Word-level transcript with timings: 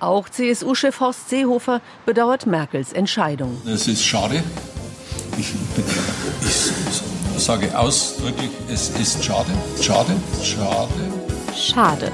Auch 0.00 0.28
CSU-Chef 0.28 1.00
Horst 1.00 1.28
Seehofer 1.28 1.80
bedauert 2.06 2.46
Merkels 2.46 2.92
Entscheidung. 2.92 3.60
Es 3.66 3.88
ist 3.88 4.04
schade. 4.04 4.42
Ich, 5.36 5.52
ich 6.42 7.42
sage 7.42 7.76
ausdrücklich, 7.76 8.50
es 8.72 8.90
ist 8.90 9.24
schade, 9.24 9.50
schade, 9.80 10.16
schade. 10.42 10.92
Schade. 11.56 12.12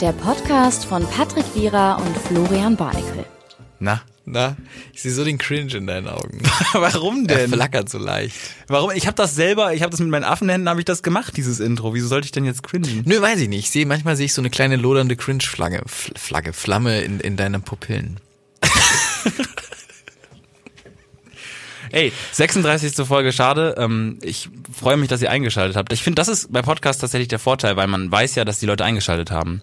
Der 0.00 0.12
Podcast 0.12 0.84
von 0.84 1.04
Patrick 1.08 1.44
Wierer 1.54 1.98
und 2.04 2.16
Florian 2.18 2.76
Barnikel. 2.76 3.24
Na, 3.78 4.00
Na, 4.28 4.56
ich 4.92 5.02
sehe 5.02 5.12
so 5.12 5.24
den 5.24 5.38
Cringe 5.38 5.72
in 5.76 5.86
deinen 5.86 6.08
Augen. 6.08 6.40
warum 6.72 7.26
Er 7.28 7.36
denn? 7.36 7.52
flackert 7.52 7.88
so 7.88 7.98
leicht. 7.98 8.34
Warum? 8.66 8.90
Ich 8.90 9.06
habe 9.06 9.14
das 9.14 9.36
selber, 9.36 9.72
ich 9.72 9.82
habe 9.82 9.92
das 9.92 10.00
mit 10.00 10.08
meinen 10.08 10.24
Affenhänden, 10.24 10.68
habe 10.68 10.80
ich 10.80 10.84
das 10.84 11.04
gemacht, 11.04 11.36
dieses 11.36 11.60
Intro. 11.60 11.94
Wieso 11.94 12.08
sollte 12.08 12.24
ich 12.24 12.32
denn 12.32 12.44
jetzt 12.44 12.64
cringen? 12.64 13.02
Nö, 13.06 13.20
weiß 13.22 13.38
ich 13.38 13.48
nicht. 13.48 13.66
Ich 13.66 13.70
sehe, 13.70 13.86
manchmal 13.86 14.16
sehe 14.16 14.26
ich 14.26 14.32
so 14.34 14.42
eine 14.42 14.50
kleine 14.50 14.74
lodernde 14.74 15.14
Cringe-Flagge, 15.14 15.82
Flagge, 15.86 16.52
Flamme 16.52 17.02
in, 17.02 17.20
in 17.20 17.36
deinen 17.36 17.62
Pupillen. 17.62 18.18
Ey, 21.92 22.12
36. 22.32 23.06
Folge, 23.06 23.32
schade. 23.32 23.76
Ähm, 23.78 24.18
ich 24.22 24.48
freue 24.76 24.96
mich, 24.96 25.08
dass 25.08 25.22
ihr 25.22 25.30
eingeschaltet 25.30 25.76
habt. 25.76 25.92
Ich 25.92 26.02
finde, 26.02 26.16
das 26.16 26.26
ist 26.26 26.52
bei 26.52 26.62
Podcasts 26.62 27.00
tatsächlich 27.00 27.28
der 27.28 27.38
Vorteil, 27.38 27.76
weil 27.76 27.86
man 27.86 28.10
weiß 28.10 28.34
ja, 28.34 28.44
dass 28.44 28.58
die 28.58 28.66
Leute 28.66 28.84
eingeschaltet 28.84 29.30
haben. 29.30 29.62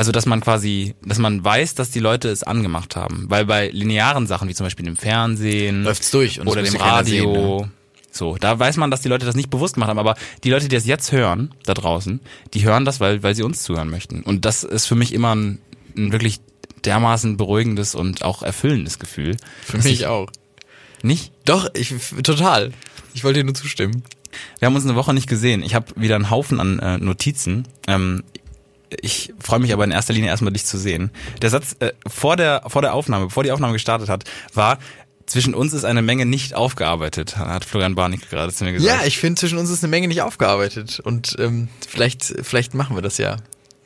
Also, 0.00 0.12
dass 0.12 0.24
man 0.24 0.40
quasi, 0.40 0.94
dass 1.04 1.18
man 1.18 1.44
weiß, 1.44 1.74
dass 1.74 1.90
die 1.90 1.98
Leute 1.98 2.30
es 2.30 2.42
angemacht 2.42 2.96
haben. 2.96 3.26
Weil 3.28 3.44
bei 3.44 3.68
linearen 3.68 4.26
Sachen, 4.26 4.48
wie 4.48 4.54
zum 4.54 4.64
Beispiel 4.64 4.86
im 4.86 4.96
Fernsehen 4.96 5.84
Läuft's 5.84 6.10
durch 6.10 6.40
oder 6.40 6.62
dem 6.62 6.74
Radio, 6.76 7.34
sehen, 7.34 7.58
ne? 7.58 7.70
so, 8.10 8.38
da 8.40 8.58
weiß 8.58 8.78
man, 8.78 8.90
dass 8.90 9.02
die 9.02 9.10
Leute 9.10 9.26
das 9.26 9.34
nicht 9.34 9.50
bewusst 9.50 9.74
gemacht 9.74 9.90
haben. 9.90 9.98
Aber 9.98 10.14
die 10.42 10.48
Leute, 10.48 10.68
die 10.68 10.74
das 10.74 10.86
jetzt 10.86 11.12
hören, 11.12 11.54
da 11.66 11.74
draußen, 11.74 12.20
die 12.54 12.64
hören 12.64 12.86
das, 12.86 12.98
weil, 13.00 13.22
weil 13.22 13.34
sie 13.34 13.42
uns 13.42 13.62
zuhören 13.62 13.90
möchten. 13.90 14.22
Und 14.22 14.46
das 14.46 14.64
ist 14.64 14.86
für 14.86 14.94
mich 14.94 15.12
immer 15.12 15.34
ein, 15.34 15.58
ein 15.94 16.12
wirklich 16.12 16.40
dermaßen 16.86 17.36
beruhigendes 17.36 17.94
und 17.94 18.24
auch 18.24 18.42
erfüllendes 18.42 19.00
Gefühl. 19.00 19.36
Für 19.62 19.76
mich 19.76 20.06
auch. 20.06 20.30
Nicht? 21.02 21.30
Doch, 21.44 21.68
ich 21.74 21.92
total. 22.22 22.72
Ich 23.12 23.22
wollte 23.22 23.40
dir 23.40 23.44
nur 23.44 23.54
zustimmen. 23.54 24.02
Wir 24.60 24.66
haben 24.66 24.76
uns 24.76 24.84
eine 24.86 24.96
Woche 24.96 25.12
nicht 25.12 25.28
gesehen. 25.28 25.62
Ich 25.62 25.74
habe 25.74 25.88
wieder 25.96 26.14
einen 26.14 26.30
Haufen 26.30 26.58
an 26.58 26.78
äh, 26.78 26.96
Notizen. 26.96 27.68
Ähm, 27.86 28.22
ich 29.00 29.32
freue 29.38 29.60
mich 29.60 29.72
aber 29.72 29.84
in 29.84 29.90
erster 29.90 30.12
Linie 30.12 30.30
erstmal 30.30 30.52
dich 30.52 30.64
zu 30.64 30.78
sehen. 30.78 31.10
Der 31.42 31.50
Satz 31.50 31.76
äh, 31.80 31.92
vor 32.06 32.36
der 32.36 32.62
vor 32.66 32.82
der 32.82 32.94
Aufnahme, 32.94 33.26
bevor 33.26 33.42
die 33.42 33.52
Aufnahme 33.52 33.72
gestartet 33.74 34.08
hat, 34.08 34.24
war 34.54 34.78
zwischen 35.30 35.54
uns 35.54 35.72
ist 35.72 35.84
eine 35.84 36.02
Menge 36.02 36.26
nicht 36.26 36.54
aufgearbeitet, 36.54 37.36
hat 37.36 37.64
Florian 37.64 37.94
Barnick 37.94 38.28
gerade 38.28 38.52
zu 38.52 38.64
mir 38.64 38.72
gesagt. 38.72 39.00
Ja, 39.00 39.06
ich 39.06 39.18
finde, 39.18 39.38
zwischen 39.38 39.58
uns 39.58 39.70
ist 39.70 39.84
eine 39.84 39.90
Menge 39.90 40.08
nicht 40.08 40.22
aufgearbeitet. 40.22 40.98
Und 40.98 41.36
ähm, 41.38 41.68
vielleicht, 41.88 42.34
vielleicht 42.42 42.74
machen 42.74 42.96
wir 42.96 43.02
das 43.02 43.16
ja. 43.18 43.36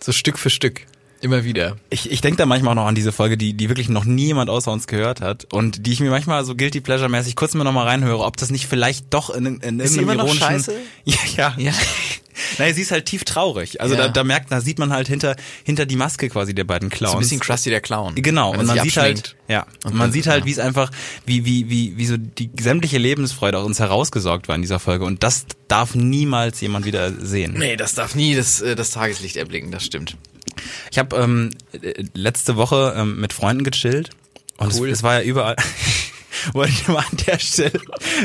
So 0.01 0.13
Stück 0.13 0.39
für 0.39 0.49
Stück. 0.49 0.87
Immer 1.21 1.45
wieder. 1.45 1.77
Ich, 1.89 2.11
ich 2.11 2.21
denke 2.21 2.37
da 2.37 2.45
manchmal 2.45 2.73
auch 2.73 2.83
noch 2.83 2.87
an 2.87 2.95
diese 2.95 3.13
Folge, 3.13 3.39
die, 3.39 3.55
die 3.55 3.69
wirklich 3.71 3.89
noch 3.89 4.05
nie 4.05 4.27
jemand 4.27 4.51
außer 4.51 4.71
uns 4.71 4.87
gehört 4.87 5.23
hat 5.23 5.47
und 5.53 5.87
die 5.87 5.93
ich 5.93 6.01
mir 6.01 6.11
manchmal 6.11 6.45
so 6.45 6.55
guilty 6.55 6.83
pleasure 6.83 7.09
mäßig 7.09 7.35
kurz 7.35 7.55
mal 7.55 7.65
nochmal 7.65 7.87
reinhöre, 7.87 8.25
ob 8.25 8.37
das 8.37 8.51
nicht 8.51 8.67
vielleicht 8.67 9.07
doch 9.09 9.31
in, 9.31 9.61
in 9.61 9.81
Ist 9.81 9.95
sie 9.95 10.01
irgendeinem 10.01 10.21
immer 10.21 10.35
noch 10.35 10.41
ironischen... 10.41 10.49
scheiße? 10.49 10.75
Ja, 11.05 11.19
ja. 11.37 11.55
Ja. 11.57 11.73
Naja, 12.59 12.75
sie 12.75 12.83
ist 12.83 12.91
halt 12.91 13.07
tief 13.07 13.25
traurig. 13.25 13.81
Also 13.81 13.95
Ja. 13.95 14.03
da, 14.03 14.09
da 14.09 14.25
merkt, 14.25 14.51
da 14.53 14.61
sieht 14.61 14.79
man 14.79 14.93
halt 14.93 15.09
hinter, 15.09 15.37
hinter 15.65 15.87
die 15.87 15.97
Maske 15.97 16.29
quasi 16.29 16.55
der 16.55 16.65
beiden 16.65 16.89
Clowns. 16.91 17.13
So 17.13 17.19
ein 17.19 17.21
bisschen 17.21 17.41
Krusty 17.41 17.71
der 17.71 17.81
Clown. 17.81 18.15
Genau, 18.17 18.53
Wenn 18.53 18.61
und 18.61 18.67
man 18.67 18.81
sieht 18.81 18.97
halt, 18.97 19.37
ja, 19.49 19.67
und 19.85 19.95
man 19.95 20.13
sieht 20.13 20.27
halt, 20.27 20.45
wie 20.45 20.53
es 20.53 20.59
einfach, 20.59 20.91
wie, 21.27 21.45
wie, 21.45 21.71
wie, 21.71 21.97
wie 21.97 22.07
so 22.07 22.17
die 22.17 22.51
sämtliche 22.61 22.99
Lebensfreude 22.99 23.59
aus 23.59 23.67
uns 23.67 23.79
herausgesaugt 23.79 24.49
war 24.49 24.55
in 24.57 24.63
dieser 24.63 24.79
Folge. 24.81 25.05
Und 25.05 25.23
das 25.23 25.47
darf 25.69 25.95
niemals 25.95 26.61
jemand 26.61 26.85
wieder 26.87 27.13
sehen. 27.13 27.55
Nee, 27.57 27.77
das 27.77 27.95
darf 27.95 28.15
nie 28.15 28.35
das, 28.35 28.61
äh, 28.61 28.75
das 28.77 28.91
Tageslicht 28.91 29.37
erblicken, 29.37 29.71
das 29.71 29.85
stimmt. 29.85 30.17
Ich 30.91 30.99
habe 30.99 31.17
ähm, 31.17 31.51
äh, 31.73 32.05
letzte 32.15 32.57
Woche 32.57 32.95
ähm, 32.97 33.21
mit 33.21 33.33
Freunden 33.33 33.65
gechillt 33.65 34.11
und 34.57 34.73
Cool. 34.75 34.89
es, 34.89 34.99
es 34.99 35.03
war 35.03 35.21
ja 35.21 35.23
überall. 35.25 35.57
Wollte 36.53 36.73
ich 36.73 36.89
mal 36.89 36.99
an 36.99 37.17
der 37.27 37.39
Stelle 37.39 37.81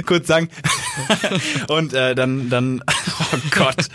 kurz 0.05 0.27
sagen. 0.27 0.49
und 1.67 1.93
äh, 1.93 2.15
dann, 2.15 2.49
dann, 2.49 2.83
oh 3.19 3.37
Gott. 3.51 3.87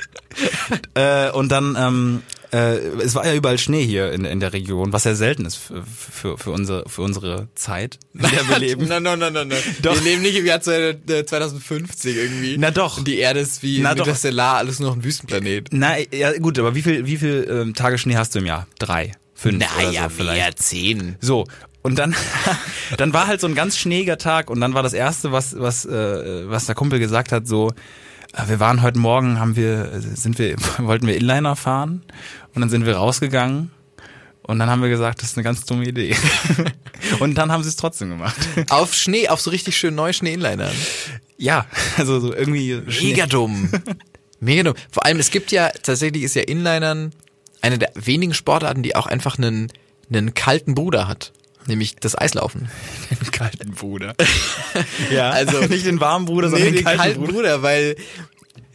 äh, 0.94 1.30
und 1.30 1.50
dann, 1.50 1.76
ähm, 1.78 2.22
äh, 2.52 2.76
es 3.02 3.14
war 3.14 3.26
ja 3.26 3.34
überall 3.34 3.58
Schnee 3.58 3.84
hier 3.84 4.12
in, 4.12 4.24
in 4.24 4.38
der 4.38 4.52
Region, 4.52 4.92
was 4.92 5.04
ja 5.04 5.14
selten 5.14 5.44
ist 5.44 5.56
für, 5.56 5.82
für, 5.84 6.38
für, 6.38 6.50
unsere, 6.52 6.88
für 6.88 7.02
unsere 7.02 7.48
Zeit, 7.54 7.98
in 8.14 8.20
der 8.20 8.48
wir 8.48 8.58
leben. 8.60 8.86
Nein, 8.86 9.02
nein, 9.02 9.18
nein, 9.18 9.32
nein. 9.32 9.50
Wir 9.82 10.00
leben 10.02 10.22
nicht 10.22 10.36
im 10.36 10.46
Jahr 10.46 10.60
2050 10.60 12.16
irgendwie. 12.16 12.56
Na 12.56 12.70
doch. 12.70 12.98
Und 12.98 13.08
die 13.08 13.18
Erde 13.18 13.40
ist 13.40 13.62
wie 13.62 13.80
Na 13.80 13.92
interstellar, 13.92 14.58
alles 14.58 14.78
nur 14.78 14.90
noch 14.90 14.96
ein 14.96 15.04
Wüstenplanet. 15.04 15.68
Na, 15.72 15.96
ja 16.12 16.36
gut, 16.38 16.58
aber 16.58 16.74
wie 16.74 16.82
viel, 16.82 17.06
wie 17.06 17.16
viel 17.16 17.46
ähm, 17.50 17.74
Tage 17.74 17.98
Schnee 17.98 18.16
hast 18.16 18.34
du 18.34 18.38
im 18.38 18.46
Jahr? 18.46 18.68
Drei, 18.78 19.12
fünf 19.34 19.64
oder 19.76 19.92
so 19.92 20.08
vielleicht. 20.10 20.62
zehn. 20.62 21.16
So. 21.20 21.46
Und 21.84 21.98
dann, 21.98 22.16
dann 22.96 23.12
war 23.12 23.26
halt 23.26 23.42
so 23.42 23.46
ein 23.46 23.54
ganz 23.54 23.76
schneeiger 23.76 24.16
Tag 24.16 24.48
und 24.48 24.58
dann 24.60 24.72
war 24.72 24.82
das 24.82 24.94
erste, 24.94 25.32
was, 25.32 25.58
was, 25.58 25.84
äh, 25.84 26.48
was 26.48 26.64
der 26.64 26.74
Kumpel 26.74 26.98
gesagt 26.98 27.30
hat, 27.30 27.46
so, 27.46 27.72
äh, 28.32 28.48
wir 28.48 28.58
waren 28.58 28.80
heute 28.80 28.98
Morgen, 28.98 29.38
haben 29.38 29.54
wir, 29.54 29.90
sind 30.00 30.38
wir, 30.38 30.56
wollten 30.78 31.06
wir 31.06 31.14
Inliner 31.14 31.56
fahren 31.56 32.02
und 32.54 32.62
dann 32.62 32.70
sind 32.70 32.86
wir 32.86 32.96
rausgegangen 32.96 33.70
und 34.42 34.58
dann 34.58 34.70
haben 34.70 34.80
wir 34.80 34.88
gesagt, 34.88 35.20
das 35.20 35.32
ist 35.32 35.36
eine 35.36 35.44
ganz 35.44 35.66
dumme 35.66 35.84
Idee. 35.84 36.16
und 37.20 37.34
dann 37.36 37.52
haben 37.52 37.62
sie 37.62 37.68
es 37.68 37.76
trotzdem 37.76 38.08
gemacht. 38.08 38.36
Auf 38.70 38.94
Schnee, 38.94 39.28
auf 39.28 39.42
so 39.42 39.50
richtig 39.50 39.76
schön 39.76 39.94
neue 39.94 40.14
Schnee-Inlinern. 40.14 40.74
Ja, 41.36 41.66
also 41.98 42.18
so 42.18 42.34
irgendwie 42.34 42.80
Schnee. 42.88 43.08
Mega 43.08 43.26
dumm. 43.26 43.70
Mega 44.40 44.62
dumm. 44.62 44.74
Vor 44.90 45.04
allem, 45.04 45.18
es 45.18 45.30
gibt 45.30 45.52
ja, 45.52 45.68
tatsächlich 45.68 46.22
ist 46.22 46.34
ja 46.34 46.42
Inlinern 46.42 47.12
eine 47.60 47.76
der 47.76 47.90
wenigen 47.94 48.32
Sportarten, 48.32 48.82
die 48.82 48.96
auch 48.96 49.06
einfach 49.06 49.36
einen, 49.36 49.70
einen 50.10 50.32
kalten 50.32 50.74
Bruder 50.74 51.08
hat. 51.08 51.32
Nämlich 51.66 51.96
das 51.96 52.14
Eislaufen. 52.16 52.68
den 53.10 53.30
kalten 53.30 53.72
Bruder. 53.72 54.14
ja, 55.10 55.30
Also- 55.30 55.60
nicht 55.68 55.86
den 55.86 56.00
warmen 56.00 56.26
Bruder, 56.26 56.50
sondern 56.50 56.70
Nee, 56.70 56.76
den 56.76 56.84
kalten, 56.84 57.20
Bruder. 57.20 57.32
Bruder, 57.32 57.62
weil 57.62 57.96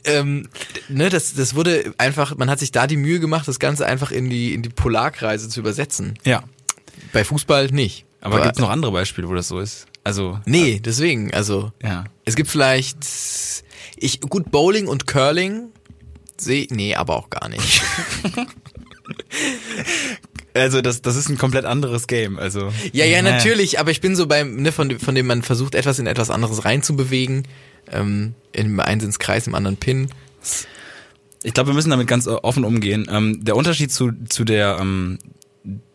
ähm, 0.05 0.47
ne, 0.87 1.09
das, 1.09 1.33
das 1.33 1.55
wurde 1.55 1.93
einfach, 1.97 2.35
man 2.37 2.49
hat 2.49 2.59
sich 2.59 2.71
da 2.71 2.87
die 2.87 2.97
Mühe 2.97 3.19
gemacht, 3.19 3.47
das 3.47 3.59
Ganze 3.59 3.85
einfach 3.85 4.11
in 4.11 4.29
die, 4.29 4.53
in 4.53 4.61
die 4.63 4.69
Polarkreise 4.69 5.49
zu 5.49 5.59
übersetzen. 5.59 6.17
Ja, 6.23 6.43
Bei 7.13 7.23
Fußball 7.23 7.67
nicht. 7.67 8.05
aber 8.21 8.41
gibt's 8.41 8.59
noch 8.59 8.69
andere 8.69 8.91
Beispiele, 8.91 9.27
wo 9.27 9.33
das 9.33 9.49
so 9.49 9.59
ist? 9.59 9.85
Also, 10.05 10.39
Nee, 10.45 10.79
deswegen, 10.83 11.33
also 11.33 11.71
ja. 11.83 12.05
es 12.25 12.35
gibt 12.35 12.49
vielleicht 12.49 12.97
ich 13.97 14.21
gut 14.21 14.49
Bowling 14.49 14.87
und 14.87 15.05
Curling 15.05 15.67
sehe 16.37 16.67
nee, 16.71 16.95
aber 16.95 17.17
auch 17.17 17.29
gar 17.29 17.49
nicht. 17.49 17.81
Also 20.53 20.81
das, 20.81 21.01
das 21.01 21.15
ist 21.15 21.29
ein 21.29 21.37
komplett 21.37 21.65
anderes 21.65 22.07
Game. 22.07 22.39
Also 22.39 22.71
ja, 22.91 23.05
ja, 23.05 23.21
natürlich, 23.21 23.79
aber 23.79 23.91
ich 23.91 24.01
bin 24.01 24.15
so 24.15 24.25
beim 24.27 24.55
ne 24.57 24.71
von 24.71 24.89
dem- 24.89 24.99
von 24.99 25.13
dem 25.15 25.27
man 25.27 25.41
versucht 25.43 25.75
etwas 25.75 25.99
in 25.99 26.07
etwas 26.07 26.29
anderes 26.29 26.65
reinzubewegen, 26.65 27.47
ähm, 27.91 28.33
im 28.51 28.79
einen 28.79 29.01
ins 29.01 29.19
Kreis, 29.19 29.45
im 29.47 29.55
anderen 29.55 29.77
Pin. 29.77 30.09
Ich 31.43 31.53
glaube, 31.53 31.69
wir 31.69 31.73
müssen 31.73 31.91
damit 31.91 32.07
ganz 32.07 32.27
offen 32.27 32.65
umgehen. 32.65 33.07
Ähm, 33.11 33.45
der 33.45 33.55
Unterschied 33.55 33.91
zu 33.91 34.11
zu 34.27 34.43
der 34.43 34.77
ähm, 34.81 35.19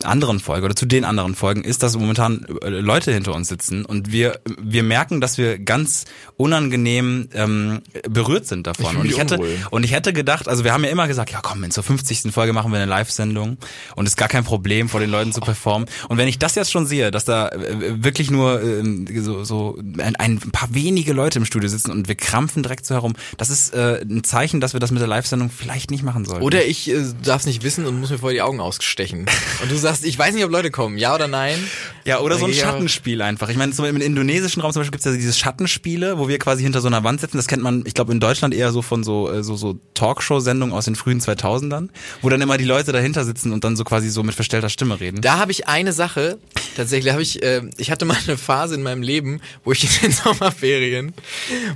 anderen 0.05 0.41
Folge 0.41 0.67
oder 0.67 0.77
zu 0.77 0.87
den 0.87 1.05
anderen 1.05 1.35
Folgen 1.35 1.65
ist, 1.65 1.83
dass 1.83 1.97
momentan 1.97 2.47
äh, 2.63 2.69
Leute 2.69 3.13
hinter 3.13 3.35
uns 3.35 3.49
sitzen 3.49 3.85
und 3.85 4.13
wir 4.13 4.41
wir 4.61 4.83
merken, 4.83 5.21
dass 5.21 5.39
wir 5.39 5.59
ganz 5.59 6.05
unangenehm 6.37 7.29
ähm, 7.33 7.81
berührt 8.09 8.47
sind 8.47 8.67
davon. 8.67 8.93
Ich 8.93 9.01
und 9.01 9.07
ich 9.07 9.19
hätte 9.19 9.39
unwohl. 9.39 9.57
und 9.71 9.85
ich 9.85 9.93
hätte 9.93 10.13
gedacht, 10.13 10.49
also 10.49 10.65
wir 10.65 10.73
haben 10.73 10.85
ja 10.85 10.91
immer 10.91 11.09
gesagt, 11.09 11.31
ja 11.31 11.41
komm, 11.43 11.65
in 11.65 11.71
zur 11.71 11.83
50. 11.83 12.33
Folge 12.33 12.53
machen 12.53 12.71
wir 12.73 12.79
eine 12.79 12.91
Live-Sendung 12.91 13.57
und 13.97 14.07
ist 14.07 14.17
gar 14.17 14.29
kein 14.29 14.45
Problem, 14.45 14.89
vor 14.89 15.01
den 15.01 15.11
Leuten 15.11 15.33
zu 15.33 15.41
performen. 15.41 15.89
Und 16.09 16.19
wenn 16.19 16.29
ich 16.29 16.39
das 16.39 16.55
jetzt 16.55 16.71
schon 16.71 16.87
sehe, 16.87 17.11
dass 17.11 17.25
da 17.25 17.49
äh, 17.49 18.03
wirklich 18.03 18.31
nur 18.31 18.63
ähm, 18.63 19.07
so, 19.23 19.45
so 19.45 19.79
ein, 19.99 20.17
ein 20.17 20.39
paar 20.39 20.75
wenige 20.75 21.15
Leute 21.15 21.39
im 21.39 21.47
Studio 21.47 21.69
sitzen 21.69 21.91
und 21.91 22.09
wir 22.09 22.15
krampfen 22.15 22.63
direkt 22.63 22.85
so 22.85 22.95
herum, 22.95 23.15
das 23.39 23.49
ist 23.49 23.73
äh, 23.73 24.01
ein 24.03 24.25
Zeichen, 24.25 24.61
dass 24.61 24.75
wir 24.75 24.81
das 24.81 24.91
mit 24.91 25.01
der 25.01 25.09
Live-Sendung 25.09 25.51
vielleicht 25.51 25.91
nicht 25.91 26.03
machen 26.03 26.25
sollten. 26.27 26.45
Oder 26.45 26.67
ich 26.67 26.91
äh, 26.91 27.03
darf 27.23 27.41
es 27.41 27.47
nicht 27.47 27.63
wissen 27.63 27.87
und 27.87 27.99
muss 27.99 28.11
mir 28.11 28.19
vor 28.19 28.33
die 28.33 28.43
Augen 28.43 28.61
ausstechen. 28.61 29.27
Und 29.63 29.71
du 29.71 29.77
sagst, 29.77 30.05
ich 30.05 30.19
weiß 30.19 30.35
nicht, 30.35 30.45
ob 30.45 30.51
Leute 30.51 30.71
kommen, 30.71 30.99
ja 30.99 31.15
oder 31.15 31.29
nein? 31.29 31.59
Ja, 32.05 32.21
oder 32.21 32.39
so 32.39 32.47
ein. 32.47 32.55
Schattenspiel 32.55 33.23
einfach. 33.23 33.49
Ich 33.49 33.57
meine, 33.57 33.73
so 33.73 33.85
im 33.85 33.97
indonesischen 34.01 34.63
Raum 34.63 34.73
zum 34.73 34.81
Beispiel 34.81 34.93
gibt's 34.93 35.05
ja 35.05 35.13
dieses 35.13 35.39
Schattenspiele, 35.39 36.19
wo 36.19 36.29
wir 36.29 36.39
quasi 36.39 36.63
hinter 36.63 36.81
so 36.81 36.87
einer 36.87 37.03
Wand 37.05 37.21
sitzen. 37.21 37.37
Das 37.37 37.47
kennt 37.47 37.63
man, 37.63 37.85
ich 37.87 37.95
glaube, 37.95 38.13
in 38.13 38.21
Deutschland 38.21 38.55
eher 38.55 38.73
so 38.73 38.83
von 38.83 39.05
so, 39.05 39.31
äh, 39.31 39.43
so, 39.43 39.57
so 39.57 39.79
Talkshow-Sendungen 39.95 40.75
aus 40.75 40.85
den 40.85 40.97
frühen 40.97 41.21
2000ern, 41.21 41.89
wo 42.23 42.29
dann 42.29 42.41
immer 42.41 42.59
die 42.59 42.65
Leute 42.65 42.93
dahinter 42.93 43.25
sitzen 43.25 43.53
und 43.53 43.65
dann 43.65 43.77
so 43.77 43.85
quasi 43.85 44.09
so 44.11 44.23
mit 44.23 44.35
verstellter 44.35 44.69
Stimme 44.69 45.01
reden. 45.01 45.21
Da 45.21 45.39
habe 45.39 45.53
ich 45.53 45.67
eine 45.67 45.93
Sache, 45.93 46.39
tatsächlich 46.77 47.13
habe 47.13 47.23
ich, 47.23 47.43
äh, 47.43 47.63
ich 47.79 47.91
hatte 47.91 48.05
mal 48.05 48.17
eine 48.27 48.37
Phase 48.37 48.75
in 48.75 48.83
meinem 48.83 49.03
Leben, 49.03 49.41
wo 49.65 49.73
ich 49.73 49.85
in 50.03 50.11
den 50.11 50.13
Sommerferien 50.13 51.15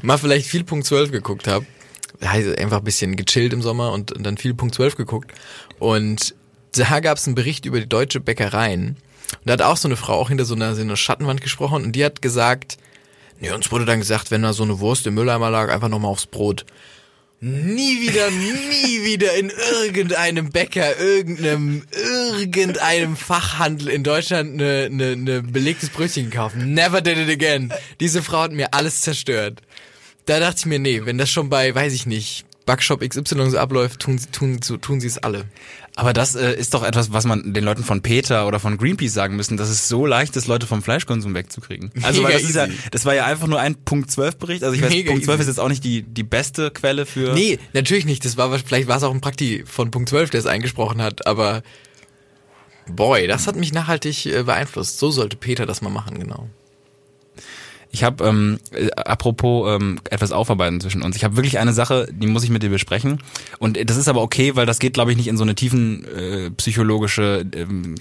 mal 0.03 0.19
vielleicht 0.19 0.47
viel 0.47 0.65
Punkt 0.65 0.87
12 0.87 1.11
geguckt 1.11 1.49
habe. 1.49 1.67
Also 2.21 2.53
einfach 2.55 2.79
ein 2.79 2.85
bisschen 2.85 3.17
gechillt 3.17 3.53
im 3.53 3.63
Sommer 3.63 3.93
und, 3.93 4.13
und 4.13 4.25
dann 4.25 4.37
viel 4.37 4.55
Punkt 4.55 4.75
12 4.75 4.97
geguckt. 4.97 5.33
Und 5.79 6.35
da 6.79 7.01
gab 7.01 7.19
es 7.19 7.27
einen 7.27 7.35
Bericht 7.35 7.65
über 7.65 7.81
die 7.81 7.89
deutsche 7.89 8.21
Bäckereien. 8.21 8.97
Und 9.33 9.41
da 9.45 9.53
hat 9.55 9.63
auch 9.63 9.77
so 9.77 9.89
eine 9.89 9.97
Frau 9.97 10.15
auch 10.15 10.29
hinter 10.29 10.45
so 10.45 10.55
einer, 10.55 10.75
so 10.75 10.81
einer 10.81 10.97
Schattenwand 10.97 11.41
gesprochen 11.41 11.85
und 11.85 11.93
die 11.93 12.05
hat 12.05 12.23
gesagt, 12.23 12.79
nee, 13.41 13.51
uns 13.51 13.71
wurde 13.71 13.85
dann 13.85 14.01
gesagt, 14.01 14.31
wenn 14.31 14.43
da 14.43 14.53
so 14.53 14.63
eine 14.63 14.81
Wurst 14.81 15.07
im 15.07 15.15
Mülleimer 15.15 15.51
lag, 15.51 15.71
einfach 15.71 15.89
nochmal 15.89 16.11
aufs 16.11 16.27
Brot. 16.27 16.65
nie 17.41 18.01
wieder, 18.01 18.31
nie 18.31 19.05
wieder 19.05 19.35
in 19.35 19.53
irgendeinem 19.83 20.51
Bäcker, 20.51 20.99
irgendeinem, 20.99 21.83
irgendeinem 21.93 23.17
Fachhandel 23.17 23.89
in 23.89 24.03
Deutschland 24.03 24.55
eine, 24.55 24.87
eine, 24.87 25.13
eine 25.13 25.43
belegtes 25.43 25.91
Brötchen 25.91 26.31
kaufen. 26.31 26.75
Never 26.75 27.01
did 27.01 27.19
it 27.19 27.31
again. 27.31 27.73
Diese 28.01 28.23
Frau 28.23 28.41
hat 28.41 28.53
mir 28.53 28.75
alles 28.75 29.03
zerstört. 29.03 29.61
Da 30.27 30.41
dachte 30.41 30.57
ich 30.59 30.67
mir, 30.67 30.79
nee, 30.79 31.03
wenn 31.05 31.17
das 31.17 31.31
schon 31.31 31.49
bei, 31.49 31.75
weiß 31.75 31.93
ich 31.93 32.07
nicht, 32.07 32.45
Backshop 32.69 33.01
XY 33.01 33.49
so 33.49 33.59
abläuft, 33.59 34.01
tun, 34.01 34.21
tun, 34.31 34.61
tun, 34.61 34.81
tun 34.83 35.01
sie 35.01 35.07
es 35.07 35.17
alle. 35.17 35.47
Aber 35.99 36.13
das 36.13 36.37
äh, 36.37 36.53
ist 36.53 36.75
doch 36.75 36.85
etwas, 36.85 37.13
was 37.13 37.25
man 37.25 37.53
den 37.53 37.65
Leuten 37.65 37.83
von 37.83 38.03
Peter 38.03 38.47
oder 38.47 38.61
von 38.61 38.79
Greenpeace 38.79 39.13
sagen 39.13 39.35
müssen, 39.35 39.57
dass 39.57 39.69
es 39.69 39.89
so 39.89 40.07
leicht 40.07 40.37
ist, 40.37 40.47
Leute 40.47 40.65
vom 40.65 40.81
Fleischkonsum 40.81 41.35
wegzukriegen. 41.35 41.91
Also 42.03 42.23
weil 42.23 42.35
das 42.35 42.43
ist 42.43 42.55
ja, 42.55 42.69
das 42.93 43.05
war 43.05 43.17
ja 43.17 43.25
einfach 43.27 43.49
nur 43.49 43.59
ein 43.59 43.75
Punkt 43.75 44.09
12 44.09 44.37
Bericht. 44.37 44.63
Also 44.63 44.77
ich 44.77 44.81
weiß, 44.83 44.91
Mega 44.91 45.11
Punkt 45.11 45.25
12 45.25 45.41
easy. 45.41 45.51
ist 45.51 45.57
jetzt 45.57 45.61
auch 45.61 45.69
nicht 45.69 45.83
die, 45.83 46.03
die 46.03 46.23
beste 46.23 46.71
Quelle 46.71 47.05
für. 47.05 47.35
Nee, 47.35 47.59
natürlich 47.73 48.05
nicht. 48.05 48.25
Das 48.25 48.37
war, 48.37 48.57
vielleicht 48.61 48.87
war 48.87 48.99
es 48.99 49.03
auch 49.03 49.13
ein 49.13 49.21
Prakti 49.21 49.65
von 49.67 49.91
Punkt 49.91 50.09
12, 50.11 50.31
der 50.31 50.39
es 50.39 50.47
eingesprochen 50.47 51.03
hat, 51.03 51.27
aber 51.27 51.65
boy, 52.87 53.27
das 53.27 53.49
hat 53.49 53.57
mich 53.57 53.73
nachhaltig 53.73 54.27
äh, 54.27 54.45
beeinflusst. 54.45 55.01
So 55.01 55.11
sollte 55.11 55.37
Peter 55.37 55.67
das 55.67 55.83
mal 55.83 55.91
machen, 55.91 56.21
genau. 56.21 56.49
Ich 57.91 58.05
habe, 58.05 58.25
ähm, 58.25 58.59
äh, 58.73 58.91
apropos 58.97 59.75
ähm, 59.75 59.99
etwas 60.11 60.33
aufarbeiten 60.33 60.81
zwischen 60.81 61.03
uns. 61.03 61.17
Ich 61.17 61.25
habe 61.25 61.37
wirklich 61.37 61.59
eine 61.59 61.73
Sache, 61.73 62.07
die 62.11 62.27
muss 62.27 62.45
ich 62.45 62.51
mit 62.51 62.63
dir 62.63 62.69
besprechen. 62.69 63.23
Und 63.59 63.79
das 63.89 63.97
ist 63.97 64.09
aber 64.09 64.23
okay, 64.23 64.57
weil 64.57 64.67
das 64.67 64.79
geht, 64.79 64.95
glaube 64.95 65.11
ich, 65.11 65.17
nicht 65.17 65.29
in 65.29 65.37
so 65.37 65.43
eine 65.43 65.55
tiefen 65.55 66.05
äh, 66.05 66.51
psychologische 66.51 67.47
ähm, 67.55 67.95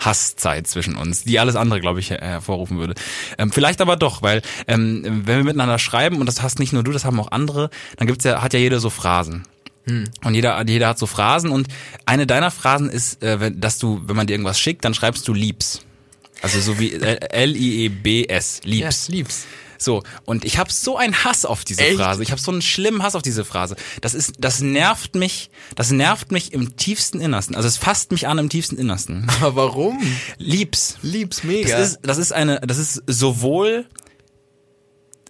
Hasszeit 0.00 0.66
zwischen 0.66 0.96
uns, 0.96 1.24
die 1.24 1.38
alles 1.38 1.56
andere, 1.56 1.80
glaube 1.80 2.00
ich, 2.00 2.10
her 2.10 2.20
hervorrufen 2.20 2.78
würde. 2.78 2.94
Ähm, 3.38 3.50
vielleicht 3.50 3.80
aber 3.80 3.96
doch, 3.96 4.22
weil 4.22 4.42
ähm, 4.68 5.02
wenn 5.04 5.38
wir 5.38 5.44
miteinander 5.44 5.78
schreiben, 5.78 6.18
und 6.18 6.26
das 6.26 6.42
hast 6.42 6.58
nicht 6.58 6.72
nur 6.72 6.82
du, 6.82 6.92
das 6.92 7.04
haben 7.04 7.18
auch 7.18 7.32
andere, 7.32 7.70
dann 7.96 8.06
gibt's 8.06 8.24
ja, 8.24 8.42
hat 8.42 8.52
ja 8.52 8.58
jeder 8.58 8.80
so 8.80 8.90
Phrasen. 8.90 9.44
Und 10.24 10.34
jeder, 10.34 10.64
jeder 10.66 10.88
hat 10.88 10.98
so 10.98 11.06
Phrasen 11.06 11.50
und 11.50 11.68
eine 12.06 12.26
deiner 12.26 12.50
Phrasen 12.50 12.88
ist, 12.88 13.22
äh, 13.22 13.40
wenn, 13.40 13.60
dass 13.60 13.78
du, 13.78 14.02
wenn 14.06 14.16
man 14.16 14.26
dir 14.26 14.34
irgendwas 14.34 14.60
schickt, 14.60 14.84
dann 14.84 14.94
schreibst 14.94 15.26
du 15.26 15.32
liebs. 15.32 15.84
Also 16.42 16.60
so 16.60 16.78
wie 16.78 16.92
äh, 16.92 17.18
L-I-E-B-S, 17.30 18.60
liebs. 18.64 19.08
lieb's. 19.08 19.46
So, 19.78 20.02
und 20.24 20.44
ich 20.44 20.58
habe 20.58 20.72
so 20.72 20.96
einen 20.96 21.24
Hass 21.24 21.44
auf 21.44 21.64
diese 21.64 21.82
Echt? 21.82 21.96
Phrase. 21.96 22.22
Ich 22.22 22.30
habe 22.30 22.40
so 22.40 22.52
einen 22.52 22.62
schlimmen 22.62 23.02
Hass 23.02 23.16
auf 23.16 23.22
diese 23.22 23.44
Phrase. 23.44 23.76
Das 24.00 24.14
ist 24.14 24.34
das 24.38 24.60
nervt 24.60 25.14
mich, 25.16 25.50
das 25.74 25.90
nervt 25.90 26.30
mich 26.30 26.52
im 26.52 26.76
tiefsten 26.76 27.20
Innersten. 27.20 27.56
Also 27.56 27.66
es 27.68 27.78
fasst 27.78 28.12
mich 28.12 28.28
an 28.28 28.38
im 28.38 28.48
tiefsten 28.48 28.76
Innersten. 28.76 29.28
Aber 29.40 29.56
warum? 29.56 30.00
Liebs. 30.38 30.96
Lieb's 31.02 31.42
mega. 31.42 31.76
Das 31.76 31.92
ist 31.92 31.98
das 32.02 32.18
ist 32.18 32.32
eine 32.32 32.60
das 32.60 32.78
ist 32.78 33.02
sowohl 33.06 33.86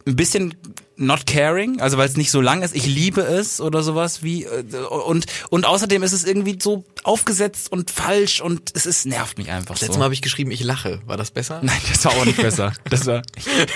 ein 0.07 0.17
bisschen 0.17 0.55
not 0.97 1.27
caring, 1.27 1.81
also 1.81 1.99
weil 1.99 2.09
es 2.09 2.17
nicht 2.17 2.31
so 2.31 2.41
lang 2.41 2.63
ist, 2.63 2.75
ich 2.75 2.87
liebe 2.87 3.23
es 3.23 3.61
oder 3.61 3.83
sowas 3.83 4.23
wie 4.23 4.45
äh, 4.45 4.63
und 5.07 5.27
und 5.51 5.67
außerdem 5.67 6.03
ist 6.03 6.13
es 6.13 6.25
irgendwie 6.25 6.59
so 6.61 6.85
aufgesetzt 7.03 7.73
und 7.73 7.91
falsch 7.91 8.41
und 8.41 8.71
es 8.75 8.87
ist 8.87 9.07
nervt 9.07 9.39
mich 9.39 9.51
einfach 9.51 9.75
Letztes 9.75 9.95
so. 9.95 9.99
Mal 9.99 10.05
habe 10.05 10.15
ich 10.15 10.23
geschrieben, 10.23 10.51
ich 10.51 10.63
lache. 10.63 11.01
War 11.07 11.17
das 11.17 11.31
besser? 11.31 11.61
Nein, 11.63 11.81
das 11.91 12.05
war 12.05 12.13
auch 12.13 12.25
nicht 12.25 12.41
besser. 12.41 12.73
Das 12.89 13.07
war 13.07 13.23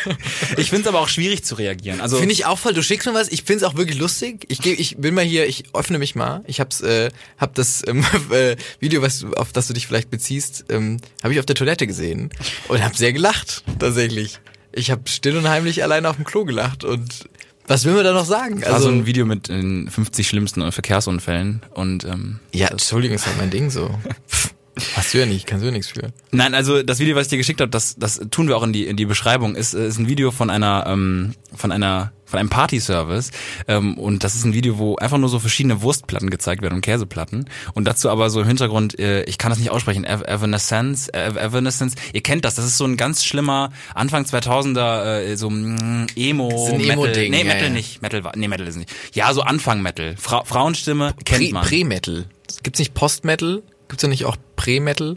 Ich 0.56 0.70
finde 0.70 0.82
es 0.82 0.88
aber 0.88 1.00
auch 1.00 1.08
schwierig 1.08 1.44
zu 1.44 1.56
reagieren. 1.56 2.00
Also 2.00 2.18
Finde 2.18 2.32
ich 2.32 2.46
auch 2.46 2.58
voll. 2.58 2.74
Du 2.74 2.82
schickst 2.82 3.06
mir 3.06 3.14
was. 3.14 3.28
Ich 3.28 3.42
find's 3.42 3.64
auch 3.64 3.74
wirklich 3.74 3.98
lustig. 3.98 4.44
Ich 4.48 4.60
geh, 4.60 4.72
ich 4.72 4.96
bin 4.98 5.14
mal 5.14 5.24
hier. 5.24 5.46
Ich 5.46 5.64
öffne 5.74 5.98
mich 5.98 6.14
mal. 6.14 6.42
Ich 6.46 6.60
hab's, 6.60 6.80
äh, 6.80 7.10
hab 7.38 7.54
das 7.54 7.82
ähm, 7.86 8.04
äh, 8.30 8.56
Video, 8.78 9.02
was 9.02 9.24
auf 9.36 9.52
das 9.52 9.66
du 9.66 9.74
dich 9.74 9.86
vielleicht 9.86 10.10
beziehst, 10.10 10.66
ähm, 10.68 10.98
habe 11.22 11.32
ich 11.32 11.40
auf 11.40 11.46
der 11.46 11.56
Toilette 11.56 11.86
gesehen 11.86 12.30
und 12.68 12.82
habe 12.82 12.96
sehr 12.96 13.12
gelacht. 13.12 13.64
Tatsächlich. 13.78 14.38
Ich 14.76 14.90
habe 14.90 15.02
still 15.06 15.38
und 15.38 15.48
heimlich 15.48 15.82
alleine 15.82 16.08
auf 16.08 16.16
dem 16.16 16.24
Klo 16.24 16.44
gelacht 16.44 16.84
und 16.84 17.28
was 17.66 17.84
will 17.84 17.94
man 17.94 18.04
da 18.04 18.12
noch 18.12 18.26
sagen? 18.26 18.62
war 18.62 18.80
so 18.80 18.88
ein 18.88 19.06
Video 19.06 19.26
mit 19.26 19.48
den 19.48 19.90
50 19.90 20.28
schlimmsten 20.28 20.70
Verkehrsunfällen 20.70 21.62
und 21.74 22.04
ähm, 22.04 22.38
ja, 22.52 22.68
Entschuldigung, 22.68 23.16
ist 23.16 23.26
halt 23.26 23.38
mein 23.38 23.50
Ding 23.50 23.70
so. 23.70 23.90
Hast 24.94 25.14
du 25.14 25.18
ja 25.18 25.26
nicht, 25.26 25.46
kannst 25.46 25.62
du 25.62 25.66
ja 25.68 25.72
nichts 25.72 25.88
für. 25.88 26.12
Nein, 26.32 26.54
also 26.54 26.82
das 26.82 26.98
Video, 26.98 27.16
was 27.16 27.22
ich 27.26 27.30
dir 27.30 27.38
geschickt 27.38 27.60
habe, 27.62 27.70
das, 27.70 27.96
das 27.96 28.20
tun 28.30 28.46
wir 28.48 28.56
auch 28.58 28.62
in 28.62 28.74
die, 28.74 28.86
in 28.86 28.96
die 28.96 29.06
Beschreibung, 29.06 29.54
ist, 29.56 29.72
ist 29.72 29.98
ein 29.98 30.06
Video 30.06 30.30
von 30.30 30.50
einer, 30.50 30.84
ähm, 30.86 31.34
von 31.54 31.72
einer, 31.72 32.12
von 32.26 32.38
einem 32.38 32.50
Party-Service. 32.50 33.30
Ähm, 33.68 33.96
und 33.96 34.22
das 34.22 34.34
ist 34.34 34.44
ein 34.44 34.52
Video, 34.52 34.76
wo 34.76 34.96
einfach 34.96 35.16
nur 35.16 35.30
so 35.30 35.38
verschiedene 35.38 35.80
Wurstplatten 35.80 36.28
gezeigt 36.28 36.60
werden 36.60 36.74
und 36.74 36.80
Käseplatten. 36.82 37.48
Und 37.72 37.86
dazu 37.86 38.10
aber 38.10 38.28
so 38.28 38.42
im 38.42 38.46
Hintergrund, 38.46 38.98
äh, 38.98 39.22
ich 39.24 39.38
kann 39.38 39.50
das 39.50 39.58
nicht 39.58 39.70
aussprechen, 39.70 40.04
Ev 40.04 40.22
Evanescence, 40.26 41.08
Ev 41.08 41.38
Evanescence, 41.38 41.94
ihr 42.12 42.22
kennt 42.22 42.44
das, 42.44 42.56
das 42.56 42.66
ist 42.66 42.76
so 42.76 42.84
ein 42.84 42.98
ganz 42.98 43.24
schlimmer 43.24 43.70
Anfang 43.94 44.24
2000er, 44.24 45.20
äh, 45.20 45.36
so 45.36 45.48
mm, 45.48 46.08
Emo, 46.16 46.50
Das 46.50 46.60
ist 46.60 46.72
ein 46.74 46.78
Metal. 46.80 46.92
Emo-Ding, 46.92 47.30
nee, 47.30 47.38
ja, 47.38 47.44
Metal 47.44 47.62
ja. 47.68 47.70
nicht, 47.70 48.02
Metal 48.02 48.24
war, 48.24 48.32
nee, 48.36 48.48
Metal 48.48 48.66
ist 48.66 48.76
nicht. 48.76 48.92
Ja, 49.14 49.32
so 49.32 49.40
Anfang 49.40 49.80
Metal. 49.80 50.16
Fra 50.18 50.44
Frauenstimme 50.44 51.14
kennt 51.24 51.44
Pre- 51.44 51.52
man. 51.54 51.64
Pre-Metal. 51.66 52.26
Gibt's 52.62 52.78
nicht 52.78 52.92
Post-Metal? 52.92 53.62
Gibt's 53.88 54.02
da 54.02 54.08
nicht 54.08 54.24
auch 54.24 54.36
Pre-Metal? 54.56 55.16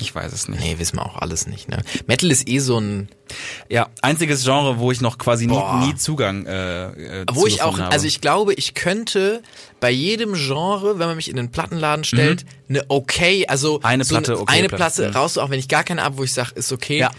ich 0.00 0.14
weiß 0.14 0.32
es 0.32 0.46
nicht. 0.46 0.60
Nee, 0.60 0.78
wissen 0.78 0.96
wir 0.98 1.04
auch 1.04 1.16
alles 1.16 1.48
nicht, 1.48 1.68
ne? 1.68 1.82
Metal 2.06 2.30
ist 2.30 2.48
eh 2.48 2.60
so 2.60 2.78
ein, 2.78 3.08
Ja, 3.68 3.88
einziges 4.00 4.44
Genre, 4.44 4.78
wo 4.78 4.92
ich 4.92 5.00
noch 5.00 5.18
quasi 5.18 5.48
nie, 5.48 5.60
nie 5.86 5.96
Zugang 5.96 6.46
äh, 6.46 7.22
äh, 7.22 7.26
Wo 7.32 7.46
ich 7.48 7.62
auch, 7.62 7.80
habe. 7.80 7.90
also 7.90 8.06
ich 8.06 8.20
glaube, 8.20 8.54
ich 8.54 8.74
könnte 8.74 9.42
bei 9.80 9.90
jedem 9.90 10.34
Genre, 10.34 11.00
wenn 11.00 11.08
man 11.08 11.16
mich 11.16 11.28
in 11.28 11.34
den 11.34 11.50
Plattenladen 11.50 12.04
stellt, 12.04 12.44
eine 12.68 12.84
okay, 12.88 13.44
also 13.48 13.78
Mhm. 13.78 13.84
Eine 13.86 14.04
so 14.04 14.14
Platte, 14.14 14.38
okay 14.40 14.56
eine 14.58 14.68
Platte. 14.68 14.94
Platte 15.02 15.08
Mhm. 15.10 15.16
raus, 15.16 15.36
auch 15.36 15.50
wenn 15.50 15.58
ich 15.58 15.66
gar 15.66 15.82
keine 15.82 16.04
habe, 16.04 16.16
wo 16.16 16.22
ich 16.22 16.32
sage, 16.32 16.52
ist 16.54 16.70
okay. 16.70 16.98
Ja. 16.98 17.10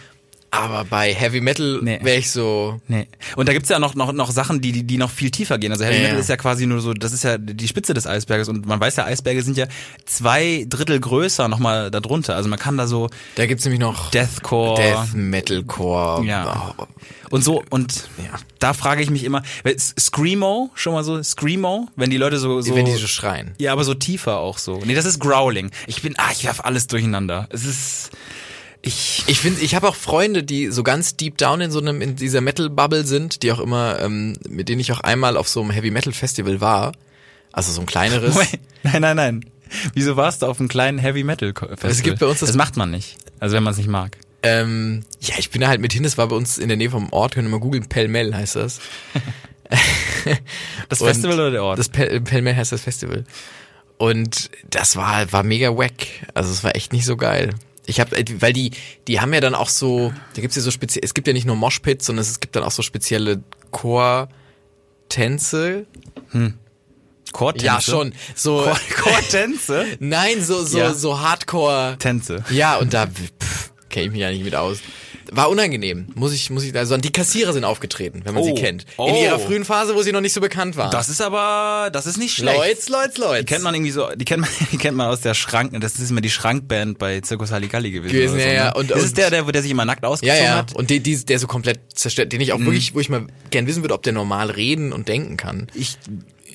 Aber 0.52 0.84
bei 0.86 1.14
Heavy 1.14 1.42
Metal 1.42 1.80
Nee. 1.84 2.00
wäre 2.02 2.18
ich 2.18 2.32
so, 2.32 2.82
Nee. 2.88 3.08
Und 3.36 3.48
da 3.48 3.54
gibt's 3.54 3.70
ja 3.70 3.78
noch, 3.78 3.94
noch, 3.96 4.12
noch 4.14 4.32
Sachen, 4.32 4.62
die, 4.62 4.72
die, 4.72 4.84
die 4.84 4.98
noch 4.98 5.12
viel 5.12 5.30
tiefer 5.30 5.58
gehen. 5.60 5.72
Also 5.72 5.86
Heavy 5.86 5.98
Ja, 5.98 6.04
Metal 6.04 6.20
ist 6.20 6.30
ja 6.30 6.38
quasi 6.38 6.66
nur 6.66 6.82
so, 6.82 6.94
das 6.94 7.14
ist 7.14 7.24
ja 7.24 7.38
die 7.38 7.68
Spitze 7.68 7.94
des 7.94 8.08
Eisberges 8.08 8.50
und 8.50 8.66
man 8.66 8.80
weiß 8.80 8.96
ja, 8.96 9.06
Eisberge 9.06 9.44
sind 9.44 9.58
ja 9.58 9.68
zwei 10.06 10.66
Drittel 10.68 11.00
größer 11.00 11.48
nochmal 11.48 11.92
darunter. 11.92 12.36
Also 12.36 12.50
man 12.50 12.58
kann 12.58 12.78
da 12.78 12.88
so 12.88 13.10
da 13.36 13.46
gibt's 13.46 13.64
nämlich 13.66 13.80
noch 13.80 14.10
Deathcore 14.12 14.82
Death 14.82 15.14
Metalcore. 15.14 16.26
Ja. 16.26 16.74
Oh, 16.78 16.86
und 17.30 17.44
so 17.44 17.64
und 17.70 18.10
Ja. 18.18 18.40
da 18.58 18.74
frage 18.74 19.04
ich 19.04 19.10
mich 19.12 19.24
immer, 19.24 19.44
Screamo, 20.00 20.72
schon 20.74 20.94
mal 20.94 21.04
so, 21.04 21.22
Screamo, 21.22 21.88
wenn 21.96 22.10
die 22.10 22.18
Leute 22.18 22.40
so, 22.40 22.62
so 22.62 22.76
wenn 22.76 22.86
die 22.86 22.94
so 22.94 23.08
schreien. 23.08 23.52
Ja, 23.60 23.72
aber 23.74 23.84
so 23.84 23.94
tiefer 23.94 24.38
auch 24.40 24.58
so. 24.58 24.80
Nee, 24.84 24.96
das 24.96 25.06
ist 25.06 25.20
Growling. 25.20 25.70
Ich 25.88 26.02
bin, 26.02 26.16
ah, 26.18 26.30
ich 26.32 26.44
werf 26.44 26.62
alles 26.64 26.88
durcheinander. 26.88 27.48
Es 27.52 27.66
ist, 27.66 28.12
ich, 28.82 29.24
Ich 29.28 29.40
finde, 29.40 29.62
ich 29.62 29.76
habe 29.76 29.88
auch 29.88 29.96
Freunde, 29.96 30.44
die 30.44 30.72
so 30.72 30.84
ganz 30.84 31.16
deep 31.18 31.38
down 31.38 31.62
in 31.62 31.72
so 31.72 31.80
einem 31.80 32.02
in 32.02 32.16
dieser 32.16 32.42
Metal 32.42 32.70
Bubble 32.70 33.06
sind, 33.06 33.44
die 33.44 33.52
auch 33.52 33.60
immer, 33.60 34.00
ähm, 34.00 34.38
mit 34.48 34.70
denen 34.70 34.80
ich 34.80 34.92
auch 34.92 35.02
einmal 35.02 35.36
auf 35.38 35.48
so 35.50 35.62
einem 35.62 35.72
Heavy 35.72 35.92
Metal 35.92 36.14
Festival 36.14 36.62
war, 36.62 36.94
also 37.52 37.72
so 37.72 37.82
ein 37.82 37.86
kleineres. 37.88 38.36
Nein, 38.84 39.02
nein, 39.02 39.16
nein. 39.18 39.46
Wieso 39.94 40.16
warst 40.16 40.42
du 40.42 40.46
auf 40.48 40.60
einem 40.60 40.70
kleinen 40.70 40.98
Heavy 40.98 41.24
Metal 41.24 41.54
Ko- 41.54 41.68
Festival? 41.68 41.92
Es 41.92 42.02
gibt 42.04 42.20
bei 42.20 42.26
uns 42.26 42.40
das- 42.40 42.50
das 42.50 42.58
macht 42.58 42.78
man 42.78 42.90
nicht. 42.92 43.18
Also 43.40 43.56
wenn 43.56 43.64
man 43.64 43.72
es 43.72 43.78
nicht 43.78 43.90
mag. 43.90 44.18
Ähm, 44.42 45.04
ja, 45.20 45.36
ich 45.38 45.50
bin 45.50 45.60
da 45.62 45.68
halt 45.68 45.82
mit 45.82 45.92
hin, 45.92 46.04
das 46.04 46.18
war 46.18 46.28
bei 46.30 46.36
uns 46.36 46.58
in 46.58 46.70
der 46.70 46.78
Nähe 46.78 46.90
vom 46.90 47.12
Ort, 47.12 47.34
können 47.36 47.48
wir 47.48 47.58
mal 47.58 47.60
googeln, 47.60 47.88
Pellmell 47.90 48.34
heißt 48.34 48.56
das. 48.56 48.80
Das 50.90 51.00
Festival 51.00 51.36
oder 51.36 51.52
der 51.52 51.64
Ort? 51.64 51.80
Das 51.80 51.90
Pel 51.90 52.22
Pellmell 52.22 52.56
heißt 52.56 52.72
das 52.72 52.82
Festival. 52.82 53.24
Und 53.98 54.50
das 54.70 54.96
war, 54.96 55.32
war 55.32 55.44
mega 55.44 55.76
wack. 55.78 56.08
Also 56.34 56.52
es 56.52 56.64
war 56.64 56.76
echt 56.76 56.94
nicht 56.94 57.06
so 57.06 57.18
geil. 57.18 57.52
Ich 57.86 58.00
habe, 58.00 58.16
weil 58.40 58.54
die, 58.54 58.72
die 59.08 59.20
haben 59.20 59.34
ja 59.34 59.40
dann 59.42 59.56
auch 59.56 59.70
so, 59.70 60.14
da 60.36 60.42
gibt's 60.42 60.56
ja 60.56 60.62
so 60.62 60.70
speziell, 60.72 61.04
es 61.04 61.14
gibt 61.14 61.28
ja 61.28 61.34
nicht 61.34 61.46
nur 61.46 61.56
Moshpits, 61.56 62.06
sondern 62.06 62.22
es 62.22 62.40
gibt 62.40 62.56
dann 62.56 62.64
auch 62.64 62.72
so 62.72 62.82
spezielle 62.84 63.42
Chor-Tänze. 65.10 65.86
Chortänze? 67.32 67.66
Ja, 67.66 67.82
schon. 67.82 68.14
So, 68.36 68.64
Chor 68.64 68.80
Chortänze? 68.96 69.86
nein, 70.00 70.44
so, 70.44 70.64
so, 70.64 70.78
Ja. 70.78 70.94
so 70.94 71.20
Hardcore. 71.20 71.96
Tänze. 72.00 72.44
Ja, 72.52 72.78
und 72.78 72.94
da 72.94 73.08
kenne 73.90 74.06
ich 74.06 74.12
mich 74.12 74.22
ja 74.22 74.30
nicht 74.32 74.44
mit 74.44 74.56
aus. 74.56 74.80
War 75.32 75.50
unangenehm, 75.50 76.08
muss 76.16 76.34
ich, 76.34 76.50
muss 76.50 76.64
ich, 76.64 76.76
also 76.76 76.98
die 76.98 77.12
Kassierer 77.12 77.54
sind 77.54 77.64
aufgetreten, 77.64 78.22
wenn 78.26 78.34
man 78.34 78.44
sie 78.44 78.52
Oh. 78.52 78.56
kennt. 78.56 78.84
In 78.84 78.88
Oh. 78.98 79.22
ihrer 79.24 79.40
frühen 79.40 79.66
Phase, 79.66 79.96
wo 79.96 80.02
sie 80.02 80.12
noch 80.12 80.22
nicht 80.22 80.34
so 80.34 80.42
bekannt 80.42 80.76
waren. 80.78 80.92
Das 80.92 81.10
ist 81.10 81.22
aber, 81.22 81.90
das 81.92 82.06
ist 82.06 82.18
nicht 82.18 82.34
schlecht. 82.36 82.58
Leutz, 82.58 82.90
Leutz, 82.90 83.18
Leutz. 83.18 83.40
Die 83.40 83.46
kennt 83.46 83.64
man 83.64 83.74
irgendwie 83.76 83.92
so, 83.92 84.08
die 84.16 84.26
kennt 84.26 84.42
man, 84.42 84.50
die 84.72 84.78
kennt 84.78 84.98
man 84.98 85.08
aus 85.08 85.22
der 85.22 85.34
Schrank, 85.34 85.72
das 85.80 85.96
ist 86.00 86.10
immer 86.12 86.22
die 86.22 86.30
Schrankband 86.30 86.98
bei 87.00 87.22
Circus 87.24 87.52
Halligalli 87.52 87.92
gewesen. 87.92 88.12
Gewesen, 88.14 88.34
oder 88.36 88.42
so, 88.44 88.48
ja, 88.48 88.54
ja. 88.54 88.66
ne? 88.66 88.74
Und- 88.76 88.92
das 88.92 89.04
ist 89.04 89.18
der, 89.18 89.30
der, 89.30 89.46
wo 89.48 89.52
der 89.52 89.62
sich 89.62 89.72
immer 89.72 89.86
nackt 89.86 90.04
Ja, 90.04 90.10
ausgezogen 90.10 90.44
ja. 90.44 90.56
hat. 90.56 90.76
Und 90.76 90.90
die, 90.90 91.00
die, 91.00 91.24
der 91.26 91.40
so 91.40 91.48
komplett 91.48 91.80
zerstört, 91.94 92.32
den 92.34 92.42
ich 92.42 92.54
auch 92.54 92.60
wirklich, 92.60 92.94
wo 92.96 93.00
ich 93.00 93.10
mal 93.10 93.28
gern 93.52 93.68
wissen 93.68 93.84
würde, 93.84 93.94
ob 93.94 94.04
der 94.04 94.14
normal 94.14 94.50
reden 94.52 94.94
und 94.94 95.08
denken 95.08 95.38
kann. 95.38 95.68
Ich, 95.74 95.98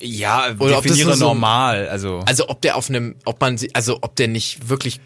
ja, 0.01 0.47
Oder 0.59 0.77
ob 0.77 0.83
das 0.83 0.91
definiere 0.93 1.15
so- 1.15 1.25
normal, 1.25 1.87
also. 1.87 2.19
Also 2.25 2.49
ob 2.49 2.61
der 2.61 2.75
auf 2.75 2.89
einem, 2.89 3.15
ob 3.25 3.39
man 3.39 3.57
sie, 3.57 3.73
also 3.73 3.99
ob 4.01 4.15
der 4.17 4.27
nicht 4.27 4.67
wirklich, 4.67 4.99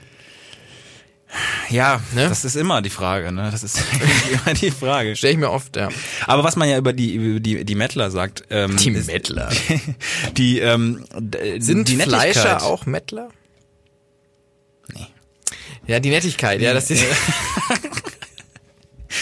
Ja, 1.70 2.02
Ne? 2.16 2.28
das 2.28 2.44
ist 2.44 2.56
immer 2.56 2.82
die 2.82 2.90
Frage, 2.90 3.32
ne? 3.32 3.50
Das 3.52 3.62
ist 3.64 3.78
immer 4.32 4.54
die 4.56 4.72
Frage. 4.72 5.16
stelle 5.16 5.34
ich 5.34 5.40
mir 5.40 5.52
oft, 5.52 5.76
ja. 5.76 5.90
Aber 6.26 6.44
was 6.44 6.56
man 6.56 6.68
ja 6.68 6.78
über 6.78 6.92
die 6.94 7.14
über 7.14 7.40
die 7.40 7.64
die 7.66 7.76
Mettler 7.76 8.10
sagt, 8.10 8.44
ähm, 8.50 8.76
Die 8.78 8.90
Mettler. 8.92 9.50
die 10.38 10.60
ähm, 10.60 11.06
d- 11.18 11.60
Sind 11.60 11.88
die 11.88 11.98
Nettigkeit. 11.98 12.34
Fleischer 12.34 12.64
auch 12.64 12.86
Mettler? 12.88 13.30
Nee. 14.96 15.06
Ja, 15.86 16.00
die 16.00 16.10
Nettigkeit, 16.10 16.62
ja, 16.62 16.74
das 16.74 16.90
ist, 16.90 17.04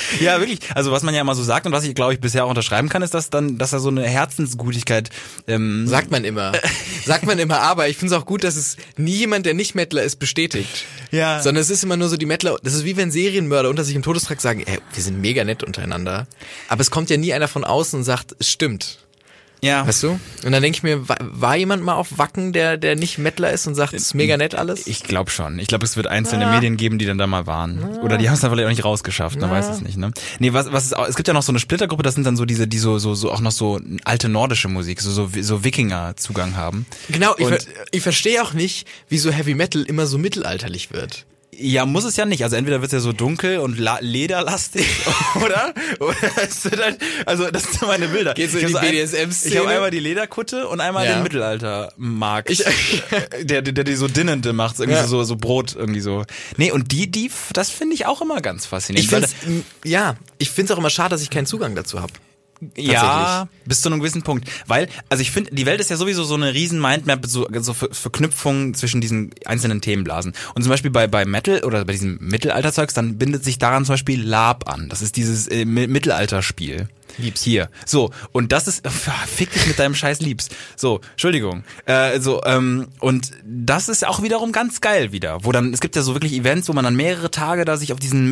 Ja, 0.20 0.40
wirklich. 0.40 0.60
Also 0.74 0.92
was 0.92 1.04
man 1.04 1.14
ja 1.14 1.22
immer 1.22 1.36
so 1.36 1.44
sagt 1.44 1.66
und 1.66 1.72
was 1.72 1.84
ich 1.84 1.94
glaube 1.96 2.14
ich 2.14 2.20
bisher 2.20 2.46
auch 2.46 2.50
unterschreiben 2.50 2.90
kann, 2.90 3.02
ist, 3.02 3.14
dass 3.14 3.30
dann, 3.30 3.58
dass 3.58 3.74
er 3.74 3.80
so 3.80 3.90
eine 3.90 4.08
Herzensgutigkeit. 4.08 5.10
Ähm, 5.48 5.88
Sagt 5.88 6.12
man 6.12 6.24
immer. 6.24 6.54
Sagt 7.06 7.26
man 7.26 7.40
immer, 7.40 7.60
aber 7.60 7.88
ich 7.88 7.98
finde 7.98 8.16
es 8.16 8.22
auch 8.22 8.26
gut, 8.26 8.44
dass 8.44 8.56
es 8.56 8.78
nie 8.96 9.16
jemand, 9.16 9.46
der 9.46 9.54
nicht 9.54 9.76
Mettler 9.76 10.04
ist, 10.04 10.18
bestätigt. 10.18 10.86
Ja. 11.12 11.42
Sondern 11.42 11.62
es 11.62 11.70
ist 11.70 11.84
immer 11.84 11.98
nur 11.98 12.10
so 12.10 12.18
die 12.18 12.26
Mettler, 12.26 12.58
das 12.64 12.74
ist 12.74 12.86
wie 12.86 12.98
wenn 12.98 13.12
Serienmörder 13.12 13.70
unter 13.70 13.84
sich 13.84 13.96
im 13.96 14.04
Todestrakt 14.04 14.42
sagen, 14.42 14.64
ey, 14.66 14.80
wir 14.94 15.04
sind 15.04 15.22
mega 15.22 15.44
nett 15.44 15.64
untereinander. 15.64 16.28
Aber 16.68 16.82
es 16.82 16.92
kommt 16.92 17.10
ja 17.10 17.18
nie 17.18 17.34
einer 17.34 17.48
von 17.48 17.64
außen 17.64 18.00
und 18.00 18.04
sagt, 18.04 18.36
es 18.40 18.50
stimmt. 18.50 19.00
Ja. 19.62 19.88
Weißt 19.88 20.04
du? 20.04 20.20
Und 20.46 20.52
dann 20.52 20.62
denke 20.62 20.78
ich 20.78 20.84
mir, 20.84 21.08
war, 21.10 21.18
war 21.20 21.56
jemand 21.56 21.84
mal 21.84 21.96
auf 21.96 22.18
Wacken, 22.18 22.54
der, 22.54 22.78
der 22.78 22.96
nicht 22.96 23.18
Mettler 23.18 23.52
ist 23.52 23.68
und 23.68 23.76
sagt, 23.76 23.94
es 23.94 24.04
ist 24.04 24.14
mega 24.14 24.38
nett 24.38 24.56
alles? 24.56 24.88
Ich 24.88 25.04
glaube 25.04 25.32
schon. 25.32 25.60
Ich 25.60 25.68
glaube, 25.68 25.86
es 25.86 25.96
wird 25.96 26.08
einzelne 26.08 26.48
Medien 26.48 26.78
geben, 26.78 27.00
die 27.00 27.06
dann 27.06 27.18
da 27.18 27.28
mal 27.28 27.48
waren. 27.48 27.98
Oder 28.00 28.18
die 28.18 28.28
haben 28.28 28.36
es 28.36 28.42
dann 28.42 28.52
vielleicht 28.52 28.68
auch 28.68 28.72
nicht 28.72 28.86
rausgeschafft, 28.86 29.40
man 29.40 29.50
weiß 29.50 29.70
es 29.70 29.82
nicht, 29.82 29.98
ne? 29.98 30.12
Nee, 30.40 30.54
was, 30.54 30.72
was 30.72 30.86
ist 30.86 30.96
auch, 30.96 31.08
es 31.08 31.16
gibt 31.16 31.28
ja 31.28 31.34
noch 31.34 31.44
so 31.44 31.52
eine 31.52 31.60
Splittergruppe, 31.60 32.04
das 32.04 32.16
sind 32.16 32.26
dann 32.26 32.38
so 32.38 32.46
diese, 32.46 32.68
die 32.68 32.78
so, 32.78 33.00
so, 33.00 33.16
so 33.16 33.32
auch 33.32 33.42
noch 33.42 33.52
so 33.52 33.80
alte 34.04 34.30
nordische 34.30 34.68
Musik, 34.68 35.02
so, 35.02 35.12
so, 35.12 35.30
so 35.42 35.64
Wikinger-Zugang 35.64 36.56
haben. 36.56 36.86
genau, 37.10 37.36
ich, 37.38 37.48
ver 37.48 37.58
ich 37.92 38.02
verstehe 38.04 38.44
auch 38.44 38.54
nicht, 38.54 38.88
wieso 39.10 39.32
Heavy 39.32 39.56
Metal 39.56 39.84
immer 39.84 40.06
so 40.06 40.18
mittelalterlich 40.18 40.92
wird. 40.92 41.26
Ja, 41.60 41.86
muss 41.88 42.04
es 42.04 42.16
ja 42.18 42.26
nicht. 42.26 42.44
Also 42.44 42.56
entweder 42.56 42.82
wird 42.82 42.90
es 42.90 42.94
ja 42.94 43.00
so 43.00 43.14
dunkel 43.14 43.58
und 43.60 43.80
la 43.80 43.98
lederlastig, 44.00 44.86
oder? 45.44 45.74
Oder 46.00 46.16
halt, 46.84 47.00
also 47.26 47.50
das 47.50 47.64
sind 47.64 47.82
meine 47.88 48.08
Bilder. 48.08 48.34
Geht 48.36 48.52
so 48.52 48.60
Ich 48.60 48.68
die 48.68 48.74
BDSM-Szene? 48.74 49.54
Ich 49.56 49.60
habe 49.60 49.70
einmal 49.70 49.90
die 49.92 50.00
Lederkutte 50.00 50.68
und 50.68 50.82
einmal 50.82 51.06
Ja. 51.06 51.14
den 51.16 51.24
Mittelalter-Markt. 51.24 52.50
Ich- 52.52 52.64
der, 53.42 53.62
der, 53.64 53.74
der 53.74 53.84
die 53.84 53.96
so 53.96 54.08
Dinnende 54.08 54.54
macht, 54.54 54.80
irgendwie 54.80 55.00
Ja. 55.00 55.08
so, 55.08 55.24
so 55.24 55.36
Brot, 55.36 55.76
irgendwie 55.76 56.02
so. 56.02 56.24
Nee, 56.58 56.72
und 56.72 56.92
die, 56.92 57.10
die, 57.10 57.32
das 57.54 57.70
finde 57.70 57.96
ich 57.96 58.06
auch 58.06 58.22
immer 58.22 58.42
ganz 58.42 58.66
faszinierend. 58.66 59.12
Ich 59.12 59.30
finde 59.40 59.64
ja, 59.84 60.16
ich 60.38 60.50
finde 60.52 60.72
es 60.72 60.76
auch 60.76 60.80
immer 60.80 60.90
schade, 60.92 61.10
dass 61.10 61.22
ich 61.22 61.30
keinen 61.30 61.46
Zugang 61.48 61.74
dazu 61.76 62.02
habe. 62.02 62.14
Ja, 62.76 63.48
bis 63.66 63.82
zu 63.82 63.90
einem 63.90 64.00
gewissen 64.00 64.24
Punkt. 64.24 64.50
Weil, 64.68 64.88
also 65.10 65.22
ich 65.22 65.32
finde, 65.32 65.52
die 65.54 65.66
Welt 65.66 65.80
ist 65.80 65.90
ja 65.90 65.98
sowieso 65.98 66.24
so 66.24 66.36
eine 66.36 66.54
riesen 66.54 66.82
Mindmap, 66.82 67.26
so, 67.26 67.48
so 67.60 67.74
Ver 67.74 67.90
Verknüpfungen 67.92 68.74
zwischen 68.74 69.02
diesen 69.02 69.32
einzelnen 69.46 69.82
Themenblasen. 69.82 70.34
Und 70.56 70.64
zum 70.64 70.70
Beispiel 70.70 70.92
bei, 70.92 71.08
bei 71.08 71.26
Metal 71.26 71.64
oder 71.64 71.86
bei 71.86 71.94
diesem 71.94 72.18
Mittelalterzeugs, 72.20 72.94
dann 72.94 73.18
bindet 73.18 73.44
sich 73.44 73.60
daran 73.60 73.86
zum 73.86 73.94
Beispiel 73.94 74.22
Lab 74.24 74.70
an. 74.70 74.90
Das 74.90 75.02
ist 75.02 75.18
dieses 75.18 75.48
äh, 75.48 75.66
Mi- 75.66 75.88
Mittelalterspiel. 75.88 76.88
Liebs. 77.18 77.42
Hier. 77.42 77.70
So, 77.86 78.12
und 78.32 78.52
das 78.52 78.68
ist, 78.68 78.88
fick 79.28 79.52
dich 79.52 79.66
mit 79.68 79.80
deinem 79.80 79.96
scheiß 79.96 80.20
Liebs. 80.20 80.50
So, 80.76 81.02
Entschuldigung. 81.12 81.64
Äh, 81.86 82.20
so, 82.20 82.44
ähm, 82.44 82.88
und 83.00 83.32
das 83.46 83.90
ist 83.90 84.06
auch 84.06 84.22
wiederum 84.22 84.52
ganz 84.52 84.82
geil 84.82 85.12
wieder. 85.12 85.44
Wo 85.44 85.52
dann, 85.52 85.74
es 85.74 85.80
gibt 85.80 85.96
ja 85.96 86.02
so 86.02 86.14
wirklich 86.14 86.34
Events, 86.34 86.68
wo 86.70 86.74
man 86.74 86.84
dann 86.84 86.96
mehrere 86.96 87.32
Tage 87.32 87.66
da 87.66 87.78
sich 87.78 87.94
auf 87.94 88.00
diesen 88.00 88.30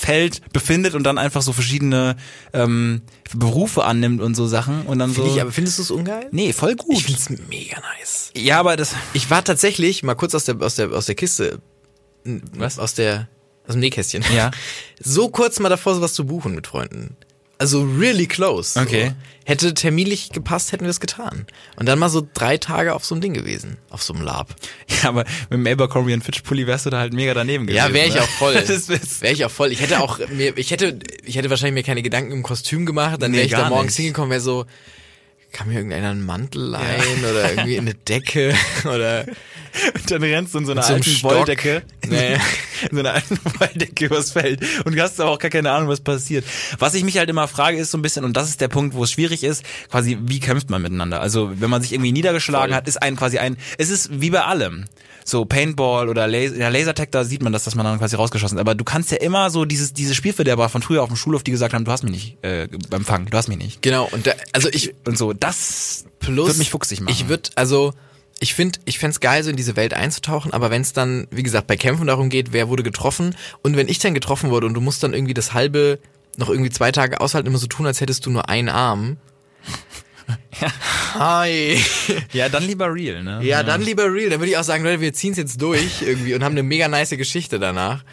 Mittelalter-Rollenspiel-Feld 0.00 0.52
befindet 0.52 0.94
und 0.94 1.04
dann 1.04 1.18
einfach 1.18 1.42
so 1.42 1.52
verschiedene 1.52 2.16
ähm, 2.52 3.02
Berufe 3.34 3.84
annimmt 3.84 4.20
und 4.20 4.34
so 4.34 4.46
Sachen 4.46 4.82
und 4.82 4.98
dann 4.98 5.10
so. 5.10 5.22
Finde 5.22 5.30
ich, 5.36 5.40
aber 5.40 5.52
findest 5.52 5.78
du 5.78 5.82
es 5.82 5.90
ungeil? 5.90 6.28
nee, 6.30 6.52
voll 6.52 6.76
gut. 6.76 6.96
Ich 6.96 7.04
finde 7.04 7.20
es 7.20 7.48
mega 7.48 7.80
nice. 7.98 8.32
ja, 8.36 8.58
aber 8.58 8.76
das. 8.76 8.94
Ich 9.12 9.30
war 9.30 9.44
tatsächlich 9.44 10.02
mal 10.02 10.14
kurz 10.14 10.34
aus 10.34 10.44
der 10.44 10.60
aus 10.60 10.76
der 10.76 10.90
aus 10.90 11.06
der 11.06 11.14
Kiste 11.14 11.60
Was? 12.24 12.78
aus 12.78 12.94
der 12.94 13.28
aus 13.66 13.74
dem 13.74 13.80
Nähkästchen. 13.80 14.24
Ja. 14.34 14.50
So 15.02 15.30
kurz 15.30 15.58
mal 15.60 15.70
davor 15.70 15.94
sowas 15.94 16.12
zu 16.12 16.26
buchen 16.26 16.54
mit 16.54 16.66
Freunden. 16.66 17.16
Also 17.60 17.82
really 17.82 18.26
close. 18.26 18.72
So. 18.72 18.80
Okay. 18.80 19.12
Hätte 19.44 19.74
terminlich 19.74 20.30
gepasst, 20.30 20.72
hätten 20.72 20.84
wir 20.84 20.90
es 20.90 20.98
getan. 20.98 21.46
Und 21.76 21.86
dann 21.86 21.98
mal 21.98 22.08
so 22.08 22.26
drei 22.32 22.56
Tage 22.56 22.94
auf 22.94 23.04
so 23.04 23.14
einem 23.14 23.20
Ding 23.20 23.34
gewesen, 23.34 23.76
auf 23.90 24.02
so 24.02 24.14
einem 24.14 24.22
Lab. 24.22 24.54
Ja, 25.02 25.10
aber 25.10 25.24
mit 25.50 25.58
dem 25.58 25.66
Abercrombie 25.66 26.18
Fitch 26.20 26.42
Pulli 26.42 26.66
wärst 26.66 26.86
du 26.86 26.90
da 26.90 26.98
halt 27.00 27.12
mega 27.12 27.32
daneben 27.34 27.66
gewesen. 27.66 27.76
Ja, 27.86 27.92
wäre 27.92 28.06
ich 28.06 28.14
ne? 28.14 28.22
auch 28.22 28.28
voll. 28.28 28.54
Wäre 29.20 29.32
ich 29.32 29.44
auch 29.44 29.50
voll. 29.50 29.72
Ich 29.72 29.80
hätte 29.80 30.00
auch 30.00 30.18
mir, 30.28 30.56
ich 30.56 30.70
hätte, 30.70 30.98
ich 31.24 31.36
hätte 31.36 31.48
wahrscheinlich 31.50 31.74
mir 31.74 31.86
keine 31.86 32.02
Gedanken 32.02 32.32
im 32.32 32.42
Kostüm 32.42 32.86
gemacht. 32.86 33.20
Dann 33.22 33.30
Nee, 33.30 33.38
wäre 33.38 33.46
ich 33.46 33.52
da 33.52 33.68
morgens 33.68 33.92
nicht. 33.92 34.04
hingekommen, 34.06 34.30
wäre 34.30 34.40
so, 34.40 34.64
kann 35.52 35.68
mir 35.68 35.74
irgendeiner 35.74 36.10
einen 36.10 36.24
Mantel 36.24 36.62
leihen 36.62 37.24
oder 37.24 37.50
irgendwie 37.50 37.78
eine 37.78 37.94
Decke 37.94 38.54
oder 38.84 39.26
dann 40.08 40.22
rennst 40.22 40.54
du 40.54 40.58
in 40.58 40.66
so 40.66 40.72
einer 40.72 40.82
so 40.82 40.94
alten. 40.94 41.22
Wolldecke. 41.22 41.82
Nee. 42.06 42.34
in 42.90 42.92
so 42.92 42.98
einer 42.98 43.14
alten 43.14 43.38
Wolldecke 43.58 44.06
übers 44.06 44.32
Feld. 44.32 44.60
Und 44.84 44.94
du 44.94 45.02
hast 45.02 45.20
aber 45.20 45.30
auch 45.30 45.38
gar 45.38 45.50
keine 45.50 45.70
Ahnung, 45.70 45.88
was 45.88 46.00
passiert. 46.00 46.44
Was 46.78 46.94
ich 46.94 47.04
mich 47.04 47.18
halt 47.18 47.28
immer 47.30 47.48
frage, 47.48 47.78
ist 47.78 47.90
so 47.90 47.98
ein 47.98 48.02
bisschen, 48.02 48.24
und 48.24 48.36
das 48.36 48.48
ist 48.48 48.60
der 48.60 48.68
Punkt, 48.68 48.94
wo 48.94 49.04
es 49.04 49.12
schwierig 49.12 49.44
ist, 49.44 49.64
quasi, 49.90 50.18
wie 50.22 50.40
kämpft 50.40 50.70
man 50.70 50.82
miteinander? 50.82 51.20
Also, 51.20 51.60
wenn 51.60 51.70
man 51.70 51.82
sich 51.82 51.92
irgendwie 51.92 52.12
niedergeschlagen 52.12 52.70
Voll. 52.70 52.76
hat, 52.76 52.88
ist 52.88 53.02
ein 53.02 53.16
quasi 53.16 53.38
ein, 53.38 53.56
es 53.78 53.90
ist 53.90 54.20
wie 54.20 54.30
bei 54.30 54.42
allem. 54.42 54.86
So 55.30 55.44
Paintball 55.44 56.08
oder 56.08 56.26
Laser, 56.26 56.56
ja, 56.56 56.68
Lasertag, 56.68 57.12
da 57.12 57.22
sieht 57.22 57.40
man 57.40 57.52
das, 57.52 57.62
dass 57.62 57.76
man 57.76 57.86
dann 57.86 57.98
quasi 58.00 58.16
rausgeschossen 58.16 58.58
ist. 58.58 58.60
Aber 58.60 58.74
du 58.74 58.82
kannst 58.82 59.12
ja 59.12 59.18
immer 59.18 59.50
so 59.50 59.64
dieses, 59.64 59.92
diese 59.92 60.16
Spielverderber 60.16 60.68
von 60.68 60.82
früher 60.82 61.04
auf 61.04 61.08
dem 61.08 61.16
Schulhof, 61.16 61.44
die 61.44 61.52
gesagt 61.52 61.72
haben, 61.72 61.84
du 61.84 61.92
hast 61.92 62.02
mich 62.02 62.10
nicht 62.12 62.44
äh, 62.44 62.66
beim 62.88 63.04
Fang, 63.04 63.26
du 63.26 63.36
hast 63.36 63.46
mich 63.46 63.58
nicht. 63.58 63.80
genau. 63.80 64.08
Und 64.10 64.26
da, 64.26 64.32
also 64.52 64.68
ich 64.72 64.92
Und 65.06 65.16
so, 65.16 65.32
das 65.32 66.04
plus 66.18 66.48
wird 66.48 66.58
mich 66.58 66.70
fuchsig 66.70 67.00
machen. 67.00 67.12
Ich 67.12 67.28
würde 67.28 67.48
also 67.54 67.94
ich 68.40 68.54
finde, 68.54 68.80
ich 68.86 68.98
fänd's 68.98 69.20
geil, 69.20 69.44
so 69.44 69.50
in 69.50 69.56
diese 69.56 69.76
Welt 69.76 69.94
einzutauchen, 69.94 70.52
aber 70.52 70.70
wenn 70.70 70.80
es 70.80 70.92
dann, 70.94 71.28
wie 71.30 71.42
gesagt, 71.42 71.66
bei 71.66 71.76
Kämpfen 71.76 72.06
darum 72.06 72.30
geht, 72.30 72.52
wer 72.52 72.68
wurde 72.68 72.82
getroffen 72.82 73.36
und 73.62 73.76
wenn 73.76 73.86
ich 73.86 73.98
dann 73.98 74.14
getroffen 74.14 74.50
wurde 74.50 74.66
und 74.66 74.74
du 74.74 74.80
musst 74.80 75.02
dann 75.02 75.12
irgendwie 75.12 75.34
das 75.34 75.52
halbe, 75.52 76.00
noch 76.38 76.48
irgendwie 76.48 76.70
zwei 76.70 76.90
Tage 76.90 77.20
aushalten, 77.20 77.46
immer 77.46 77.58
so 77.58 77.66
tun, 77.66 77.86
als 77.86 78.00
hättest 78.00 78.26
du 78.26 78.30
nur 78.30 78.48
einen 78.48 78.70
Arm. 78.70 79.18
Hi. 81.14 81.78
ja, 82.32 82.48
dann 82.48 82.62
lieber 82.64 82.92
real, 82.92 83.22
ne? 83.22 83.40
Ja, 83.42 83.62
dann 83.62 83.82
lieber 83.82 84.12
real. 84.12 84.30
Dann 84.30 84.40
würde 84.40 84.50
ich 84.50 84.56
auch 84.56 84.64
sagen, 84.64 84.84
Leute, 84.84 85.00
wir 85.00 85.12
ziehen's 85.12 85.38
jetzt 85.38 85.60
durch 85.60 86.02
irgendwie 86.02 86.34
und 86.34 86.44
haben 86.44 86.52
eine 86.52 86.62
mega 86.62 86.88
nice 86.88 87.10
Geschichte 87.10 87.58
danach. 87.58 88.04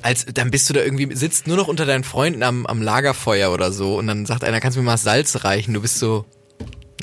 Als 0.00 0.26
dann 0.26 0.50
bist 0.50 0.68
du 0.70 0.74
da 0.74 0.80
irgendwie, 0.80 1.14
sitzt 1.14 1.46
nur 1.46 1.56
noch 1.56 1.68
unter 1.68 1.84
deinen 1.84 2.04
Freunden 2.04 2.42
am, 2.42 2.66
am 2.66 2.82
Lagerfeuer 2.82 3.52
oder 3.52 3.72
so 3.72 3.98
und 3.98 4.06
dann 4.06 4.26
sagt 4.26 4.44
einer, 4.44 4.60
kannst 4.60 4.76
du 4.76 4.80
mir 4.80 4.86
mal 4.86 4.96
Salz 4.96 5.44
reichen? 5.44 5.74
Du 5.74 5.80
bist 5.80 5.98
so, 5.98 6.24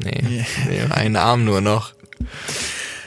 nee, 0.02 0.46
nee 0.70 0.82
einen 0.90 1.18
Arm 1.18 1.44
nur 1.44 1.60
noch. 1.60 1.94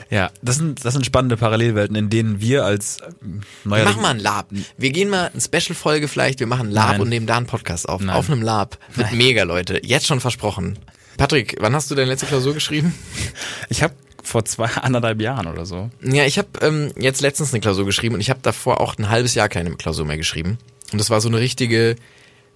Ja, 0.09 0.31
das 0.41 0.55
sind, 0.55 0.83
das 0.85 0.93
sind 0.93 1.05
spannende 1.05 1.37
Parallelwelten, 1.37 1.95
in 1.95 2.09
denen 2.09 2.41
wir 2.41 2.65
als 2.65 2.97
Wir 3.21 3.41
neuer 3.63 3.83
machen 3.85 4.01
mal 4.01 4.09
ein 4.09 4.19
Lab. 4.19 4.47
Wir 4.77 4.89
gehen 4.91 5.09
mal 5.09 5.29
eine 5.31 5.41
Special-Folge 5.41 6.07
vielleicht, 6.07 6.39
wir 6.39 6.47
machen 6.47 6.69
ein 6.69 6.71
Lab 6.71 6.91
Nein. 6.93 7.01
und 7.01 7.09
nehmen 7.09 7.27
da 7.27 7.37
einen 7.37 7.45
Podcast 7.45 7.87
auf. 7.87 8.01
Nein. 8.01 8.15
Auf 8.15 8.29
einem 8.29 8.41
Lab. 8.41 8.79
Mit 8.95 9.11
mega 9.11 9.43
Leute. 9.43 9.79
Jetzt 9.83 10.07
schon 10.07 10.19
versprochen. 10.19 10.79
Patrick, 11.19 11.57
wann 11.59 11.75
hast 11.75 11.91
du 11.91 11.95
deine 11.95 12.09
letzte 12.09 12.25
Klausur 12.25 12.53
geschrieben? 12.53 12.93
Ich 13.69 13.83
habe 13.83 13.93
vor 14.23 14.45
zwei, 14.45 14.65
anderthalb 14.67 15.21
Jahren 15.21 15.45
oder 15.47 15.65
so. 15.65 15.89
Ja, 16.01 16.25
ich 16.25 16.37
habe 16.37 16.47
ähm, 16.61 16.91
jetzt 16.97 17.21
letztens 17.21 17.53
eine 17.53 17.59
Klausur 17.61 17.85
geschrieben 17.85 18.15
und 18.15 18.21
ich 18.21 18.29
habe 18.29 18.39
davor 18.41 18.79
auch 18.81 18.97
ein 18.97 19.09
halbes 19.09 19.35
Jahr 19.35 19.49
keine 19.49 19.71
Klausur 19.75 20.05
mehr 20.05 20.17
geschrieben. 20.17 20.57
Und 20.91 20.99
das 20.99 21.09
war 21.09 21.19
so 21.21 21.27
eine 21.27 21.39
richtige, 21.39 21.97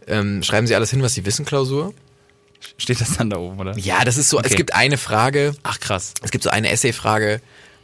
ähm, 0.08 0.42
schreiben 0.44 0.66
Sie 0.66 0.76
alles 0.76 0.90
hin, 0.92 1.02
was 1.04 1.14
Sie 1.14 1.26
wissen, 1.26 1.46
Klausur. 1.46 1.94
Steht 2.78 3.02
das 3.02 3.18
dann 3.18 3.30
da 3.30 3.38
oben, 3.38 3.60
oder? 3.60 3.78
Ja, 3.78 4.06
das 4.06 4.18
ist 4.18 4.30
so, 4.30 4.40
es 4.40 4.46
Okay. 4.46 4.56
gibt 4.56 4.74
eine 4.74 4.98
Frage, 4.98 5.54
Ach 5.64 5.80
krass. 5.80 6.14
es 6.24 6.32
gibt 6.32 6.44
so 6.46 6.50
eine 6.50 6.70
Essay-Frage 6.72 7.42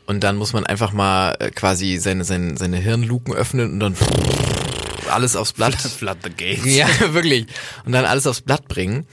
und 0.07 0.24
dann 0.24 0.38
muss 0.38 0.53
man 0.53 0.65
einfach 0.65 0.93
mal 0.93 1.36
äh, 1.39 1.51
quasi 1.51 1.98
seine, 1.98 2.24
seine, 2.24 2.57
seine 2.57 2.77
Hirnluken 2.77 3.33
öffnen 3.33 3.74
und 3.74 3.79
dann 3.81 3.95
alles 5.12 5.36
aufs 5.36 5.53
Blatt. 5.53 5.75
Flood 5.75 6.17
the 6.24 6.29
gates. 6.29 6.65
Ja, 6.74 6.88
wirklich. 7.13 7.45
Und 7.86 7.91
dann 7.91 8.05
alles 8.05 8.25
aufs 8.25 8.41
Blatt 8.41 8.67
bringen. 8.67 9.05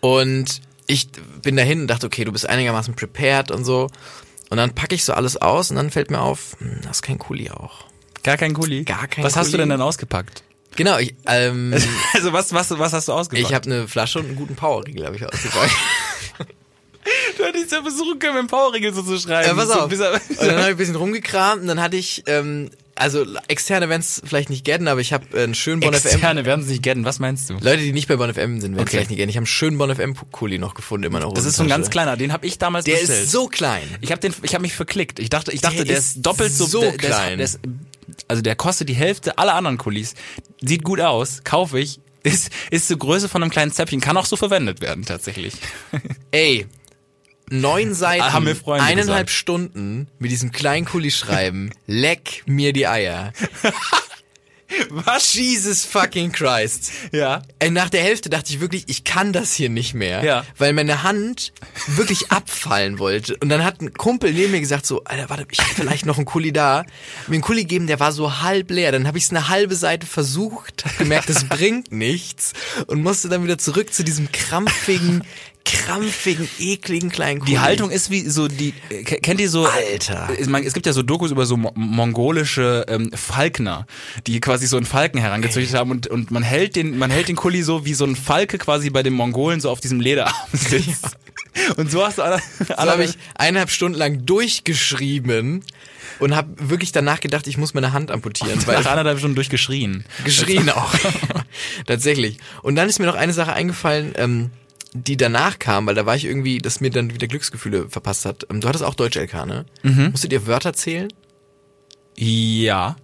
Und 0.00 0.60
ich 0.92 1.08
bin 1.42 1.56
dahin 1.56 1.82
und 1.82 1.86
dachte, 1.88 2.06
okay, 2.06 2.24
du 2.24 2.32
bist 2.32 2.48
einigermaßen 2.48 2.94
prepared 2.94 3.50
und 3.50 3.64
so. 3.64 3.88
Und 4.50 4.58
dann 4.58 4.74
packe 4.74 4.94
ich 4.94 5.04
so 5.04 5.14
alles 5.14 5.36
aus 5.40 5.70
und 5.70 5.76
dann 5.76 5.90
fällt 5.90 6.10
mir 6.10 6.20
auf, 6.20 6.56
hm, 6.58 6.80
das 6.82 6.98
ist 6.98 7.02
kein 7.02 7.18
Kuli 7.18 7.50
auch. 7.50 7.86
Gar 8.22 8.36
kein 8.36 8.52
Kuli? 8.54 8.84
Gar 8.84 9.08
kein 9.08 9.24
Was 9.24 9.34
hast 9.36 9.48
du 9.48 9.52
Kuli. 9.52 9.62
denn 9.62 9.70
dann 9.70 9.80
ausgepackt? 9.82 10.42
Genau, 10.76 10.98
ich, 10.98 11.14
ähm, 11.26 11.74
Also 12.14 12.32
was, 12.32 12.52
was, 12.52 12.70
was 12.78 12.92
hast 12.92 13.08
du 13.08 13.12
ausgepackt? 13.12 13.48
ich 13.48 13.54
habe 13.54 13.66
eine 13.66 13.88
Flasche 13.88 14.18
und 14.20 14.26
einen 14.26 14.36
guten 14.36 14.54
Powerriegel 14.54 15.04
habe 15.06 15.16
ich 15.16 15.24
ausgepackt. 15.26 15.72
du 17.38 17.44
hättest 17.44 17.72
ja 17.72 17.82
versuchen 17.82 18.18
können, 18.18 18.34
mit 18.34 18.42
dem 18.44 18.46
Powerriegel 18.48 18.92
so 18.94 19.02
zu 19.02 19.18
schreiben. 19.18 19.48
Ja, 19.48 19.54
pass 19.54 19.68
So 19.68 19.80
auf. 19.80 19.88
bis 19.88 20.00
Und 20.00 20.10
dann 20.40 20.50
habe 20.56 20.60
ich 20.60 20.66
ein 20.68 20.76
bisschen 20.76 20.96
rumgekramt 20.96 21.62
und 21.62 21.68
dann 21.68 21.80
hatte 21.80 21.96
ich, 21.96 22.22
ähm, 22.26 22.70
also 22.94 23.24
externe 23.48 23.88
werden 23.88 24.02
es 24.02 24.20
vielleicht 24.24 24.50
nicht 24.50 24.64
kennen, 24.64 24.86
aber 24.88 25.00
ich 25.00 25.12
habe 25.12 25.24
äh, 25.36 25.44
einen 25.44 25.54
schönen 25.54 25.80
Bon 25.80 25.92
FM. 25.94 26.10
Externe 26.10 26.44
werden 26.44 26.60
es 26.62 26.68
nicht 26.68 26.82
getten. 26.82 27.04
Was 27.04 27.18
meinst 27.18 27.48
du? 27.50 27.54
Leute, 27.54 27.78
die 27.78 27.92
nicht 27.92 28.08
bei 28.08 28.16
Bon 28.16 28.32
FM 28.32 28.60
sind, 28.60 28.72
werden 28.72 28.74
es 28.76 28.80
Okay. 28.82 28.90
vielleicht 28.90 29.10
nicht 29.10 29.18
kennen. 29.18 29.30
Ich 29.30 29.36
habe 29.36 29.42
einen 29.42 29.46
schönen 29.46 29.78
Bon 29.78 29.94
FM 29.94 30.14
Kuli 30.30 30.58
noch 30.58 30.74
gefunden 30.74 31.06
in 31.06 31.12
meiner 31.12 31.30
Das 31.32 31.44
ist 31.44 31.56
so 31.56 31.62
ein 31.62 31.68
ganz 31.68 31.90
kleiner. 31.90 32.16
Den 32.16 32.32
habe 32.32 32.46
ich 32.46 32.58
damals 32.58 32.84
Der 32.84 32.96
bestellt. 32.96 33.24
ist 33.24 33.30
so 33.32 33.46
klein. 33.48 33.82
Ich 34.00 34.10
habe 34.10 34.20
den, 34.20 34.34
ich 34.42 34.54
habe 34.54 34.62
mich 34.62 34.74
verklickt. 34.74 35.18
Ich 35.18 35.30
dachte, 35.30 35.52
ich 35.52 35.60
dachte, 35.60 35.76
Der 35.76 35.84
der, 35.86 35.98
ist 35.98 36.16
ist 36.16 36.22
doppelt 36.26 36.52
so, 36.52 36.66
so 36.66 36.80
der, 36.80 36.90
der 36.92 36.98
klein. 36.98 37.38
Der 37.38 37.44
ist, 37.46 37.60
also 38.28 38.42
der 38.42 38.56
kostet 38.56 38.88
die 38.88 38.94
Hälfte 38.94 39.38
aller 39.38 39.54
anderen 39.54 39.78
Kulis. 39.78 40.14
Sieht 40.60 40.84
gut 40.84 41.00
aus, 41.00 41.42
kaufe 41.44 41.78
ich. 41.80 41.98
Ist, 42.24 42.50
ist 42.70 42.86
zur 42.86 42.98
Größe 42.98 43.28
von 43.28 43.42
einem 43.42 43.50
kleinen 43.50 43.72
Zäpfchen, 43.72 44.00
kann 44.00 44.16
auch 44.16 44.26
so 44.26 44.36
verwendet 44.36 44.80
werden 44.80 45.04
tatsächlich. 45.04 45.54
Ey, 46.30 46.66
neun 47.52 47.94
Seiten, 47.94 48.22
Ah, 48.22 48.32
haben 48.32 48.44
mir 48.44 48.56
Freunde 48.56 48.84
eineinhalb 48.84 49.26
gesagt. 49.26 49.30
Stunden 49.30 50.08
mit 50.18 50.30
diesem 50.30 50.52
kleinen 50.52 50.86
Kuli 50.86 51.10
schreiben, 51.10 51.70
leck 51.86 52.42
mir 52.46 52.72
die 52.72 52.86
Eier. 52.86 53.32
Was? 54.88 55.34
Jesus 55.34 55.84
fucking 55.84 56.32
Christ. 56.32 56.92
Ja. 57.12 57.42
Ey, 57.58 57.70
nach 57.70 57.90
der 57.90 58.02
Hälfte 58.02 58.30
dachte 58.30 58.54
ich 58.54 58.60
wirklich, 58.60 58.84
ich 58.86 59.04
kann 59.04 59.34
das 59.34 59.52
hier 59.52 59.68
nicht 59.68 59.92
mehr. 59.92 60.24
Ja. 60.24 60.46
Weil 60.56 60.72
meine 60.72 61.02
Hand 61.02 61.52
wirklich 61.88 62.32
abfallen 62.32 62.98
wollte. 62.98 63.36
Und 63.36 63.50
dann 63.50 63.64
hat 63.64 63.82
ein 63.82 63.92
Kumpel 63.92 64.32
neben 64.32 64.52
mir 64.52 64.60
gesagt 64.60 64.86
so, 64.86 65.04
Alter, 65.04 65.28
warte, 65.28 65.46
ich 65.50 65.58
hab 65.58 65.66
vielleicht 65.68 66.06
noch 66.06 66.16
einen 66.16 66.24
Kuli 66.24 66.52
da. 66.54 66.86
Mir 67.26 67.34
einen 67.34 67.42
Kuli 67.42 67.64
geben, 67.64 67.86
der 67.86 68.00
war 68.00 68.12
so 68.12 68.40
halb 68.40 68.70
leer. 68.70 68.92
Dann 68.92 69.06
habe 69.06 69.18
ich 69.18 69.24
es 69.24 69.30
eine 69.30 69.48
halbe 69.48 69.76
Seite 69.76 70.06
versucht, 70.06 70.86
hab 70.86 70.96
gemerkt, 70.96 71.28
das 71.28 71.44
bringt 71.48 71.92
nichts. 71.92 72.54
Und 72.86 73.02
musste 73.02 73.28
dann 73.28 73.44
wieder 73.44 73.58
zurück 73.58 73.92
zu 73.92 74.04
diesem 74.04 74.32
krampfigen, 74.32 75.24
krampfigen, 75.64 76.48
ekligen 76.58 77.10
kleinen 77.10 77.40
Kuli. 77.40 77.52
Die 77.52 77.58
Haltung 77.58 77.90
ist 77.90 78.10
wie 78.10 78.28
so 78.28 78.48
die 78.48 78.72
ke- 78.72 79.20
kennt 79.20 79.40
ihr 79.40 79.48
so 79.50 79.66
Alter. 79.66 80.28
es 80.38 80.72
gibt 80.74 80.86
ja 80.86 80.92
so 80.92 81.02
Dokus 81.02 81.30
über 81.30 81.46
so 81.46 81.56
mo 81.56 81.72
mongolische 81.74 82.84
ähm, 82.88 83.10
Falkner, 83.14 83.86
die 84.26 84.40
quasi 84.40 84.66
so 84.66 84.76
einen 84.76 84.86
Falken 84.86 85.20
herangezüchtet 85.20 85.76
haben 85.76 85.90
und 85.90 86.06
und 86.08 86.30
man 86.30 86.42
hält 86.42 86.76
den 86.76 86.98
man 86.98 87.10
hält 87.10 87.28
den 87.28 87.36
Kuli 87.36 87.62
so 87.62 87.84
wie 87.84 87.94
so 87.94 88.04
ein 88.04 88.16
Falke 88.16 88.58
quasi 88.58 88.90
bei 88.90 89.02
den 89.02 89.12
Mongolen 89.14 89.60
so 89.60 89.70
auf 89.70 89.80
diesem 89.80 90.00
Lederarm 90.00 90.34
sitzt. 90.52 91.16
Und 91.76 91.90
so 91.90 92.04
hast 92.04 92.16
du 92.18 92.22
alle, 92.22 92.40
So 92.66 92.74
alle 92.74 92.92
habe 92.92 93.04
ich 93.04 93.18
eineinhalb 93.34 93.70
Stunden 93.70 93.98
lang 93.98 94.24
durchgeschrieben 94.24 95.62
und 96.18 96.34
habe 96.34 96.48
wirklich 96.70 96.92
danach 96.92 97.20
gedacht, 97.20 97.46
ich 97.46 97.58
muss 97.58 97.74
meine 97.74 97.92
Hand 97.92 98.10
amputieren, 98.10 98.58
weil 98.66 98.78
nach 98.80 98.86
anderthalb 98.90 99.18
Stunden 99.18 99.34
durchgeschrien. 99.34 100.04
geschrien 100.24 100.70
auch. 100.70 100.94
Tatsächlich. 101.86 102.38
Und 102.62 102.76
dann 102.76 102.88
ist 102.88 102.98
mir 103.00 103.06
noch 103.06 103.14
eine 103.16 103.32
Sache 103.34 103.52
eingefallen, 103.52 104.12
ähm, 104.16 104.50
die 104.94 105.16
danach 105.16 105.58
kam, 105.58 105.86
weil 105.86 105.94
da 105.94 106.06
war 106.06 106.16
ich 106.16 106.24
irgendwie, 106.24 106.58
dass 106.58 106.80
mir 106.80 106.90
dann 106.90 107.14
wieder 107.14 107.26
Glücksgefühle 107.26 107.88
verpasst 107.88 108.24
hat. 108.24 108.46
Ähm, 108.50 108.60
du 108.60 108.68
hattest 108.68 108.84
auch 108.84 108.94
Deutsch-LK, 108.94 109.46
ne? 109.46 109.64
Musstet 110.10 110.32
ihr 110.32 110.46
Wörter 110.46 110.72
zählen? 110.74 111.12
Ja. 112.16 112.96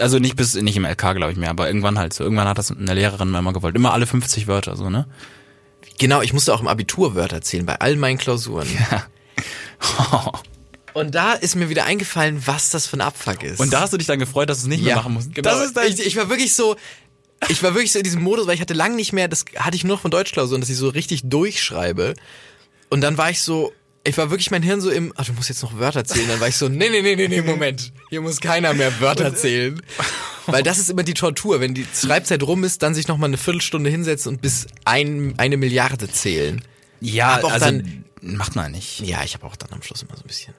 Also 0.00 0.18
nicht 0.18 0.36
bis 0.36 0.54
nicht 0.54 0.76
im 0.76 0.84
LK, 0.84 1.14
glaube 1.14 1.32
ich 1.32 1.38
mehr, 1.38 1.50
aber 1.50 1.68
irgendwann 1.68 1.98
halt 1.98 2.12
so. 2.14 2.24
Irgendwann 2.24 2.48
hat 2.48 2.58
das 2.58 2.70
eine 2.70 2.94
Lehrerin 2.94 3.30
mal 3.30 3.38
immer 3.40 3.52
gewollt. 3.52 3.76
Immer 3.76 3.92
alle 3.92 4.06
50 4.06 4.46
Wörter 4.46 4.76
so, 4.76 4.90
ne? 4.90 5.06
Genau, 5.98 6.22
ich 6.22 6.32
musste 6.32 6.52
auch 6.52 6.60
im 6.60 6.66
Abitur 6.66 7.14
Wörter 7.14 7.42
zählen, 7.42 7.66
bei 7.66 7.78
all 7.80 7.94
meinen 7.96 8.18
Klausuren. 8.18 8.66
Und 10.94 11.14
da 11.14 11.32
ist 11.32 11.56
mir 11.56 11.68
wieder 11.68 11.84
eingefallen, 11.84 12.42
was 12.46 12.70
das 12.70 12.86
für 12.86 12.96
ein 12.96 13.00
Abfuck 13.00 13.42
ist. 13.42 13.60
Und 13.60 13.72
da 13.72 13.80
hast 13.80 13.92
du 13.92 13.96
dich 13.96 14.06
dann 14.06 14.20
gefreut, 14.20 14.48
dass 14.48 14.58
du 14.58 14.62
es 14.62 14.68
nicht 14.68 14.84
mehr 14.84 14.94
machen 14.94 15.12
musst. 15.12 15.34
Genau. 15.34 15.50
Das 15.50 15.64
ist 15.64 15.76
dein 15.76 15.92
ich, 15.92 16.06
ich 16.06 16.16
war 16.16 16.28
wirklich 16.28 16.54
so, 16.54 16.76
ich 17.48 17.62
war 17.62 17.74
wirklich 17.74 17.92
so 17.92 17.98
in 17.98 18.04
diesem 18.04 18.22
Modus, 18.22 18.46
weil 18.46 18.54
ich 18.54 18.60
hatte 18.60 18.74
lang 18.74 18.96
nicht 18.96 19.12
mehr, 19.12 19.28
das 19.28 19.44
hatte 19.56 19.76
ich 19.76 19.84
nur 19.84 19.96
noch 19.96 20.02
von 20.02 20.10
Deutschklausuren, 20.10 20.60
dass 20.60 20.70
ich 20.70 20.76
so 20.76 20.88
richtig 20.88 21.22
durchschreibe. 21.24 22.14
Und 22.90 23.00
dann 23.00 23.18
war 23.18 23.30
ich 23.30 23.42
so, 23.42 23.72
ich 24.04 24.16
war 24.18 24.30
wirklich 24.30 24.50
mein 24.50 24.62
Hirn 24.62 24.80
so 24.80 24.90
im, 24.90 25.12
ach, 25.16 25.26
du 25.26 25.32
musst 25.32 25.48
jetzt 25.48 25.62
noch 25.62 25.78
Wörter 25.78 26.04
zählen. 26.04 26.28
Dann 26.28 26.40
war 26.40 26.48
ich 26.48 26.56
so, 26.56 26.68
nee, 26.68 26.88
nee, 26.90 27.02
nee, 27.02 27.16
nee, 27.16 27.28
nee, 27.28 27.40
Moment. 27.42 27.92
Hier 28.10 28.20
muss 28.20 28.40
keiner 28.40 28.74
mehr 28.74 29.00
Wörter 29.00 29.34
zählen. 29.34 29.80
Weil 30.46 30.62
das 30.62 30.78
ist 30.78 30.90
immer 30.90 31.02
die 31.02 31.14
Tortur, 31.14 31.60
wenn 31.60 31.74
die 31.74 31.86
Schreibzeit 31.94 32.42
rum 32.42 32.64
ist, 32.64 32.82
dann 32.82 32.94
sich 32.94 33.08
nochmal 33.08 33.30
eine 33.30 33.38
Viertelstunde 33.38 33.88
hinsetzen 33.88 34.34
und 34.34 34.42
bis 34.42 34.66
ein, 34.84 35.34
eine 35.38 35.56
Milliarde 35.56 36.10
zählen. 36.10 36.62
ja, 37.00 37.42
auch 37.42 37.50
also 37.50 37.64
dann- 37.66 38.04
macht 38.20 38.56
man 38.56 38.72
nicht. 38.72 39.00
Ja, 39.00 39.22
ich 39.24 39.34
habe 39.34 39.46
auch 39.46 39.56
dann 39.56 39.70
am 39.72 39.82
Schluss 39.82 40.02
immer 40.02 40.16
so 40.16 40.22
ein 40.22 40.26
bisschen. 40.26 40.54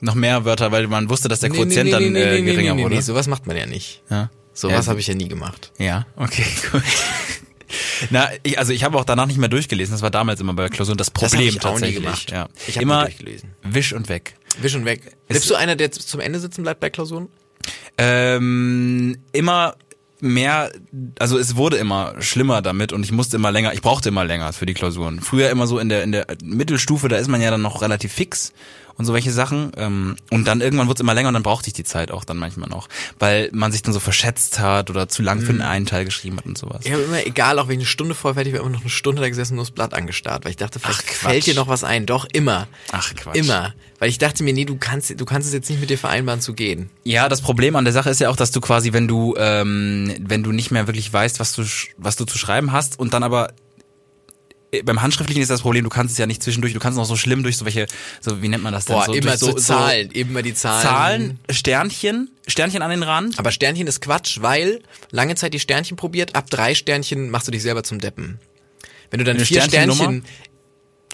Noch 0.00 0.14
mehr 0.14 0.44
Wörter, 0.44 0.72
weil 0.72 0.86
man 0.88 1.08
wusste, 1.08 1.28
dass 1.28 1.40
der 1.40 1.50
Quotient 1.50 1.84
nee, 1.84 1.90
dann 1.90 2.02
nee, 2.02 2.10
nee, 2.10 2.22
äh, 2.22 2.40
nee, 2.40 2.50
geringer 2.52 2.76
wurde. 2.76 2.94
nee, 2.94 3.00
sowas 3.00 3.26
macht 3.28 3.46
man 3.46 3.56
ja 3.56 3.64
nicht. 3.66 4.02
Ja. 4.10 4.30
Sowas 4.56 4.86
Ja, 4.86 4.90
habe 4.90 5.00
ich 5.00 5.06
ja 5.06 5.14
nie 5.14 5.28
gemacht. 5.28 5.70
Ja, 5.78 6.06
okay, 6.16 6.44
gut. 6.72 6.82
Na, 8.10 8.28
ich, 8.42 8.58
also 8.58 8.72
ich 8.72 8.84
habe 8.84 8.96
auch 8.98 9.04
danach 9.04 9.26
nicht 9.26 9.38
mehr 9.38 9.48
durchgelesen. 9.48 9.92
Das 9.92 10.02
war 10.02 10.10
damals 10.10 10.40
immer 10.40 10.54
bei 10.54 10.62
der 10.62 10.70
Klausur 10.70 10.96
das 10.96 11.12
Das 11.12 11.30
Problem 11.30 11.48
ich 11.48 11.60
auch 11.64 11.74
nie 11.74 11.80
tatsächlich. 11.80 12.02
gemacht. 12.04 12.30
Ja. 12.30 12.48
Ich 12.66 12.76
hab 12.76 12.82
immer 12.82 13.04
durchgelesen. 13.04 13.50
Wisch 13.62 13.92
und 13.92 14.08
weg. 14.08 14.34
Wisch 14.58 14.74
und 14.74 14.84
weg. 14.84 15.02
Bist 15.28 15.48
du 15.50 15.54
einer, 15.56 15.76
der 15.76 15.90
zum 15.92 16.20
Ende 16.20 16.40
sitzen 16.40 16.62
bleibt 16.62 16.80
bei 16.80 16.90
Klausuren? 16.90 17.28
Ähm, 17.98 19.18
immer 19.32 19.74
mehr, 20.20 20.70
also 21.18 21.38
es 21.38 21.56
wurde 21.56 21.76
immer 21.76 22.14
schlimmer 22.22 22.62
damit 22.62 22.92
und 22.92 23.04
ich 23.04 23.12
musste 23.12 23.36
immer 23.36 23.50
länger, 23.50 23.74
ich 23.74 23.82
brauchte 23.82 24.08
immer 24.08 24.24
länger 24.24 24.52
für 24.52 24.66
die 24.66 24.74
Klausuren. 24.74 25.20
Früher 25.20 25.50
immer 25.50 25.66
so 25.66 25.78
in 25.78 25.88
der 25.88 26.02
in 26.04 26.12
der 26.12 26.26
Mittelstufe, 26.42 27.08
da 27.08 27.16
ist 27.16 27.28
man 27.28 27.40
ja 27.42 27.50
dann 27.50 27.62
noch 27.62 27.82
relativ 27.82 28.12
fix 28.12 28.52
und 28.96 29.04
so 29.04 29.12
welche 29.12 29.32
Sachen. 29.32 29.72
Ähm, 29.76 30.16
und 30.30 30.46
dann 30.46 30.60
irgendwann 30.60 30.86
wurde 30.86 30.96
es 30.96 31.00
immer 31.00 31.14
länger 31.14 31.28
und 31.28 31.34
dann 31.34 31.42
brauchte 31.42 31.68
ich 31.68 31.74
die 31.74 31.84
Zeit 31.84 32.10
auch 32.10 32.24
dann 32.24 32.36
manchmal 32.36 32.68
noch, 32.68 32.88
weil 33.18 33.50
man 33.52 33.72
sich 33.72 33.82
dann 33.82 33.92
so 33.92 34.00
verschätzt 34.00 34.58
hat 34.58 34.90
oder 34.90 35.08
zu 35.08 35.22
lang 35.22 35.40
für 35.40 35.52
den 35.52 35.62
einen 35.62 35.86
Teil 35.86 36.04
geschrieben 36.04 36.38
hat 36.38 36.46
und 36.46 36.58
sowas. 36.58 36.80
Ich 36.84 36.92
habe 36.92 37.02
immer, 37.02 37.26
egal, 37.26 37.58
auch 37.58 37.68
wenn 37.68 37.74
ich 37.74 37.80
eine 37.80 37.86
Stunde 37.86 38.14
vorher 38.14 38.34
fertig 38.34 38.54
war, 38.54 38.60
immer 38.60 38.70
noch 38.70 38.80
eine 38.80 38.90
Stunde 38.90 39.22
da 39.22 39.28
gesessen 39.28 39.52
und 39.52 39.56
nur 39.56 39.64
das 39.64 39.72
Blatt 39.72 39.94
angestarrt, 39.94 40.44
weil 40.44 40.50
ich 40.50 40.56
dachte, 40.56 40.78
vielleicht 40.78 41.04
Ach, 41.06 41.14
fällt 41.14 41.46
dir 41.46 41.54
noch 41.54 41.68
was 41.68 41.84
ein. 41.84 42.06
Doch, 42.06 42.26
immer. 42.32 42.68
Ach, 42.92 43.14
Quatsch. 43.14 43.36
Immer. 43.36 43.74
Weil 43.98 44.08
ich 44.08 44.18
dachte 44.18 44.44
mir, 44.44 44.52
nee, 44.52 44.64
du 44.64 44.76
kannst, 44.76 45.18
du 45.18 45.24
kannst 45.24 45.48
es 45.48 45.54
jetzt 45.54 45.70
nicht 45.70 45.80
mit 45.80 45.90
dir 45.90 45.98
vereinbaren 45.98 46.40
zu 46.40 46.52
gehen. 46.52 46.90
Ja, 47.04 47.28
das 47.28 47.40
Problem 47.40 47.76
an 47.76 47.84
der 47.84 47.92
Sache 47.92 48.10
ist 48.10 48.20
ja 48.20 48.28
auch, 48.28 48.36
dass 48.36 48.50
du 48.50 48.60
quasi, 48.60 48.92
wenn 48.92 49.08
du, 49.08 49.34
ähm, 49.38 50.14
wenn 50.20 50.42
du 50.42 50.52
nicht 50.52 50.70
mehr 50.70 50.86
wirklich 50.86 51.12
weißt, 51.12 51.40
was 51.40 51.52
du, 51.52 51.64
was 51.96 52.16
du 52.16 52.24
zu 52.24 52.38
schreiben 52.38 52.72
hast 52.72 52.98
und 52.98 53.14
dann 53.14 53.22
aber 53.22 53.52
beim 54.82 55.02
Handschriftlichen 55.02 55.42
ist 55.42 55.50
das 55.50 55.62
Problem, 55.62 55.84
du 55.84 55.90
kannst 55.90 56.12
es 56.12 56.18
ja 56.18 56.26
nicht 56.26 56.42
zwischendurch, 56.42 56.72
du 56.72 56.78
kannst 56.78 56.96
noch 56.98 57.04
so 57.04 57.16
schlimm 57.16 57.42
durch 57.42 57.56
so 57.56 57.64
welche, 57.64 57.86
so 58.20 58.42
wie 58.42 58.48
nennt 58.48 58.62
man 58.62 58.72
das 58.72 58.86
denn? 58.86 58.96
Boah, 58.96 59.06
so, 59.06 59.12
immer 59.12 59.36
durch 59.36 59.40
so, 59.40 59.52
Zahlen, 59.54 60.10
immer 60.10 60.42
die 60.42 60.54
Zahlen. 60.54 60.82
Zahlen, 60.82 61.40
Sternchen, 61.50 62.30
Sternchen 62.46 62.82
an 62.82 62.90
den 62.90 63.02
Rand. 63.02 63.38
Aber 63.38 63.50
Sternchen 63.50 63.86
ist 63.86 64.00
Quatsch, 64.00 64.38
weil 64.40 64.82
lange 65.10 65.34
Zeit 65.34 65.54
die 65.54 65.60
Sternchen 65.60 65.96
probiert, 65.96 66.34
ab 66.34 66.50
drei 66.50 66.74
Sternchen 66.74 67.30
machst 67.30 67.48
du 67.48 67.52
dich 67.52 67.62
selber 67.62 67.82
zum 67.82 68.00
Deppen. 68.00 68.38
Wenn 69.10 69.18
du 69.18 69.24
dann 69.24 69.36
Eine 69.36 69.44
vier? 69.44 69.62
Sternchen, 69.62 70.24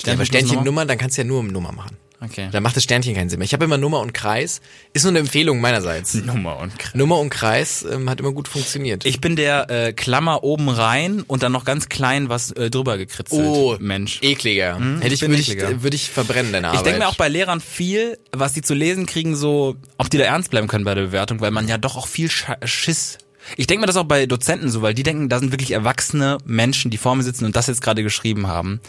ja, 0.04 0.14
aber 0.14 0.16
plus 0.16 0.16
Nummer? 0.16 0.24
Sternchennummer, 0.26 0.86
dann 0.86 0.98
kannst 0.98 1.16
du 1.18 1.22
ja 1.22 1.28
nur 1.28 1.42
Nummer 1.42 1.72
machen. 1.72 1.96
Okay. 2.24 2.48
Da 2.52 2.60
macht 2.60 2.76
das 2.76 2.84
Sternchen 2.84 3.14
keinen 3.14 3.28
Sinn 3.28 3.38
mehr. 3.40 3.44
Ich 3.46 3.52
habe 3.52 3.64
immer 3.64 3.78
Nummer 3.78 4.00
und 4.00 4.12
Kreis. 4.14 4.60
Ist 4.92 5.02
nur 5.02 5.10
eine 5.10 5.18
Empfehlung 5.18 5.60
meinerseits. 5.60 6.14
Nummer 6.24 6.58
und 6.58 6.78
Kreis. 6.78 6.94
Nummer 6.94 7.18
und 7.18 7.30
Kreis 7.30 7.84
ähm, 7.90 8.08
hat 8.08 8.20
immer 8.20 8.32
gut 8.32 8.46
funktioniert. 8.48 9.04
Ich 9.04 9.20
bin 9.20 9.34
der 9.36 9.68
äh, 9.70 9.92
Klammer 9.92 10.44
oben 10.44 10.68
rein 10.68 11.22
und 11.26 11.42
dann 11.42 11.52
noch 11.52 11.64
ganz 11.64 11.88
klein 11.88 12.28
was 12.28 12.52
äh, 12.52 12.70
drüber 12.70 12.96
gekritzelt. 12.98 13.42
oh, 13.44 13.76
Mensch. 13.80 14.20
ekliger. 14.22 14.78
Hätte 15.00 15.14
ich 15.14 15.20
würde 15.22 15.34
ich, 15.34 15.58
würde 15.82 15.96
ich 15.96 16.10
verbrennen, 16.10 16.52
deine 16.52 16.68
Arbeit. 16.68 16.80
Ich 16.80 16.84
denke 16.84 17.00
mir 17.00 17.08
auch 17.08 17.16
bei 17.16 17.28
Lehrern 17.28 17.60
viel, 17.60 18.18
was 18.30 18.52
die 18.52 18.62
zu 18.62 18.74
lesen 18.74 19.06
kriegen, 19.06 19.34
so, 19.34 19.76
ob 19.98 20.08
die 20.10 20.18
da 20.18 20.24
ernst 20.24 20.50
bleiben 20.50 20.68
können 20.68 20.84
bei 20.84 20.94
der 20.94 21.02
Bewertung, 21.02 21.40
weil 21.40 21.50
man 21.50 21.66
ja 21.66 21.78
doch 21.78 21.96
auch 21.96 22.06
viel 22.06 22.28
Scha- 22.28 22.64
Schiss. 22.66 23.18
Ich 23.56 23.66
denke 23.66 23.80
mir 23.80 23.86
das 23.88 23.96
auch 23.96 24.04
bei 24.04 24.26
Dozenten 24.26 24.70
so, 24.70 24.82
weil 24.82 24.94
die 24.94 25.02
denken, 25.02 25.28
da 25.28 25.40
sind 25.40 25.50
wirklich 25.50 25.72
erwachsene 25.72 26.38
Menschen, 26.44 26.92
die 26.92 26.98
vor 26.98 27.16
mir 27.16 27.24
sitzen 27.24 27.44
und 27.44 27.56
das 27.56 27.66
jetzt 27.66 27.82
gerade 27.82 28.04
geschrieben 28.04 28.46
haben. 28.46 28.80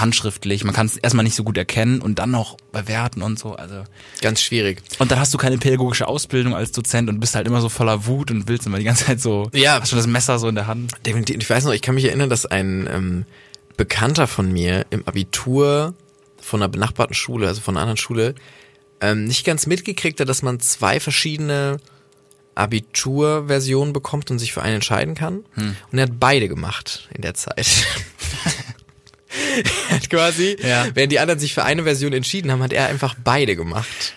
Handschriftlich. 0.00 0.64
Man 0.64 0.74
kann 0.74 0.86
es 0.86 0.96
erstmal 0.96 1.24
nicht 1.24 1.34
so 1.34 1.44
gut 1.44 1.56
erkennen 1.56 2.00
und 2.00 2.18
dann 2.18 2.30
noch 2.30 2.56
bewerten 2.72 3.22
und 3.22 3.38
so. 3.38 3.54
Also. 3.54 3.84
Ganz 4.20 4.40
schwierig. 4.42 4.82
Und 4.98 5.10
dann 5.10 5.18
hast 5.18 5.32
du 5.34 5.38
keine 5.38 5.58
pädagogische 5.58 6.06
Ausbildung 6.08 6.54
als 6.54 6.72
Dozent 6.72 7.08
und 7.08 7.20
bist 7.20 7.34
halt 7.34 7.46
immer 7.46 7.60
so 7.60 7.68
voller 7.68 8.06
Wut 8.06 8.30
und 8.30 8.48
willst 8.48 8.66
immer 8.66 8.78
die 8.78 8.84
ganze 8.84 9.06
Zeit 9.06 9.20
so, 9.20 9.48
Ja. 9.52 9.80
hast 9.80 9.90
schon 9.90 9.98
das 9.98 10.06
Messer 10.06 10.38
so 10.38 10.48
in 10.48 10.54
der 10.54 10.66
Hand. 10.66 10.92
Definitiv. 11.06 11.36
Ich 11.38 11.48
weiß 11.50 11.64
noch, 11.64 11.72
ich 11.72 11.82
kann 11.82 11.94
mich 11.94 12.04
erinnern, 12.04 12.28
dass 12.30 12.46
ein 12.46 12.88
ähm, 12.92 13.24
Bekannter 13.76 14.26
von 14.26 14.52
mir 14.52 14.86
im 14.90 15.06
Abitur 15.06 15.94
von 16.40 16.60
einer 16.62 16.68
benachbarten 16.68 17.14
Schule, 17.14 17.48
also 17.48 17.60
von 17.60 17.74
einer 17.76 17.82
anderen 17.82 17.96
Schule, 17.96 18.34
ähm, 19.00 19.24
nicht 19.24 19.44
ganz 19.44 19.66
mitgekriegt 19.66 20.20
hat, 20.20 20.28
dass 20.28 20.42
man 20.42 20.60
zwei 20.60 21.00
verschiedene 21.00 21.78
Abiturversionen 22.54 23.92
bekommt 23.92 24.30
und 24.30 24.38
sich 24.38 24.52
für 24.52 24.62
eine 24.62 24.76
entscheiden 24.76 25.14
kann. 25.14 25.44
Hm. 25.54 25.76
Und 25.90 25.98
er 25.98 26.04
hat 26.04 26.20
beide 26.20 26.48
gemacht 26.48 27.08
in 27.14 27.22
der 27.22 27.34
Zeit. 27.34 27.66
hat 29.90 30.10
quasi, 30.10 30.56
Ja. 30.62 30.86
während 30.94 31.12
die 31.12 31.18
anderen 31.20 31.40
sich 31.40 31.54
für 31.54 31.64
eine 31.64 31.82
Version 31.84 32.12
entschieden 32.12 32.50
haben, 32.52 32.62
hat 32.62 32.72
er 32.72 32.86
einfach 32.86 33.14
beide 33.22 33.56
gemacht. 33.56 34.14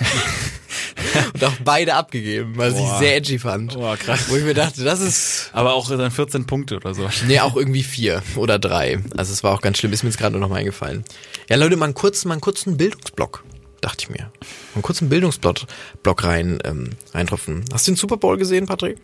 und 1.34 1.44
auch 1.44 1.52
beide 1.64 1.94
abgegeben, 1.94 2.52
was 2.56 2.74
Boah. 2.74 2.92
ich 2.92 2.98
sehr 2.98 3.16
edgy 3.16 3.38
fand. 3.38 3.74
Boah, 3.74 3.96
krass. 3.96 4.24
Wo 4.28 4.36
ich 4.36 4.44
mir 4.44 4.54
dachte, 4.54 4.84
das 4.84 5.00
ist 5.00 5.50
Aber 5.52 5.74
auch 5.74 5.88
dann 5.88 6.10
14 6.10 6.46
Punkte 6.46 6.76
oder 6.76 6.94
so. 6.94 7.08
Nee, 7.26 7.40
auch 7.40 7.56
irgendwie 7.56 7.82
vier 7.82 8.22
oder 8.36 8.58
drei. 8.58 8.98
Also 9.16 9.32
es 9.32 9.42
war 9.44 9.52
auch 9.54 9.60
ganz 9.60 9.78
schlimm, 9.78 9.92
ist 9.92 10.02
mir 10.02 10.10
jetzt 10.10 10.18
gerade 10.18 10.32
nur 10.32 10.40
noch 10.40 10.48
mal 10.48 10.56
eingefallen. 10.56 11.04
Ja, 11.48 11.56
Leute, 11.56 11.76
mal 11.76 11.86
einen 11.86 11.94
kurzen, 11.94 12.28
mal 12.28 12.34
einen 12.34 12.40
kurzen 12.40 12.76
Bildungsblock, 12.76 13.44
dachte 13.80 14.04
ich 14.04 14.10
mir. 14.10 14.18
Mal 14.18 14.30
einen 14.76 14.82
kurzen 14.82 15.08
Bildungsblock 15.08 15.60
Block 16.02 16.24
rein, 16.24 16.58
ähm, 16.64 16.90
reintropfen. 17.12 17.64
Hast 17.72 17.86
du 17.86 17.92
den 17.92 17.96
Super 17.96 18.16
Bowl 18.16 18.36
gesehen, 18.38 18.66
Patrick? 18.66 18.98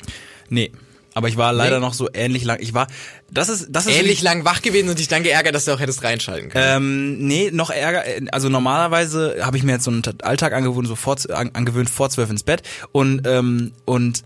Nee. 0.48 0.72
Aber 1.14 1.28
ich 1.28 1.36
war 1.36 1.52
leider 1.52 1.80
Nee. 1.80 1.84
noch 1.86 1.94
so 1.94 2.08
ähnlich 2.12 2.44
lang. 2.44 2.58
Ich 2.60 2.72
war, 2.72 2.86
das 3.30 3.48
ist, 3.48 3.66
das 3.70 3.86
ist 3.86 3.96
Ähnlich 3.96 4.22
lang 4.22 4.44
wach 4.44 4.62
gewesen 4.62 4.88
und 4.88 4.98
dich 4.98 5.08
dann 5.08 5.22
geärgert, 5.24 5.54
dass 5.54 5.64
du 5.64 5.72
auch 5.72 5.80
hättest 5.80 6.04
reinschalten 6.04 6.50
können. 6.50 7.18
Ähm, 7.18 7.26
nee, 7.26 7.50
noch 7.52 7.70
ärger. 7.70 8.04
Also 8.32 8.48
normalerweise 8.48 9.38
habe 9.42 9.56
ich 9.56 9.62
mir 9.64 9.72
jetzt 9.72 9.84
so 9.84 9.90
einen 9.90 10.02
Alltag 10.22 10.52
angewöhnt, 10.52 10.86
so 10.86 10.94
vor, 10.96 11.16
an, 11.32 11.50
angewöhnt 11.54 11.90
vor 11.90 12.10
zwölf 12.10 12.30
ins 12.30 12.44
Bett 12.44 12.62
und 12.92 13.26
ähm, 13.26 13.72
und 13.84 14.22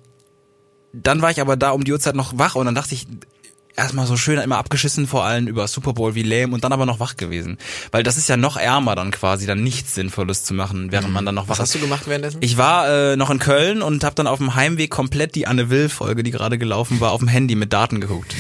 dann 0.92 1.23
war 1.23 1.31
ich 1.31 1.40
aber 1.40 1.57
da 1.57 1.70
um 1.70 1.85
die 1.85 1.92
Uhrzeit 1.92 2.14
noch 2.14 2.38
wach 2.38 2.55
und 2.55 2.66
dann 2.66 2.75
dachte 2.75 2.94
ich 2.94 3.07
erstmal 3.77 4.07
so 4.07 4.17
schön 4.17 4.39
immer 4.39 4.59
abgeschissen 4.59 5.07
vor 5.07 5.25
allem 5.25 5.47
über 5.47 5.67
Super 5.67 5.93
Bowl 5.93 6.15
wie 6.15 6.23
lame 6.23 6.55
und 6.55 6.65
dann 6.65 6.73
aber 6.73 6.87
noch 6.87 7.01
wach 7.01 7.17
gewesen, 7.17 7.59
weil 7.91 8.03
das 8.03 8.17
ist 8.17 8.29
ja 8.29 8.37
noch 8.37 8.57
ärmer 8.57 8.95
dann 8.95 9.11
quasi 9.11 9.47
dann 9.47 9.63
nichts 9.63 9.95
Sinnvolles 9.95 10.45
zu 10.45 10.55
machen, 10.55 10.93
während 10.93 11.13
man 11.13 11.27
dann 11.27 11.35
noch 11.35 11.45
wach 11.45 11.55
Was 11.55 11.61
hast 11.61 11.75
du 11.75 11.81
gemacht 11.81 12.07
währenddessen? 12.07 12.39
Ich 12.41 12.57
war 12.57 12.89
äh, 12.89 13.17
noch 13.17 13.31
in 13.31 13.39
Köln 13.39 13.83
und 13.83 14.05
habe 14.05 14.15
dann 14.15 14.27
auf 14.27 14.39
dem 14.39 14.55
Heimweg 14.55 14.91
komplett 14.91 15.35
die 15.35 15.47
Anne 15.47 15.71
Will 15.71 15.89
Folge, 15.89 16.23
die 16.23 16.31
gerade 16.31 16.59
gelaufen 16.59 17.01
war, 17.01 17.13
auf 17.13 17.21
dem 17.21 17.29
Handy 17.29 17.55
mit 17.55 17.73
Daten 17.73 18.01
geguckt. 18.01 18.35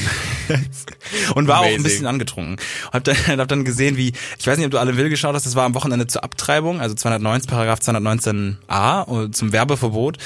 und 1.34 1.48
war 1.48 1.60
auch 1.60 1.62
ein 1.62 1.68
Amazing. 1.68 1.82
bisschen 1.82 2.06
angetrunken. 2.06 2.56
Hab 2.92 3.04
dann, 3.04 3.16
hab 3.26 3.48
dann 3.48 3.64
gesehen, 3.64 3.96
wie, 3.96 4.12
ich 4.38 4.46
weiß 4.46 4.56
nicht, 4.56 4.66
ob 4.66 4.72
du 4.72 4.78
Anne 4.78 4.96
Will 4.96 5.08
geschaut 5.08 5.34
hast, 5.34 5.46
das 5.46 5.56
war 5.56 5.64
am 5.64 5.74
Wochenende 5.74 6.06
zur 6.06 6.22
Abtreibung, 6.22 6.80
also 6.80 6.94
219, 6.94 7.50
Paragraph 7.50 7.80
219a 7.80 9.26
äh, 9.26 9.30
zum 9.30 9.52
Werbeverbot. 9.52 10.18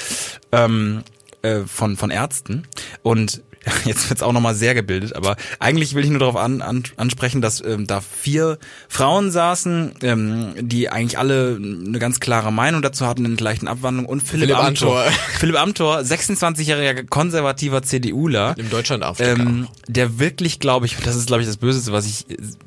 Ähm, 0.51 1.03
äh, 1.41 1.61
von, 1.61 1.95
von 1.95 2.11
Ärzten 2.11 2.67
und 3.01 3.41
jetzt 3.85 4.09
wird's 4.09 4.21
auch 4.21 4.33
nochmal 4.33 4.55
sehr 4.55 4.73
gebildet, 4.73 5.15
aber 5.15 5.35
eigentlich 5.59 5.95
will 5.95 6.03
ich 6.03 6.09
nur 6.09 6.19
darauf 6.19 6.35
an, 6.35 6.61
an, 6.61 6.83
ansprechen, 6.97 7.41
dass 7.41 7.63
ähm, 7.63 7.87
da 7.87 8.01
vier 8.01 8.57
Frauen 8.87 9.31
saßen, 9.31 9.93
ähm, 10.01 10.53
die 10.59 10.89
eigentlich 10.89 11.17
alle 11.17 11.57
eine 11.59 11.99
ganz 11.99 12.19
klare 12.19 12.51
Meinung 12.51 12.81
dazu 12.81 13.05
hatten 13.05 13.25
in 13.25 13.35
gleichen 13.35 13.67
Abwandlung 13.67 14.05
und 14.05 14.21
Philipp, 14.21 14.49
Philipp 14.49 14.63
Amthor. 14.63 15.03
Amthor. 15.03 15.19
Philipp 15.39 15.59
Amthor, 15.59 15.97
26-jähriger 15.99 17.07
konservativer 17.07 17.83
CDUler. 17.83 18.55
Im 18.57 18.69
Deutschland. 18.69 19.05
Ähm, 19.19 19.67
der 19.87 20.19
wirklich, 20.19 20.59
glaube 20.59 20.85
ich, 20.85 20.97
das 20.97 21.15
ist, 21.15 21.27
glaube 21.27 21.41
ich, 21.41 21.47
das 21.47 21.57
Böseste, 21.57 21.91
was 21.91 22.05
ich 22.05 22.25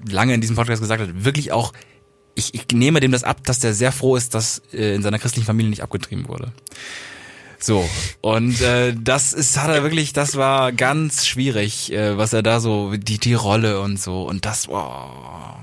lange 0.09 0.35
in 0.35 0.41
diesem 0.41 0.57
Podcast 0.57 0.81
gesagt 0.81 1.01
habe, 1.01 1.25
wirklich 1.25 1.53
auch, 1.53 1.73
ich, 2.35 2.55
ich 2.55 2.67
nehme 2.73 3.01
dem 3.01 3.13
das 3.13 3.25
ab, 3.25 3.45
dass 3.45 3.59
der 3.61 3.75
sehr 3.75 3.93
froh 3.93 4.17
ist, 4.17 4.35
dass 4.35 4.63
äh, 4.73 4.95
in 4.95 5.03
seiner 5.03 5.19
christlichen 5.19 5.47
Familie 5.47 5.71
nicht 5.71 5.83
abgetrieben 5.83 6.29
wurde. 6.29 6.53
So, 7.63 7.89
und 8.23 8.61
äh, 8.61 8.93
das 8.93 9.33
ist, 9.33 9.57
hat 9.57 9.71
er 9.71 9.85
wirklich, 9.85 10.13
das 10.13 10.37
war 10.37 10.73
ganz 10.73 11.27
schwierig, 11.27 11.93
äh, 11.93 12.19
was 12.19 12.33
er 12.33 12.43
da 12.43 12.59
so, 12.59 12.97
die, 12.97 13.19
die 13.19 13.35
Rolle 13.35 13.81
und 13.81 14.01
so, 14.01 14.23
und 14.25 14.45
das, 14.45 14.67
wow. 14.67 15.57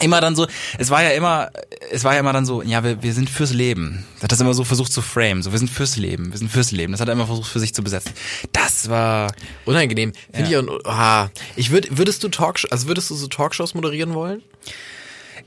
Immer 0.00 0.20
dann 0.22 0.34
so, 0.34 0.46
es 0.78 0.90
war 0.90 1.02
ja 1.02 1.10
immer, 1.10 1.50
es 1.92 2.02
war 2.02 2.14
ja 2.14 2.20
immer 2.20 2.32
dann 2.32 2.46
so, 2.46 2.62
ja, 2.62 2.82
wir, 2.82 3.02
wir 3.02 3.12
sind 3.12 3.30
fürs 3.30 3.52
Leben. 3.52 4.04
Er 4.18 4.22
hat 4.24 4.32
das 4.32 4.40
immer 4.40 4.54
so 4.54 4.64
versucht 4.64 4.90
zu 4.90 5.00
frame, 5.02 5.42
so, 5.42 5.52
wir 5.52 5.58
sind 5.58 5.70
fürs 5.70 5.96
Leben, 5.96 6.32
wir 6.32 6.38
sind 6.38 6.50
fürs 6.50 6.72
Leben. 6.72 6.92
Das 6.92 7.00
hat 7.00 7.08
er 7.08 7.12
immer 7.12 7.26
versucht 7.26 7.52
für 7.52 7.60
sich 7.60 7.72
zu 7.74 7.84
besetzen. 7.84 8.12
Das 8.52 8.88
war, 8.88 9.32
Unangenehm. 9.66 10.12
Finde 10.32 10.50
Ja. 10.50 10.60
ich 10.60 10.68
auch, 10.68 10.84
ah, 10.86 11.28
ich 11.56 11.70
würd, 11.70 11.96
würdest 11.98 12.24
du 12.24 12.30
Talkshows, 12.30 12.72
also 12.72 12.88
würdest 12.88 13.10
du 13.10 13.14
so 13.14 13.28
Talkshows 13.28 13.74
moderieren 13.74 14.14
wollen? 14.14 14.42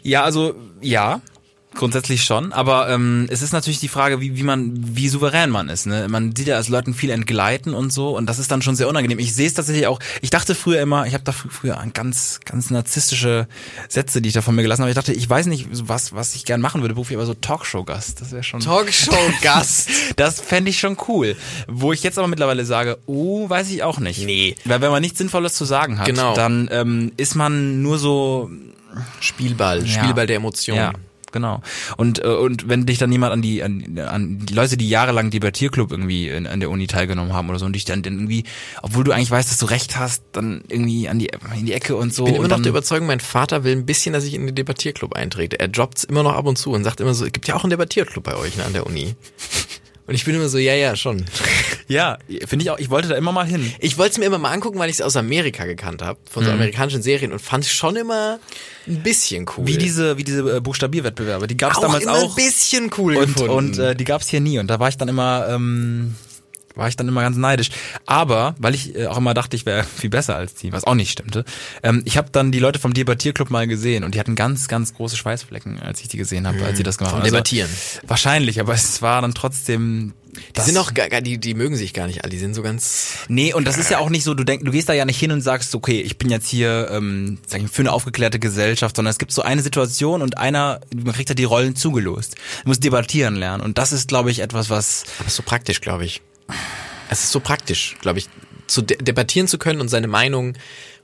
Ja, 0.03 0.23
also 0.23 0.55
ja, 0.79 1.21
grundsätzlich 1.75 2.23
schon. 2.23 2.51
Aber 2.53 2.89
ähm, 2.89 3.27
es 3.29 3.41
ist 3.41 3.53
natürlich 3.53 3.79
die 3.79 3.87
Frage, 3.87 4.21
wie, 4.21 4.35
wie 4.37 4.43
man, 4.43 4.71
wie 4.75 5.09
souverän 5.09 5.49
man 5.49 5.69
ist. 5.69 5.85
Ne? 5.85 6.07
Man 6.09 6.35
sieht 6.35 6.47
ja 6.47 6.55
als 6.55 6.69
Leuten 6.69 6.93
viel 6.93 7.09
entgleiten 7.09 7.73
und 7.73 7.91
so, 7.91 8.15
und 8.15 8.27
das 8.27 8.39
ist 8.39 8.51
dann 8.51 8.61
schon 8.61 8.75
sehr 8.75 8.87
unangenehm. 8.87 9.19
Ich 9.19 9.33
sehe 9.35 9.47
es 9.47 9.53
tatsächlich 9.53 9.87
auch. 9.87 9.99
Ich 10.21 10.29
dachte 10.29 10.55
früher 10.55 10.81
immer, 10.81 11.05
ich 11.05 11.13
habe 11.13 11.23
da 11.23 11.31
fr 11.31 11.49
früher 11.49 11.77
an 11.79 11.93
ganz, 11.93 12.39
ganz 12.45 12.69
narzisstische 12.71 13.47
Sätze, 13.89 14.21
die 14.21 14.29
ich 14.29 14.33
da 14.33 14.41
von 14.41 14.55
mir 14.55 14.61
gelassen 14.63 14.81
habe. 14.81 14.89
Ich 14.91 14.95
dachte, 14.95 15.13
ich 15.13 15.29
weiß 15.29 15.45
nicht, 15.47 15.67
was, 15.71 16.13
was 16.13 16.35
ich 16.35 16.45
gern 16.45 16.61
machen 16.61 16.81
würde, 16.81 16.93
beruflich, 16.95 17.17
aber 17.17 17.25
so 17.25 17.33
Talkshow-Gast, 17.33 18.21
das 18.21 18.31
wäre 18.31 18.43
schon. 18.43 18.59
Talkshow-Gast. 18.61 19.89
Das 20.15 20.39
fände 20.39 20.69
ich 20.69 20.79
schon 20.79 20.97
cool. 21.07 21.35
Wo 21.67 21.91
ich 21.91 22.03
jetzt 22.03 22.17
aber 22.17 22.27
mittlerweile 22.27 22.65
sage, 22.65 22.97
oh, 23.05 23.49
weiß 23.49 23.69
ich 23.71 23.83
auch 23.83 23.99
nicht. 23.99 24.25
Nee. 24.25 24.55
Weil 24.65 24.81
wenn 24.81 24.91
man 24.91 25.01
nichts 25.01 25.17
Sinnvolles 25.17 25.55
zu 25.55 25.65
sagen 25.65 25.99
hat, 25.99 26.05
Genau. 26.05 26.35
dann 26.35 26.69
ähm, 26.71 27.11
ist 27.17 27.35
man 27.35 27.81
nur 27.81 27.97
so 27.97 28.49
Spielball, 29.19 29.85
Ja. 29.85 30.03
Spielball 30.03 30.27
der 30.27 30.37
Emotionen. 30.37 30.79
Ja, 30.79 30.93
genau. 31.35 31.61
Und 31.97 32.23
äh, 32.23 32.27
und 32.27 32.69
wenn 32.69 32.85
dich 32.85 32.97
dann 32.97 33.11
jemand 33.11 33.33
an 33.33 33.41
die 33.41 33.61
an, 33.61 33.99
an 33.99 34.39
die 34.39 34.53
Leute, 34.53 34.77
die 34.77 34.87
jahrelang 34.87 35.29
Debattierclub 35.29 35.91
irgendwie 35.91 36.29
in, 36.29 36.47
an 36.47 36.61
der 36.61 36.69
Uni 36.71 36.87
teilgenommen 36.87 37.33
haben 37.33 37.49
oder 37.49 37.59
so 37.59 37.65
und 37.65 37.73
dich 37.73 37.83
dann, 37.83 38.01
dann 38.01 38.13
irgendwie, 38.13 38.45
obwohl 38.81 39.03
du 39.03 39.11
eigentlich 39.11 39.29
weißt, 39.29 39.51
dass 39.51 39.59
du 39.59 39.65
recht 39.65 39.97
hast, 39.97 40.23
dann 40.31 40.63
irgendwie 40.69 41.09
an 41.09 41.19
die 41.19 41.29
in 41.59 41.65
die 41.65 41.73
Ecke 41.73 41.97
und 41.97 42.13
so. 42.13 42.25
Ich 42.25 42.31
bin 42.31 42.41
immer 42.41 42.47
noch 42.47 42.61
der 42.61 42.69
Überzeugung, 42.69 43.05
mein 43.05 43.19
Vater 43.19 43.65
will 43.65 43.73
ein 43.73 43.85
bisschen, 43.85 44.13
dass 44.13 44.23
ich 44.23 44.33
in 44.33 44.45
den 44.45 44.55
Debattierclub 44.55 45.13
eintrete. 45.13 45.59
Er 45.59 45.67
droppt's 45.67 46.05
immer 46.05 46.23
noch 46.23 46.33
ab 46.33 46.45
und 46.45 46.57
zu 46.57 46.71
und 46.71 46.85
sagt 46.85 47.01
immer 47.01 47.13
so, 47.13 47.25
es 47.25 47.33
gibt 47.33 47.47
ja 47.47 47.55
auch 47.55 47.63
einen 47.63 47.71
Debattierclub 47.71 48.23
bei 48.23 48.35
euch 48.35 48.55
ne, 48.55 48.63
an 48.63 48.73
der 48.73 48.87
Uni. 48.87 49.15
Und 50.07 50.15
ich 50.15 50.23
bin 50.23 50.35
immer 50.35 50.47
so, 50.49 50.57
ja, 50.57 50.73
ja, 50.73 50.95
schon. 50.95 51.25
Ja, 51.87 52.17
finde 52.47 52.63
ich 52.63 52.71
auch. 52.71 52.79
Ich 52.79 52.89
wollte 52.89 53.07
da 53.09 53.15
immer 53.15 53.31
mal 53.31 53.45
hin. 53.45 53.71
Ich 53.79 53.97
wollte 53.99 54.13
es 54.13 54.17
mir 54.17 54.25
immer 54.25 54.39
mal 54.39 54.51
angucken, 54.51 54.79
weil 54.79 54.89
ich 54.89 54.95
es 54.95 55.01
aus 55.01 55.15
Amerika 55.15 55.65
gekannt 55.65 56.01
habe, 56.01 56.17
von 56.29 56.41
Mhm. 56.43 56.47
so 56.47 56.53
amerikanischen 56.53 57.01
Serien 57.03 57.31
und 57.31 57.39
fand 57.39 57.63
es 57.63 57.71
schon 57.71 57.95
immer 57.95 58.39
ein 58.87 59.03
bisschen 59.03 59.45
cool. 59.55 59.67
Wie 59.67 59.77
diese 59.77 60.17
wie 60.17 60.23
diese 60.23 60.57
äh, 60.57 60.61
Buchstabierwettbewerbe. 60.61 61.45
Die 61.47 61.57
gab 61.57 61.71
es 61.73 61.77
auch 61.77 61.81
damals 61.83 62.03
immer 62.03 62.13
auch. 62.13 62.29
ein 62.37 62.43
bisschen 62.43 62.89
cool 62.97 63.17
und 63.17 63.33
gefunden. 63.35 63.51
und 63.53 63.77
äh, 63.79 63.95
die 63.95 64.03
gab 64.03 64.21
es 64.21 64.29
hier 64.29 64.41
nie 64.41 64.57
und 64.59 64.67
da 64.67 64.79
war 64.79 64.89
ich 64.89 64.97
dann 64.97 65.07
immer 65.09 65.47
ähm, 65.49 66.15
war 66.75 66.87
ich 66.87 66.95
dann 66.95 67.07
immer 67.07 67.21
ganz 67.21 67.37
neidisch. 67.37 67.69
Aber, 68.05 68.55
weil 68.57 68.75
ich 68.75 68.95
äh, 68.95 69.07
auch 69.07 69.17
immer 69.17 69.33
dachte, 69.33 69.55
ich 69.55 69.65
wäre 69.65 69.83
viel 69.97 70.09
besser 70.09 70.35
als 70.35 70.55
die, 70.55 70.71
was 70.71 70.83
auch 70.83 70.95
nicht 70.95 71.11
stimmte, 71.11 71.45
ähm, 71.83 72.01
ich 72.05 72.17
habe 72.17 72.29
dann 72.31 72.51
die 72.51 72.59
Leute 72.59 72.79
vom 72.79 72.93
Debattierclub 72.93 73.49
mal 73.49 73.67
gesehen 73.67 74.03
und 74.03 74.15
die 74.15 74.19
hatten 74.19 74.35
ganz, 74.35 74.67
ganz 74.67 74.93
große 74.93 75.17
Schweißflecken, 75.17 75.79
als 75.81 76.01
ich 76.01 76.07
die 76.07 76.17
gesehen 76.17 76.47
habe, 76.47 76.63
als 76.63 76.77
sie 76.77 76.83
das 76.83 76.97
gemacht 76.97 77.13
haben. 77.13 77.21
Also, 77.21 77.35
Debattieren. 77.35 77.69
Wahrscheinlich, 78.05 78.59
aber 78.59 78.73
es 78.73 79.01
war 79.01 79.21
dann 79.21 79.33
trotzdem. 79.33 80.13
die 80.55 80.61
sind 80.61 80.77
auch, 80.77 80.93
gar, 80.93 81.09
die, 81.21 81.37
die 81.37 81.53
mögen 81.53 81.75
sich 81.75 81.93
gar 81.93 82.07
nicht 82.07 82.23
alle, 82.23 82.31
die 82.31 82.37
sind 82.37 82.53
so 82.53 82.61
ganz, 82.61 83.15
Nee, 83.27 83.53
und 83.53 83.65
das 83.65 83.77
ist 83.77 83.89
ja 83.89 83.99
auch 83.99 84.09
nicht 84.09 84.23
so, 84.23 84.33
du 84.33 84.43
denk, 84.43 84.65
du 84.65 84.71
gehst 84.71 84.89
da 84.89 84.93
ja 84.93 85.05
nicht 85.05 85.19
hin 85.19 85.31
und 85.31 85.41
sagst, 85.41 85.73
okay, 85.75 86.01
ich 86.01 86.17
bin 86.17 86.29
jetzt 86.29 86.47
hier 86.47 86.89
ähm, 86.91 87.37
sag 87.47 87.61
ich, 87.61 87.69
für 87.69 87.81
eine 87.81 87.91
aufgeklärte 87.91 88.39
Gesellschaft, 88.39 88.95
sondern 88.95 89.11
es 89.11 89.17
gibt 89.17 89.31
so 89.31 89.41
eine 89.41 89.61
Situation 89.61 90.21
und 90.21 90.37
einer, 90.37 90.81
man 90.93 91.13
kriegt 91.13 91.29
ja 91.29 91.35
die 91.35 91.43
Rollen 91.43 91.75
zugelost. 91.75 92.35
Du 92.63 92.69
musst 92.69 92.83
debattieren 92.83 93.35
lernen. 93.35 93.63
Und 93.63 93.77
das 93.77 93.91
ist, 93.91 94.07
glaube 94.07 94.31
ich, 94.31 94.39
etwas, 94.39 94.69
was 94.69 95.05
aber 95.19 95.27
ist 95.27 95.35
so 95.35 95.43
praktisch, 95.43 95.81
glaube 95.81 96.05
ich. 96.05 96.21
Es 97.09 97.23
ist 97.23 97.31
so 97.31 97.39
praktisch, 97.39 97.95
glaube 98.01 98.19
ich, 98.19 98.27
zu 98.67 98.81
de 98.81 98.97
debattieren 99.01 99.47
zu 99.47 99.57
können 99.57 99.79
und 99.81 99.89
seine 99.89 100.07
Meinung 100.07 100.53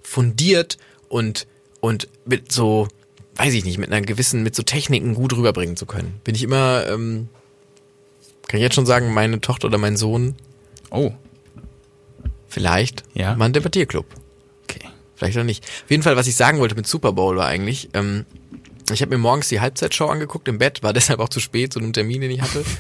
fundiert 0.02 0.78
und, 1.10 1.48
und 1.80 2.08
mit 2.26 2.52
so, 2.52 2.88
weiß 3.36 3.54
ich 3.54 3.64
nicht, 3.66 3.78
mit 3.78 3.92
einer 3.92 4.02
gewissen, 4.06 4.44
mit 4.44 4.56
so 4.56 4.64
Techniken 4.64 5.14
gut 5.14 5.34
rüberbringen 5.36 5.78
zu 5.78 5.86
können. 5.86 6.20
Bin 6.24 6.34
ich 6.36 6.44
immer, 6.44 6.86
ähm, 6.88 7.30
kann 8.48 8.58
ich 8.58 8.64
jetzt 8.64 8.76
schon 8.76 8.86
sagen, 8.86 9.14
meine 9.14 9.40
Tochter 9.42 9.68
oder 9.68 9.78
mein 9.78 9.96
Sohn, 9.98 10.36
Oh, 10.90 11.14
vielleicht, 12.50 13.04
Ja. 13.14 13.36
mal 13.36 13.46
ein 13.46 13.54
Debattierclub. 13.54 14.06
okay. 14.64 14.82
Vielleicht 15.16 15.38
auch 15.38 15.44
nicht. 15.44 15.64
Auf 15.64 15.90
jeden 15.92 16.04
Fall, 16.04 16.16
was 16.18 16.28
ich 16.28 16.36
sagen 16.36 16.60
wollte 16.60 16.76
mit 16.76 16.88
Super 16.88 17.14
Bowl 17.14 17.38
war 17.38 17.46
eigentlich, 17.48 17.90
ähm, 17.94 18.26
ich 18.92 19.02
habe 19.02 19.12
mir 19.12 19.20
morgens 19.20 19.48
die 19.48 19.62
Halbzeitshow 19.62 20.08
angeguckt 20.08 20.48
im 20.50 20.58
Bett, 20.58 20.84
war 20.84 20.92
deshalb 20.94 21.20
auch 21.20 21.30
zu 21.30 21.40
spät 21.40 21.72
zu 21.74 21.80
einem 21.80 21.94
Termin, 21.94 22.22
den 22.22 22.32
ich 22.32 22.42
hatte. 22.42 22.66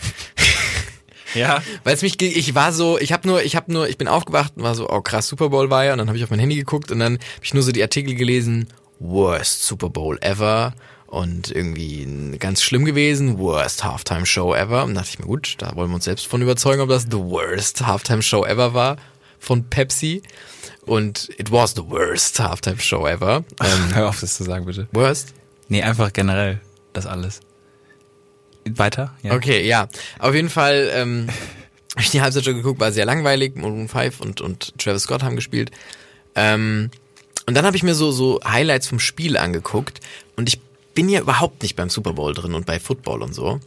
Ja. 1.33 1.61
Weil 1.83 1.93
es 1.93 2.01
mich, 2.01 2.21
ich 2.21 2.55
war 2.55 2.73
so, 2.73 2.99
ich 2.99 3.11
habe 3.13 3.27
nur, 3.27 3.43
ich 3.43 3.55
habe 3.55 3.71
nur, 3.71 3.87
ich 3.87 3.97
bin 3.97 4.07
aufgewacht 4.07 4.53
und 4.55 4.63
war 4.63 4.75
so, 4.75 4.89
oh 4.89 5.01
krass, 5.01 5.27
Super 5.27 5.49
Bowl 5.49 5.69
war 5.69 5.85
ja, 5.85 5.93
und 5.93 5.99
dann 5.99 6.07
habe 6.07 6.17
ich 6.17 6.23
auf 6.23 6.29
mein 6.29 6.39
Handy 6.39 6.55
geguckt 6.55 6.91
und 6.91 6.99
dann 6.99 7.13
habe 7.13 7.43
ich 7.43 7.53
nur 7.53 7.63
so 7.63 7.71
die 7.71 7.81
Artikel 7.81 8.15
gelesen, 8.15 8.67
worst 8.99 9.65
Super 9.65 9.89
Bowl 9.89 10.17
ever 10.21 10.73
und 11.11 11.51
irgendwie 11.51 12.37
ganz 12.39 12.63
schlimm 12.63 12.85
gewesen, 12.85 13.37
worst 13.37 13.83
Halftime 13.83 14.25
Show 14.25 14.55
ever. 14.55 14.85
Und 14.85 14.95
dachte 14.95 15.09
ich 15.11 15.19
mir, 15.19 15.25
gut, 15.25 15.55
da 15.57 15.75
wollen 15.75 15.89
wir 15.89 15.95
uns 15.95 16.05
selbst 16.05 16.25
von 16.25 16.41
überzeugen, 16.41 16.81
ob 16.81 16.89
das 16.89 17.03
the 17.03 17.17
worst 17.17 17.85
Halftime 17.85 18.21
Show 18.21 18.45
ever 18.45 18.73
war 18.73 18.95
von 19.37 19.65
Pepsi. 19.65 20.21
Und 20.85 21.29
it 21.37 21.51
was 21.51 21.73
the 21.75 21.83
worst 21.85 22.39
Halftime 22.39 22.79
Show 22.79 23.05
ever. 23.05 23.43
Ähm, 23.61 23.93
Hör 23.95 24.09
auf, 24.09 24.21
das 24.21 24.35
zu 24.35 24.43
sagen, 24.43 24.65
bitte. 24.65 24.87
worst? 24.93 25.33
Nee, 25.67 25.83
einfach 25.83 26.13
generell 26.13 26.61
das 26.93 27.05
alles. 27.05 27.41
Weiter? 28.69 29.13
Ja. 29.23 29.33
Okay, 29.33 29.65
ja. 29.67 29.87
Auf 30.19 30.33
jeden 30.35 30.49
Fall 30.49 30.89
ähm, 30.93 31.27
habe 31.95 32.01
ich 32.01 32.11
die 32.11 32.21
Halbzeit 32.21 32.45
schon 32.45 32.55
geguckt, 32.55 32.79
war 32.79 32.91
sehr 32.91 33.05
langweilig. 33.05 33.55
Maroon 33.55 33.87
5 33.87 34.19
und, 34.21 34.41
und 34.41 34.77
Travis 34.77 35.03
Scott 35.03 35.23
haben 35.23 35.35
gespielt. 35.35 35.71
Ähm, 36.35 36.89
und 37.47 37.55
dann 37.55 37.65
habe 37.65 37.75
ich 37.75 37.83
mir 37.83 37.95
so, 37.95 38.11
so 38.11 38.39
Highlights 38.45 38.87
vom 38.87 38.99
Spiel 38.99 39.35
angeguckt. 39.37 39.99
Und 40.37 40.47
ich 40.47 40.59
bin 40.93 41.09
ja 41.09 41.19
überhaupt 41.21 41.63
nicht 41.63 41.75
beim 41.75 41.89
Super 41.89 42.13
Bowl 42.13 42.33
drin 42.33 42.53
und 42.53 42.65
bei 42.65 42.79
Football 42.79 43.21
und 43.23 43.33
so. 43.33 43.59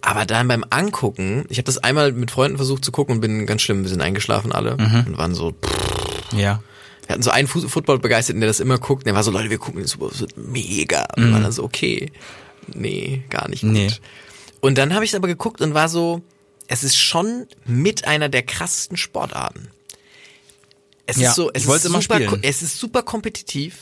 Aber 0.00 0.24
dann 0.24 0.46
beim 0.48 0.64
Angucken, 0.70 1.44
ich 1.48 1.58
habe 1.58 1.64
das 1.66 1.78
einmal 1.78 2.12
mit 2.12 2.30
Freunden 2.30 2.56
versucht 2.56 2.84
zu 2.84 2.92
gucken 2.92 3.16
und 3.16 3.20
bin 3.20 3.46
ganz 3.46 3.62
schlimm 3.62 3.80
ein 3.80 3.82
bisschen 3.82 4.00
eingeschlafen 4.00 4.52
alle. 4.52 4.76
Und 4.76 5.18
waren 5.18 5.34
so, 5.34 5.52
pff, 5.52 6.32
Ja. 6.32 6.62
wir 7.06 7.12
hatten 7.14 7.22
so 7.22 7.30
einen 7.30 7.48
Fu- 7.48 7.66
Football-Begeisterten, 7.68 8.40
der 8.40 8.48
das 8.48 8.60
immer 8.60 8.78
guckt. 8.78 9.06
Der 9.06 9.14
war 9.14 9.24
so, 9.24 9.30
Leute, 9.32 9.50
wir 9.50 9.58
gucken 9.58 9.80
den 9.80 9.88
Super 9.88 10.02
Bowl, 10.04 10.10
das 10.12 10.20
wird 10.20 10.36
mega. 10.38 11.04
Und 11.16 11.24
wir 11.26 11.32
waren 11.32 11.42
dann 11.42 11.52
so, 11.52 11.64
okay, 11.64 12.12
nee, 12.72 13.22
gar 13.28 13.48
nicht 13.48 13.62
gut. 13.62 13.72
Nee. 13.72 13.90
Und 14.60 14.76
dann 14.78 14.94
habe 14.94 15.04
ich 15.04 15.14
aber 15.14 15.28
geguckt 15.28 15.60
und 15.60 15.74
war 15.74 15.88
so, 15.88 16.22
es 16.66 16.82
ist 16.84 16.96
schon 16.96 17.46
mit 17.64 18.06
einer 18.06 18.28
der 18.28 18.42
krassesten 18.42 18.96
Sportarten. 18.96 19.68
Es 21.06 21.16
Ja, 21.16 21.30
ist 21.30 21.36
so, 21.36 21.50
es 21.52 21.64
ist 21.66 21.82
super. 21.84 22.18
Mhm. 22.20 22.38
es 22.42 22.62
ist 22.62 22.78
super 22.78 23.02
kompetitiv. 23.02 23.76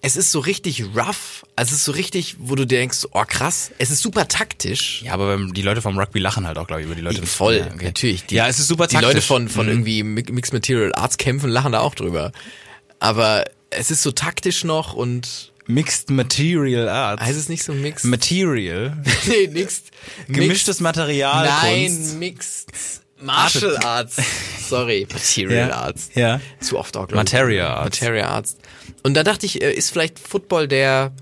Es 0.00 0.16
ist 0.16 0.30
so 0.32 0.38
richtig 0.40 0.84
rough. 0.94 1.44
Also 1.56 1.70
es 1.72 1.78
ist 1.78 1.84
so 1.86 1.92
richtig, 1.92 2.36
wo 2.38 2.54
du 2.56 2.66
dir 2.66 2.76
denkst, 2.78 3.06
oh 3.12 3.24
krass. 3.26 3.70
Es 3.78 3.90
ist 3.90 4.02
super 4.02 4.28
taktisch. 4.28 5.00
Ja, 5.02 5.14
aber 5.14 5.38
die 5.38 5.62
Leute 5.62 5.80
vom 5.80 5.98
Rugby 5.98 6.18
lachen 6.18 6.46
halt 6.46 6.58
auch, 6.58 6.66
glaube 6.66 6.82
ich, 6.82 6.86
über 6.86 6.94
die 6.94 7.00
Leute. 7.00 7.24
Voll, 7.26 7.56
Ja, 7.56 7.72
okay. 7.74 7.86
natürlich. 7.86 8.26
Die, 8.26 8.34
ja, 8.34 8.46
es 8.46 8.58
ist 8.58 8.68
super 8.68 8.86
Die 8.86 8.92
taktisch. 8.96 9.08
Leute 9.14 9.22
von, 9.22 9.48
von 9.48 9.64
Mhm. 9.66 9.72
irgendwie 9.72 10.02
Mi- 10.02 10.30
Mixed 10.30 10.52
Material 10.52 10.92
Arts 10.94 11.16
kämpfen, 11.16 11.48
lachen 11.48 11.72
da 11.72 11.80
auch 11.80 11.94
drüber. 11.94 12.32
Aber 13.00 13.44
es 13.70 13.90
ist 13.90 14.02
so 14.02 14.12
taktisch 14.12 14.62
noch 14.62 14.92
und 14.92 15.52
Mixed 15.66 16.10
Material 16.10 16.88
Arts. 16.88 17.22
heißt 17.22 17.38
es 17.38 17.48
nicht 17.48 17.64
so 17.64 17.72
mixed? 17.72 18.04
Material. 18.04 18.96
nee, 19.26 19.48
mixed. 19.48 19.90
Gemischtes 20.28 20.80
Material. 20.80 21.46
Kunst. 21.48 22.10
Nein, 22.12 22.18
mixed 22.18 22.68
Martial 23.20 23.76
Arts. 23.78 24.16
Sorry, 24.68 25.06
Material 25.12 25.68
Ja. 25.68 25.74
Arts. 25.76 26.10
Ja. 26.14 26.40
Zu 26.60 26.78
oft 26.78 26.96
auch, 26.96 27.08
glaub 27.08 27.10
ich. 27.10 27.32
Materia 27.32 27.74
Arts. 27.74 28.00
Materia 28.00 28.28
Arts. 28.28 28.56
Und 29.02 29.14
da 29.14 29.22
dachte 29.22 29.46
ich, 29.46 29.62
äh, 29.62 29.72
ist 29.72 29.90
vielleicht 29.90 30.18
Football 30.18 30.68
der 30.68 31.12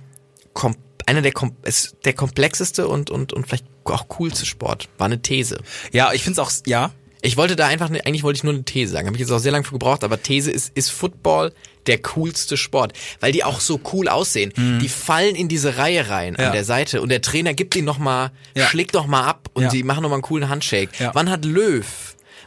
einer 1.07 1.23
der, 1.23 1.33
kom 1.33 1.57
der 2.05 2.13
komplexeste 2.13 2.89
und, 2.89 3.11
und, 3.11 3.33
und 3.33 3.47
vielleicht 3.47 3.67
auch 3.85 4.09
coolste 4.09 4.47
Sport. 4.47 4.89
War 4.99 5.07
eine 5.07 5.21
These. 5.21 5.59
Ja, 5.93 6.13
ich 6.13 6.23
find's 6.23 6.39
auch, 6.39 6.51
ja. 6.67 6.93
Ich 7.23 7.37
wollte 7.37 7.55
da 7.55 7.67
einfach, 7.69 7.89
ne, 7.89 8.05
eigentlich 8.05 8.23
wollte 8.25 8.39
ich 8.39 8.45
nur 8.45 8.53
eine 8.53 8.65
These 8.65 8.93
sagen. 8.93 9.07
Habe 9.07 9.17
ich 9.17 9.21
jetzt 9.21 9.31
auch 9.31 9.39
sehr 9.39 9.53
lange 9.53 9.65
für 9.65 9.73
gebraucht, 9.73 10.03
aber 10.05 10.21
These 10.23 10.51
ist, 10.51 10.73
ist 10.77 10.91
Football 10.91 11.53
der 11.87 11.99
coolste 11.99 12.57
Sport, 12.57 12.93
weil 13.21 13.33
die 13.33 13.45
auch 13.45 13.61
so 13.61 13.81
cool 13.93 14.09
aussehen. 14.09 14.53
Die 14.81 14.89
fallen 14.89 15.35
in 15.35 15.49
diese 15.49 15.77
Reihe 15.79 16.09
rein 16.09 16.35
Mhm. 16.35 16.41
Ja. 16.41 16.47
an 16.49 16.53
der 16.53 16.65
Seite 16.65 17.01
und 17.03 17.09
der 17.09 17.21
Trainer 17.23 17.55
gibt 17.55 17.75
ihnen 17.77 17.87
noch 17.87 17.99
mal, 17.99 18.31
Ja. 18.55 18.67
schlägt 18.67 18.95
noch 18.95 19.07
mal 19.07 19.25
ab 19.27 19.49
und 19.55 19.65
Ja. 19.65 19.69
die 19.71 19.83
machen 19.83 20.03
noch 20.03 20.09
mal 20.11 20.17
einen 20.17 20.23
coolen 20.23 20.49
Handshake. 20.49 20.91
Ja. 20.99 21.11
Wann 21.15 21.31
hat 21.31 21.45
Löw 21.45 21.85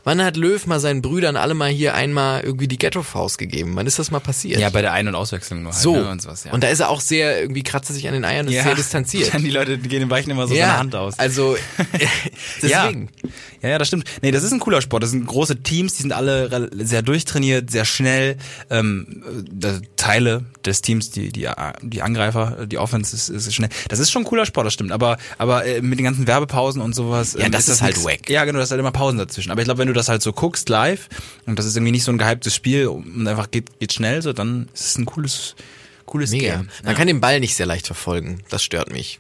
Wann 0.06 0.24
hat 0.24 0.38
Löw 0.38 0.64
mal 0.68 0.80
seinen 0.80 1.02
Brüdern 1.02 1.36
alle 1.36 1.56
mal 1.56 1.70
hier 1.70 1.96
einmal 1.96 2.42
irgendwie 2.44 2.68
die 2.68 2.78
Ghetto-Faust 2.78 3.40
gegeben? 3.40 3.72
Wann 3.76 3.88
ist 3.88 3.98
das 3.98 4.12
mal 4.12 4.20
passiert? 4.20 4.60
Ja, 4.60 4.70
bei 4.70 4.84
der 4.84 4.94
Ein- 4.94 5.08
und 5.08 5.16
Auswechslung 5.16 5.64
nur 5.64 5.72
halt, 5.74 5.82
so. 5.82 5.96
ne, 5.96 6.08
und 6.10 6.22
sowas, 6.22 6.44
ja. 6.44 6.52
Und 6.54 6.64
da 6.64 6.68
ist 6.68 6.80
er 6.80 6.90
auch 6.90 7.02
sehr, 7.02 7.42
irgendwie 7.42 7.64
kratzt 7.64 7.90
er 7.90 7.96
sich 7.96 8.08
an 8.08 8.14
den 8.14 8.24
Eiern 8.24 8.46
und 8.46 8.52
ist 8.54 8.58
ja. 8.58 8.64
sehr 8.66 8.76
distanziert. 8.76 9.34
Dann 9.34 9.44
die 9.44 9.50
Leute 9.50 9.80
gehen 9.80 10.02
den 10.02 10.10
Weichen 10.12 10.30
immer 10.32 10.48
so 10.48 10.54
seine 10.54 10.78
Hand 10.78 10.94
aus. 10.96 11.18
Also, 11.18 11.58
deswegen. 12.62 13.10
Ja. 13.24 13.30
ja, 13.64 13.70
ja, 13.70 13.78
das 13.80 13.88
stimmt. 13.88 14.08
Nee, 14.22 14.30
das 14.30 14.44
ist 14.44 14.52
ein 14.52 14.60
cooler 14.60 14.82
Sport. 14.82 15.02
Das 15.02 15.10
sind 15.10 15.26
große 15.26 15.64
Teams, 15.64 15.96
die 15.96 16.04
sind 16.04 16.12
alle 16.14 16.70
sehr 16.78 17.02
durchtrainiert, 17.02 17.72
sehr 17.72 17.86
schnell. 17.86 18.38
Ähm, 18.70 19.24
äh, 19.64 19.82
Teile 19.98 20.46
des 20.64 20.84
Teams, 20.84 21.10
die, 21.10 21.32
die, 21.32 21.50
die 21.82 22.02
Angreifer, 22.04 22.68
die 22.68 22.78
Offense 22.78 23.16
ist, 23.16 23.30
ist 23.30 23.56
schnell. 23.56 23.70
Das 23.90 23.98
ist 23.98 24.12
schon 24.12 24.22
ein 24.22 24.26
cooler 24.26 24.46
Sport, 24.46 24.68
das 24.68 24.74
stimmt. 24.76 24.92
Aber, 24.92 25.18
aber 25.40 25.66
äh, 25.66 25.82
mit 25.82 25.98
den 25.98 26.04
ganzen 26.06 26.28
Werbepausen 26.28 26.80
und 26.80 26.94
sowas. 26.94 27.34
Ja, 27.34 27.46
ähm, 27.46 27.52
das 27.52 27.68
ist 27.68 27.82
halt 27.82 27.96
nix- 27.96 28.06
wack. 28.06 28.30
Ja, 28.30 28.46
genau, 28.46 28.60
das 28.60 28.68
ist 28.68 28.72
halt 28.72 28.80
immer 28.80 28.92
Pausen 28.92 29.18
dazwischen. 29.18 29.50
Aber 29.50 29.62
ich 29.62 29.66
glaube, 29.66 29.80
wenn 29.80 29.88
du 29.88 29.95
das 29.96 30.10
halt 30.10 30.22
so 30.22 30.32
guckst 30.34 30.70
live 30.70 31.08
und 31.48 31.58
das 31.58 31.66
ist 31.66 31.76
irgendwie 31.76 31.92
nicht 31.92 32.04
so 32.04 32.12
ein 32.12 32.18
gehyptes 32.18 32.54
Spiel 32.54 32.88
und 32.88 33.28
einfach 33.28 33.50
geht, 33.50 33.80
geht 33.80 33.94
schnell, 33.94 34.22
so 34.22 34.34
dann 34.34 34.70
ist 34.74 34.86
es 34.86 34.98
ein 34.98 35.06
cooles, 35.06 35.56
cooles 36.06 36.32
Mega. 36.32 36.58
Game. 36.58 36.70
Man 36.84 36.96
kann 36.96 37.08
den 37.08 37.22
Ball 37.22 37.40
nicht 37.40 37.56
sehr 37.56 37.66
leicht 37.66 37.88
verfolgen. 37.88 38.42
Das 38.50 38.64
stört 38.64 38.92
mich. 38.92 39.20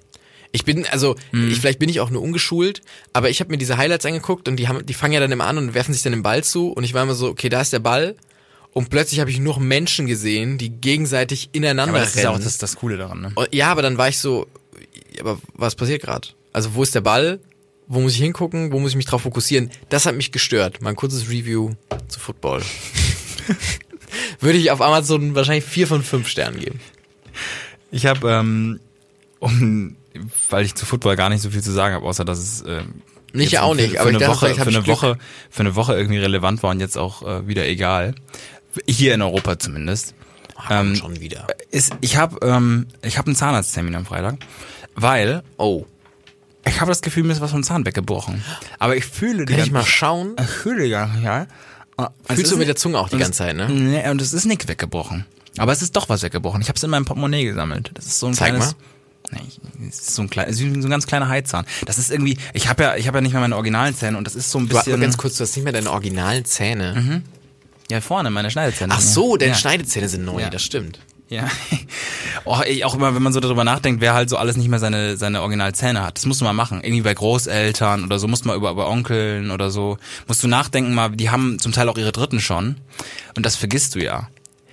Ich 0.51 0.63
bin, 0.63 0.85
also, 0.87 1.15
Mhm. 1.31 1.49
ich, 1.51 1.59
vielleicht 1.59 1.79
bin 1.79 1.89
ich 1.89 1.99
auch 1.99 2.09
nur 2.11 2.21
ungeschult, 2.21 2.81
aber 3.11 3.29
ich 3.29 3.39
habe 3.41 3.51
mir 3.51 3.57
diese 3.57 3.75
Highlights 3.77 4.05
angeguckt 4.05 4.47
und 4.47 4.55
die 4.57 4.67
haben, 4.69 4.85
die 4.85 4.93
fangen 4.93 5.13
ja 5.13 5.19
dann 5.19 5.31
immer 5.31 5.45
an 5.47 5.57
und 5.57 5.73
werfen 5.73 5.93
sich 5.93 6.03
dann 6.03 6.13
den 6.13 6.23
Ball 6.23 6.43
zu 6.45 6.69
und 6.71 6.83
ich 6.85 6.93
war 6.93 7.03
immer 7.03 7.15
so, 7.15 7.27
okay, 7.27 7.49
da 7.49 7.59
ist 7.59 7.73
der 7.73 7.79
Ball 7.79 8.15
und 8.71 8.89
plötzlich 8.89 9.19
habe 9.19 9.29
ich 9.31 9.39
nur 9.39 9.59
Menschen 9.59 10.05
gesehen, 10.05 10.57
die 10.57 10.69
gegenseitig 10.69 11.49
ineinander 11.51 11.93
Aber 11.95 11.99
das 11.99 12.15
ist 12.15 12.21
ja 12.23 12.29
auch 12.29 12.35
rennen. 12.35 12.45
das, 12.45 12.57
das 12.57 12.75
Coole 12.77 12.95
daran, 12.97 13.19
ne? 13.21 13.31
Und- 13.35 13.53
ja, 13.53 13.69
aber 13.69 13.81
dann 13.81 13.97
war 13.97 14.07
ich 14.07 14.19
so, 14.19 14.47
aber 15.19 15.39
was 15.53 15.75
passiert 15.75 16.01
gerade? 16.03 16.29
Also 16.53 16.73
wo 16.75 16.83
ist 16.83 16.95
der 16.95 17.01
Ball? 17.01 17.39
Wo 17.87 17.99
muss 18.01 18.13
ich 18.13 18.19
hingucken? 18.19 18.71
Wo 18.71 18.79
muss 18.79 18.91
ich 18.91 18.97
mich 18.97 19.05
drauf 19.05 19.21
fokussieren? 19.21 19.69
Das 19.89 20.05
hat 20.05 20.15
mich 20.15 20.31
gestört. 20.31 20.81
Mal 20.81 20.91
ein 20.91 20.95
kurzes 20.95 21.29
Review 21.29 21.71
zu 22.07 22.19
Football. 22.19 22.61
Würde 24.39 24.57
ich 24.57 24.71
auf 24.71 24.81
Amazon 24.81 25.35
wahrscheinlich 25.35 25.65
vier 25.65 25.87
von 25.87 26.01
fünf 26.03 26.27
Sternen 26.27 26.59
geben. 26.59 26.79
Ich 27.91 28.05
habe, 28.05 28.29
ähm, 28.29 28.79
um, 29.39 29.95
weil 30.49 30.65
ich 30.65 30.75
zu 30.75 30.85
Football 30.85 31.15
gar 31.15 31.29
nicht 31.29 31.41
so 31.41 31.49
viel 31.49 31.61
zu 31.61 31.71
sagen 31.71 31.93
habe, 31.95 32.05
außer 32.05 32.25
dass 32.25 32.39
es 32.39 32.63
ähm, 32.67 33.01
Nicht 33.33 33.59
auch 33.59 33.71
für, 33.75 33.81
nicht, 33.81 33.91
für 33.91 33.99
aber 34.01 34.09
ich 34.09 34.15
eine 34.15 34.25
dachte, 34.25 34.41
Woche, 34.41 34.55
für 34.55 34.61
eine 34.61 34.71
Glück. 34.81 34.87
Woche, 34.87 35.17
für 35.49 35.59
eine 35.61 35.75
Woche 35.75 35.95
irgendwie 35.95 36.19
relevant 36.19 36.63
war 36.63 36.71
und 36.71 36.79
jetzt 36.79 36.97
auch 36.97 37.21
äh, 37.23 37.47
wieder 37.47 37.67
egal. 37.67 38.15
Hier 38.87 39.13
in 39.13 39.21
Europa 39.21 39.59
zumindest. 39.59 40.15
Ähm, 40.69 40.95
schon 40.95 41.19
wieder. 41.19 41.47
ist, 41.69 41.93
ich 42.01 42.15
habe, 42.17 42.45
ähm, 42.45 42.87
ich 43.01 43.17
habe 43.17 43.27
einen 43.27 43.35
Zahnarzttermin 43.35 43.95
am 43.95 44.05
Freitag, 44.05 44.37
weil 44.95 45.43
Oh. 45.57 45.85
Ich 46.67 46.81
habe 46.81 46.89
das 46.91 47.01
Gefühl, 47.01 47.23
mir 47.23 47.33
ist 47.33 47.41
was 47.41 47.51
vom 47.51 47.63
Zahn 47.63 47.85
weggebrochen. 47.85 48.43
Aber 48.79 48.95
ich 48.95 49.05
fühle 49.05 49.45
Kann 49.45 49.59
ich 49.59 49.71
mal 49.71 49.85
schauen? 49.85 50.35
Ich 50.41 50.47
fühle 50.49 50.89
gar 50.89 51.07
nicht, 51.13 51.23
ja. 51.23 51.47
Ah, 51.97 52.09
es 52.27 52.35
Fühlst 52.35 52.51
du 52.51 52.57
mit 52.57 52.67
der 52.67 52.75
Zunge 52.75 52.99
auch 52.99 53.07
die 53.09 53.17
ganze 53.17 53.33
Zeit, 53.39 53.55
ne? 53.55 53.69
Nee, 53.69 54.09
und 54.09 54.21
es 54.21 54.33
ist 54.33 54.45
nichts 54.45 54.67
weggebrochen. 54.67 55.25
Aber 55.57 55.71
es 55.71 55.81
ist 55.81 55.95
doch 55.95 56.09
was 56.09 56.23
weggebrochen. 56.23 56.61
Ich 56.61 56.67
habe 56.67 56.75
es 56.75 56.83
in 56.83 56.89
meinem 56.89 57.05
Portemonnaie 57.05 57.45
gesammelt. 57.45 57.91
Das 57.93 58.05
ist 58.05 58.19
so 58.19 58.27
ein 58.27 58.33
Zeig 58.33 58.49
kleines. 58.49 58.75
Nee, 59.31 59.39
es 59.89 59.99
ist 60.01 60.15
so 60.15 60.21
ein 60.21 60.29
kleines, 60.29 60.57
so 60.57 60.65
ein 60.65 60.89
ganz 60.89 61.07
kleiner 61.07 61.29
Heizahn. 61.29 61.65
Das 61.85 61.97
ist 61.97 62.11
irgendwie, 62.11 62.37
ich 62.53 62.67
habe 62.67 62.83
ja, 62.83 62.95
ich 62.95 63.07
habe 63.07 63.17
ja 63.17 63.21
nicht 63.21 63.31
mehr 63.31 63.41
meine 63.41 63.55
originalen 63.55 63.95
Zähne 63.95 64.17
und 64.17 64.27
das 64.27 64.35
ist 64.35 64.51
so 64.51 64.59
ein 64.59 64.67
Du 64.67 64.75
bisschen. 64.75 64.93
mal 64.93 64.99
ganz 65.01 65.17
kurz, 65.17 65.37
du 65.37 65.43
hast 65.43 65.55
nicht 65.55 65.63
mehr 65.63 65.73
deine 65.73 65.89
originalen 65.89 66.45
Zähne. 66.45 67.23
Ja, 67.89 68.01
vorne 68.01 68.29
meine 68.29 68.51
Schneidezähne. 68.51 68.93
Ach 68.95 69.01
so, 69.01 69.37
deine 69.37 69.53
ja. 69.53 69.57
Schneidezähne 69.57 70.09
sind 70.09 70.25
neu, 70.25 70.41
Ja. 70.41 70.49
das 70.49 70.61
stimmt. 70.63 70.99
Ja. 71.29 71.49
Oh, 72.47 72.59
ey, 72.63 72.83
auch 72.83 72.93
immer, 72.93 73.15
wenn 73.15 73.23
man 73.23 73.33
so 73.33 73.39
darüber 73.39 73.63
nachdenkt, 73.63 74.01
wer 74.01 74.13
halt 74.13 74.29
so 74.29 74.37
alles 74.37 74.55
nicht 74.55 74.67
mehr 74.67 74.77
seine, 74.77 75.17
seine 75.17 75.41
Originalzähne 75.41 76.03
hat. 76.03 76.17
Das 76.17 76.27
musst 76.27 76.41
du 76.41 76.45
mal 76.45 76.53
machen. 76.53 76.81
Irgendwie 76.83 77.01
bei 77.01 77.13
Großeltern 77.13 78.03
oder 78.03 78.19
so, 78.19 78.27
musst 78.27 78.43
du 78.43 78.49
mal 78.49 78.57
über, 78.57 78.69
über 78.69 78.87
Onkeln 78.87 79.49
oder 79.49 79.71
so. 79.71 79.97
Musst 80.27 80.43
du 80.43 80.47
nachdenken 80.47 80.93
mal, 80.93 81.09
die 81.09 81.31
haben 81.31 81.57
zum 81.57 81.71
Teil 81.71 81.89
auch 81.89 81.97
ihre 81.97 82.11
Dritten 82.11 82.39
schon. 82.39 82.75
Und 83.35 83.47
das 83.47 83.55
vergisst 83.55 83.95
du 83.95 84.03
ja. 84.03 84.29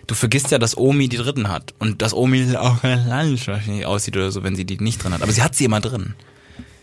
Du 0.06 0.14
vergisst 0.14 0.50
ja, 0.50 0.58
dass 0.58 0.76
Omi 0.76 1.08
die 1.08 1.16
Dritten 1.16 1.48
hat. 1.48 1.72
Und 1.78 2.02
dass 2.02 2.12
Omi 2.12 2.54
auch 2.56 2.82
nicht 2.82 3.86
aussieht 3.86 4.16
oder 4.16 4.30
so, 4.30 4.42
wenn 4.42 4.56
sie 4.56 4.66
die 4.66 4.76
nicht 4.78 5.02
drin 5.02 5.14
hat. 5.14 5.22
Aber 5.22 5.32
sie 5.32 5.42
hat 5.42 5.54
sie 5.54 5.64
immer 5.64 5.80
drin. 5.80 6.14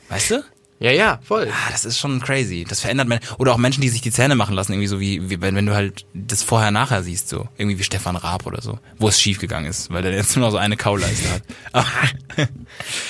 Weißt 0.08 0.32
du? 0.32 0.44
Ja, 0.82 0.92
ja, 0.92 1.20
voll. 1.24 1.50
Ah, 1.52 1.72
das 1.72 1.84
ist 1.84 1.98
schon 2.00 2.22
crazy. 2.22 2.66
Das 2.68 2.80
verändert 2.80 3.10
man. 3.10 3.20
Oder 3.38 3.52
auch 3.52 3.58
Menschen, 3.58 3.82
die 3.82 3.90
sich 3.90 4.00
die 4.00 4.12
Zähne 4.12 4.36
machen 4.36 4.56
lassen, 4.56 4.72
irgendwie 4.72 4.88
so 4.88 5.00
wie, 5.02 5.30
wie 5.30 5.42
wenn, 5.42 5.54
wenn 5.56 5.66
du 5.66 5.74
halt 5.76 6.06
das 6.14 6.42
vorher 6.42 6.72
nachher 6.72 7.04
siehst, 7.04 7.28
so. 7.28 7.50
Irgendwie 7.58 7.78
wie 7.80 7.84
Stefan 7.84 8.16
Raab 8.16 8.46
oder 8.46 8.62
so. 8.62 8.80
Wo 8.98 9.10
es 9.10 9.20
schief 9.20 9.40
gegangen 9.40 9.66
ist, 9.66 9.92
weil 9.92 10.04
der 10.04 10.14
jetzt 10.14 10.38
nur 10.38 10.46
noch 10.46 10.52
so 10.52 10.58
eine 10.58 10.78
Kauleiste 10.78 11.30
hat. 11.30 11.44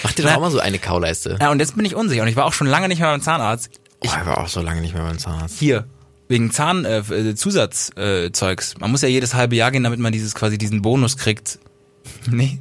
Mach 0.03 0.11
dir 0.13 0.23
doch 0.23 0.33
auch 0.35 0.39
mal 0.41 0.49
so 0.51 0.59
eine 0.59 0.79
Kauleiste. 0.79 1.37
ja, 1.39 1.51
und 1.51 1.59
jetzt 1.59 1.75
bin 1.75 1.85
ich 1.85 1.93
unsicher. 1.95 2.23
Und 2.23 2.27
ich 2.27 2.35
war 2.35 2.45
auch 2.45 2.53
schon 2.53 2.65
lange 2.67 2.87
nicht 2.87 2.99
mehr 3.01 3.11
beim 3.11 3.21
Zahnarzt. 3.21 3.69
Oh, 4.01 4.05
ich 4.05 4.11
war 4.25 4.39
auch 4.39 4.47
so 4.47 4.61
lange 4.61 4.81
nicht 4.81 4.95
mehr 4.95 5.03
beim 5.03 5.19
Zahnarzt. 5.19 5.59
Hier. 5.59 5.85
Wegen 6.27 6.51
Zahn, 6.51 6.85
äh, 6.85 7.35
Zusatzzeugs. 7.35 7.91
Äh, 7.97 8.31
Zeugs. 8.31 8.75
man 8.79 8.89
muss 8.89 9.03
ja 9.03 9.07
jedes 9.09 9.35
halbe 9.35 9.55
Jahr 9.55 9.71
gehen, 9.71 9.83
damit 9.83 9.99
man 9.99 10.11
dieses 10.11 10.33
quasi 10.33 10.57
diesen 10.57 10.81
Bonus 10.81 11.17
kriegt. 11.17 11.59
Nee. 12.31 12.59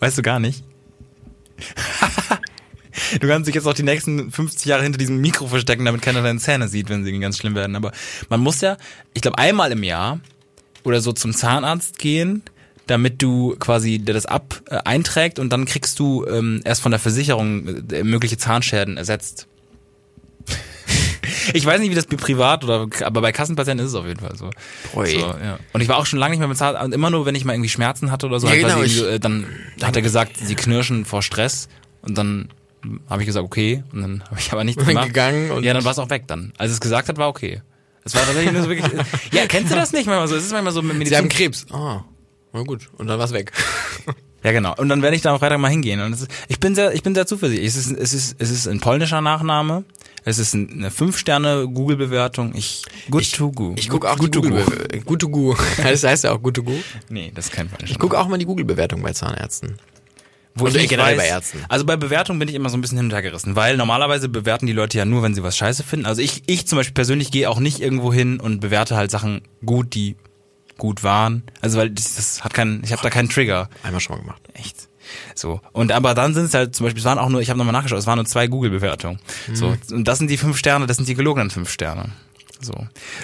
Weißt 0.00 0.18
du 0.18 0.22
gar 0.22 0.40
nicht. 0.40 0.64
Du 3.20 3.26
kannst 3.28 3.46
dich 3.48 3.54
jetzt 3.54 3.66
auch 3.66 3.74
die 3.74 3.82
nächsten 3.82 4.30
50 4.30 4.64
Jahre 4.66 4.82
hinter 4.82 4.98
diesem 4.98 5.20
Mikro 5.20 5.46
verstecken, 5.46 5.84
damit 5.84 6.02
keiner 6.02 6.22
deine 6.22 6.38
Zähne 6.38 6.68
sieht, 6.68 6.88
wenn 6.88 7.04
sie 7.04 7.18
ganz 7.18 7.38
schlimm 7.38 7.54
werden. 7.54 7.76
Aber 7.76 7.92
man 8.28 8.40
muss 8.40 8.60
ja, 8.60 8.76
ich 9.12 9.22
glaube, 9.22 9.38
einmal 9.38 9.72
im 9.72 9.82
Jahr 9.82 10.20
oder 10.84 11.00
so 11.00 11.12
zum 11.12 11.32
Zahnarzt 11.34 11.98
gehen, 11.98 12.42
damit 12.86 13.22
du 13.22 13.56
quasi 13.58 13.98
der 13.98 14.14
das 14.14 14.26
ab 14.26 14.60
äh, 14.68 14.76
einträgt 14.84 15.38
und 15.38 15.50
dann 15.52 15.64
kriegst 15.64 15.98
du 15.98 16.26
ähm, 16.26 16.60
erst 16.64 16.82
von 16.82 16.90
der 16.92 16.98
Versicherung 17.00 17.88
äh, 17.90 18.04
mögliche 18.04 18.36
Zahnschäden 18.36 18.96
ersetzt. 18.96 19.46
Ich 21.52 21.64
weiß 21.64 21.80
nicht, 21.80 21.90
wie 21.90 21.94
das 21.94 22.06
privat 22.06 22.64
oder, 22.64 22.86
aber 23.02 23.20
bei 23.20 23.32
Kassenpatienten 23.32 23.84
ist 23.84 23.92
es 23.92 23.96
auf 23.98 24.06
jeden 24.06 24.20
Fall 24.20 24.36
so. 24.36 24.50
So 25.20 25.26
ja. 25.42 25.58
Und 25.72 25.80
ich 25.80 25.88
war 25.88 25.96
auch 25.98 26.06
schon 26.06 26.18
lange 26.18 26.32
nicht 26.32 26.38
mehr 26.38 26.48
bezahlt. 26.48 26.80
Und 26.82 26.92
immer 26.94 27.10
nur, 27.10 27.26
wenn 27.26 27.34
ich 27.34 27.44
mal 27.44 27.52
irgendwie 27.54 27.68
Schmerzen 27.70 28.10
hatte 28.10 28.26
oder 28.26 28.40
so, 28.40 28.46
Ja, 28.46 28.52
halt 28.54 28.62
genau, 28.62 28.82
ich- 28.82 29.02
äh, 29.02 29.18
dann 29.18 29.46
hat 29.82 29.96
er 29.96 30.02
gesagt, 30.02 30.36
sie 30.38 30.54
knirschen 30.54 31.04
vor 31.04 31.22
Stress. 31.22 31.68
Und 32.02 32.16
dann 32.18 32.48
habe 33.08 33.22
ich 33.22 33.26
gesagt, 33.26 33.44
okay. 33.44 33.82
Und 33.92 34.02
dann 34.02 34.24
habe 34.24 34.38
ich 34.38 34.52
aber 34.52 34.64
nichts 34.64 34.84
gemacht. 34.84 35.06
gegangen 35.08 35.50
und- 35.50 35.64
ja, 35.64 35.72
dann 35.74 35.84
war 35.84 35.92
es 35.92 35.98
auch 35.98 36.10
weg 36.10 36.24
dann. 36.26 36.52
Als 36.58 36.72
es 36.72 36.80
gesagt 36.80 37.08
hat, 37.08 37.16
war 37.18 37.28
okay. 37.28 37.62
Es 38.04 38.14
war 38.14 38.22
tatsächlich 38.24 38.52
nur 38.52 38.62
so 38.62 38.68
wirklich. 38.68 38.92
Ja, 39.32 39.46
kennst 39.46 39.72
du 39.72 39.76
das 39.76 39.92
nicht 39.92 40.06
manchmal 40.06 40.28
so? 40.28 40.36
Es 40.36 40.44
ist 40.44 40.52
manchmal 40.52 40.72
so 40.74 40.82
mit 40.82 40.92
Sie 40.92 40.98
Medizin. 40.98 41.16
haben 41.18 41.28
Krebs. 41.30 41.66
Oh, 41.72 42.00
na 42.52 42.62
gut. 42.62 42.90
Und 42.98 43.06
dann 43.06 43.18
war's 43.18 43.32
weg. 43.32 43.52
Ja, 44.44 44.52
genau. 44.52 44.74
Und 44.76 44.90
dann 44.90 45.00
werde 45.00 45.16
ich 45.16 45.22
da 45.22 45.32
am 45.32 45.38
Freitag 45.38 45.58
mal 45.58 45.70
hingehen. 45.70 46.02
Und 46.02 46.12
es 46.12 46.20
ist, 46.20 46.30
ich 46.48 46.60
bin 46.60 46.74
sehr, 46.74 46.92
ich 46.92 47.02
bin 47.02 47.14
sehr 47.14 47.26
zuversichtlich. 47.26 47.66
Es 47.66 47.76
ist, 47.78 47.90
es 47.96 48.12
ist, 48.12 48.36
es 48.38 48.50
ist 48.50 48.68
ein 48.68 48.78
polnischer 48.78 49.22
Nachname. 49.22 49.84
Es 50.26 50.38
ist 50.38 50.52
ein- 50.52 50.68
eine 50.70 50.90
5-Sterne-Google-Bewertung. 50.90 52.52
Ich, 52.54 52.82
good 53.10 53.32
to 53.32 53.50
go. 53.50 53.72
Ich 53.78 53.88
gucke 53.88 54.10
auch 54.10 54.18
good 54.18 54.34
die 54.34 54.40
to 54.40 54.42
go. 54.42 54.48
Google. 54.50 55.00
Gute 55.06 55.28
Gu. 55.28 55.54
Das 55.82 56.04
heißt 56.04 56.24
ja 56.24 56.32
auch 56.32 56.42
Gute 56.42 56.62
Gu. 56.62 56.72
Nee, 57.08 57.32
das 57.34 57.46
ist 57.46 57.52
kein 57.52 57.68
polnischer 57.70 57.92
Ich 57.92 57.98
gucke 57.98 58.18
auch 58.18 58.28
mal 58.28 58.36
die 58.38 58.44
Google-Bewertung 58.44 59.00
bei 59.02 59.12
Zahnärzten. 59.14 59.78
Wo 60.56 60.66
Und 60.66 60.76
ich 60.76 60.82
nicht 60.90 60.96
weiß, 60.96 61.16
bei 61.16 61.26
Ärzten. 61.26 61.64
Also 61.68 61.84
bei 61.84 61.96
Bewertung 61.96 62.38
bin 62.38 62.48
ich 62.48 62.54
immer 62.54 62.68
so 62.68 62.76
ein 62.76 62.80
bisschen 62.80 62.96
hin 62.98 63.06
und 63.06 63.12
her 63.12 63.22
gerissen, 63.22 63.56
weil 63.56 63.76
normalerweise 63.76 64.28
bewerten 64.28 64.66
die 64.66 64.72
Leute 64.72 64.96
ja 64.98 65.04
nur, 65.04 65.22
wenn 65.24 65.34
sie 65.34 65.42
was 65.42 65.56
scheiße 65.56 65.82
finden. 65.82 66.06
Also 66.06 66.22
ich, 66.22 66.44
ich 66.46 66.66
zum 66.68 66.76
Beispiel 66.78 66.94
persönlich 66.94 67.32
gehe 67.32 67.50
auch 67.50 67.58
nicht 67.58 67.80
irgendwo 67.80 68.12
hin 68.12 68.38
und 68.38 68.60
bewerte 68.60 68.94
halt 68.96 69.10
Sachen 69.10 69.42
gut, 69.66 69.94
die 69.94 70.16
gut 70.78 71.02
waren. 71.02 71.42
Also 71.60 71.78
weil 71.78 71.90
das, 71.90 72.14
das 72.16 72.44
hat 72.44 72.54
keinen, 72.54 72.82
ich 72.84 72.92
habe 72.92 73.02
da 73.02 73.10
keinen 73.10 73.28
Trigger. 73.28 73.68
Einmal 73.82 74.00
schon 74.00 74.16
mal 74.16 74.22
gemacht. 74.22 74.42
Echt. 74.54 74.88
So. 75.34 75.60
Und 75.72 75.90
aber 75.92 76.14
dann 76.14 76.34
sind 76.34 76.44
es 76.44 76.54
halt 76.54 76.74
zum 76.74 76.84
Beispiel, 76.84 77.00
es 77.00 77.04
waren 77.04 77.18
auch 77.18 77.28
nur, 77.28 77.40
ich 77.40 77.50
habe 77.50 77.58
nochmal 77.58 77.72
nachgeschaut, 77.72 77.98
es 77.98 78.06
waren 78.06 78.16
nur 78.16 78.26
zwei 78.26 78.46
Google-Bewertungen. 78.46 79.18
So. 79.52 79.76
Und 79.90 80.06
das 80.08 80.18
sind 80.18 80.30
die 80.30 80.36
fünf 80.36 80.56
Sterne, 80.56 80.86
das 80.86 80.96
sind 80.96 81.08
die 81.08 81.14
gelogenen 81.14 81.50
fünf 81.50 81.70
Sterne. 81.70 82.12
So. 82.60 82.72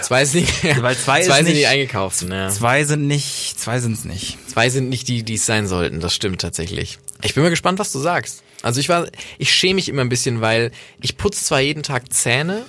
Zwei 0.03 0.25
sind 0.25 0.43
nicht, 0.43 0.63
Weil 0.83 0.97
zwei 0.99 1.21
ist 1.21 1.33
sind 1.33 1.45
nicht- 1.47 1.57
die 1.59 1.67
eingekauften. 1.67 2.31
Ja. 2.31 2.49
Zwei 2.49 2.85
sind 2.85 3.07
nicht, 3.07 3.59
zwei 3.59 3.79
sind's 3.79 4.05
nicht. 4.05 4.37
Zwei 4.49 4.69
sind 4.69 4.89
nicht 4.89 5.09
die, 5.09 5.23
die 5.23 5.35
es 5.35 5.47
sein 5.47 5.67
sollten. 5.67 6.01
Das 6.01 6.13
stimmt 6.15 6.41
tatsächlich. 6.41 6.99
Ich 7.23 7.35
bin 7.35 7.43
mal 7.43 7.51
gespannt, 7.51 7.79
was 7.79 7.93
du 7.93 7.99
sagst. 7.99 8.43
Also 8.63 8.81
ich 8.81 8.89
war, 8.89 9.07
ich 9.39 9.53
schäme 9.53 9.75
mich 9.75 9.89
immer 9.89 10.03
ein 10.03 10.09
bisschen, 10.09 10.41
weil 10.41 10.71
ich 11.01 11.17
putze 11.17 11.45
zwar 11.45 11.61
jeden 11.61 11.83
Tag 11.83 12.13
Zähne, 12.13 12.63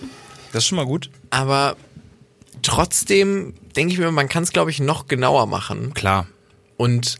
Das 0.52 0.64
ist 0.64 0.68
schon 0.68 0.76
mal 0.78 0.86
gut. 0.86 1.10
aber 1.30 1.76
trotzdem 2.62 3.54
denke 3.76 3.94
ich 3.94 4.00
mir, 4.00 4.12
man 4.12 4.30
kann 4.30 4.44
es 4.44 4.52
glaube 4.52 4.72
ich 4.72 4.80
noch 4.80 5.08
genauer 5.08 5.48
machen. 5.48 5.94
Klar. 5.94 6.28
Und 6.78 7.18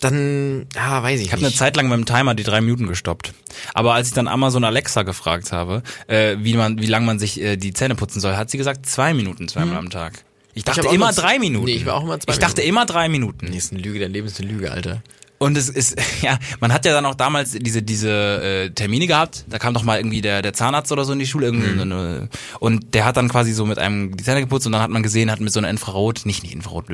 dann, 0.00 0.66
ja, 0.74 1.02
weiß 1.02 1.20
ich, 1.20 1.26
Ich 1.26 1.32
habe 1.32 1.40
eine 1.40 1.48
nicht. 1.48 1.58
Zeit 1.58 1.76
lang 1.76 1.88
mit 1.88 1.98
dem 1.98 2.06
Timer 2.06 2.34
die 2.34 2.42
drei 2.42 2.60
Minuten 2.62 2.86
gestoppt. 2.86 3.34
Aber 3.74 3.92
als 3.94 4.08
ich 4.08 4.14
dann 4.14 4.28
Amazon 4.28 4.64
Alexa 4.64 5.02
gefragt 5.02 5.52
habe, 5.52 5.82
äh, 6.06 6.36
wie 6.40 6.54
man, 6.54 6.80
wie 6.80 6.86
lange 6.86 7.04
man 7.04 7.18
sich 7.18 7.38
äh, 7.40 7.56
die 7.56 7.74
Zähne 7.74 7.94
putzen 7.94 8.18
soll, 8.20 8.36
hat 8.36 8.50
sie 8.50 8.56
gesagt 8.56 8.86
zwei 8.86 9.12
Minuten 9.12 9.46
zweimal 9.48 9.76
am 9.76 9.90
Tag. 9.90 10.24
Ich 10.54 10.64
dachte 10.64 10.88
auch 10.88 10.92
immer 10.92 11.12
drei 11.12 11.38
Minuten. 11.38 11.66
Nee, 11.66 11.72
ich 11.74 11.86
war 11.86 11.94
auch 11.96 12.04
immer 12.04 12.18
zwei 12.18 12.32
Ich 12.32 12.38
dachte 12.38 12.62
Minuten. 12.62 12.68
immer 12.70 12.86
drei 12.86 13.08
Minuten. 13.10 13.46
Nee, 13.50 13.58
ist 13.58 13.72
eine 13.72 13.80
Lüge, 13.82 14.00
dein 14.00 14.12
Leben 14.12 14.26
ist 14.26 14.40
eine 14.40 14.50
Lüge, 14.50 14.72
Alter. 14.72 15.02
Und 15.42 15.56
es 15.56 15.70
ist, 15.70 15.96
ja, 16.22 16.38
man 16.60 16.72
hat 16.72 16.84
ja 16.84 16.92
dann 16.92 17.06
auch 17.06 17.14
damals 17.14 17.52
diese, 17.52 17.82
diese 17.82 18.10
äh, 18.10 18.70
Termine 18.70 19.06
gehabt. 19.06 19.46
Da 19.48 19.58
kam 19.58 19.72
doch 19.72 19.82
mal 19.82 19.98
irgendwie 19.98 20.20
der, 20.20 20.42
der 20.42 20.52
Zahnarzt 20.52 20.92
oder 20.92 21.04
so 21.04 21.14
in 21.14 21.18
die 21.18 21.26
Schule. 21.26 21.46
Irgendwie 21.46 21.74
so 21.74 21.80
eine, 21.80 22.28
und 22.60 22.94
der 22.94 23.06
hat 23.06 23.16
dann 23.16 23.30
quasi 23.30 23.52
so 23.52 23.64
mit 23.64 23.78
einem 23.78 24.16
die 24.16 24.22
Zähne 24.22 24.42
geputzt 24.42 24.66
und 24.66 24.72
dann 24.72 24.82
hat 24.82 24.90
man 24.90 25.02
gesehen, 25.02 25.30
hat 25.30 25.40
mit 25.40 25.52
so 25.52 25.58
einer 25.58 25.70
Infrarot, 25.70 26.26
nicht, 26.26 26.42
nicht 26.42 26.54
Infrarot, 26.54 26.86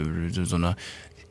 so 0.45 0.57
eine 0.57 0.77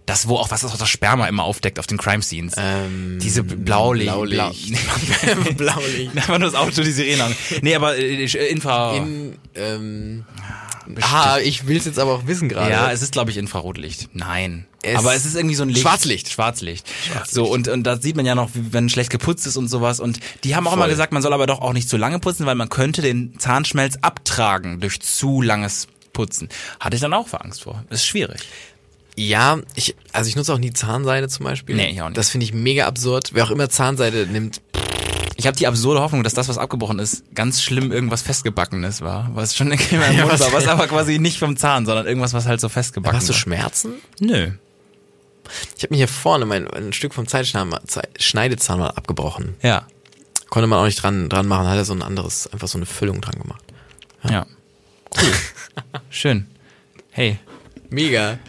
Das, 0.05 0.27
wo 0.27 0.37
auch 0.37 0.51
was 0.51 0.61
das 0.61 0.87
Sperma 0.89 1.27
immer 1.27 1.43
aufdeckt 1.43 1.79
auf 1.79 1.87
den 1.87 1.97
Crime 1.97 2.21
Scenes. 2.21 2.53
Ähm, 2.57 3.17
Diese 3.19 3.43
Blaulicht. 3.43 4.11
Blaulicht. 4.11 4.71
Blau, 4.71 5.51
Blaulicht. 5.57 6.15
Einfach 6.15 6.37
nur 6.37 6.47
das 6.51 6.53
Auto, 6.55 6.83
die 6.83 6.91
Sirene. 6.91 7.35
Nee, 7.61 7.73
aber 7.75 7.97
äh, 7.97 8.23
Infra... 8.49 8.95
In, 8.97 9.35
ähm, 9.55 10.25
ah, 11.01 11.39
ich 11.39 11.65
will 11.65 11.77
es 11.77 11.85
jetzt 11.85 11.97
aber 11.97 12.13
auch 12.13 12.27
wissen 12.27 12.49
gerade. 12.49 12.69
ja, 12.69 12.91
es 12.91 13.01
ist, 13.01 13.13
glaube 13.13 13.31
ich, 13.31 13.37
Infrarotlicht. 13.37 14.09
Nein. 14.13 14.67
Es- 14.83 14.95
aber 14.99 15.15
es 15.15 15.25
ist 15.25 15.35
irgendwie 15.35 15.55
so 15.55 15.63
ein 15.63 15.69
Licht. 15.69 15.81
Schwarzlicht. 15.81 16.29
Schwarzlicht. 16.29 16.87
So, 17.27 17.45
und, 17.45 17.67
und 17.67 17.81
da 17.83 17.97
sieht 17.97 18.15
man 18.15 18.27
ja 18.27 18.35
noch, 18.35 18.51
wenn 18.53 18.89
schlecht 18.89 19.09
geputzt 19.09 19.47
ist 19.47 19.57
und 19.57 19.67
sowas. 19.69 19.99
Und 19.99 20.19
die 20.43 20.55
haben 20.55 20.67
auch 20.67 20.73
immer 20.73 20.83
Voll. 20.83 20.91
gesagt, 20.91 21.13
man 21.13 21.23
soll 21.23 21.33
aber 21.33 21.47
doch 21.47 21.61
auch 21.61 21.73
nicht 21.73 21.89
zu 21.89 21.97
lange 21.97 22.19
putzen, 22.19 22.45
weil 22.45 22.53
man 22.55 22.69
könnte 22.69 23.01
den 23.01 23.39
Zahnschmelz 23.39 23.97
abtragen 24.01 24.79
durch 24.81 24.99
zu 25.01 25.41
langes 25.41 25.87
Putzen. 26.13 26.49
Hatte 26.79 26.95
ich 26.95 27.01
dann 27.01 27.13
auch 27.13 27.33
Angst 27.33 27.63
vor. 27.63 27.83
Ist 27.89 28.05
schwierig. 28.05 28.41
Ja, 29.17 29.59
ich, 29.75 29.95
also 30.11 30.27
ich 30.29 30.35
nutze 30.35 30.53
auch 30.53 30.57
nie 30.57 30.73
Zahnseide 30.73 31.29
zum 31.29 31.45
Beispiel. 31.45 31.75
Nee, 31.75 31.91
ich 31.91 32.01
auch 32.01 32.09
nicht. 32.09 32.17
Das 32.17 32.29
finde 32.29 32.45
ich 32.45 32.53
mega 32.53 32.85
absurd. 32.85 33.29
Wer 33.33 33.45
auch 33.45 33.51
immer 33.51 33.69
Zahnseide 33.69 34.27
nimmt, 34.27 34.61
Ich 35.37 35.47
habe 35.47 35.55
die 35.57 35.67
absurde 35.67 36.01
Hoffnung, 36.01 36.23
dass 36.23 36.33
das, 36.33 36.47
was 36.49 36.57
abgebrochen 36.57 36.99
ist, 36.99 37.23
ganz 37.33 37.61
schlimm 37.61 37.91
irgendwas 37.91 38.21
festgebackenes 38.21 39.01
war. 39.01 39.29
Was 39.33 39.55
schon 39.55 39.71
irgendwie 39.71 39.95
Ja, 39.95 40.25
Mund 40.25 40.31
was- 40.33 40.39
war. 40.41 40.51
Was 40.53 40.67
aber 40.67 40.87
quasi 40.87 41.19
nicht 41.19 41.39
vom 41.39 41.55
Zahn, 41.57 41.85
sondern 41.85 42.07
irgendwas, 42.07 42.33
was 42.33 42.45
halt 42.45 42.59
so 42.59 42.67
festgebacken 42.69 43.17
hast 43.17 43.29
du. 43.29 43.33
Schmerzen? 43.33 43.93
Nö. 44.19 44.51
Ich 45.77 45.83
habe 45.83 45.93
mir 45.93 45.97
hier 45.97 46.07
vorne 46.07 46.45
mein, 46.45 46.67
ein 46.71 46.91
Stück 46.91 47.13
vom 47.13 47.25
Zeitschneiden- 47.27 47.73
Zei- 47.87 48.07
Schneidezahn 48.19 48.79
mal 48.79 48.89
abgebrochen. 48.89 49.55
Ja. 49.61 49.85
Konnte 50.49 50.67
man 50.67 50.79
auch 50.79 50.85
nicht 50.85 51.01
dran, 51.01 51.29
dran 51.29 51.47
machen, 51.47 51.67
hat 51.67 51.77
er 51.77 51.85
so 51.85 51.93
ein 51.93 52.01
anderes, 52.01 52.47
einfach 52.51 52.67
so 52.67 52.77
eine 52.77 52.85
Füllung 52.85 53.21
dran 53.21 53.39
gemacht. 53.41 53.63
Ja. 54.29 54.45
Cool. 55.21 55.31
Schön. 56.09 56.47
Hey, 57.11 57.39
Mega. 57.89 58.39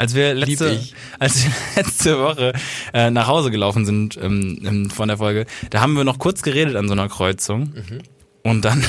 Als 0.00 0.14
wir 0.14 0.32
letzte, 0.32 0.80
als 1.18 1.44
wir 1.44 1.52
letzte 1.76 2.18
Woche 2.18 2.54
äh, 2.94 3.10
nach 3.10 3.26
Hause 3.26 3.50
gelaufen 3.50 3.84
sind 3.84 4.18
ähm, 4.20 4.58
ähm, 4.64 4.90
von 4.90 5.08
der 5.08 5.18
Folge, 5.18 5.44
da 5.68 5.82
haben 5.82 5.94
wir 5.94 6.04
noch 6.04 6.18
kurz 6.18 6.40
geredet 6.40 6.74
an 6.76 6.88
so 6.88 6.92
einer 6.92 7.08
Kreuzung. 7.08 7.74
Mhm. 7.74 7.98
Und 8.42 8.64
dann, 8.64 8.82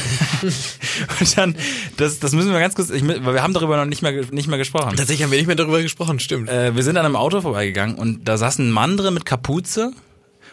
und 1.19 1.37
dann, 1.37 1.55
das, 1.97 2.19
das 2.19 2.31
müssen 2.31 2.53
wir 2.53 2.59
ganz 2.61 2.75
kurz, 2.75 2.89
ich, 2.89 3.05
weil 3.05 3.33
wir 3.33 3.43
haben 3.43 3.53
darüber 3.53 3.75
noch 3.75 3.85
nicht 3.85 4.01
mehr, 4.01 4.13
nicht 4.31 4.47
mehr 4.47 4.57
gesprochen. 4.57 4.95
Tatsächlich 4.95 5.23
haben 5.23 5.31
wir 5.31 5.37
nicht 5.37 5.47
mehr 5.47 5.57
darüber 5.57 5.81
gesprochen, 5.81 6.21
stimmt. 6.21 6.47
Äh, 6.47 6.73
wir 6.73 6.83
sind 6.83 6.95
an 6.95 7.05
einem 7.05 7.17
Auto 7.17 7.41
vorbeigegangen 7.41 7.97
und 7.97 8.25
da 8.25 8.37
saß 8.37 8.59
ein 8.59 8.71
Mann 8.71 8.95
drin 8.95 9.13
mit 9.13 9.25
Kapuze 9.25 9.91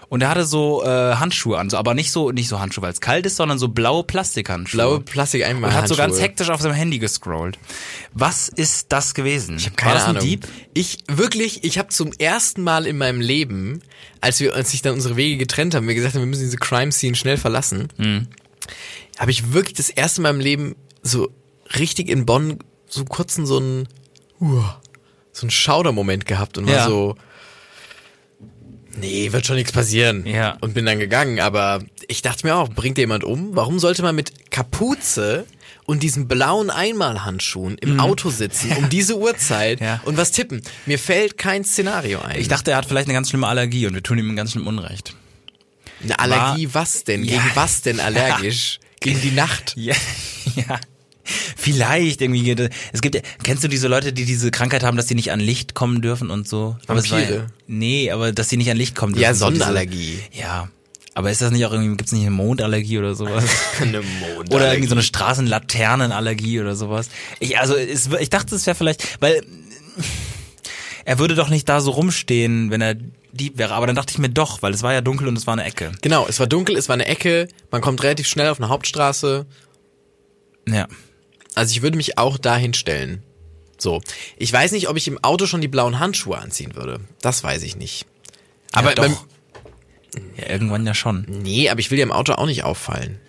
und 0.09 0.21
der 0.21 0.31
hatte 0.31 0.45
so 0.47 0.83
äh, 0.85 0.87
Handschuhe 1.17 1.59
an, 1.59 1.69
so, 1.71 1.77
aber 1.77 1.93
nicht 1.95 2.11
so 2.13 2.31
nicht 2.31 2.49
so 2.49 2.59
Handschuhe, 2.61 2.83
weil 2.83 2.93
es 2.93 3.01
kalt 3.01 3.27
ist, 3.27 3.37
sondern 3.37 3.59
so 3.59 3.69
blaue 3.69 4.05
Plastikhandschuhe. 4.05 4.77
Blaue 4.79 5.01
Plastik 5.01 5.45
einmal 5.45 5.71
und 5.71 5.77
hat 5.77 5.87
so 5.89 5.97
ganz 5.97 6.19
hektisch 6.21 6.49
auf 6.51 6.61
seinem 6.63 6.75
Handy 6.75 6.99
gescrollt. 6.99 7.59
Was 8.13 8.49
ist 8.49 8.93
das 8.93 9.15
gewesen? 9.15 9.57
Ich 9.59 9.67
hab 9.67 9.77
keine 9.77 9.93
War 9.95 9.99
das 10.01 10.05
ein 10.09 10.17
Ahnung. 10.17 10.25
Dieb? 10.29 10.49
Ich 10.75 10.99
wirklich, 11.09 11.65
ich 11.65 11.79
habe 11.79 11.89
zum 11.89 12.13
ersten 12.19 12.63
Mal 12.63 12.87
in 12.87 12.97
meinem 12.97 13.21
Leben, 13.21 13.83
als 14.21 14.41
wir 14.41 14.55
als 14.55 14.71
sich 14.71 14.83
dann 14.83 14.95
unsere 14.95 15.17
Wege 15.17 15.37
getrennt 15.37 15.75
haben, 15.75 15.87
wir 15.87 15.95
gesagt 15.95 16.15
haben, 16.15 16.23
wir 16.23 16.27
müssen 16.27 16.45
diese 16.45 16.57
Crime 16.57 16.91
Scene 16.93 17.15
schnell 17.15 17.37
verlassen, 17.37 17.89
Mhm. 17.99 18.29
habe 19.19 19.31
ich 19.31 19.53
wirklich 19.53 19.75
das 19.75 19.91
erste 19.91 20.21
Mal 20.23 20.31
im 20.31 20.41
Leben 20.41 20.75
so 21.03 21.31
richtig 21.79 22.09
in 22.09 22.25
Bonn 22.27 22.59
so 22.89 23.05
kurzen 23.05 23.45
so 23.45 23.59
einen 23.59 23.89
uah, 24.41 24.81
so 25.33 25.43
einen 25.43 25.51
Schaudermoment 25.51 26.25
gehabt 26.25 26.57
und 26.57 26.67
war 26.67 26.75
Ja. 26.75 26.87
so 26.87 27.17
Nee, 29.01 29.33
wird 29.33 29.47
schon 29.47 29.57
nichts 29.57 29.73
passieren. 29.73 30.27
Ja. 30.27 30.57
Und 30.61 30.75
bin 30.75 30.85
dann 30.87 30.99
gegangen, 30.99 31.41
aber 31.41 31.83
ich 32.09 32.23
dachte 32.23 32.47
mir 32.47 32.57
auch, 32.57 32.69
bringt 32.69 32.99
jemand 32.99 33.25
um? 33.25 33.55
Warum 33.57 33.79
sollte 33.79 34.03
man 34.03 34.15
mit 34.15 34.51
Kapuze 34.51 35.47
und 35.85 36.03
diesen 36.03 36.29
blauen 36.29 36.69
Einmalhandschuhen 36.71 37.79
im 37.79 37.99
Auto 38.01 38.31
sitzen 38.31 38.73
um 38.77 38.89
diese 38.91 39.17
Uhrzeit 39.19 39.81
Mhm. 39.81 39.87
Ja. 39.87 40.01
und 40.05 40.17
was 40.17 40.33
tippen? 40.33 40.63
Mir 40.87 40.99
fällt 40.99 41.39
kein 41.39 41.65
Szenario 41.65 42.21
ein. 42.21 42.39
Ich 42.41 42.49
dachte, 42.49 42.71
er 42.73 42.77
hat 42.79 42.87
vielleicht 42.87 43.07
eine 43.07 43.15
ganz 43.15 43.31
schlimme 43.31 43.47
Allergie 43.47 43.87
und 43.87 43.95
wir 43.95 44.03
tun 44.03 44.19
ihm 44.19 44.37
ganz 44.37 44.53
schlimm 44.53 44.67
Unrecht. 44.67 45.15
Eine 46.03 46.19
Allergie, 46.19 46.69
was 46.73 47.05
denn? 47.05 47.25
Ja. 47.25 47.33
Gegen 47.43 47.51
was 47.55 47.83
denn 47.83 48.01
allergisch? 48.09 48.81
Gegen 49.01 49.21
die 49.21 49.31
Nacht. 49.31 49.75
Ja, 49.77 49.95
ja. 50.57 50.79
Vielleicht 51.57 52.21
irgendwie. 52.21 52.55
Es 52.93 53.01
gibt, 53.01 53.21
kennst 53.43 53.65
du 53.65 53.69
diese 53.69 53.89
Leute, 53.89 54.13
die 54.13 54.25
diese 54.25 54.51
Krankheit 54.51 54.83
haben, 54.85 54.97
dass 54.97 55.09
sie 55.09 55.15
nicht 55.15 55.33
an 55.33 55.41
Licht 55.41 55.75
kommen 55.75 56.01
dürfen 56.03 56.31
und 56.31 56.49
so? 56.49 56.77
Aber 56.87 56.99
es 57.01 57.11
war, 57.11 57.21
nee, 57.67 58.11
aber 58.11 58.33
dass 58.33 58.49
sie 58.49 58.57
nicht 58.57 58.71
an 58.71 58.77
Licht 58.77 58.95
kommen 58.97 59.13
dürfen. 59.13 59.23
Ja, 59.23 59.35
so 59.35 59.49
diese- 59.49 59.59
Sonnenallergie. 59.61 60.19
Ja. 60.33 60.69
Aber 61.15 61.33
ist 61.33 61.43
das 61.43 61.51
nicht 61.51 61.65
auch 61.67 61.73
irgendwie, 61.73 61.97
gibt's 61.97 62.13
nicht 62.13 62.23
eine 62.23 62.31
Mondallergie 62.31 62.97
oder 62.99 63.17
sowas? 63.17 63.43
Eine 63.81 64.03
Mondallergie. 64.03 64.55
Oder 64.55 64.73
irgendwie 64.73 64.89
so 64.89 64.95
eine 64.95 65.03
Straßenlaternenallergie 65.03 66.61
oder 66.61 66.77
sowas. 66.77 67.09
Ich, 67.41 67.59
also, 67.59 67.75
es, 67.75 68.09
ich 68.21 68.31
dachte, 68.31 68.55
es 68.55 68.67
wäre 68.67 68.77
vielleicht, 68.77 69.21
weil 69.21 69.43
er 71.05 71.19
würde 71.19 71.35
doch 71.35 71.49
nicht 71.49 71.69
da 71.69 71.81
so 71.81 71.91
rumstehen, 71.91 72.71
wenn 72.71 72.81
er 72.81 72.95
Dieb 73.33 73.59
wäre. 73.59 73.75
Aber 73.75 73.87
dann 73.89 73.97
dachte 73.97 74.13
ich 74.13 74.19
mir 74.19 74.29
doch, 74.29 74.63
weil 74.63 74.73
es 74.73 74.83
war 74.85 74.93
ja 74.93 75.01
dunkel 75.01 75.27
und 75.27 75.37
es 75.37 75.47
war 75.47 75.55
eine 75.55 75.65
Ecke. 75.65 75.91
Genau, 76.03 76.27
es 76.29 76.39
war 76.39 76.47
dunkel, 76.47 76.77
es 76.77 76.89
war 76.89 76.95
eine 76.95 77.07
Ecke, 77.07 77.49
man 77.73 77.81
kommt 77.81 78.03
relativ 78.05 78.29
schnell 78.29 78.49
auf 78.49 78.59
eine 78.61 78.69
Hauptstraße. 78.69 79.45
Ja. 80.69 80.87
Also 81.55 81.73
ich 81.73 81.83
würde 81.83 81.97
mich 81.97 82.19
auch 82.19 82.39
dahin 82.39 82.75
stellen. 82.75 83.23
So. 83.79 84.01
Ich 84.37 84.53
weiß 84.53 84.73
nicht, 84.73 84.89
ob 84.89 84.97
ich 84.97 85.09
im 85.09 85.23
Auto 85.23 85.47
schon 85.47 85.61
die 85.61 85.69
blauen 85.69 85.99
Handschuhe 85.99 86.39
anziehen 86.39 86.75
würde. 86.75 87.01
Das 87.21 87.43
weiß 87.43 87.63
ich 87.63 87.77
nicht. 87.77 88.07
Aber 88.73 88.91
ja, 88.91 88.95
doch. 88.95 89.05
beim, 89.05 89.17
ja, 90.37 90.49
irgendwann 90.51 90.87
ja 90.87 90.95
schon. 90.95 91.27
nee, 91.29 91.69
aber 91.69 91.81
ich 91.81 91.91
will 91.91 91.99
ja 91.99 92.05
im 92.05 92.13
Auto 92.13 92.33
auch 92.35 92.47
nicht 92.47 92.65
auffallen. 92.65 93.21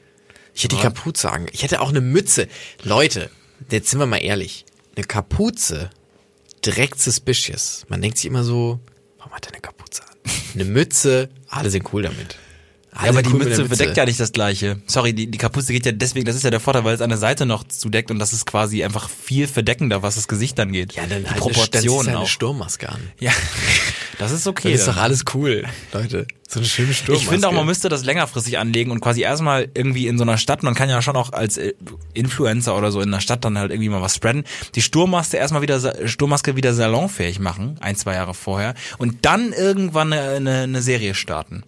Ich 0.54 0.64
hätte 0.64 0.76
die 0.76 0.82
Kapuze 0.82 1.32
an. 1.32 1.48
Ich 1.54 1.64
hätte 1.64 1.80
auch 1.80 1.90
eine 1.90 2.02
Mütze. 2.02 2.48
Leute, 2.84 3.30
jetzt 3.70 3.90
sind 3.92 4.00
wir 4.00 4.06
mal 4.06 4.18
ehrlich. 4.18 4.66
Eine 4.96 5.06
Kapuze, 5.06 5.90
direkt 6.66 7.00
suspicious. 7.00 7.86
Man 7.88 8.02
denkt 8.02 8.18
sich 8.18 8.26
immer 8.26 8.44
so, 8.44 8.80
warum 9.18 9.34
hat 9.34 9.46
er 9.46 9.54
eine 9.54 9.62
Kapuze 9.62 10.04
an? 10.04 10.10
Eine 10.56 10.66
Mütze, 10.66 11.30
alle 11.48 11.70
sind 11.70 11.94
cool 11.94 12.02
damit. 12.02 12.36
Ja, 13.04 13.10
aber 13.10 13.22
die 13.24 13.30
cool 13.30 13.40
Mütze 13.40 13.66
verdeckt 13.66 13.98
ja 13.98 14.06
nicht 14.06 14.20
das 14.20 14.32
Gleiche. 14.32 14.82
Sorry, 14.86 15.14
die, 15.14 15.28
die 15.28 15.38
Kapuze 15.38 15.72
geht 15.74 15.86
ja 15.86 15.92
deswegen, 15.92 16.26
das 16.26 16.36
ist 16.36 16.44
ja 16.44 16.50
der 16.50 16.60
Vorteil, 16.60 16.84
weil 16.84 16.96
es 16.96 17.02
an 17.02 17.10
der 17.10 17.18
Seite 17.18 17.46
noch 17.46 17.64
zudeckt 17.64 18.12
und 18.12 18.20
das 18.20 18.34
ist 18.34 18.46
quasi 18.46 18.84
einfach 18.84 19.10
viel 19.10 19.48
verdeckender, 19.48 20.04
was 20.04 20.16
das 20.16 20.28
Gesicht 20.28 20.60
angeht. 20.60 20.94
Ja, 20.94 21.06
dann 21.08 21.24
die 21.24 21.30
halt 21.30 21.40
Proportionen 21.40 22.00
eine, 22.00 22.06
dann 22.08 22.16
auch. 22.16 22.20
eine 22.22 22.28
Sturmmaske 22.28 22.90
an. 22.90 23.02
Ja, 23.20 23.32
das 24.18 24.32
ist 24.32 24.48
okay. 24.48 24.72
Das 24.72 24.82
ist 24.82 24.88
dann. 24.88 24.96
doch 24.96 25.02
alles 25.02 25.24
cool, 25.34 25.66
Leute. 25.94 26.28
So 26.48 26.60
eine 26.60 26.68
schöne 26.68 26.94
Sturmmaske. 26.94 27.24
Ich 27.24 27.30
finde 27.30 27.48
auch, 27.48 27.54
man 27.54 27.66
müsste 27.66 27.90
das 27.90 28.04
längerfristig 28.04 28.58
anlegen 28.58 28.92
und 28.92 29.02
quasi 29.02 29.22
erstmal 29.22 29.70
irgendwie 29.74 30.08
in 30.08 30.18
so 30.18 30.24
einer 30.24 30.38
Stadt, 30.38 30.64
man 30.64 30.74
kann 30.74 30.90
ja 30.90 31.02
schon 31.02 31.16
auch 31.16 31.32
als 31.32 31.58
äh, 31.58 31.74
Influencer 32.14 32.76
oder 32.76 32.92
so 32.92 33.02
in 33.02 33.12
der 33.12 33.20
Stadt 33.20 33.46
dann 33.46 33.58
halt 33.58 33.72
irgendwie 33.72 33.90
mal 33.90 34.02
was 34.02 34.16
spreaden, 34.16 34.44
die 34.76 34.82
Sturmmaske 34.82 35.38
erstmal 35.38 35.62
wieder, 35.62 36.08
Sturmmaske 36.08 36.56
wieder 36.56 36.74
salonfähig 36.74 37.40
machen, 37.40 37.78
ein, 37.82 37.96
zwei 37.96 38.16
Jahre 38.16 38.34
vorher 38.34 38.74
und 38.98 39.26
dann 39.26 39.54
irgendwann 39.54 40.12
eine, 40.12 40.36
eine, 40.36 40.62
eine 40.64 40.82
Serie 40.82 41.14
starten. 41.14 41.64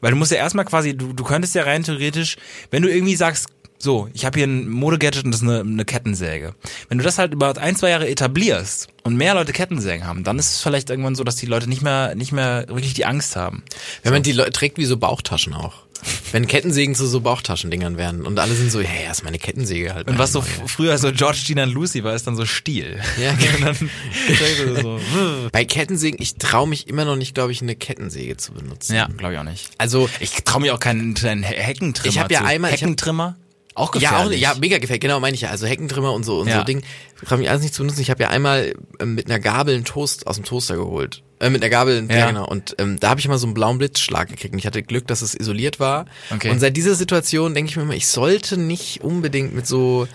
Weil 0.00 0.12
du 0.12 0.16
musst 0.16 0.32
ja 0.32 0.38
erstmal 0.38 0.64
quasi, 0.64 0.96
du, 0.96 1.12
du 1.12 1.24
könntest 1.24 1.54
ja 1.54 1.64
rein 1.64 1.82
theoretisch, 1.82 2.36
wenn 2.70 2.82
du 2.82 2.90
irgendwie 2.90 3.16
sagst, 3.16 3.48
so, 3.80 4.08
ich 4.12 4.24
habe 4.24 4.38
hier 4.38 4.46
ein 4.46 4.68
Modegadget 4.68 5.24
und 5.24 5.30
das 5.30 5.40
ist 5.40 5.48
eine, 5.48 5.60
eine 5.60 5.84
Kettensäge. 5.84 6.54
Wenn 6.88 6.98
du 6.98 7.04
das 7.04 7.18
halt 7.18 7.32
über 7.32 7.56
ein, 7.58 7.76
zwei 7.76 7.90
Jahre 7.90 8.08
etablierst 8.08 8.88
und 9.04 9.16
mehr 9.16 9.34
Leute 9.34 9.52
Kettensägen 9.52 10.04
haben, 10.04 10.24
dann 10.24 10.38
ist 10.38 10.50
es 10.50 10.60
vielleicht 10.60 10.90
irgendwann 10.90 11.14
so, 11.14 11.22
dass 11.22 11.36
die 11.36 11.46
Leute 11.46 11.68
nicht 11.68 11.82
mehr, 11.82 12.14
nicht 12.16 12.32
mehr 12.32 12.66
wirklich 12.68 12.94
die 12.94 13.04
Angst 13.04 13.36
haben. 13.36 13.62
Wenn 14.02 14.12
man 14.12 14.24
die 14.24 14.32
Leute 14.32 14.50
trägt 14.50 14.78
wie 14.78 14.84
so 14.84 14.96
Bauchtaschen 14.96 15.54
auch. 15.54 15.87
Wenn 16.32 16.46
Kettensägen 16.46 16.94
zu 16.94 17.06
so 17.06 17.20
Bauchtaschendingern 17.20 17.96
werden 17.96 18.26
und 18.26 18.38
alle 18.38 18.54
sind 18.54 18.70
so, 18.70 18.80
hey, 18.80 19.06
das 19.08 19.18
ist 19.18 19.24
meine 19.24 19.38
Kettensäge 19.38 19.94
halt. 19.94 20.08
Und 20.08 20.18
was 20.18 20.32
so 20.32 20.40
f- 20.40 20.60
früher 20.66 20.96
so 20.98 21.10
George 21.12 21.38
Gina 21.46 21.62
und 21.64 21.72
Lucy 21.72 22.04
war, 22.04 22.14
ist 22.14 22.26
dann 22.26 22.36
so 22.36 22.44
Stiel. 22.46 23.00
Ja, 23.20 23.34
so, 24.82 25.00
Bei 25.52 25.64
Kettensägen, 25.64 26.20
ich 26.20 26.34
traue 26.36 26.68
mich 26.68 26.88
immer 26.88 27.04
noch 27.04 27.16
nicht, 27.16 27.34
glaube 27.34 27.52
ich, 27.52 27.62
eine 27.62 27.76
Kettensäge 27.76 28.36
zu 28.36 28.52
benutzen. 28.52 28.94
ja, 28.94 29.08
glaube 29.16 29.34
ich 29.34 29.38
auch 29.40 29.44
nicht. 29.44 29.70
Also, 29.78 30.08
Ich 30.20 30.30
traue 30.44 30.60
mir 30.62 30.74
auch 30.74 30.80
keinen, 30.80 31.14
keinen 31.14 31.42
He- 31.42 31.54
Heckentrimmer. 31.54 32.10
Ich 32.12 32.18
hab 32.18 32.30
ja 32.30 32.44
einmal- 32.44 32.70
ich 32.70 32.74
hab- 32.76 32.82
Heckentrimmer? 32.82 33.36
Auch 33.78 33.94
ja, 33.96 34.10
auch, 34.10 34.14
gefährlich. 34.14 34.40
ja, 34.40 34.54
mega 34.60 34.78
gefällt, 34.78 35.00
genau 35.00 35.20
meine 35.20 35.34
ich 35.34 35.42
ja. 35.42 35.50
Also 35.50 35.66
Heckentrimmer 35.66 36.12
und 36.12 36.24
so 36.24 36.40
und 36.40 36.48
Ja. 36.48 36.58
so 36.58 36.64
Ding. 36.64 36.82
Traue 37.26 37.38
mich 37.38 37.48
alles 37.50 37.62
nicht 37.62 37.74
zu 37.74 37.82
benutzen. 37.82 38.00
Ich 38.00 38.10
habe 38.10 38.22
ja 38.22 38.28
einmal 38.30 38.74
ähm, 39.00 39.14
mit 39.14 39.26
einer 39.26 39.38
Gabel 39.40 39.74
einen 39.74 39.84
Toast 39.84 40.26
aus 40.26 40.36
dem 40.36 40.44
Toaster 40.44 40.76
geholt. 40.76 41.22
Äh, 41.40 41.50
mit 41.50 41.62
einer 41.62 41.70
Gabel, 41.70 42.06
ja, 42.10 42.16
Ja. 42.16 42.26
genau. 42.28 42.46
Und 42.46 42.74
ähm, 42.78 42.98
da 43.00 43.10
habe 43.10 43.20
ich 43.20 43.28
mal 43.28 43.38
so 43.38 43.46
einen 43.46 43.54
blauen 43.54 43.78
Blitzschlag 43.78 44.28
gekriegt. 44.28 44.52
Und 44.52 44.58
ich 44.58 44.66
hatte 44.66 44.82
Glück, 44.82 45.06
dass 45.06 45.22
es 45.22 45.34
isoliert 45.34 45.78
war. 45.80 46.06
Okay. 46.30 46.50
Und 46.50 46.58
seit 46.60 46.76
dieser 46.76 46.94
Situation 46.94 47.54
denke 47.54 47.70
ich 47.70 47.76
mir 47.76 47.82
immer, 47.82 47.94
ich 47.94 48.08
sollte 48.08 48.56
nicht 48.56 49.02
unbedingt 49.02 49.54
mit 49.54 49.66
so 49.66 50.06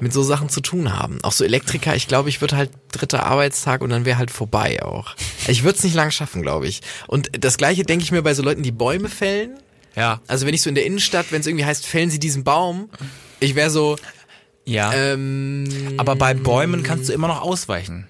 mit 0.00 0.12
so 0.12 0.22
Sachen 0.22 0.48
zu 0.48 0.60
tun 0.60 0.96
haben. 0.96 1.18
Auch 1.24 1.32
so 1.32 1.42
Elektriker, 1.42 1.96
ich 1.96 2.06
glaube, 2.06 2.28
ich 2.28 2.40
würde 2.40 2.56
halt 2.56 2.70
dritter 2.92 3.26
Arbeitstag 3.26 3.80
und 3.82 3.90
dann 3.90 4.04
wäre 4.04 4.16
halt 4.16 4.30
vorbei 4.30 4.80
auch. 4.84 5.16
Ich 5.48 5.64
würde 5.64 5.76
es 5.76 5.82
nicht 5.82 5.94
lang 5.96 6.12
schaffen, 6.12 6.40
glaube 6.40 6.68
ich. 6.68 6.82
Und 7.08 7.30
das 7.44 7.56
gleiche 7.56 7.82
denke 7.82 8.04
ich 8.04 8.12
mir 8.12 8.22
bei 8.22 8.32
so 8.32 8.44
Leuten, 8.44 8.62
die 8.62 8.70
Bäume 8.70 9.08
fällen. 9.08 9.58
Ja. 9.98 10.20
Also 10.26 10.46
wenn 10.46 10.54
ich 10.54 10.62
so 10.62 10.68
in 10.68 10.74
der 10.74 10.86
Innenstadt, 10.86 11.26
wenn 11.30 11.40
es 11.40 11.46
irgendwie 11.46 11.64
heißt, 11.64 11.84
fällen 11.86 12.10
Sie 12.10 12.18
diesen 12.18 12.44
Baum, 12.44 12.88
ich 13.40 13.54
wäre 13.54 13.68
so, 13.70 13.96
Ja. 14.64 14.92
ähm, 14.92 15.66
aber 15.98 16.16
bei 16.16 16.34
Bäumen 16.34 16.82
kannst 16.82 17.08
du 17.08 17.12
immer 17.12 17.28
noch 17.28 17.42
ausweichen. 17.42 18.06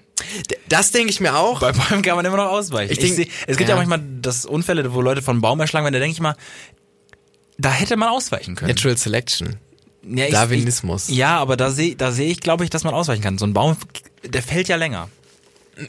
das 0.67 0.91
denke 0.91 1.09
ich 1.11 1.19
mir 1.19 1.35
auch. 1.35 1.59
Bei 1.61 1.71
Bäumen 1.71 2.01
kann 2.03 2.15
man 2.15 2.25
immer 2.25 2.37
noch 2.37 2.49
ausweichen. 2.51 2.91
Ich 2.91 2.99
Ich 2.99 3.15
denk- 3.15 3.29
seh, 3.29 3.43
es 3.47 3.57
gibt 3.57 3.69
ja. 3.69 3.75
ja. 3.75 3.81
manchmal 3.83 4.01
das 4.21 4.45
Unfälle, 4.45 4.93
wo 4.93 5.01
Leute 5.01 5.21
von 5.21 5.35
einem 5.35 5.41
Baum 5.41 5.59
erschlagen 5.59 5.85
werden, 5.85 5.93
da 5.93 5.99
denke 5.99 6.13
ich 6.13 6.19
mal, 6.21 6.35
da 7.57 7.71
hätte 7.71 7.97
man 7.97 8.09
ausweichen 8.09 8.55
können. 8.55 8.69
Natural 8.69 8.97
Selection. 8.97 9.55
Ja, 10.03 10.25
ich- 10.25 10.31
Darwinismus. 10.31 11.09
Ich, 11.09 11.15
ja, 11.17 11.37
aber 11.37 11.57
da 11.57 11.71
sehe 11.71 11.95
da 11.95 12.11
sehe 12.11 12.29
ich, 12.31 12.39
glaube 12.39 12.63
ich, 12.63 12.69
dass 12.69 12.83
man 12.83 12.93
ausweichen 12.93 13.21
kann. 13.21 13.37
So 13.37 13.45
ein 13.45 13.53
Baum, 13.53 13.75
der 14.25 14.41
fällt 14.43 14.67
ja 14.69 14.75
länger. 14.77 15.09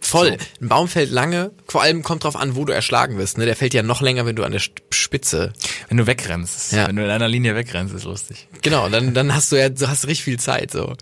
Voll. 0.01 0.36
Ein 0.61 0.68
Baum 0.68 0.88
fällt 0.88 1.11
lange, 1.11 1.53
vor 1.66 1.82
allem 1.82 2.03
kommt 2.03 2.24
drauf 2.24 2.36
an, 2.36 2.57
wo 2.57 2.64
du 2.64 2.72
erschlagen 2.72 3.18
wirst. 3.18 3.38
Ne? 3.38 3.47
Der 3.47 3.57
fällt 3.57 3.74
ja 3.74 3.82
noch 3.82 4.01
länger, 4.01 4.26
wenn 4.26 4.36
du 4.36 4.45
an 4.45 4.53
der 4.53 4.62
Spitze. 4.91 5.53
Wenn 5.88 5.97
du 5.97 6.07
wegrennst. 6.07 6.72
Ja. 6.72 6.88
Wenn 6.88 6.97
du 6.97 7.05
in 7.05 7.11
einer 7.11 7.28
Linie 7.28 7.55
wegrennst, 7.55 7.95
ist 7.95 8.05
lustig. 8.05 8.49
Genau, 8.62 8.88
dann, 8.88 9.14
dann 9.14 9.34
hast 9.34 9.53
du 9.53 9.57
ja, 9.57 9.68
du 9.68 9.88
hast 9.88 10.07
richtig 10.07 10.24
viel 10.24 10.38
Zeit. 10.38 10.70
So. 10.70 10.95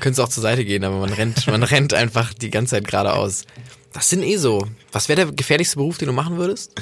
Könntest 0.00 0.20
auch 0.20 0.28
zur 0.28 0.42
Seite 0.42 0.64
gehen, 0.64 0.84
aber 0.84 0.98
man 0.98 1.12
rennt, 1.12 1.46
man 1.46 1.62
rennt 1.62 1.94
einfach 1.94 2.32
die 2.34 2.50
ganze 2.50 2.76
Zeit 2.76 2.86
geradeaus. 2.86 3.44
Das 3.92 4.08
sind 4.08 4.22
eh 4.22 4.36
so. 4.36 4.66
Was 4.92 5.08
wäre 5.08 5.24
der 5.24 5.32
gefährlichste 5.32 5.76
Beruf, 5.76 5.98
den 5.98 6.06
du 6.06 6.12
machen 6.12 6.36
würdest? 6.36 6.72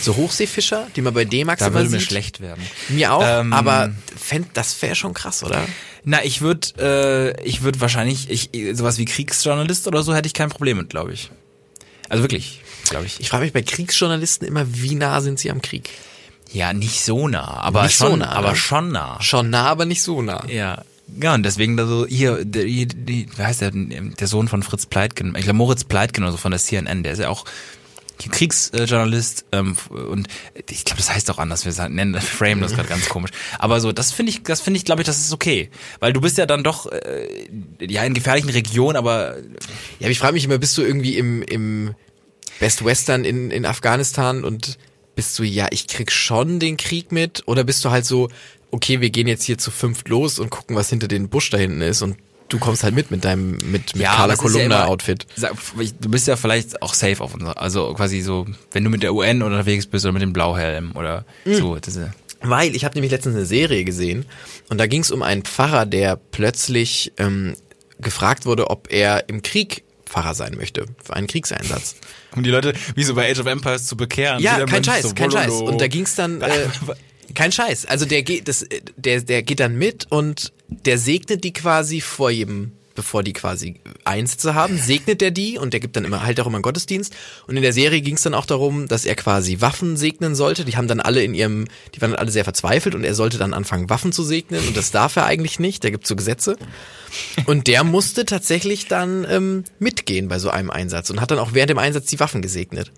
So 0.00 0.16
Hochseefischer, 0.16 0.88
die 0.96 1.02
man 1.02 1.14
bei 1.14 1.24
D-Max 1.24 1.62
immer 1.62 1.74
würde 1.74 1.90
mir 1.90 1.98
sieht? 1.98 2.08
schlecht 2.08 2.40
werden. 2.40 2.62
Mir 2.88 3.12
auch, 3.12 3.22
Ähm, 3.24 3.52
aber 3.52 3.90
fänd, 4.16 4.48
das 4.54 4.80
wäre 4.82 4.94
schon 4.94 5.14
krass, 5.14 5.42
oder? 5.42 5.64
Na, 6.04 6.24
ich 6.24 6.40
würde, 6.40 6.68
äh, 7.38 7.42
ich 7.46 7.62
würde 7.62 7.80
wahrscheinlich, 7.80 8.28
ich, 8.30 8.50
sowas 8.76 8.98
wie 8.98 9.04
Kriegsjournalist 9.04 9.86
oder 9.86 10.02
so 10.02 10.14
hätte 10.14 10.26
ich 10.26 10.34
kein 10.34 10.48
Problem 10.48 10.78
mit, 10.78 10.90
glaube 10.90 11.12
ich. 11.12 11.30
Also 12.08 12.24
wirklich, 12.24 12.60
glaube 12.90 13.06
ich. 13.06 13.20
Ich 13.20 13.28
frage 13.28 13.44
mich 13.44 13.52
bei 13.52 13.62
Kriegsjournalisten 13.62 14.46
immer, 14.46 14.64
wie 14.66 14.94
nah 14.94 15.20
sind 15.20 15.38
sie 15.38 15.50
am 15.50 15.62
Krieg? 15.62 15.90
Ja, 16.52 16.72
nicht 16.72 17.02
so 17.02 17.28
nah, 17.28 17.60
aber 17.60 17.84
Nicht 17.84 17.96
so 17.96 18.08
schon, 18.08 18.18
nah, 18.18 18.32
aber 18.32 18.50
ne? 18.50 18.56
schon 18.56 18.92
nah. 18.92 19.22
Schon 19.22 19.50
nah, 19.50 19.66
aber 19.68 19.84
nicht 19.86 20.02
so 20.02 20.20
nah. 20.22 20.44
Ja. 20.48 20.82
Ja, 21.20 21.34
und 21.34 21.42
deswegen 21.42 21.76
da 21.76 21.86
so, 21.86 22.06
hier, 22.06 22.44
der, 22.44 22.64
die, 22.64 22.86
die, 22.86 23.28
wie 23.36 23.42
heißt 23.42 23.60
der, 23.60 23.70
der 23.72 24.26
Sohn 24.26 24.48
von 24.48 24.62
Fritz 24.62 24.86
Pleitgen, 24.86 25.34
ich 25.36 25.42
glaube 25.44 25.56
Moritz 25.58 25.84
Pleitgen 25.84 26.24
oder 26.24 26.32
so 26.32 26.38
von 26.38 26.52
der 26.52 26.60
CNN, 26.60 27.02
der 27.02 27.12
ist 27.12 27.18
ja 27.18 27.28
auch 27.28 27.44
Kriegsjournalist 28.18 29.46
ähm, 29.52 29.76
und 29.90 30.28
ich 30.70 30.84
glaube, 30.84 30.98
das 30.98 31.12
heißt 31.12 31.30
auch 31.30 31.38
anders, 31.38 31.64
wir 31.64 31.88
nennen 31.88 32.20
frame 32.20 32.60
das 32.60 32.74
gerade 32.74 32.88
ganz 32.88 33.08
komisch. 33.08 33.30
Aber 33.58 33.80
so, 33.80 33.92
das 33.92 34.12
finde 34.12 34.30
ich, 34.30 34.42
das 34.42 34.60
finde 34.60 34.78
ich, 34.78 34.84
glaube 34.84 35.02
ich, 35.02 35.06
das 35.06 35.18
ist 35.18 35.32
okay. 35.32 35.70
Weil 36.00 36.12
du 36.12 36.20
bist 36.20 36.38
ja 36.38 36.46
dann 36.46 36.62
doch 36.62 36.90
äh, 36.90 37.48
ja 37.80 38.04
in 38.04 38.14
gefährlichen 38.14 38.50
Regionen, 38.50 38.96
aber 38.96 39.36
Ja, 39.98 40.08
ich 40.08 40.18
frage 40.18 40.34
mich 40.34 40.44
immer, 40.44 40.58
bist 40.58 40.76
du 40.78 40.82
irgendwie 40.82 41.16
im, 41.16 41.42
im 41.42 41.94
Best 42.60 42.84
Western 42.84 43.24
in, 43.24 43.50
in 43.50 43.66
Afghanistan 43.66 44.44
und 44.44 44.78
bist 45.14 45.38
du, 45.38 45.42
ja, 45.42 45.68
ich 45.70 45.86
krieg 45.86 46.10
schon 46.10 46.58
den 46.58 46.76
Krieg 46.76 47.12
mit? 47.12 47.42
Oder 47.46 47.64
bist 47.64 47.84
du 47.84 47.90
halt 47.90 48.04
so, 48.04 48.28
okay, 48.70 49.00
wir 49.00 49.10
gehen 49.10 49.26
jetzt 49.26 49.44
hier 49.44 49.58
zu 49.58 49.70
fünft 49.70 50.08
los 50.08 50.38
und 50.38 50.50
gucken, 50.50 50.76
was 50.76 50.88
hinter 50.88 51.08
den 51.08 51.28
Busch 51.28 51.50
da 51.50 51.58
hinten 51.58 51.82
ist 51.82 52.02
und 52.02 52.16
du 52.52 52.58
kommst 52.58 52.84
halt 52.84 52.94
mit 52.94 53.10
mit 53.10 53.24
deinem, 53.24 53.52
mit, 53.52 53.70
mit 53.72 53.96
Ja, 53.96 54.14
Carla 54.14 54.34
es 54.34 54.38
ja 54.38 54.42
Kolumna 54.42 54.64
immer- 54.64 54.88
Outfit. 54.88 55.26
Sag, 55.36 55.52
Du 56.00 56.08
bist 56.10 56.26
ja 56.28 56.36
vielleicht 56.36 56.82
auch 56.82 56.94
safe 56.94 57.22
auf 57.22 57.34
unserer, 57.34 57.60
also 57.60 57.92
quasi 57.94 58.20
so, 58.20 58.46
wenn 58.72 58.84
du 58.84 58.90
mit 58.90 59.02
der 59.02 59.14
UN 59.14 59.42
unterwegs 59.42 59.86
bist 59.86 60.04
oder 60.04 60.12
mit 60.12 60.22
dem 60.22 60.32
Blauhelm 60.32 60.92
oder 60.94 61.24
so. 61.44 61.76
Diese, 61.76 62.12
Weil 62.42 62.74
ich 62.76 62.84
habe 62.84 62.94
nämlich 62.94 63.10
letztens 63.12 63.36
eine 63.36 63.46
Serie 63.46 63.84
gesehen 63.84 64.26
und 64.68 64.78
da 64.78 64.86
ging 64.86 65.00
es 65.02 65.10
um 65.10 65.22
einen 65.22 65.42
Pfarrer, 65.42 65.86
der 65.86 66.16
plötzlich 66.16 67.12
ähm, 67.18 67.54
gefragt 68.00 68.46
wurde, 68.46 68.68
ob 68.70 68.92
er 68.92 69.28
im 69.28 69.42
Krieg 69.42 69.84
Pfarrer 70.06 70.34
sein 70.34 70.54
möchte, 70.56 70.84
für 71.02 71.14
einen 71.14 71.26
Kriegseinsatz. 71.26 71.96
um 72.36 72.42
die 72.42 72.50
Leute 72.50 72.74
wie 72.94 73.04
so 73.04 73.14
bei 73.14 73.30
Age 73.30 73.40
of 73.40 73.46
Empires 73.46 73.86
zu 73.86 73.96
bekehren. 73.96 74.40
Ja, 74.42 74.64
kein 74.66 74.84
Scheiß, 74.84 75.02
so, 75.04 75.14
kein 75.14 75.30
Scheiß. 75.30 75.52
Und 75.52 75.80
da 75.80 75.88
ging's 75.88 76.14
dann, 76.16 76.40
äh, 76.42 76.48
kein 77.34 77.52
Scheiß. 77.52 77.86
Also 77.86 78.04
der 78.04 78.22
geht, 78.22 78.48
das, 78.48 78.66
der, 78.96 79.20
der 79.20 79.42
geht 79.42 79.60
dann 79.60 79.76
mit 79.76 80.06
und 80.10 80.52
der 80.68 80.98
segnet 80.98 81.44
die 81.44 81.52
quasi 81.52 82.00
vor 82.00 82.30
jedem, 82.30 82.72
bevor 82.94 83.22
die 83.22 83.32
quasi 83.32 83.76
Einsätze 84.04 84.54
haben, 84.54 84.78
segnet 84.78 85.22
er 85.22 85.30
die 85.30 85.58
und 85.58 85.72
der 85.72 85.80
gibt 85.80 85.96
dann 85.96 86.04
immer 86.04 86.22
halt 86.22 86.40
auch 86.40 86.46
immer 86.46 86.56
einen 86.56 86.62
Gottesdienst. 86.62 87.14
Und 87.46 87.56
in 87.56 87.62
der 87.62 87.72
Serie 87.72 88.00
ging's 88.00 88.22
dann 88.22 88.34
auch 88.34 88.46
darum, 88.46 88.88
dass 88.88 89.04
er 89.04 89.14
quasi 89.14 89.60
Waffen 89.60 89.96
segnen 89.96 90.34
sollte. 90.34 90.64
Die 90.64 90.76
haben 90.76 90.88
dann 90.88 91.00
alle 91.00 91.22
in 91.22 91.34
ihrem, 91.34 91.66
die 91.94 92.00
waren 92.00 92.10
dann 92.10 92.18
alle 92.18 92.30
sehr 92.30 92.44
verzweifelt 92.44 92.94
und 92.94 93.04
er 93.04 93.14
sollte 93.14 93.38
dann 93.38 93.54
anfangen, 93.54 93.90
Waffen 93.90 94.12
zu 94.12 94.22
segnen 94.22 94.66
und 94.66 94.76
das 94.76 94.90
darf 94.90 95.16
er 95.16 95.26
eigentlich 95.26 95.58
nicht. 95.58 95.84
Da 95.84 95.90
gibt's 95.90 96.08
so 96.08 96.16
Gesetze. 96.16 96.56
Und 97.46 97.66
der 97.66 97.84
musste 97.84 98.24
tatsächlich 98.24 98.88
dann 98.88 99.26
ähm, 99.28 99.64
mitgehen 99.78 100.28
bei 100.28 100.38
so 100.38 100.48
einem 100.48 100.70
Einsatz 100.70 101.10
und 101.10 101.20
hat 101.20 101.30
dann 101.30 101.38
auch 101.38 101.52
während 101.52 101.70
dem 101.70 101.78
Einsatz 101.78 102.06
die 102.06 102.20
Waffen 102.20 102.40
gesegnet. 102.40 102.90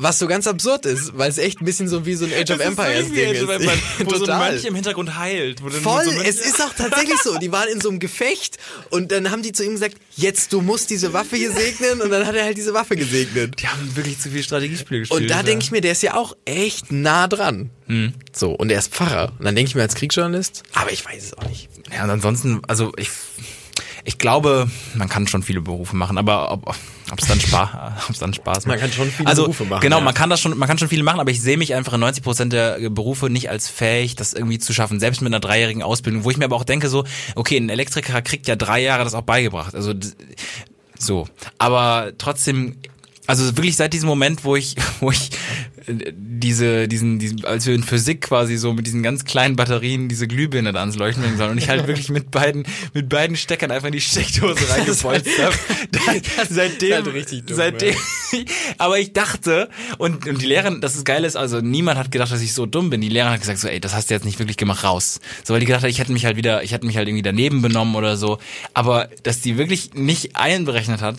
Was 0.00 0.18
so 0.18 0.26
ganz 0.26 0.46
absurd 0.46 0.86
ist, 0.86 1.16
weil 1.16 1.30
es 1.30 1.38
echt 1.38 1.60
ein 1.60 1.64
bisschen 1.64 1.88
so 1.88 2.06
wie 2.06 2.14
so 2.14 2.24
ein 2.24 2.32
Age 2.32 2.50
of 2.50 2.60
Empires 2.60 3.12
Ding 3.12 3.32
ist. 3.32 3.42
Empires, 3.42 3.78
wo 3.98 4.10
so 4.10 4.14
ein 4.16 4.20
Total. 4.20 4.52
Mönch 4.52 4.64
im 4.64 4.74
Hintergrund 4.74 5.18
heilt. 5.18 5.60
Voll, 5.60 6.04
so 6.04 6.10
es 6.22 6.40
ist 6.40 6.60
auch 6.62 6.74
tatsächlich 6.74 7.18
so. 7.22 7.38
Die 7.38 7.52
waren 7.52 7.68
in 7.68 7.80
so 7.80 7.90
einem 7.90 7.98
Gefecht 7.98 8.58
und 8.90 9.12
dann 9.12 9.30
haben 9.30 9.42
die 9.42 9.52
zu 9.52 9.64
ihm 9.64 9.72
gesagt, 9.72 9.96
jetzt 10.16 10.52
du 10.52 10.60
musst 10.60 10.90
diese 10.90 11.12
Waffe 11.12 11.36
hier 11.36 11.52
segnen 11.52 12.00
und 12.00 12.10
dann 12.10 12.26
hat 12.26 12.34
er 12.34 12.44
halt 12.44 12.56
diese 12.56 12.74
Waffe 12.74 12.96
gesegnet. 12.96 13.60
Die 13.60 13.68
haben 13.68 13.94
wirklich 13.94 14.18
zu 14.18 14.30
viel 14.30 14.42
Strategiespiele 14.42 15.00
gespielt. 15.00 15.20
Und 15.20 15.30
da 15.30 15.36
ja. 15.36 15.42
denke 15.42 15.64
ich 15.64 15.70
mir, 15.70 15.80
der 15.80 15.92
ist 15.92 16.02
ja 16.02 16.14
auch 16.14 16.36
echt 16.44 16.90
nah 16.90 17.28
dran. 17.28 17.70
So, 18.32 18.52
und 18.52 18.70
er 18.70 18.78
ist 18.78 18.94
Pfarrer. 18.94 19.32
Und 19.38 19.44
dann 19.44 19.56
denke 19.56 19.68
ich 19.68 19.74
mir 19.74 19.82
als 19.82 19.96
Kriegsjournalist, 19.96 20.62
aber 20.74 20.92
ich 20.92 21.04
weiß 21.04 21.24
es 21.24 21.34
auch 21.36 21.48
nicht. 21.48 21.68
Ja, 21.92 22.04
und 22.04 22.10
ansonsten, 22.10 22.62
also 22.68 22.92
ich, 22.96 23.10
ich 24.04 24.18
glaube, 24.18 24.70
man 24.94 25.08
kann 25.08 25.26
schon 25.26 25.42
viele 25.42 25.60
Berufe 25.60 25.96
machen, 25.96 26.18
aber 26.18 26.52
ob 26.52 26.74
es 27.16 27.26
dann 27.26 27.40
Spaß, 27.40 27.68
ob's 28.08 28.18
dann 28.18 28.34
Spaß 28.34 28.66
macht. 28.66 28.66
Man 28.66 28.78
kann 28.78 28.92
schon 28.92 29.10
viele 29.10 29.28
also, 29.28 29.42
Berufe 29.44 29.64
machen, 29.64 29.82
Genau, 29.82 29.98
ja. 29.98 30.04
man 30.04 30.14
kann 30.14 30.30
das 30.30 30.40
schon, 30.40 30.56
man 30.56 30.68
kann 30.68 30.78
schon 30.78 30.88
viele 30.88 31.02
machen, 31.02 31.20
aber 31.20 31.30
ich 31.30 31.40
sehe 31.40 31.56
mich 31.56 31.74
einfach 31.74 31.94
in 31.94 32.00
90 32.00 32.22
Prozent 32.22 32.52
der 32.52 32.90
Berufe 32.90 33.30
nicht 33.30 33.50
als 33.50 33.68
fähig, 33.68 34.16
das 34.16 34.32
irgendwie 34.32 34.58
zu 34.58 34.72
schaffen, 34.72 35.00
selbst 35.00 35.20
mit 35.20 35.28
einer 35.28 35.40
dreijährigen 35.40 35.82
Ausbildung, 35.82 36.24
wo 36.24 36.30
ich 36.30 36.36
mir 36.36 36.44
aber 36.44 36.56
auch 36.56 36.64
denke 36.64 36.88
so, 36.88 37.04
okay, 37.34 37.56
ein 37.56 37.68
Elektriker 37.68 38.22
kriegt 38.22 38.48
ja 38.48 38.56
drei 38.56 38.80
Jahre 38.80 39.04
das 39.04 39.14
auch 39.14 39.22
beigebracht, 39.22 39.74
also 39.74 39.94
so, 40.98 41.26
aber 41.58 42.12
trotzdem 42.18 42.76
also 43.30 43.56
wirklich 43.56 43.76
seit 43.76 43.92
diesem 43.92 44.08
Moment, 44.08 44.44
wo 44.44 44.56
ich, 44.56 44.74
wo 45.00 45.10
ich 45.10 45.30
äh, 45.86 46.12
diese, 46.16 46.88
diesen, 46.88 47.18
diesen, 47.18 47.44
als 47.44 47.66
wir 47.66 47.74
in 47.74 47.82
Physik 47.82 48.22
quasi 48.22 48.56
so 48.56 48.72
mit 48.72 48.86
diesen 48.86 49.02
ganz 49.02 49.24
kleinen 49.24 49.56
Batterien 49.56 50.08
diese 50.08 50.26
Glühbirne 50.26 50.72
da 50.72 50.80
ans 50.80 50.96
Leuchten 50.96 51.22
bringen 51.22 51.38
sollen 51.38 51.52
und 51.52 51.58
ich 51.58 51.68
halt 51.68 51.86
wirklich 51.86 52.08
mit 52.08 52.30
beiden, 52.30 52.64
mit 52.92 53.08
beiden 53.08 53.36
Steckern 53.36 53.70
einfach 53.70 53.86
in 53.86 53.92
die 53.92 54.00
Steckdose 54.00 54.68
reingebolzt 54.68 55.28
habe. 55.38 55.54
Seitdem, 56.50 56.92
halt 56.92 57.06
richtig 57.14 57.46
dumm, 57.46 57.56
seitdem, 57.56 57.94
aber 58.78 58.98
ich 58.98 59.12
dachte, 59.12 59.68
und, 59.98 60.26
und 60.26 60.42
die 60.42 60.46
Lehrerin, 60.46 60.80
das 60.80 60.96
ist 60.96 61.04
geil 61.04 61.24
ist, 61.24 61.36
also 61.36 61.60
niemand 61.60 61.98
hat 61.98 62.10
gedacht, 62.10 62.32
dass 62.32 62.40
ich 62.40 62.52
so 62.52 62.66
dumm 62.66 62.90
bin. 62.90 63.00
Die 63.00 63.08
Lehrerin 63.08 63.34
hat 63.34 63.40
gesagt 63.40 63.58
so, 63.58 63.68
ey, 63.68 63.80
das 63.80 63.94
hast 63.94 64.10
du 64.10 64.14
jetzt 64.14 64.24
nicht 64.24 64.38
wirklich 64.38 64.56
gemacht, 64.56 64.84
raus. 64.84 65.20
So, 65.44 65.52
weil 65.52 65.60
die 65.60 65.66
gedacht 65.66 65.82
hat, 65.82 65.90
ich 65.90 65.98
hätte 65.98 66.12
mich 66.12 66.24
halt 66.24 66.36
wieder, 66.36 66.62
ich 66.62 66.72
hätte 66.72 66.86
mich 66.86 66.96
halt 66.96 67.08
irgendwie 67.08 67.22
daneben 67.22 67.62
benommen 67.62 67.94
oder 67.94 68.16
so. 68.16 68.38
Aber, 68.74 69.08
dass 69.22 69.40
die 69.40 69.56
wirklich 69.56 69.94
nicht 69.94 70.36
einberechnet 70.36 71.00
hat, 71.00 71.16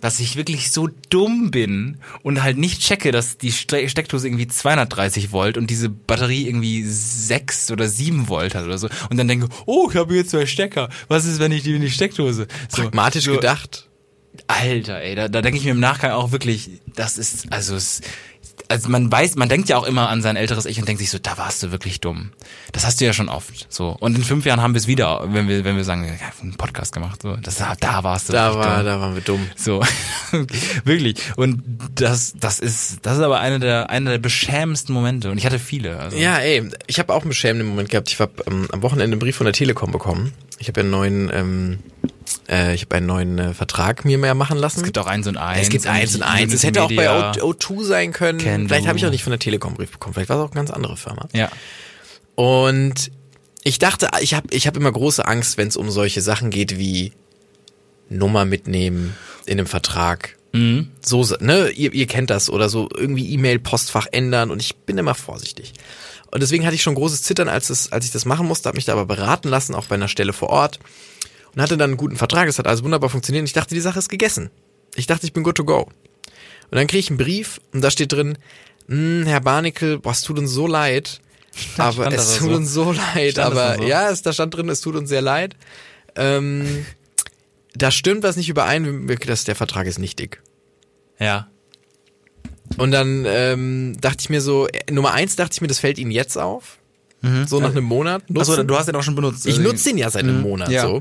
dass 0.00 0.20
ich 0.20 0.36
wirklich 0.36 0.70
so 0.70 0.88
dumm 1.10 1.50
bin 1.50 1.98
und 2.22 2.42
halt 2.42 2.58
nicht 2.58 2.80
checke, 2.80 3.12
dass 3.12 3.38
die 3.38 3.50
Ste 3.50 3.88
Steckdose 3.88 4.28
irgendwie 4.28 4.46
230 4.46 5.32
Volt 5.32 5.56
und 5.56 5.68
diese 5.68 5.88
Batterie 5.88 6.46
irgendwie 6.46 6.84
6 6.84 7.70
oder 7.70 7.88
7 7.88 8.28
Volt 8.28 8.54
hat 8.54 8.64
oder 8.64 8.78
so. 8.78 8.88
Und 9.10 9.16
dann 9.16 9.28
denke, 9.28 9.48
oh, 9.64 9.88
ich 9.90 9.96
habe 9.96 10.12
hier 10.12 10.26
zwei 10.26 10.46
Stecker. 10.46 10.88
Was 11.08 11.24
ist, 11.24 11.40
wenn 11.40 11.52
ich 11.52 11.62
die 11.62 11.74
in 11.74 11.80
die 11.80 11.90
Steckdose? 11.90 12.46
So, 12.68 12.82
Pragmatisch 12.82 13.24
so, 13.24 13.34
gedacht. 13.34 13.88
Alter, 14.48 15.00
ey, 15.00 15.14
da, 15.14 15.28
da 15.28 15.42
denke 15.42 15.58
ich 15.58 15.64
mir 15.64 15.70
im 15.70 15.80
Nachgang 15.80 16.12
auch 16.12 16.30
wirklich, 16.30 16.70
das 16.94 17.16
ist, 17.16 17.50
also 17.52 17.74
es, 17.74 18.02
also 18.68 18.88
man 18.88 19.10
weiß, 19.10 19.36
man 19.36 19.48
denkt 19.48 19.68
ja 19.68 19.76
auch 19.76 19.84
immer 19.84 20.08
an 20.08 20.22
sein 20.22 20.36
älteres 20.36 20.66
Ich 20.66 20.78
und 20.78 20.88
denkt 20.88 21.00
sich 21.00 21.10
so, 21.10 21.18
da 21.18 21.38
warst 21.38 21.62
du 21.62 21.70
wirklich 21.70 22.00
dumm. 22.00 22.30
Das 22.72 22.84
hast 22.84 23.00
du 23.00 23.04
ja 23.04 23.12
schon 23.12 23.28
oft. 23.28 23.66
So. 23.72 23.96
Und 24.00 24.16
in 24.16 24.24
fünf 24.24 24.44
Jahren 24.44 24.60
haben 24.60 24.74
wir 24.74 24.78
es 24.78 24.86
wieder, 24.86 25.32
wenn 25.32 25.48
wir, 25.48 25.64
wenn 25.64 25.76
wir 25.76 25.84
sagen, 25.84 26.04
ja, 26.04 26.12
einen 26.42 26.54
Podcast 26.56 26.92
gemacht. 26.92 27.22
So. 27.22 27.36
Das, 27.36 27.56
da 27.80 28.04
warst 28.04 28.28
du 28.28 28.32
Da 28.32 28.54
war, 28.54 28.76
dumm. 28.76 28.84
da 28.86 29.00
waren 29.00 29.14
wir 29.14 29.22
dumm. 29.22 29.46
So, 29.56 29.82
wirklich. 30.84 31.16
Und 31.36 31.62
das, 31.94 32.34
das 32.38 32.58
ist, 32.58 32.98
das 33.02 33.18
ist 33.18 33.22
aber 33.22 33.40
einer 33.40 33.58
der, 33.58 33.90
einer 33.90 34.10
der 34.10 34.18
beschämendsten 34.18 34.94
Momente. 34.94 35.30
Und 35.30 35.38
ich 35.38 35.46
hatte 35.46 35.58
viele. 35.58 35.98
Also. 35.98 36.16
Ja, 36.16 36.38
ey, 36.38 36.68
ich 36.86 36.98
habe 36.98 37.12
auch 37.14 37.20
einen 37.20 37.28
beschämenden 37.30 37.68
Moment 37.68 37.90
gehabt. 37.90 38.10
Ich 38.10 38.18
habe 38.20 38.32
ähm, 38.46 38.68
am 38.72 38.82
Wochenende 38.82 39.14
einen 39.14 39.20
Brief 39.20 39.36
von 39.36 39.44
der 39.44 39.54
Telekom 39.54 39.92
bekommen. 39.92 40.32
Ich 40.58 40.68
habe 40.68 40.80
ja 40.80 40.84
einen 40.84 40.90
neuen, 40.90 41.30
ähm, 41.32 41.78
äh, 42.48 42.74
ich 42.74 42.82
habe 42.82 42.96
einen 42.96 43.06
neuen 43.06 43.38
äh, 43.38 43.54
Vertrag 43.54 44.04
mir 44.04 44.18
mehr 44.18 44.34
machen 44.34 44.58
lassen. 44.58 44.80
Es 44.80 44.84
gibt 44.84 44.98
auch 44.98 45.06
eins 45.06 45.26
und 45.26 45.36
eins. 45.36 45.62
es 45.62 45.68
gibt 45.68 45.86
eins 45.86 46.14
und 46.14 46.22
eins. 46.22 46.52
Es 46.52 46.62
hätte 46.62 46.82
auch 46.82 46.92
bei. 46.92 47.10
O- 47.42 47.52
O2 47.52 47.84
sein 47.84 48.12
können. 48.12 48.38
Can 48.38 48.68
Vielleicht 48.68 48.86
habe 48.86 48.98
ich 48.98 49.06
auch 49.06 49.10
nicht 49.10 49.22
von 49.24 49.30
der 49.32 49.38
Telekom 49.40 49.74
Brief 49.74 49.90
bekommen. 49.92 50.14
Vielleicht 50.14 50.28
war 50.30 50.36
es 50.38 50.42
auch 50.42 50.50
eine 50.52 50.56
ganz 50.56 50.70
andere 50.70 50.96
Firma. 50.96 51.28
Ja. 51.32 51.50
Und 52.34 53.10
ich 53.64 53.78
dachte, 53.78 54.08
ich 54.20 54.34
habe 54.34 54.46
ich 54.50 54.66
hab 54.66 54.76
immer 54.76 54.92
große 54.92 55.26
Angst, 55.26 55.58
wenn 55.58 55.68
es 55.68 55.76
um 55.76 55.90
solche 55.90 56.20
Sachen 56.20 56.50
geht 56.50 56.78
wie 56.78 57.12
Nummer 58.08 58.44
mitnehmen 58.44 59.16
in 59.46 59.58
einem 59.58 59.66
Vertrag. 59.66 60.36
Mhm. 60.52 60.90
So, 61.04 61.24
ne, 61.40 61.70
ihr, 61.70 61.92
ihr 61.92 62.06
kennt 62.06 62.30
das 62.30 62.48
oder 62.50 62.68
so 62.68 62.88
irgendwie 62.94 63.32
E-Mail-Postfach 63.32 64.06
ändern 64.12 64.50
und 64.50 64.62
ich 64.62 64.76
bin 64.76 64.96
immer 64.98 65.14
vorsichtig. 65.14 65.72
Und 66.30 66.42
deswegen 66.42 66.64
hatte 66.64 66.74
ich 66.74 66.82
schon 66.82 66.94
großes 66.94 67.22
Zittern, 67.22 67.48
als, 67.48 67.70
es, 67.70 67.92
als 67.92 68.04
ich 68.04 68.10
das 68.12 68.24
machen 68.24 68.46
musste, 68.46 68.68
habe 68.68 68.76
mich 68.76 68.84
da 68.84 68.92
aber 68.92 69.06
beraten 69.06 69.48
lassen, 69.48 69.74
auch 69.74 69.86
bei 69.86 69.94
einer 69.94 70.08
Stelle 70.08 70.32
vor 70.32 70.50
Ort 70.50 70.78
und 71.56 71.62
hatte 71.62 71.76
dann 71.78 71.90
einen 71.90 71.96
guten 71.96 72.16
Vertrag. 72.16 72.48
Es 72.48 72.58
hat 72.58 72.66
alles 72.66 72.84
wunderbar 72.84 73.08
funktioniert. 73.10 73.40
Und 73.42 73.46
ich 73.46 73.54
dachte, 73.54 73.74
die 73.74 73.80
Sache 73.80 73.98
ist 73.98 74.08
gegessen. 74.10 74.50
Ich 74.94 75.06
dachte, 75.06 75.26
ich 75.26 75.32
bin 75.32 75.42
good 75.42 75.56
to 75.56 75.64
go. 75.64 75.84
Und 75.84 75.90
dann 76.70 76.86
kriege 76.86 77.00
ich 77.00 77.08
einen 77.08 77.18
Brief 77.18 77.60
und 77.72 77.80
da 77.80 77.90
steht 77.90 78.12
drin, 78.12 78.36
"Hm, 78.88 79.24
Herr 79.26 79.40
Barnickel, 79.40 79.98
boah, 79.98 80.12
es 80.12 80.22
tut 80.22 80.38
uns 80.38 80.50
so 80.50 80.66
leid, 80.66 81.20
aber 81.78 82.08
es 82.08 82.14
das 82.14 82.38
tut 82.38 82.50
so? 82.50 82.56
uns 82.56 82.72
so 82.72 82.92
leid, 82.92 83.32
Stand 83.32 83.38
das 83.38 83.46
aber 83.46 83.76
so? 83.76 83.82
ja, 83.84 84.10
es, 84.10 84.22
da 84.22 84.32
stand 84.32 84.54
drin, 84.54 84.68
es 84.68 84.80
tut 84.80 84.96
uns 84.96 85.08
sehr 85.08 85.22
leid. 85.22 85.56
Ähm, 86.14 86.84
da 87.74 87.90
stimmt 87.90 88.22
was 88.22 88.36
nicht 88.36 88.48
überein, 88.48 89.06
dass 89.26 89.44
der 89.44 89.54
Vertrag 89.54 89.86
ist 89.86 89.98
nichtig. 89.98 90.42
Ja. 91.18 91.48
Und 92.76 92.90
dann 92.90 93.24
ähm, 93.26 93.96
dachte 94.00 94.18
ich 94.20 94.28
mir 94.28 94.40
so, 94.42 94.66
äh, 94.66 94.92
Nummer 94.92 95.12
eins 95.12 95.36
dachte 95.36 95.54
ich 95.54 95.60
mir, 95.62 95.68
das 95.68 95.78
fällt 95.78 95.98
Ihnen 95.98 96.10
jetzt 96.10 96.36
auf. 96.36 96.78
So 97.46 97.60
nach 97.60 97.70
einem 97.70 97.84
Monat. 97.84 98.22
Achso, 98.36 98.52
Nutzen. 98.52 98.68
du 98.68 98.76
hast 98.76 98.86
den 98.86 98.96
auch 98.96 99.02
schon 99.02 99.14
benutzt. 99.14 99.46
ich 99.46 99.58
nutze 99.58 99.90
den 99.90 99.98
ja 99.98 100.10
seit 100.10 100.24
einem 100.24 100.42
Monat 100.42 100.70
ja. 100.70 100.82
so. 100.82 101.00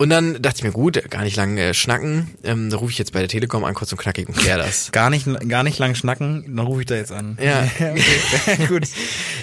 Und 0.00 0.10
dann 0.10 0.40
dachte 0.40 0.58
ich 0.58 0.62
mir, 0.62 0.70
gut, 0.70 1.10
gar 1.10 1.24
nicht 1.24 1.34
lang 1.36 1.58
äh, 1.58 1.74
schnacken. 1.74 2.30
Ähm, 2.44 2.70
da 2.70 2.76
rufe 2.76 2.92
ich 2.92 2.98
jetzt 2.98 3.12
bei 3.12 3.18
der 3.18 3.28
Telekom 3.28 3.64
an, 3.64 3.74
kurz 3.74 3.90
und 3.90 3.98
knackig 3.98 4.28
und 4.28 4.36
klär 4.36 4.56
das. 4.56 4.92
Gar 4.92 5.10
nicht, 5.10 5.26
gar 5.48 5.64
nicht 5.64 5.78
lang 5.80 5.96
schnacken, 5.96 6.56
dann 6.56 6.66
rufe 6.66 6.82
ich 6.82 6.86
da 6.86 6.94
jetzt 6.94 7.10
an. 7.10 7.36
Ja. 7.42 7.68
gut. 8.68 8.84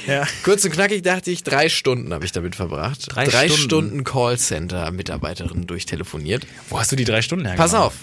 Ja. 0.08 0.26
Kurz 0.46 0.64
und 0.64 0.72
knackig 0.72 1.02
dachte 1.02 1.30
ich, 1.30 1.44
drei 1.44 1.68
Stunden 1.68 2.14
habe 2.14 2.24
ich 2.24 2.32
damit 2.32 2.56
verbracht. 2.56 3.08
Drei 3.10 3.26
Stunden, 3.26 3.58
Stunden? 3.58 4.04
Callcenter-Mitarbeiterin 4.06 5.68
durchtelefoniert. 5.68 6.48
Wo 6.70 6.80
hast 6.80 6.90
du 6.90 6.96
die 6.96 7.06
drei 7.06 7.22
Stunden 7.22 7.46
her? 7.46 7.56
Pass 7.56 7.74
auf. 7.74 7.94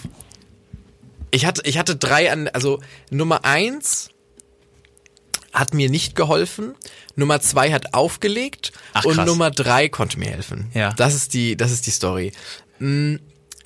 Ich 1.31 1.47
hatte, 1.47 1.63
ich 1.65 1.79
hatte 1.79 1.95
drei 1.95 2.31
an, 2.31 2.47
also 2.49 2.79
Nummer 3.09 3.43
eins 3.45 4.11
hat 5.53 5.73
mir 5.73 5.89
nicht 5.89 6.15
geholfen. 6.15 6.73
Nummer 7.15 7.39
zwei 7.39 7.71
hat 7.71 7.93
aufgelegt 7.93 8.71
Ach, 8.93 9.05
und. 9.05 9.23
Nummer 9.25 9.51
drei 9.51 9.87
konnte 9.87 10.19
mir 10.19 10.29
helfen. 10.29 10.69
Ja. 10.73 10.93
Das 10.93 11.13
ist 11.13 11.33
die, 11.33 11.55
das 11.55 11.71
ist 11.71 11.85
die 11.85 11.91
Story. 11.91 12.31
Mm, 12.79 13.15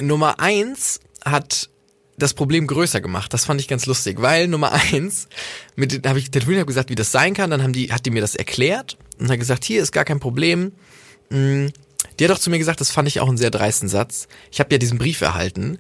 Nummer 0.01 0.39
eins 0.39 0.99
hat 1.23 1.69
das 2.17 2.33
Problem 2.33 2.67
größer 2.67 2.99
gemacht. 2.99 3.33
Das 3.33 3.45
fand 3.45 3.61
ich 3.61 3.67
ganz 3.67 3.85
lustig, 3.85 4.21
weil 4.21 4.47
Nummer 4.47 4.71
eins, 4.91 5.27
mit 5.75 6.05
habe 6.05 6.19
ich 6.19 6.29
telefoniert, 6.31 6.61
habe 6.61 6.67
gesagt, 6.67 6.89
wie 6.89 6.95
das 6.95 7.11
sein 7.11 7.33
kann. 7.33 7.49
Dann 7.51 7.63
haben 7.63 7.73
die, 7.73 7.91
hat 7.93 8.05
die 8.05 8.11
mir 8.11 8.21
das 8.21 8.35
erklärt 8.35 8.97
und 9.19 9.29
hat 9.29 9.39
gesagt, 9.39 9.63
hier 9.63 9.81
ist 9.81 9.91
gar 9.91 10.05
kein 10.05 10.19
Problem. 10.19 10.73
Mm, 11.29 11.67
Die 12.19 12.25
hat 12.25 12.31
auch 12.31 12.39
zu 12.39 12.49
mir 12.49 12.57
gesagt, 12.57 12.81
das 12.81 12.91
fand 12.91 13.07
ich 13.07 13.19
auch 13.19 13.27
einen 13.27 13.37
sehr 13.37 13.51
dreisten 13.51 13.87
Satz. 13.87 14.27
Ich 14.51 14.59
habe 14.59 14.73
ja 14.73 14.77
diesen 14.77 14.97
Brief 14.97 15.21
erhalten 15.21 15.77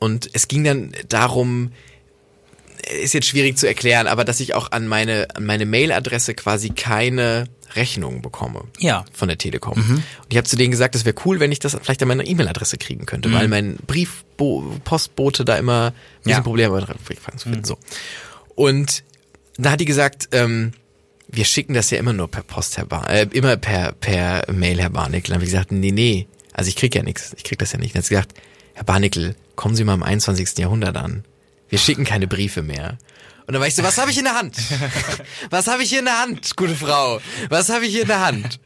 und 0.00 0.28
es 0.32 0.48
ging 0.48 0.64
dann 0.64 0.92
darum, 1.08 1.72
ist 3.02 3.14
jetzt 3.14 3.26
schwierig 3.26 3.58
zu 3.58 3.66
erklären, 3.66 4.06
aber 4.06 4.24
dass 4.24 4.40
ich 4.40 4.54
auch 4.54 4.70
an 4.72 4.86
meine, 4.86 5.26
an 5.34 5.44
meine 5.44 5.66
Mailadresse 5.66 6.34
quasi 6.34 6.70
keine 6.70 7.48
Rechnung 7.74 8.22
bekomme. 8.22 8.64
Ja. 8.78 9.04
Von 9.12 9.28
der 9.28 9.38
Telekom. 9.38 9.74
Und 9.74 10.02
ich 10.28 10.36
habe 10.36 10.46
zu 10.46 10.56
denen 10.56 10.70
gesagt, 10.70 10.94
es 10.94 11.04
wäre 11.04 11.16
cool, 11.24 11.40
wenn 11.40 11.52
ich 11.52 11.58
das 11.58 11.76
vielleicht 11.82 12.00
an 12.02 12.08
meine 12.08 12.24
E-Mail-Adresse 12.24 12.78
kriegen 12.78 13.06
könnte, 13.06 13.32
weil 13.32 13.48
mein 13.48 13.76
Briefpostbote 13.86 15.44
da 15.44 15.56
immer 15.56 15.86
ein 15.88 15.92
bisschen 16.22 16.38
Ja. 16.38 16.40
Probleme 16.42 16.80
hat, 16.86 16.96
zu 17.38 17.48
finden. 17.48 17.64
So. 17.64 17.76
Und 18.54 19.02
da 19.58 19.72
hat 19.72 19.80
die 19.80 19.84
gesagt, 19.84 20.28
ähm, 20.32 20.72
wir 21.28 21.44
schicken 21.44 21.74
das 21.74 21.90
ja 21.90 21.98
immer 21.98 22.12
nur 22.12 22.28
per 22.30 22.42
Post, 22.42 22.76
Herr 22.76 22.86
Bar 22.86 23.10
äh, 23.10 23.26
immer 23.32 23.56
per, 23.56 23.92
per 23.92 24.50
Mail, 24.52 24.80
Herr 24.80 24.90
Barnickel. 24.90 25.30
Dann 25.30 25.36
habe 25.36 25.44
ich 25.44 25.50
gesagt, 25.50 25.72
nee, 25.72 25.90
nee, 25.90 26.28
also 26.52 26.68
ich 26.68 26.76
krieg 26.76 26.94
ja 26.94 27.02
nichts, 27.02 27.34
ich 27.36 27.44
krieg 27.44 27.58
das 27.58 27.72
ja 27.72 27.78
nicht. 27.78 27.94
Dann 27.94 28.00
hat 28.00 28.06
sie 28.06 28.14
gesagt, 28.14 28.34
Herr 28.74 28.84
Barnickel, 28.84 29.34
kommen 29.56 29.74
Sie 29.74 29.84
mal 29.84 29.94
im 29.94 30.02
21. 30.02 30.58
Jahrhundert 30.58 30.96
an. 30.96 31.24
Wir 31.68 31.78
schicken 31.78 32.04
keine 32.04 32.26
Briefe 32.26 32.62
mehr. 32.62 32.98
Und 33.46 33.52
dann 33.52 33.60
war 33.60 33.68
ich 33.68 33.74
so, 33.74 33.82
was 33.82 33.98
habe 33.98 34.10
ich 34.10 34.18
in 34.18 34.24
der 34.24 34.34
Hand? 34.34 34.56
Was 35.50 35.68
habe 35.68 35.82
ich 35.84 35.88
hier 35.90 36.00
in 36.00 36.06
der 36.06 36.20
Hand, 36.20 36.56
gute 36.56 36.74
Frau? 36.74 37.20
Was 37.48 37.68
habe 37.68 37.86
ich 37.86 37.92
hier 37.92 38.02
in 38.02 38.08
der 38.08 38.26
Hand? 38.26 38.58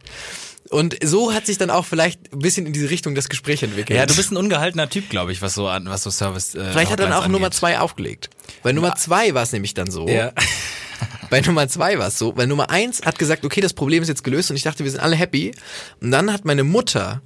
Und 0.71 0.97
so 1.05 1.35
hat 1.35 1.47
sich 1.47 1.59
dann 1.59 1.69
auch 1.69 1.85
vielleicht 1.85 2.33
ein 2.33 2.39
bisschen 2.39 2.65
in 2.65 2.73
diese 2.73 2.89
Richtung 2.89 3.15
das 3.15 3.29
Gespräch 3.29 3.63
entwickelt. 3.63 3.99
Ja, 3.99 4.07
du 4.07 4.15
bist 4.15 4.31
ein 4.31 4.37
ungehaltener 4.37 4.89
Typ, 4.89 5.11
glaube 5.11 5.33
ich, 5.33 5.43
was 5.43 5.55
so 5.55 5.67
an, 5.69 5.87
was 5.87 6.05
so 6.05 6.11
Service. 6.11 6.55
Äh, 6.55 6.71
Vielleicht 6.71 6.93
hat 6.93 7.01
dann 7.01 7.09
auch 7.09 7.17
Hotlines 7.17 7.33
Nummer 7.33 7.47
angeht. 7.47 7.59
zwei 7.59 7.79
aufgelegt. 7.81 8.31
Bei 8.63 8.73
Nummer 8.73 8.95
zwei 8.95 9.35
war 9.35 9.43
es 9.43 9.53
nämlich 9.53 9.75
dann 9.75 9.91
so. 9.91 10.09
Ja. 10.09 10.33
Bei 11.31 11.41
Nummer 11.41 11.69
zwei 11.69 11.99
war 11.99 12.09
es 12.09 12.19
so, 12.19 12.37
weil 12.37 12.47
Nummer 12.47 12.71
eins 12.71 13.03
hat 13.03 13.19
gesagt, 13.19 13.45
okay, 13.45 13.61
das 13.61 13.73
Problem 13.75 14.03
ist 14.03 14.09
jetzt 14.09 14.25
gelöst 14.25 14.51
und 14.51 14.57
ich 14.57 14.63
dachte, 14.63 14.85
wir 14.85 14.91
sind 14.91 15.01
alle 15.01 15.17
happy. 15.17 15.53
Und 16.01 16.11
dann 16.11 16.33
hat 16.33 16.45
meine 16.45 16.65
Mutter, 16.65 17.21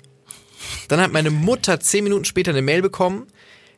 dann 0.89 1.01
hat 1.01 1.13
meine 1.13 1.31
Mutter 1.31 1.81
zehn 1.81 2.05
Minuten 2.05 2.25
später 2.25 2.51
eine 2.51 2.63
Mail 2.63 2.83
bekommen. 2.83 3.27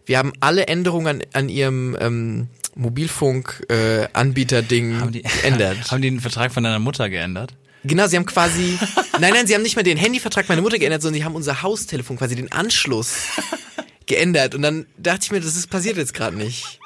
Wir 0.06 0.18
haben 0.18 0.32
alle 0.40 0.66
Änderungen 0.68 1.06
an, 1.06 1.22
an 1.32 1.48
ihrem 1.48 1.96
ähm, 2.00 2.48
Mobilfunk-Anbieter-Ding 2.76 5.10
die, 5.10 5.22
geändert. 5.22 5.78
haben 5.90 6.00
die 6.00 6.10
den 6.10 6.20
Vertrag 6.20 6.52
von 6.52 6.62
deiner 6.62 6.78
Mutter 6.78 7.10
geändert? 7.10 7.54
Genau, 7.84 8.06
sie 8.06 8.16
haben 8.16 8.26
quasi, 8.26 8.78
nein, 9.20 9.32
nein, 9.34 9.48
sie 9.48 9.54
haben 9.54 9.62
nicht 9.62 9.76
mal 9.76 9.82
den 9.82 9.98
Handyvertrag 9.98 10.48
meiner 10.48 10.62
Mutter 10.62 10.78
geändert, 10.78 11.02
sondern 11.02 11.20
sie 11.20 11.24
haben 11.24 11.34
unser 11.34 11.62
Haustelefon, 11.62 12.16
quasi 12.16 12.36
den 12.36 12.52
Anschluss 12.52 13.24
geändert. 14.06 14.54
Und 14.54 14.62
dann 14.62 14.86
dachte 14.96 15.24
ich 15.24 15.32
mir, 15.32 15.40
das 15.40 15.56
ist 15.56 15.68
passiert 15.68 15.96
jetzt 15.96 16.14
gerade 16.14 16.36
nicht. 16.36 16.78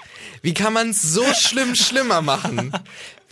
Wie 0.43 0.55
kann 0.55 0.73
man 0.73 0.91
es 0.91 1.03
so 1.03 1.25
schlimm 1.35 1.75
schlimmer 1.75 2.23
machen? 2.23 2.73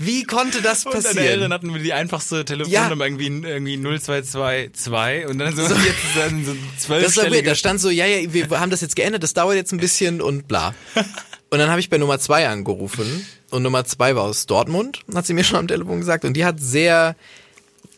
Wie 0.00 0.22
konnte 0.22 0.62
das 0.62 0.86
Und 0.86 0.94
deine 0.94 1.06
Eltern 1.06 1.24
passieren? 1.24 1.52
hatten 1.52 1.74
wir 1.74 1.82
die 1.82 1.92
einfachste 1.92 2.44
Telefonnummer 2.44 3.04
irgendwie, 3.04 3.26
irgendwie 3.26 3.76
0222 3.76 5.26
und 5.26 5.38
dann 5.38 5.56
so, 5.56 5.62
jetzt 5.62 5.74
ist 5.74 6.16
dann 6.16 6.44
so 6.44 6.54
Das 6.88 7.16
war 7.16 7.42
Da 7.42 7.54
stand 7.56 7.80
so, 7.80 7.90
ja, 7.90 8.06
ja, 8.06 8.32
wir 8.32 8.48
haben 8.60 8.70
das 8.70 8.80
jetzt 8.80 8.94
geändert, 8.94 9.24
das 9.24 9.34
dauert 9.34 9.56
jetzt 9.56 9.72
ein 9.72 9.78
bisschen 9.78 10.20
und 10.20 10.46
bla. 10.46 10.74
Und 11.50 11.60
dann 11.60 11.70
habe 11.70 11.80
ich 11.80 11.88
bei 11.88 11.96
Nummer 11.96 12.18
zwei 12.18 12.46
angerufen 12.46 13.26
und 13.48 13.62
Nummer 13.62 13.82
zwei 13.86 14.14
war 14.14 14.24
aus 14.24 14.44
Dortmund, 14.44 15.00
hat 15.14 15.26
sie 15.26 15.32
mir 15.32 15.44
schon 15.44 15.60
am 15.60 15.66
Telefon 15.66 15.98
gesagt. 15.98 16.26
Und 16.26 16.34
die 16.34 16.44
hat 16.44 16.60
sehr, 16.60 17.16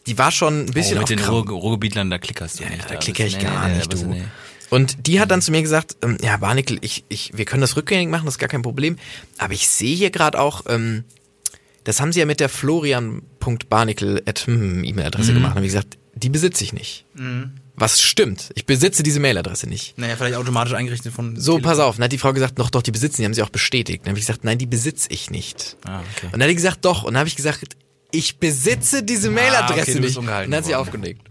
die 0.06 0.18
war 0.18 0.30
schon 0.30 0.66
ein 0.66 0.70
bisschen 0.70 0.98
oh, 0.98 1.00
mit 1.00 1.11
den 1.11 1.18
Ruhr, 1.18 1.48
Ruhrgebietlern, 1.48 2.11
da 2.11 2.18
klickerst 2.18 2.61
du 2.61 2.64
nicht. 2.64 2.88
da 2.88 2.94
klicke 2.94 3.24
ich 3.24 3.40
gar 3.40 3.66
nee, 3.66 3.72
nee, 3.72 3.78
nicht, 3.78 3.86
da 3.86 3.90
bist 3.90 4.04
du. 4.04 4.08
nee. 4.08 4.22
Und 4.71 5.07
die 5.07 5.21
hat 5.21 5.31
dann 5.31 5.43
zu 5.43 5.51
mir 5.51 5.62
gesagt, 5.62 5.97
ähm, 6.03 6.16
ja, 6.23 6.37
Barnickel, 6.37 6.79
ich, 6.81 7.05
ich, 7.09 7.33
wir 7.37 7.45
können 7.45 7.61
das 7.61 7.77
rückgängig 7.77 8.09
machen, 8.09 8.25
das 8.25 8.35
ist 8.35 8.39
gar 8.39 8.49
kein 8.49 8.62
Problem. 8.62 8.97
Aber 9.39 9.53
ich 9.53 9.68
sehe 9.68 9.95
hier 9.97 10.11
gerade 10.11 10.41
auch, 10.41 10.62
ähm, 10.68 11.05
das 11.85 12.01
haben 12.01 12.12
sie 12.12 12.21
ja 12.21 12.27
mit 12.27 12.41
der 12.41 12.49
florian.barnickel 12.49 14.23
at 14.27 14.47
hm, 14.47 14.85
E-Mail-Adresse 14.85 15.33
gemacht. 15.35 15.57
Und 15.57 15.62
wie 15.62 15.66
gesagt, 15.66 15.99
die 16.14 16.29
besitze 16.29 16.62
ich 16.64 16.73
nicht. 16.73 17.05
Was 17.75 18.03
stimmt. 18.03 18.51
Ich 18.55 18.66
besitze 18.66 19.03
diese 19.03 19.21
Mailadresse 19.21 19.66
nicht. 19.66 19.97
Naja, 19.97 20.14
vielleicht 20.16 20.37
automatisch 20.37 20.75
eingerichtet 20.75 21.14
von 21.14 21.37
So, 21.37 21.53
Telekom. 21.53 21.62
pass 21.71 21.79
auf. 21.79 21.97
Dann 21.97 22.05
hat 22.05 22.12
die 22.12 22.18
Frau 22.18 22.33
gesagt, 22.35 22.59
doch, 22.59 22.68
doch, 22.68 22.83
die 22.83 22.91
besitzen, 22.91 23.23
die 23.23 23.25
haben 23.25 23.35
sie 23.35 23.43
auch 23.43 23.49
bestätigt. 23.49 24.03
Dann 24.05 24.11
habe 24.11 24.18
ich 24.18 24.27
gesagt, 24.27 24.45
nein, 24.45 24.59
die 24.59 24.66
besitze 24.66 25.09
ich 25.11 25.31
nicht. 25.31 25.77
Ah, 25.85 26.01
okay. 26.01 26.27
Und 26.27 26.33
dann 26.35 26.43
hat 26.43 26.51
die 26.51 26.55
gesagt, 26.57 26.85
doch. 26.85 27.05
Und 27.05 27.14
dann 27.14 27.21
habe 27.21 27.29
ich 27.29 27.37
gesagt, 27.37 27.64
ich 28.11 28.37
besitze 28.37 29.03
diese 29.03 29.31
Mailadresse 29.31 29.93
okay, 29.93 30.01
nicht. 30.01 30.18
Und 30.18 30.27
dann 30.27 30.55
hat 30.55 30.64
sie 30.64 30.73
geworden. 30.73 30.89
aufgelegt. 30.89 31.30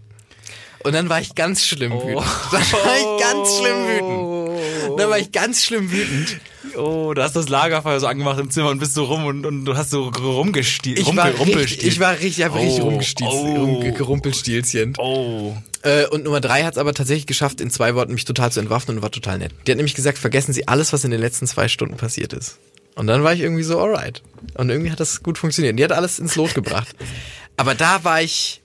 Und 0.82 0.94
dann 0.94 1.08
war 1.08 1.20
ich 1.20 1.34
ganz 1.34 1.64
schlimm 1.66 1.92
wütend. 1.92 2.24
Dann 2.52 2.62
war 2.72 2.96
ich 2.96 3.20
ganz 3.22 3.58
schlimm 3.58 3.86
wütend. 3.86 4.98
Dann 4.98 5.10
war 5.10 5.18
ich 5.18 5.30
ganz 5.32 5.64
schlimm 5.64 5.90
wütend. 5.92 6.40
Oh, 6.76 7.12
du 7.14 7.22
hast 7.22 7.36
das 7.36 7.48
Lagerfeuer 7.48 8.00
so 8.00 8.06
angemacht 8.06 8.38
im 8.40 8.50
Zimmer 8.50 8.70
und 8.70 8.78
bist 8.78 8.94
so 8.94 9.04
rum 9.04 9.26
und, 9.26 9.44
und 9.44 9.64
du 9.66 9.76
hast 9.76 9.90
so 9.90 10.08
rumgestielt. 10.08 10.98
Ich 10.98 11.16
war, 11.16 11.26
richtig, 11.38 11.84
ich 11.84 12.00
war 12.00 12.12
richtig, 12.18 12.44
einfach 12.44 12.60
richtig 12.60 12.80
Oh, 12.82 12.86
rumgestielt, 12.88 13.30
oh. 13.30 13.54
rum- 13.56 13.94
gerumpelstilzchen. 13.94 14.94
Oh. 14.98 15.54
Äh, 15.82 16.06
und 16.06 16.24
Nummer 16.24 16.40
drei 16.40 16.62
hat 16.64 16.74
es 16.74 16.78
aber 16.78 16.94
tatsächlich 16.94 17.26
geschafft, 17.26 17.60
in 17.60 17.70
zwei 17.70 17.94
Worten 17.94 18.12
mich 18.14 18.24
total 18.24 18.50
zu 18.52 18.60
entwaffnen 18.60 18.98
und 18.98 19.02
war 19.02 19.10
total 19.10 19.38
nett. 19.38 19.52
Die 19.66 19.72
hat 19.72 19.76
nämlich 19.76 19.94
gesagt, 19.94 20.18
vergessen 20.18 20.52
Sie 20.52 20.68
alles, 20.68 20.92
was 20.92 21.04
in 21.04 21.10
den 21.10 21.20
letzten 21.20 21.46
zwei 21.46 21.68
Stunden 21.68 21.96
passiert 21.96 22.32
ist. 22.32 22.58
Und 22.94 23.06
dann 23.06 23.22
war 23.24 23.32
ich 23.34 23.40
irgendwie 23.40 23.62
so, 23.62 23.78
alright. 23.78 24.22
Und 24.54 24.68
irgendwie 24.70 24.90
hat 24.90 25.00
das 25.00 25.22
gut 25.22 25.38
funktioniert. 25.38 25.78
Die 25.78 25.84
hat 25.84 25.92
alles 25.92 26.18
ins 26.18 26.36
Lot 26.36 26.54
gebracht. 26.54 26.94
Aber 27.56 27.74
da 27.74 28.04
war 28.04 28.22
ich, 28.22 28.62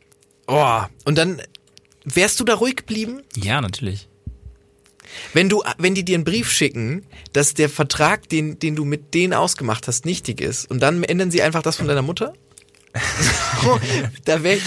oh. 0.48 0.80
Und 1.06 1.18
dann, 1.18 1.42
wärst 2.06 2.40
du 2.40 2.44
da 2.44 2.56
ruhig 2.56 2.78
geblieben? 2.78 3.22
Ja, 3.36 3.62
natürlich. 3.62 4.08
Wenn 5.34 5.50
du, 5.50 5.64
wenn 5.78 5.96
die 5.96 6.04
dir 6.04 6.16
einen 6.16 6.24
Brief 6.24 6.52
schicken, 6.52 7.06
dass 7.34 7.54
der 7.54 7.70
Vertrag, 7.70 8.28
den, 8.30 8.60
den 8.60 8.76
du 8.76 8.86
mit 8.86 9.14
denen 9.14 9.34
ausgemacht 9.34 9.88
hast, 9.88 10.06
nichtig 10.06 10.42
ist, 10.42 10.70
und 10.70 10.80
dann 10.80 11.04
ändern 11.04 11.32
sie 11.32 11.42
einfach 11.42 11.62
das 11.62 11.76
von 11.76 11.88
deiner 11.88 12.02
Mutter? 12.02 12.34
da 14.26 14.44
wäre 14.44 14.58
ich. 14.58 14.64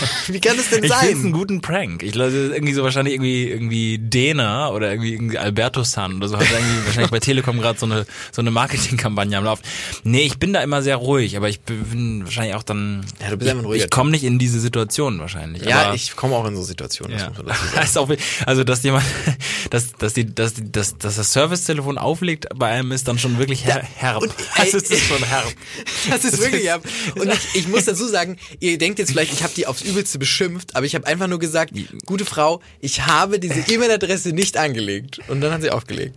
Wie 0.28 0.40
kann 0.40 0.56
das 0.56 0.70
denn 0.70 0.84
Ich 0.84 0.92
finde 0.92 1.12
einen 1.12 1.22
sein? 1.22 1.32
guten 1.32 1.60
Prank. 1.60 2.02
Ich 2.02 2.12
glaube, 2.12 2.32
irgendwie 2.32 2.72
so 2.72 2.82
wahrscheinlich 2.82 3.14
irgendwie 3.14 3.48
irgendwie 3.48 3.98
Dena 3.98 4.70
oder 4.70 4.90
irgendwie, 4.90 5.14
irgendwie 5.14 5.38
Alberto 5.38 5.82
San 5.84 6.16
oder 6.16 6.28
so 6.28 6.36
hat 6.36 6.46
irgendwie 6.50 6.76
wahrscheinlich 6.86 7.10
bei 7.10 7.20
Telekom 7.20 7.58
gerade 7.58 7.78
so 7.78 7.86
eine 7.86 8.06
so 8.30 8.40
eine 8.40 8.50
Marketingkampagne 8.50 9.36
am 9.36 9.44
Laufen. 9.44 9.62
Nee, 10.04 10.22
ich 10.22 10.38
bin 10.38 10.52
da 10.52 10.62
immer 10.62 10.82
sehr 10.82 10.96
ruhig, 10.96 11.36
aber 11.36 11.48
ich 11.48 11.60
bin 11.60 12.24
wahrscheinlich 12.24 12.54
auch 12.54 12.62
dann 12.62 13.04
Ja, 13.20 13.30
du 13.30 13.36
bist 13.36 13.50
ich, 13.50 13.64
ruhiger 13.64 13.84
ich 13.84 13.90
komme 13.90 14.10
nicht 14.10 14.24
in 14.24 14.38
diese 14.38 14.60
Situation 14.60 15.18
wahrscheinlich. 15.18 15.64
Ja, 15.64 15.86
aber, 15.86 15.94
ich 15.94 16.16
komme 16.16 16.34
auch 16.34 16.46
in 16.46 16.56
so 16.56 16.62
Situationen. 16.62 17.16
Das 17.16 17.22
ja. 17.22 17.32
Das 17.74 17.84
ist 17.90 17.98
auch, 17.98 18.10
also 18.46 18.64
dass 18.64 18.82
jemand, 18.82 19.04
dass, 19.70 19.92
dass, 19.92 20.14
die, 20.14 20.32
dass, 20.34 20.54
dass, 20.56 20.98
dass 20.98 21.16
das 21.16 21.32
Servicetelefon 21.32 21.98
auflegt 21.98 22.46
bei 22.54 22.68
einem 22.68 22.92
ist 22.92 23.08
dann 23.08 23.18
schon 23.18 23.38
wirklich 23.38 23.64
her, 23.64 23.82
herb. 23.96 24.22
und, 24.22 24.32
das 24.56 24.72
ey, 24.72 24.76
ist, 24.76 24.90
ist 24.90 25.04
schon 25.04 25.22
herb. 25.22 25.52
Das 26.10 26.24
ist 26.24 26.40
wirklich 26.40 26.70
ab. 26.70 26.82
Und 27.16 27.32
ich, 27.32 27.54
ich 27.54 27.68
muss 27.68 27.84
dazu 27.84 28.06
sagen, 28.06 28.36
ihr 28.60 28.78
denkt 28.78 28.98
jetzt 28.98 29.12
vielleicht, 29.12 29.32
ich 29.32 29.42
habe 29.42 29.52
die 29.54 29.66
aufs 29.82 29.90
Übelste 29.90 30.18
beschimpft, 30.18 30.74
aber 30.76 30.86
ich 30.86 30.94
habe 30.94 31.06
einfach 31.06 31.26
nur 31.28 31.38
gesagt, 31.38 31.72
gute 32.06 32.24
Frau, 32.24 32.60
ich 32.80 33.06
habe 33.06 33.38
diese 33.38 33.60
E-Mail-Adresse 33.72 34.30
nicht 34.32 34.56
angelegt. 34.56 35.20
Und 35.28 35.40
dann 35.40 35.52
hat 35.52 35.62
sie 35.62 35.70
aufgelegt. 35.70 36.14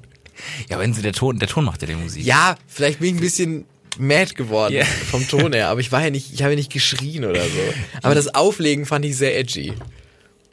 Ja, 0.70 0.80
wenn 0.80 0.93
sie 0.93 1.01
der 1.01 1.13
Ton, 1.13 1.39
der 1.39 1.47
Ton 1.47 1.63
macht 1.66 1.82
ja 1.82 1.88
die 1.88 1.95
Musik. 1.95 2.26
Ja, 2.26 2.55
vielleicht 2.68 2.99
bin 2.99 3.09
ich 3.09 3.16
ein 3.16 3.22
bisschen 3.22 3.66
mad 3.97 4.34
geworden 4.36 4.74
Ja. 4.76 4.84
vom 4.86 5.26
Ton 5.28 5.53
her, 5.53 5.70
aber 5.70 5.80
ich 5.80 5.91
war 5.91 6.03
ja 6.03 6.09
nicht, 6.09 6.34
ich 6.34 6.41
habe 6.41 6.51
ja 6.51 6.57
nicht 6.57 6.72
geschrien 6.72 7.24
oder 7.26 7.41
so. 7.41 7.49
Aber 8.01 8.13
das 8.16 8.36
Auflegen 8.36 8.86
fand 8.86 9.05
ich 9.05 9.16
sehr 9.16 9.38
edgy. 9.39 9.74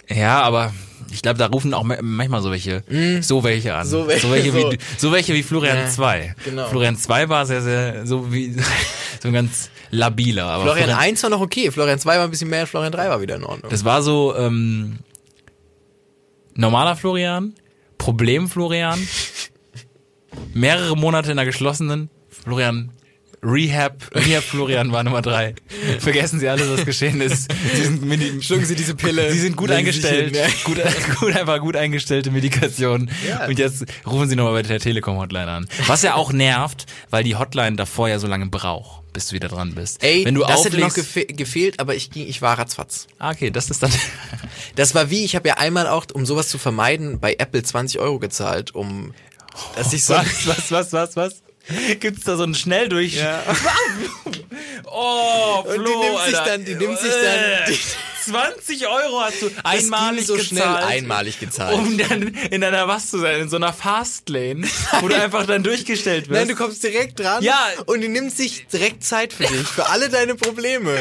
Ja, 0.09 0.41
aber 0.43 0.73
ich 1.11 1.23
glaube, 1.23 1.39
da 1.39 1.47
rufen 1.47 1.75
auch 1.75 1.83
ma- 1.83 1.99
manchmal 2.01 2.43
so 2.43 2.51
welche, 2.53 2.85
so 3.23 3.43
welche 3.43 3.75
an. 3.75 3.87
Mm. 3.87 3.91
So 3.91 4.07
welche, 4.07 4.21
so 4.27 4.31
welche, 4.33 4.53
so. 4.53 4.73
Wie, 4.73 4.79
so 4.99 5.13
welche 5.13 5.35
wie 5.35 5.43
Florian 5.43 5.77
Ja, 5.77 5.89
2. 5.91 6.35
genau. 6.45 6.69
Florian 6.69 6.97
2 6.97 7.29
war 7.29 7.45
sehr, 7.47 7.63
sehr, 7.63 8.07
so 8.07 8.33
wie, 8.33 8.53
so 9.21 9.29
ein 9.29 9.35
ganz 9.35 9.71
labiler. 9.93 10.47
Aber 10.47 10.64
Florian 10.64 10.90
1 10.90 11.22
war 11.22 11.30
noch 11.30 11.40
okay, 11.40 11.70
Florian 11.70 12.01
2 12.01 12.16
war 12.16 12.24
ein 12.24 12.30
bisschen 12.30 12.51
mehr, 12.51 12.66
Florian 12.66 12.90
3 12.90 13.09
war 13.09 13.20
wieder 13.20 13.36
in 13.36 13.45
Ordnung. 13.45 13.70
Das 13.70 13.84
war 13.84 14.03
so, 14.03 14.34
ähm, 14.36 14.99
normaler 16.55 16.97
Florian, 16.97 17.55
Problem 17.99 18.49
Florian, 18.49 18.99
mehrere 20.55 20.97
Monate 20.97 21.30
in 21.30 21.36
der 21.36 21.47
geschlossenen, 21.47 22.11
Florian 22.28 22.90
Rehab, 23.45 23.97
Rehab 24.14 24.45
Florian 24.45 24.93
war 24.93 25.03
Nummer 25.03 25.20
drei. 25.20 25.57
Vergessen 25.99 26.38
Sie 26.38 26.49
alles, 26.49 26.70
was 26.70 26.84
geschehen 26.86 27.20
ist. 27.20 27.53
Sie 27.74 27.82
sind, 27.82 28.05
mini, 28.05 28.40
Schlucken 28.40 28.64
Sie 28.64 28.76
diese 28.76 28.95
Pille. 28.95 29.32
Sie 29.32 29.40
sind 29.40 29.57
gut 29.57 29.72
eingestellt. 29.72 30.36
hin, 30.36 30.45
ja. 30.45 30.49
Gut, 30.64 30.78
gut, 31.18 31.36
einfach 31.36 31.59
gut 31.59 31.74
eingestellte 31.74 32.30
Medikation. 32.30 33.11
Ja. 33.28 33.47
Und 33.49 33.59
jetzt 33.59 33.84
rufen 34.07 34.28
Sie 34.28 34.36
nochmal 34.36 34.53
bei 34.53 34.62
der 34.62 34.78
Telekom-Hotline 34.78 35.49
an. 35.49 35.68
Was 35.88 36.03
ja 36.03 36.14
auch 36.14 36.32
nervt, 36.32 36.86
weil 37.11 37.24
die 37.24 37.34
Hotline 37.34 37.74
davor 37.74 38.09
ja 38.09 38.20
so 38.20 38.28
lange 38.28 38.47
braucht, 38.47 39.01
bis 39.13 39.29
du 39.29 39.35
wieder 39.35 39.49
dran 39.49 39.75
bist. 39.75 40.03
Ey, 40.03 40.25
Wenn 40.25 40.35
du 40.35 40.43
das 40.43 40.65
hätte 40.65 40.79
noch 40.79 40.89
auflegst- 40.89 40.95
gefe 41.15 41.27
gefehlt, 41.27 41.81
aber 41.81 41.95
ich 41.95 42.11
ging, 42.11 42.27
ich 42.29 42.41
war 42.43 42.59
ratzfatz. 42.59 43.07
Ah, 43.19 43.31
okay, 43.31 43.51
das 43.51 43.71
ist 43.71 43.83
dann. 43.83 43.93
Das 44.77 44.95
war 44.95 45.11
wie, 45.11 45.25
ich 45.25 45.37
habe 45.37 45.49
ja 45.49 45.55
einmal 45.59 45.87
auch, 45.87 46.07
um 46.15 46.25
sowas 46.25 46.49
zu 46.49 46.57
vermeiden, 46.57 47.21
bei 47.21 47.35
Apple 47.39 47.63
20 47.63 48.01
Euro 48.01 48.19
gezahlt, 48.19 48.75
um 48.75 49.13
dass 49.77 49.93
ich 49.93 50.03
so 50.05 50.15
Was, 50.47 50.47
was, 50.47 50.71
was, 50.73 50.93
was, 50.93 51.17
was? 51.17 51.43
Gibt's 52.01 52.25
da 52.25 52.37
so 52.37 52.43
einen 52.45 52.55
Schnelldurch? 52.55 53.15
Ja. 53.15 53.43
Oh, 54.85 55.63
Flo, 55.63 55.73
Und 55.75 55.87
die 55.87 55.91
nimmt 55.91 56.21
sich 56.27 56.37
Alter. 56.39 56.45
dann- 56.51 56.65
die 56.65 56.75
nimmt 56.75 56.99
sich 56.99 57.11
dann- 57.11 57.73
Äh, 57.73 57.77
20 58.25 58.87
Euro 58.87 59.20
hast 59.20 59.43
du 59.43 59.51
einmalig 59.64 60.27
so 60.27 60.35
gezahlt. 60.35 60.49
schnell 60.49 60.62
einmalig 60.77 61.39
gezahlt. 61.41 61.75
Um 61.77 61.97
dann 61.99 62.29
in 62.51 62.62
einer 62.64 62.87
was 62.89 63.11
zu 63.11 63.18
sein, 63.18 63.41
in 63.43 63.49
so 63.49 63.57
einer 63.57 63.73
Fastlane, 63.73 64.66
wo 65.01 65.09
du 65.09 65.14
einfach 65.20 65.47
dann 65.47 65.62
durchgestellt 65.62 66.29
wirst. 66.29 66.39
Nein, 66.39 66.49
du 66.49 66.55
kommst 66.55 66.83
direkt 66.83 67.18
dran 67.20 67.43
Ja. 67.43 67.59
und 67.87 68.01
die 68.01 68.09
nimmt 68.09 68.35
sich 68.37 68.66
direkt 68.73 69.05
Zeit 69.05 69.33
für 69.33 69.45
dich, 69.45 69.66
für 69.66 69.89
alle 69.89 70.09
deine 70.09 70.35
Probleme. 70.35 70.97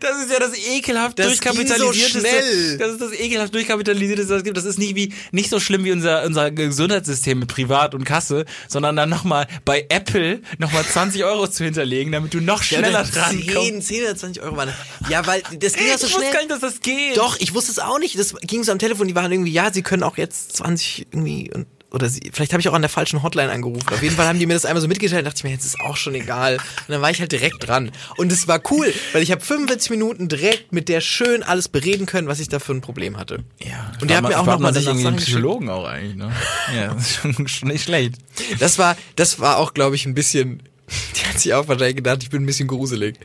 Das 0.00 0.18
ist 0.22 0.30
ja 0.32 0.38
das 0.38 0.56
ekelhaft 0.56 1.18
Das 1.18 1.26
durchkapitalisierte. 1.26 2.20
so 2.20 2.20
schnell. 2.20 2.78
Das 2.78 2.92
ist 2.92 3.00
das 3.00 3.12
ekelhaft 3.12 3.54
durchkapitalisierte, 3.54 4.22
das 4.26 4.30
es 4.38 4.44
gibt. 4.44 4.56
Das 4.56 4.64
ist 4.64 4.78
nicht 4.78 4.94
wie 4.94 5.12
nicht 5.30 5.50
so 5.50 5.60
schlimm 5.60 5.84
wie 5.84 5.92
unser 5.92 6.24
unser 6.24 6.50
Gesundheitssystem 6.50 7.38
mit 7.40 7.48
Privat 7.48 7.94
und 7.94 8.04
Kasse, 8.04 8.44
sondern 8.68 8.96
dann 8.96 9.08
nochmal 9.08 9.46
bei 9.64 9.86
Apple 9.88 10.40
nochmal 10.58 10.84
20 10.84 11.24
Euro 11.24 11.46
zu 11.48 11.64
hinterlegen, 11.64 12.12
damit 12.12 12.34
du 12.34 12.40
noch 12.40 12.62
schneller 12.62 13.04
dran 13.04 13.30
10, 13.42 13.54
kommst. 13.54 13.88
10 13.88 14.02
oder 14.04 14.16
20 14.16 14.42
Euro 14.42 14.56
waren. 14.56 14.72
Ja, 15.08 15.26
weil 15.26 15.42
das 15.58 15.72
ging 15.74 15.86
ja 15.88 15.98
so 15.98 16.08
schnell. 16.08 16.30
Nicht, 16.42 16.50
dass 16.50 16.60
das 16.60 16.80
geht. 16.80 17.16
Doch, 17.16 17.36
ich 17.38 17.54
wusste 17.54 17.72
es 17.72 17.78
auch 17.78 17.98
nicht. 17.98 18.18
Das 18.18 18.34
ging 18.42 18.64
so 18.64 18.72
am 18.72 18.78
Telefon, 18.78 19.08
die 19.08 19.14
waren 19.14 19.30
irgendwie, 19.30 19.52
ja, 19.52 19.72
sie 19.72 19.82
können 19.82 20.02
auch 20.02 20.16
jetzt 20.16 20.56
20 20.56 21.06
irgendwie 21.10 21.50
und 21.52 21.66
oder 21.92 22.08
sie, 22.08 22.30
vielleicht 22.32 22.52
habe 22.52 22.60
ich 22.60 22.68
auch 22.70 22.74
an 22.74 22.80
der 22.80 22.88
falschen 22.88 23.22
Hotline 23.22 23.52
angerufen. 23.52 23.86
Auf 23.92 24.02
jeden 24.02 24.16
Fall 24.16 24.26
haben 24.26 24.38
die 24.38 24.46
mir 24.46 24.54
das 24.54 24.64
einmal 24.64 24.80
so 24.80 24.88
mitgeteilt, 24.88 25.26
dachte 25.26 25.36
ich 25.36 25.44
mir, 25.44 25.50
jetzt 25.50 25.66
ist 25.66 25.78
auch 25.80 25.96
schon 25.96 26.14
egal. 26.14 26.54
Und 26.56 26.88
dann 26.88 27.02
war 27.02 27.10
ich 27.10 27.20
halt 27.20 27.32
direkt 27.32 27.68
dran. 27.68 27.90
Und 28.16 28.32
es 28.32 28.48
war 28.48 28.62
cool, 28.70 28.92
weil 29.12 29.22
ich 29.22 29.30
habe 29.30 29.42
45 29.42 29.90
Minuten 29.90 30.28
direkt 30.28 30.72
mit 30.72 30.88
der 30.88 31.02
schön 31.02 31.42
alles 31.42 31.68
bereden 31.68 32.06
können, 32.06 32.28
was 32.28 32.40
ich 32.40 32.48
da 32.48 32.60
für 32.60 32.72
ein 32.72 32.80
Problem 32.80 33.18
hatte. 33.18 33.44
Ja, 33.62 33.92
Und 34.00 34.08
der 34.08 34.16
hat 34.16 34.24
mir 34.28 34.40
auch 34.40 34.46
nochmal 34.46 34.72
sich 34.72 34.88
einen 34.88 35.02
Sachen 35.02 35.16
Psychologen 35.16 35.68
auch 35.68 35.84
eigentlich, 35.84 36.16
ne? 36.16 36.32
Ja, 36.74 36.94
das 36.94 37.02
ist 37.10 37.16
schon, 37.16 37.48
schon 37.48 37.68
nicht 37.68 37.84
schlecht. 37.84 38.14
Das 38.58 38.78
war, 38.78 38.96
das 39.16 39.38
war 39.38 39.58
auch, 39.58 39.74
glaube 39.74 39.94
ich, 39.94 40.06
ein 40.06 40.14
bisschen. 40.14 40.62
Die 41.16 41.26
hat 41.26 41.40
sich 41.40 41.52
auch 41.52 41.68
wahrscheinlich 41.68 41.96
gedacht, 41.96 42.22
ich 42.22 42.30
bin 42.30 42.42
ein 42.42 42.46
bisschen 42.46 42.68
gruselig. 42.68 43.16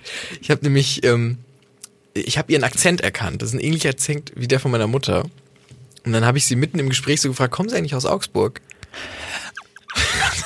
Ich 0.41 0.51
habe 0.51 0.63
nämlich, 0.63 1.05
ähm, 1.05 1.37
ich 2.25 2.37
habe 2.37 2.51
ihren 2.51 2.63
Akzent 2.63 3.01
erkannt. 3.01 3.41
Das 3.41 3.49
ist 3.49 3.55
ein 3.55 3.59
ähnlicher 3.59 3.89
Akzent 3.89 4.31
wie 4.35 4.47
der 4.47 4.59
von 4.59 4.71
meiner 4.71 4.87
Mutter. 4.87 5.23
Und 6.05 6.13
dann 6.13 6.25
habe 6.25 6.37
ich 6.37 6.45
sie 6.45 6.55
mitten 6.55 6.79
im 6.79 6.89
Gespräch 6.89 7.21
so 7.21 7.29
gefragt: 7.29 7.51
Kommen 7.53 7.69
Sie 7.69 7.75
eigentlich 7.75 7.95
aus 7.95 8.05
Augsburg? 8.05 8.61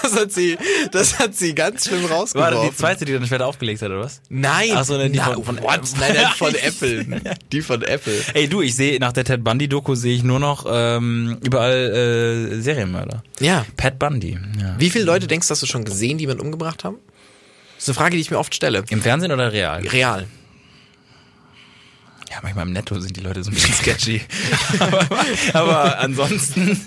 Das 0.01 0.15
hat 0.15 0.31
sie, 0.31 0.57
das 0.91 1.19
hat 1.19 1.35
sie 1.35 1.53
ganz 1.53 1.85
schlimm 1.87 2.03
War 2.03 2.11
rausgeworfen. 2.17 2.55
das 2.55 2.69
die 2.71 2.75
zweite, 2.77 3.05
die 3.05 3.13
dann 3.13 3.25
später 3.25 3.45
aufgelegt 3.45 3.81
hat, 3.81 3.89
oder 3.89 3.99
was? 3.99 4.21
Nein, 4.29 4.71
Ach 4.73 4.83
so, 4.85 4.97
nein, 4.97 5.11
die 5.11 5.19
Na, 5.19 5.33
von- 5.33 5.43
von- 5.43 5.61
what? 5.61 5.81
Nein, 5.99 6.13
nein, 6.15 6.27
von 6.35 6.55
Apple. 6.63 7.21
Die 7.51 7.61
von 7.61 7.81
Apple. 7.83 8.13
Ey, 8.33 8.47
du, 8.47 8.61
ich 8.61 8.75
sehe 8.75 8.99
nach 8.99 9.11
der 9.13 9.25
Ted 9.25 9.43
Bundy-Doku 9.43 9.93
sehe 9.95 10.15
ich 10.15 10.23
nur 10.23 10.39
noch 10.39 10.65
ähm, 10.69 11.37
überall 11.43 12.51
äh, 12.53 12.61
Serienmörder. 12.61 13.23
Ja. 13.39 13.65
Pat 13.77 13.99
Bundy. 13.99 14.39
Ja. 14.59 14.75
Wie 14.79 14.89
viele 14.89 15.03
Leute 15.05 15.27
denkst 15.27 15.47
du, 15.47 15.51
hast 15.51 15.61
du 15.61 15.67
schon 15.67 15.83
gesehen, 15.85 16.17
die 16.17 16.23
jemanden 16.23 16.43
umgebracht 16.45 16.83
haben? 16.83 16.97
Das 17.75 17.83
ist 17.83 17.89
eine 17.89 17.95
Frage, 17.95 18.15
die 18.15 18.21
ich 18.21 18.31
mir 18.31 18.39
oft 18.39 18.55
stelle. 18.55 18.83
Im 18.89 19.01
Fernsehen 19.01 19.31
oder 19.31 19.51
real? 19.51 19.81
Real. 19.87 20.27
Ja, 22.31 22.37
manchmal 22.41 22.65
im 22.65 22.71
Netto 22.71 22.97
sind 23.01 23.17
die 23.17 23.19
Leute 23.19 23.43
so 23.43 23.51
ein 23.51 23.55
bisschen 23.55 23.73
sketchy. 23.73 24.21
aber, 24.79 25.05
aber 25.51 25.99
ansonsten, 25.99 26.79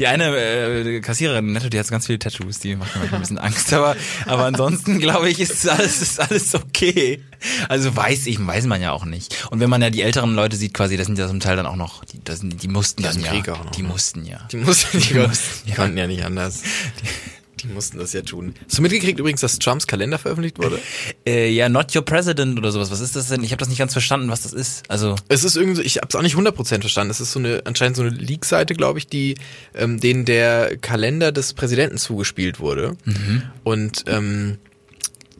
die 0.00 0.08
eine 0.08 0.36
äh, 0.36 1.00
Kassiererin 1.00 1.46
im 1.46 1.52
Netto, 1.52 1.68
die 1.68 1.78
hat 1.78 1.86
ganz 1.86 2.06
viele 2.06 2.18
Tattoos, 2.18 2.58
die 2.58 2.74
macht 2.74 2.96
mir 2.96 3.02
manchmal 3.02 3.18
ein 3.18 3.22
bisschen 3.22 3.38
Angst. 3.38 3.72
Aber, 3.72 3.94
aber 4.26 4.46
ansonsten 4.46 4.98
glaube 4.98 5.30
ich, 5.30 5.38
ist 5.38 5.68
alles, 5.68 6.02
ist 6.02 6.18
alles 6.18 6.56
okay. 6.56 7.22
Also 7.68 7.94
weiß 7.94 8.26
ich, 8.26 8.44
weiß 8.44 8.66
man 8.66 8.82
ja 8.82 8.90
auch 8.90 9.04
nicht. 9.04 9.46
Und 9.52 9.60
wenn 9.60 9.70
man 9.70 9.80
ja 9.80 9.90
die 9.90 10.02
älteren 10.02 10.34
Leute 10.34 10.56
sieht, 10.56 10.74
quasi, 10.74 10.96
das 10.96 11.06
sind 11.06 11.20
ja 11.20 11.28
zum 11.28 11.38
Teil 11.38 11.54
dann 11.54 11.66
auch 11.66 11.76
noch, 11.76 12.04
die, 12.04 12.22
das 12.24 12.40
die 12.42 12.68
mussten 12.68 13.04
Das 13.04 13.14
dann 13.14 13.24
ja. 13.24 13.30
Krieg 13.30 13.48
auch 13.48 13.64
noch, 13.64 13.70
die 13.70 13.82
ne? 13.82 13.88
mussten 13.88 14.24
ja. 14.24 14.40
Die 14.50 14.56
mussten, 14.56 14.98
die, 14.98 15.06
Die 15.06 15.14
mussten, 15.14 15.66
die 15.66 15.70
ja. 15.70 15.76
konnten 15.76 15.96
ja 15.98 16.08
nicht 16.08 16.24
anders. 16.24 16.62
Die 17.00 17.39
mussten 17.64 17.98
das 17.98 18.12
ja 18.12 18.22
tun. 18.22 18.54
Hast 18.66 18.78
du 18.78 18.82
mitgekriegt 18.82 19.18
übrigens, 19.18 19.40
dass 19.40 19.58
Trumps 19.58 19.86
Kalender 19.86 20.18
veröffentlicht 20.18 20.58
wurde? 20.58 20.78
Äh, 21.26 21.50
ja, 21.50 21.68
Not 21.68 21.94
Your 21.94 22.02
President 22.02 22.58
oder 22.58 22.72
sowas. 22.72 22.90
Was 22.90 23.00
ist 23.00 23.14
das 23.14 23.28
denn? 23.28 23.42
Ich 23.44 23.52
habe 23.52 23.58
das 23.58 23.68
nicht 23.68 23.78
ganz 23.78 23.92
verstanden, 23.92 24.30
was 24.30 24.42
das 24.42 24.52
ist. 24.52 24.88
Also 24.88 25.16
Es 25.28 25.44
ist 25.44 25.56
irgendwie 25.56 25.76
so, 25.76 25.82
ich 25.82 25.96
habe 25.96 26.06
es 26.08 26.14
auch 26.14 26.22
nicht 26.22 26.34
100% 26.34 26.80
verstanden. 26.80 27.10
Es 27.10 27.20
ist 27.20 27.32
so 27.32 27.38
eine 27.38 27.62
anscheinend 27.66 27.96
so 27.96 28.02
eine 28.02 28.10
Leak-Seite, 28.10 28.74
glaube 28.74 28.98
ich, 28.98 29.06
die 29.06 29.34
ähm, 29.74 30.00
denen 30.00 30.24
der 30.24 30.78
Kalender 30.78 31.30
des 31.30 31.52
Präsidenten 31.52 31.98
zugespielt 31.98 32.58
wurde. 32.58 32.96
Mhm. 33.04 33.42
Und 33.64 34.04
ähm, 34.06 34.58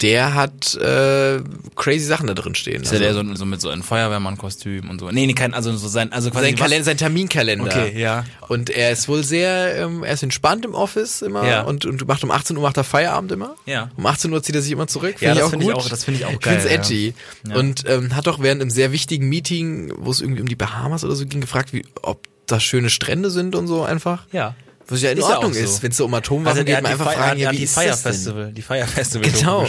der 0.03 0.35
hat 0.35 0.75
äh, 0.77 1.41
crazy 1.77 2.05
Sachen 2.07 2.27
da 2.27 2.35
drin 2.35 2.55
stehen. 2.55 2.83
ist 2.83 2.93
ja 2.93 2.99
der 2.99 3.13
so, 3.15 3.23
so 3.35 3.45
mit 3.45 3.61
so 3.61 3.69
einem 3.69 3.83
Feuerwehrmann-Kostüm 3.83 4.89
und 4.89 4.99
so. 4.99 5.11
Nee, 5.11 5.27
nee, 5.27 5.33
kein, 5.35 5.55
also 5.55 5.75
so 5.77 5.89
sein, 5.89 6.13
also 6.13 6.31
quasi 6.31 6.47
sein, 6.47 6.57
Kalender, 6.57 6.85
sein 6.85 6.97
Terminkalender. 6.97 7.67
Okay, 7.67 8.01
ja. 8.01 8.25
Und 8.49 8.71
er 8.71 8.91
ist 8.93 9.09
wohl 9.09 9.23
sehr, 9.25 9.77
ähm, 9.77 10.03
er 10.03 10.15
ist 10.15 10.23
entspannt 10.23 10.65
im 10.65 10.75
Office 10.75 11.23
immer 11.23 11.47
Ja. 11.47 11.63
und, 11.63 11.85
und 11.85 12.07
macht 12.09 12.25
um 12.25 12.31
18 12.31 12.57
Uhr 12.57 12.63
macht 12.63 12.77
er 12.77 12.85
Feierabend 12.85 13.33
immer. 13.33 13.57
Ja. 13.67 13.91
Um 13.97 14.07
18 14.07 14.33
Uhr 14.33 14.43
zieht 14.43 14.55
er 14.55 14.63
sich 14.63 14.73
immer 14.73 14.87
zurück. 14.87 15.17
Ja, 15.21 15.35
Find 15.35 15.37
das 15.37 15.37
ich 15.39 15.43
auch 15.45 15.51
finde 15.51 15.65
ich 15.67 15.73
auch- 15.75 15.89
das 15.89 16.05
finde 16.05 16.21
ich 16.21 16.27
auch 16.27 16.31
Ich 16.33 16.39
find's 16.43 16.65
geil, 16.65 16.73
ja. 16.73 16.79
edgy. 16.81 17.15
Ja. 17.49 17.57
Und 17.57 17.85
ähm, 17.89 18.17
hat 18.17 18.27
doch 18.27 18.41
während 18.41 18.61
einem 18.63 18.71
sehr 18.71 18.93
wichtigen 18.93 19.29
Meeting, 19.29 19.93
wo 19.97 20.11
es 20.11 20.21
irgendwie 20.21 20.41
um 20.43 20.49
die 20.49 20.57
Bahamas 20.57 21.05
oder 21.05 21.15
so 21.15 21.27
ging, 21.27 21.41
gefragt, 21.41 21.73
wie, 21.73 21.85
ob 22.03 22.27
da 22.47 22.59
schöne 22.59 22.91
Strände 22.91 23.31
sind 23.31 23.55
und 23.55 23.67
so 23.69 23.83
einfach. 23.83 24.25
Ja. 24.33 24.55
Was 24.91 25.03
ja 25.03 25.11
in 25.13 25.19
Ist 25.19 25.29
ja 25.29 25.35
Ordnung 25.37 25.53
auch 25.53 25.55
so. 25.57 25.61
ist, 25.61 25.83
wenn 25.83 25.91
es 25.93 25.97
so 25.97 26.05
um 26.05 26.15
Atomwaffen 26.15 26.59
Also 26.59 26.65
geht, 26.65 26.83
man 26.83 26.93
einfach 26.93 27.07
Fire- 27.13 27.17
fragen, 27.17 27.41
ja, 27.41 27.53
wie 27.53 27.57
die 27.59 27.63
ist 27.63 27.75
Fire 27.75 27.87
das 27.89 28.03
denn? 28.03 28.13
Festival, 28.13 28.53
die 28.53 28.63
Fire 28.63 28.87
Festival 28.87 29.31
Genau, 29.31 29.67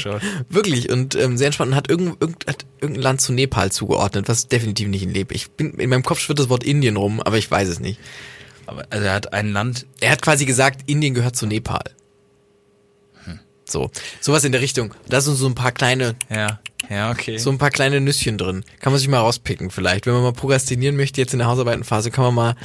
wirklich 0.50 0.90
und 0.90 1.16
ähm, 1.16 1.38
sehr 1.38 1.48
entspannt 1.48 1.72
und 1.72 1.76
hat, 1.78 1.90
irgend, 1.90 2.22
irgend, 2.22 2.48
hat 2.48 2.66
irgendein 2.82 3.04
Land 3.04 3.22
zu 3.22 3.32
Nepal 3.34 3.72
zugeordnet, 3.72 4.28
was 4.28 4.48
definitiv 4.48 4.88
nicht 4.88 5.04
in 5.04 5.12
Leb. 5.14 5.32
Ich 5.32 5.52
bin 5.52 5.74
in 5.76 5.90
meinem 5.90 6.04
Kopf 6.04 6.20
schwirrt 6.20 6.40
das 6.40 6.50
Wort 6.50 6.64
Indien 6.64 6.98
rum, 6.98 7.22
aber 7.22 7.38
ich 7.38 7.50
weiß 7.50 7.68
es 7.70 7.80
nicht. 7.80 8.00
Aber 8.66 8.86
also 8.90 9.06
er 9.06 9.14
hat 9.14 9.34
ein 9.34 9.52
Land. 9.54 9.86
Er 10.00 10.12
hat 10.12 10.22
quasi 10.22 10.46
gesagt, 10.46 10.82
Indien 10.90 11.14
gehört 11.14 11.36
zu 11.36 11.46
Nepal. 11.46 11.84
So, 13.66 13.90
sowas 14.20 14.44
in 14.44 14.52
der 14.52 14.60
Richtung. 14.60 14.94
Da 15.08 15.22
sind 15.22 15.36
so 15.36 15.48
ein 15.48 15.56
paar 15.56 15.72
kleine, 15.72 16.16
Ja. 16.30 16.60
Ja, 16.90 17.10
okay. 17.12 17.38
so 17.38 17.50
ein 17.52 17.58
paar 17.58 17.70
kleine 17.70 18.02
Nüsschen 18.02 18.38
drin. 18.38 18.66
Kann 18.80 18.92
man 18.92 19.00
sich 19.00 19.08
mal 19.08 19.20
rauspicken 19.20 19.70
vielleicht. 19.70 20.08
Wenn 20.08 20.14
man 20.14 20.24
mal 20.24 20.34
prokrastinieren 20.34 20.98
möchte, 20.98 21.22
jetzt 21.22 21.32
in 21.32 21.40
der 21.40 21.48
Hausarbeitenphase, 21.48 22.12
kann 22.12 22.26
man 22.26 22.34
mal 22.36 22.56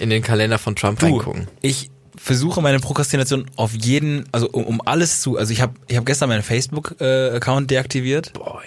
in 0.00 0.10
den 0.10 0.22
Kalender 0.24 0.58
von 0.58 0.74
Trump 0.74 0.98
du, 0.98 1.06
reingucken. 1.06 1.46
ich 1.60 1.90
versuche 2.26 2.60
meine 2.60 2.80
Prokrastination 2.80 3.48
auf 3.54 3.72
jeden, 3.72 4.24
also 4.32 4.48
um, 4.50 4.64
um 4.64 4.80
alles 4.84 5.20
zu, 5.20 5.38
also 5.38 5.52
ich 5.52 5.60
habe 5.60 5.74
ich 5.86 5.96
hab 5.96 6.04
gestern 6.04 6.28
meinen 6.28 6.42
Facebook-Account 6.42 7.70
deaktiviert. 7.70 8.32
Boy. 8.32 8.64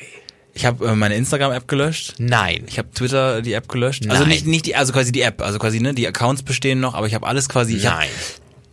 Ich 0.53 0.65
habe 0.65 0.87
äh, 0.87 0.95
meine 0.95 1.15
Instagram-App 1.15 1.67
gelöscht. 1.67 2.15
Nein. 2.19 2.63
Ich 2.67 2.77
habe 2.77 2.89
Twitter 2.91 3.41
die 3.41 3.51
App 3.51 3.67
gelöscht. 3.67 4.07
Also 4.07 4.21
Nein. 4.23 4.29
nicht 4.29 4.47
nicht 4.47 4.65
die 4.65 4.75
also 4.77 4.93
quasi 4.93 5.11
die 5.11 5.21
App, 5.21 5.41
also 5.41 5.59
quasi 5.59 5.81
ne, 5.81 5.93
die 5.93 6.07
Accounts 6.07 6.41
bestehen 6.43 6.79
noch, 6.79 6.95
aber 6.95 7.07
ich 7.07 7.13
habe 7.13 7.27
alles 7.27 7.49
quasi 7.49 7.75
ich 7.75 7.85
hab, 7.85 7.97
Nein. 7.99 8.09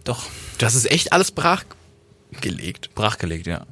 doch 0.05 0.22
Du 0.59 0.64
hast 0.64 0.76
es 0.76 0.87
echt 0.87 1.12
alles 1.12 1.32
brachgelegt. 1.32 2.95
brachgelegt, 2.95 3.49
ja. 3.49 3.66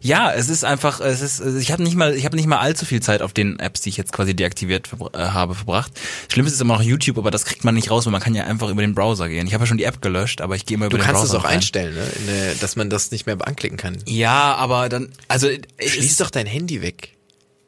Ja, 0.00 0.32
es 0.32 0.48
ist 0.48 0.64
einfach, 0.64 1.00
es 1.00 1.20
ist, 1.20 1.40
ich 1.40 1.72
habe 1.72 1.82
nicht 1.82 1.96
mal, 1.96 2.14
ich 2.14 2.24
habe 2.24 2.36
nicht 2.36 2.46
mal 2.46 2.58
allzu 2.58 2.84
viel 2.86 3.00
Zeit 3.02 3.22
auf 3.22 3.32
den 3.32 3.58
Apps, 3.58 3.80
die 3.80 3.88
ich 3.88 3.96
jetzt 3.96 4.12
quasi 4.12 4.34
deaktiviert 4.34 4.88
verbr- 4.88 5.16
äh, 5.18 5.30
habe, 5.30 5.54
verbracht. 5.54 5.92
Schlimm 6.32 6.46
ist 6.46 6.60
immer 6.60 6.74
noch 6.74 6.82
YouTube, 6.82 7.18
aber 7.18 7.30
das 7.30 7.44
kriegt 7.44 7.64
man 7.64 7.74
nicht 7.74 7.90
raus, 7.90 8.06
weil 8.06 8.12
man 8.12 8.20
kann 8.20 8.34
ja 8.34 8.44
einfach 8.44 8.68
über 8.68 8.82
den 8.82 8.94
Browser 8.94 9.28
gehen. 9.28 9.46
Ich 9.46 9.54
habe 9.54 9.64
ja 9.64 9.66
schon 9.66 9.78
die 9.78 9.84
App 9.84 10.00
gelöscht, 10.00 10.40
aber 10.40 10.56
ich 10.56 10.66
gehe 10.66 10.76
immer 10.76 10.88
Du 10.88 10.96
über 10.96 11.04
den 11.04 11.06
kannst 11.06 11.22
Browser 11.22 11.38
es 11.38 11.40
auch 11.40 11.48
rein. 11.48 11.56
einstellen, 11.56 11.94
ne? 11.94 12.06
Der, 12.28 12.54
dass 12.54 12.76
man 12.76 12.90
das 12.90 13.10
nicht 13.10 13.26
mehr 13.26 13.36
anklicken 13.46 13.76
kann. 13.78 13.98
Ja, 14.06 14.54
aber 14.54 14.88
dann, 14.88 15.08
also 15.28 15.48
es 15.76 15.90
Schließ 15.92 16.16
doch 16.18 16.30
dein 16.30 16.46
Handy 16.46 16.80
weg. 16.82 17.16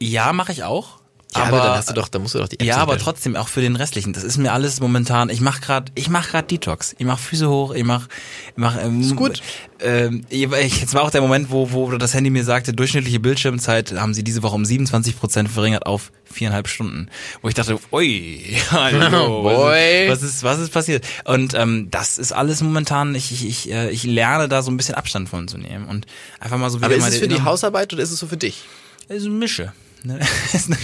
ja, 0.00 0.32
mache 0.32 0.52
ich 0.52 0.62
auch. 0.64 0.99
Ja, 1.34 1.44
aber 1.44 1.58
dann 1.58 1.76
hast 1.76 1.88
du 1.88 1.94
doch, 1.94 2.08
dann 2.08 2.22
musst 2.22 2.34
du 2.34 2.38
doch 2.38 2.48
die 2.48 2.58
App 2.58 2.66
ja, 2.66 2.78
aber 2.78 2.98
trotzdem 2.98 3.36
auch 3.36 3.46
für 3.46 3.60
den 3.60 3.76
restlichen. 3.76 4.12
Das 4.12 4.24
ist 4.24 4.36
mir 4.36 4.52
alles 4.52 4.80
momentan. 4.80 5.30
Ich 5.30 5.40
mache 5.40 5.60
gerade, 5.60 5.92
ich 5.94 6.08
mache 6.08 6.30
gerade 6.30 6.48
Detox. 6.48 6.96
Ich 6.98 7.06
mache 7.06 7.22
Füße 7.22 7.48
hoch. 7.48 7.72
Ich 7.72 7.84
mache, 7.84 8.08
ich 8.50 8.56
mache. 8.56 8.80
Ähm, 8.80 9.00
Ist 9.00 9.14
gut. 9.14 9.40
Ähm, 9.80 10.24
ich, 10.28 10.48
jetzt 10.80 10.92
war 10.92 11.02
auch 11.02 11.10
der 11.10 11.20
Moment, 11.20 11.50
wo 11.50 11.70
wo 11.70 11.90
das 11.92 12.14
Handy 12.14 12.30
mir 12.30 12.42
sagte, 12.42 12.72
durchschnittliche 12.72 13.20
Bildschirmzeit 13.20 13.92
haben 13.92 14.12
sie 14.12 14.24
diese 14.24 14.42
Woche 14.42 14.56
um 14.56 14.64
27 14.64 15.18
Prozent 15.18 15.48
verringert 15.48 15.86
auf 15.86 16.10
viereinhalb 16.24 16.66
Stunden. 16.66 17.08
Wo 17.42 17.48
ich 17.48 17.54
dachte, 17.54 17.78
ui, 17.92 18.56
hallo, 18.72 19.42
Boy. 19.42 20.08
was 20.08 20.22
ist, 20.22 20.42
was 20.42 20.58
ist 20.58 20.72
passiert? 20.72 21.06
Und 21.24 21.54
ähm, 21.54 21.88
das 21.92 22.18
ist 22.18 22.32
alles 22.32 22.60
momentan. 22.60 23.14
Ich 23.14 23.30
ich 23.30 23.46
ich, 23.46 23.72
äh, 23.72 23.90
ich 23.90 24.02
lerne 24.02 24.48
da 24.48 24.62
so 24.62 24.70
ein 24.72 24.76
bisschen 24.76 24.96
Abstand 24.96 25.28
von 25.28 25.46
zu 25.46 25.58
nehmen 25.58 25.86
und 25.86 26.06
einfach 26.40 26.58
mal 26.58 26.70
so 26.70 26.78
wieder 26.78 26.86
Aber 26.86 26.96
ist 26.96 27.06
es 27.06 27.18
für 27.18 27.28
die 27.28 27.42
Hausarbeit 27.42 27.92
oder 27.92 28.02
ist 28.02 28.10
es 28.10 28.18
so 28.18 28.26
für 28.26 28.36
dich? 28.36 28.64
ist 29.08 29.26
eine 29.26 29.34
Mische. 29.34 29.72
Ne? 30.02 30.18
Ist 30.52 30.66
eine, 30.66 30.78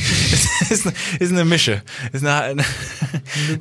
ist 0.71 0.87
eine, 0.87 0.95
ist 1.19 1.33
eine 1.33 1.45
Mische. 1.45 1.83
Ist 2.13 2.25
eine, 2.25 2.35
eine, 2.43 2.65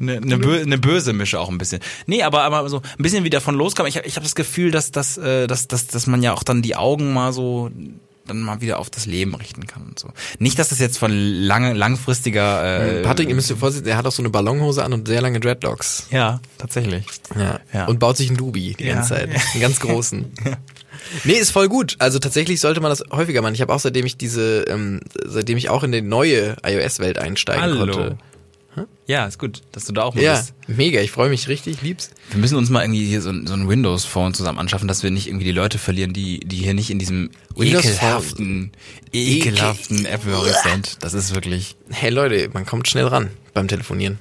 eine, 0.01 0.17
eine, 0.17 0.37
bö, 0.37 0.61
eine 0.61 0.77
böse 0.77 1.13
Mische 1.13 1.39
auch 1.39 1.49
ein 1.49 1.57
bisschen. 1.57 1.79
Nee, 2.07 2.23
aber, 2.23 2.43
aber 2.43 2.67
so 2.69 2.81
ein 2.81 3.03
bisschen 3.03 3.23
wie 3.23 3.29
davon 3.29 3.55
loskam. 3.55 3.85
Ich 3.85 3.97
habe 3.97 4.05
ich 4.07 4.15
hab 4.17 4.23
das 4.23 4.35
Gefühl, 4.35 4.71
dass, 4.71 4.91
dass, 4.91 5.17
äh, 5.17 5.47
dass, 5.47 5.67
dass, 5.67 5.87
dass 5.87 6.07
man 6.07 6.21
ja 6.21 6.33
auch 6.33 6.43
dann 6.43 6.61
die 6.61 6.75
Augen 6.75 7.13
mal 7.13 7.31
so 7.33 7.71
dann 8.27 8.41
mal 8.41 8.59
wieder 8.59 8.79
auf 8.79 8.89
das 8.89 9.05
Leben 9.05 9.35
richten 9.35 9.67
kann 9.67 9.83
und 9.83 9.99
so. 9.99 10.09
Nicht, 10.39 10.57
dass 10.57 10.69
das 10.69 10.79
jetzt 10.79 10.97
von 10.97 11.11
lange, 11.11 11.73
langfristiger 11.73 12.99
äh, 12.99 13.03
Patrick, 13.03 13.29
ihr 13.29 13.35
müsst 13.35 13.51
euch 13.51 13.59
vorstellen, 13.59 13.85
er 13.85 13.97
hat 13.97 14.07
auch 14.07 14.11
so 14.11 14.23
eine 14.23 14.31
Ballonhose 14.31 14.83
an 14.83 14.93
und 14.93 15.07
sehr 15.07 15.21
lange 15.21 15.39
Dreadlocks. 15.39 16.07
Ja, 16.11 16.39
tatsächlich. 16.57 17.05
Ja. 17.37 17.59
Ja. 17.71 17.85
Und 17.85 17.99
baut 17.99 18.17
sich 18.17 18.29
einen 18.29 18.37
Dubi 18.37 18.75
die 18.79 18.83
Ja. 18.85 18.95
ganze 18.95 19.09
Zeit. 19.09 19.29
Einen 19.29 19.61
ganz 19.61 19.79
großen. 19.79 20.25
Nee, 21.23 21.33
ist 21.33 21.51
voll 21.51 21.67
gut. 21.69 21.95
Also 21.99 22.19
tatsächlich 22.19 22.59
sollte 22.61 22.81
man 22.81 22.89
das 22.89 23.03
häufiger 23.11 23.41
machen. 23.41 23.55
Ich 23.55 23.61
habe 23.61 23.73
auch 23.73 23.79
seitdem 23.79 24.05
ich 24.05 24.17
diese, 24.17 24.63
ähm, 24.67 25.01
seitdem 25.25 25.57
ich 25.57 25.69
auch 25.69 25.83
in 25.83 25.91
die 25.91 26.01
neue 26.01 26.55
iOS-Welt 26.65 27.17
einsteigen 27.17 27.61
Hallo. 27.61 27.77
konnte. 27.93 28.17
Ja, 29.07 29.25
ist 29.25 29.39
gut, 29.39 29.61
dass 29.71 29.85
du 29.85 29.93
da 29.93 30.03
auch 30.03 30.15
mal 30.15 30.21
Ja, 30.23 30.35
bist. 30.35 30.53
mega. 30.67 30.99
Ich 30.99 31.11
freue 31.11 31.29
mich 31.29 31.47
richtig, 31.47 31.81
lieb's. 31.81 32.09
Wir 32.31 32.39
müssen 32.41 32.57
uns 32.57 32.69
mal 32.69 32.81
irgendwie 32.83 33.05
hier 33.07 33.21
so, 33.21 33.29
ein- 33.29 33.47
so 33.47 33.53
ein 33.53 33.69
Windows-Phone 33.69 34.33
zusammen 34.33 34.59
anschaffen, 34.59 34.87
dass 34.89 35.01
wir 35.01 35.11
nicht 35.11 35.27
irgendwie 35.27 35.45
die 35.45 35.51
Leute 35.53 35.77
verlieren, 35.77 36.11
die, 36.11 36.39
die 36.41 36.57
hier 36.57 36.73
nicht 36.73 36.89
in 36.89 36.99
diesem 36.99 37.29
Windows 37.55 37.85
ekelhaften, 37.85 38.71
ekelhaften 39.13 40.05
App-Bereich 40.05 40.55
sind. 40.57 40.97
Das 41.01 41.13
ist 41.13 41.33
wirklich. 41.33 41.75
Hey 41.89 42.09
Leute, 42.09 42.49
man 42.53 42.65
kommt 42.65 42.87
schnell 42.87 43.05
ran 43.07 43.29
beim 43.53 43.67
Telefonieren. 43.67 44.17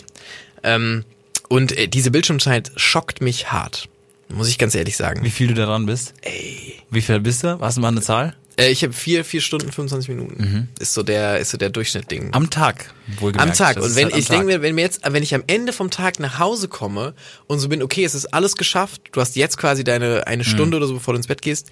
Ähm, 0.63 1.05
und 1.49 1.77
äh, 1.77 1.89
diese 1.89 2.11
Bildschirmzeit 2.11 2.71
schockt 2.77 3.21
mich 3.21 3.51
hart. 3.53 3.89
Muss 4.29 4.49
ich 4.49 4.59
ganz 4.59 4.75
ehrlich 4.75 4.97
sagen. 4.97 5.23
Wie 5.25 5.31
viel 5.31 5.49
du 5.49 5.55
da 5.55 5.67
dran 5.67 5.87
bist? 5.87 6.15
Ey. 6.23 6.75
Wie 6.91 7.03
viel 7.03 7.21
bist 7.21 7.45
du? 7.45 7.59
Hast 7.61 7.77
du 7.77 7.81
mal 7.81 7.89
eine 7.89 8.01
Zahl? 8.01 8.35
Äh, 8.57 8.71
ich 8.71 8.83
habe 8.83 8.93
vier, 8.93 9.25
vier 9.25 9.41
Stunden, 9.41 9.71
25 9.73 10.09
Minuten. 10.09 10.69
Ist 10.79 10.95
so 10.95 11.03
der, 11.03 11.39
ist 11.41 11.51
so 11.51 11.59
der 11.59 11.71
Durchschnittding. 11.71 12.33
Am 12.33 12.51
Tag, 12.51 12.93
wohlgemerkt. 13.19 13.51
Am 13.51 13.57
Tag. 13.57 13.77
Das 13.77 13.85
Und 13.85 13.97
wenn 13.97 14.05
halt 14.11 14.17
ich 14.17 14.29
denke 14.29 14.47
mir, 14.47 14.63
wenn 14.63 14.75
mir 14.77 14.83
jetzt, 14.83 15.01
wenn 15.05 15.23
ich 15.23 15.35
am 15.35 15.43
Ende 15.47 15.73
vom 15.73 15.91
Tag 15.91 16.21
nach 16.21 16.39
Hause 16.39 16.69
komme 16.69 17.15
und 17.49 17.59
so 17.59 17.69
bin, 17.69 17.83
okay, 17.83 18.05
es 18.05 18.15
ist 18.15 18.27
alles 18.33 18.55
geschafft, 18.57 19.03
du 19.13 19.21
hast 19.21 19.35
jetzt 19.37 19.59
quasi 19.59 19.83
deine 19.85 20.27
eine 20.27 20.45
Mhm. 20.45 20.49
Stunde 20.49 20.77
oder 20.77 20.87
so, 20.87 20.95
bevor 20.95 21.15
du 21.15 21.19
ins 21.19 21.27
Bett 21.27 21.43
gehst, 21.43 21.71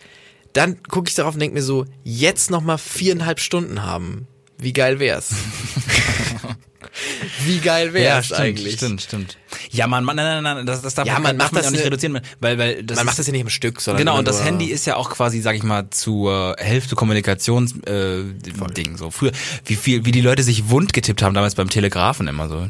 dann 0.54 0.82
gucke 0.82 1.08
ich 1.08 1.14
darauf 1.14 1.34
und 1.34 1.40
denke 1.40 1.54
mir 1.54 1.62
so, 1.62 1.86
jetzt 2.04 2.50
noch 2.50 2.60
mal 2.62 2.78
viereinhalb 2.78 3.38
Stunden 3.40 3.82
haben. 3.84 4.26
Wie 4.58 4.72
geil 4.72 4.98
wär's? 4.98 5.30
Wie 7.44 7.58
geil 7.58 7.92
wär's 7.94 8.04
ja, 8.04 8.22
stimmt, 8.22 8.40
eigentlich? 8.40 8.74
stimmt, 8.74 9.02
stimmt. 9.02 9.38
Ja, 9.70 9.86
man, 9.86 10.04
man, 10.04 10.16
nein, 10.16 10.42
nein, 10.42 10.56
nein, 10.56 10.66
das, 10.66 10.82
das 10.82 10.94
darf 10.94 11.06
Ja, 11.06 11.18
man 11.18 11.38
darf 11.38 11.52
macht 11.52 11.60
das 11.60 11.68
auch 11.68 11.72
nicht 11.72 11.84
reduzieren, 11.84 12.20
weil, 12.40 12.58
weil 12.58 12.82
das 12.82 12.96
Man 12.96 13.06
macht 13.06 13.18
das 13.18 13.26
ja 13.26 13.32
nicht 13.32 13.42
im 13.42 13.50
Stück, 13.50 13.80
sondern 13.80 13.98
Genau, 13.98 14.18
und 14.18 14.26
das 14.26 14.44
Handy 14.44 14.66
ist 14.66 14.86
ja 14.86 14.96
auch 14.96 15.10
quasi, 15.10 15.40
sag 15.40 15.56
ich 15.56 15.62
mal, 15.62 15.88
zur 15.90 16.56
Hälfte 16.58 16.94
Kommunikations 16.96 17.74
äh, 17.86 18.22
Ding 18.76 18.96
so. 18.96 19.10
Früher, 19.10 19.32
wie 19.64 19.76
viel, 19.76 20.04
wie 20.04 20.12
die 20.12 20.20
Leute 20.20 20.42
sich 20.42 20.68
wund 20.70 20.92
getippt 20.92 21.22
haben 21.22 21.34
damals 21.34 21.54
beim 21.54 21.68
Telegrafen 21.68 22.26
immer 22.28 22.48
so. 22.48 22.68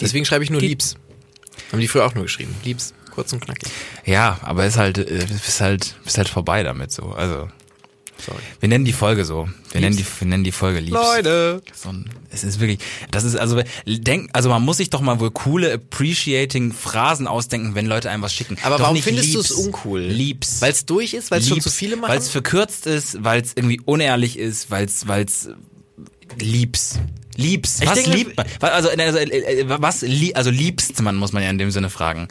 Deswegen 0.00 0.24
schreibe 0.24 0.44
ich 0.44 0.50
nur 0.50 0.60
Liebs. 0.60 0.96
Haben 1.72 1.80
die 1.80 1.88
früher 1.88 2.06
auch 2.06 2.14
nur 2.14 2.24
geschrieben. 2.24 2.54
Liebs, 2.64 2.94
kurz 3.10 3.32
und 3.32 3.40
knackig. 3.40 3.70
Ja, 4.04 4.38
aber 4.42 4.64
ist 4.66 4.76
halt, 4.76 4.98
äh, 4.98 5.26
ist 5.26 5.60
halt, 5.60 5.96
ist 6.04 6.18
halt 6.18 6.28
vorbei 6.28 6.62
damit 6.62 6.92
so. 6.92 7.10
Also, 7.10 7.48
Sorry. 8.24 8.38
wir 8.60 8.68
nennen 8.68 8.84
die 8.84 8.92
Folge 8.92 9.24
so. 9.24 9.48
Wir 9.72 9.80
nennen 9.80 9.96
die, 9.96 10.04
wir 10.04 10.26
nennen 10.26 10.44
die 10.44 10.52
Folge 10.52 10.80
Liebs. 10.80 10.92
Leute! 10.96 11.62
So 11.72 11.90
ein, 11.90 12.10
es 12.30 12.44
ist 12.44 12.60
wirklich, 12.60 12.80
das 13.10 13.24
ist 13.24 13.36
also, 13.36 13.62
denk, 13.86 14.30
also 14.32 14.48
man 14.48 14.62
muss 14.62 14.78
sich 14.78 14.90
doch 14.90 15.00
mal 15.00 15.20
wohl 15.20 15.30
coole, 15.30 15.72
appreciating 15.72 16.72
Phrasen 16.72 17.26
ausdenken, 17.26 17.74
wenn 17.74 17.86
Leute 17.86 18.10
einem 18.10 18.22
was 18.22 18.34
schicken. 18.34 18.56
Aber 18.62 18.76
doch 18.76 18.84
warum 18.84 18.96
findest 18.96 19.34
du 19.34 19.40
es 19.40 19.50
uncool? 19.52 20.00
Liebs. 20.00 20.60
Weil 20.60 20.72
es 20.72 20.84
durch 20.84 21.14
ist, 21.14 21.30
weil 21.30 21.40
es 21.40 21.48
schon 21.48 21.60
zu 21.60 21.70
viele 21.70 21.96
machen? 21.96 22.10
Weil 22.10 22.18
es 22.18 22.28
verkürzt 22.28 22.86
ist, 22.86 23.22
weil 23.22 23.40
es 23.40 23.52
irgendwie 23.54 23.80
unehrlich 23.84 24.38
ist, 24.38 24.70
weil 24.70 24.86
es, 24.86 25.06
weil 25.06 25.24
es 25.24 25.50
liebs. 26.38 26.98
Liebs. 27.36 27.80
Was 27.84 27.94
denke- 27.94 28.10
liebt 28.10 28.36
man? 28.36 28.46
Also, 28.60 28.88
also, 28.90 29.18
äh, 29.18 29.60
äh, 29.60 29.64
was 29.68 30.04
also 30.34 30.50
liebst 30.50 31.00
man, 31.02 31.16
muss 31.16 31.32
man 31.32 31.42
ja 31.42 31.50
in 31.50 31.58
dem 31.58 31.70
Sinne 31.70 31.88
fragen. 31.88 32.28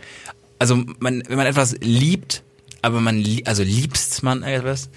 Also, 0.60 0.84
man, 1.00 1.24
wenn 1.28 1.38
man 1.38 1.48
etwas 1.48 1.76
liebt, 1.80 2.44
aber 2.82 3.00
man, 3.00 3.26
also 3.46 3.64
liebst 3.64 4.22
man 4.24 4.44
etwas, 4.44 4.90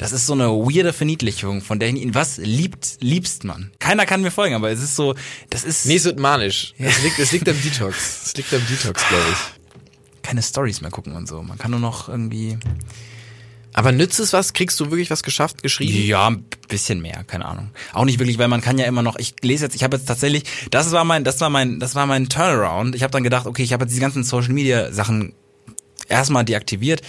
das 0.00 0.12
ist 0.12 0.24
so 0.24 0.32
eine 0.32 0.48
weirde 0.48 0.94
Verniedlichung, 0.94 1.60
von 1.60 1.78
der 1.78 1.90
ich, 1.90 2.14
was 2.14 2.38
liebt, 2.38 2.96
liebst 3.00 3.44
man? 3.44 3.70
Keiner 3.80 4.06
kann 4.06 4.22
mir 4.22 4.30
folgen, 4.30 4.54
aber 4.54 4.70
es 4.70 4.80
ist 4.80 4.96
so, 4.96 5.14
das 5.50 5.62
ist 5.62 5.84
Nee, 5.84 5.96
es 5.96 6.04
wird 6.06 6.18
manisch. 6.18 6.72
Es 6.78 7.02
liegt, 7.02 7.18
es 7.18 7.32
liegt 7.32 7.46
am 7.50 7.60
Detox. 7.60 8.22
Es 8.24 8.34
liegt 8.34 8.54
am 8.54 8.66
Detox, 8.66 9.06
glaube 9.06 9.24
ich. 9.30 10.22
keine 10.22 10.42
Stories 10.42 10.80
mehr 10.80 10.90
gucken 10.90 11.14
und 11.14 11.28
so. 11.28 11.42
Man 11.42 11.58
kann 11.58 11.70
nur 11.70 11.80
noch 11.80 12.08
irgendwie, 12.08 12.56
Aber 13.74 13.92
nützt 13.92 14.18
es 14.20 14.32
was? 14.32 14.54
Kriegst 14.54 14.80
du 14.80 14.86
wirklich 14.90 15.10
was 15.10 15.22
geschafft, 15.22 15.62
geschrieben? 15.62 16.06
Ja, 16.06 16.28
ein 16.28 16.46
bisschen 16.68 17.02
mehr, 17.02 17.22
keine 17.24 17.44
Ahnung. 17.44 17.68
Auch 17.92 18.06
nicht 18.06 18.18
wirklich, 18.18 18.38
weil 18.38 18.48
man 18.48 18.62
kann 18.62 18.78
ja 18.78 18.86
immer 18.86 19.02
noch. 19.02 19.16
Ich 19.18 19.34
lese 19.42 19.66
jetzt, 19.66 19.74
ich 19.74 19.84
habe 19.84 19.98
jetzt 19.98 20.06
tatsächlich, 20.06 20.44
das 20.70 20.92
war 20.92 21.04
mein, 21.04 21.24
das 21.24 21.42
war 21.42 21.50
mein, 21.50 21.78
das 21.78 21.94
war 21.94 22.06
mein 22.06 22.30
Turnaround. 22.30 22.94
Ich 22.94 23.02
habe 23.02 23.10
dann 23.10 23.22
gedacht, 23.22 23.44
okay, 23.44 23.64
ich 23.64 23.74
habe 23.74 23.84
jetzt 23.84 23.94
die 23.94 24.00
ganzen 24.00 24.24
Social 24.24 24.54
Media 24.54 24.92
Sachen 24.92 25.34
erstmal 26.08 26.46
deaktiviert. 26.46 27.02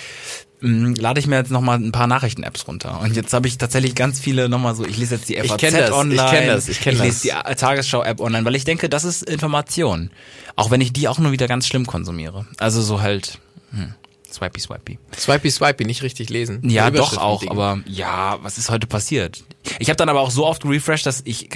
Hm, 0.62 0.96
Lade 0.96 1.20
ich 1.20 1.28
mir 1.28 1.36
jetzt 1.38 1.52
nochmal 1.52 1.78
ein 1.80 1.92
paar 1.92 2.08
Nachrichten-Apps 2.08 2.68
runter. 2.68 3.00
Und 3.02 3.16
jetzt 3.16 3.34
habe 3.34 3.48
ich 3.48 3.58
tatsächlich 3.58 3.96
ganz 3.96 4.20
viele 4.20 4.48
nochmal 4.48 4.76
so, 4.76 4.86
ich 4.86 4.98
lese 4.98 5.16
jetzt 5.16 5.28
die 5.30 5.36
FAZ 5.36 5.60
kenn 5.60 5.74
das, 5.74 5.90
ich 5.90 5.96
online. 5.96 6.30
kenn 6.30 6.48
das, 6.48 6.68
ich 6.70 6.80
kenn 6.80 6.94
lese 6.98 7.08
das. 7.08 7.22
die 7.22 7.34
A- 7.34 7.54
Tagesschau-App 7.56 8.20
online, 8.20 8.46
weil 8.46 8.56
ich 8.56 8.64
denke, 8.64 8.88
das 8.90 9.04
ist 9.04 9.24
Information. 9.24 10.12
Auch 10.56 10.70
wenn 10.72 10.82
ich 10.82 10.94
die 10.94 11.08
auch 11.08 11.18
nur 11.20 11.32
wieder 11.32 11.48
ganz 11.48 11.68
schlimm 11.68 11.86
konsumiere. 11.88 12.46
Also 12.58 12.82
so 12.82 13.02
halt, 13.02 13.40
hm, 13.72 13.94
swipey, 14.32 14.60
swipey. 14.60 15.00
Swipey, 15.18 15.50
swipey, 15.52 15.86
nicht 15.86 16.04
richtig 16.04 16.30
lesen. 16.30 16.60
Ja, 16.70 16.90
doch 16.92 17.18
auch, 17.18 17.46
aber 17.48 17.80
ja, 17.86 18.38
was 18.44 18.58
ist 18.58 18.70
heute 18.70 18.88
passiert? 18.88 19.44
Ich 19.80 19.90
habe 19.90 19.98
dann 19.98 20.10
aber 20.10 20.22
auch 20.22 20.32
so 20.32 20.46
oft 20.48 20.64
gerefreshed, 20.64 21.06
dass 21.06 21.22
ich 21.26 21.50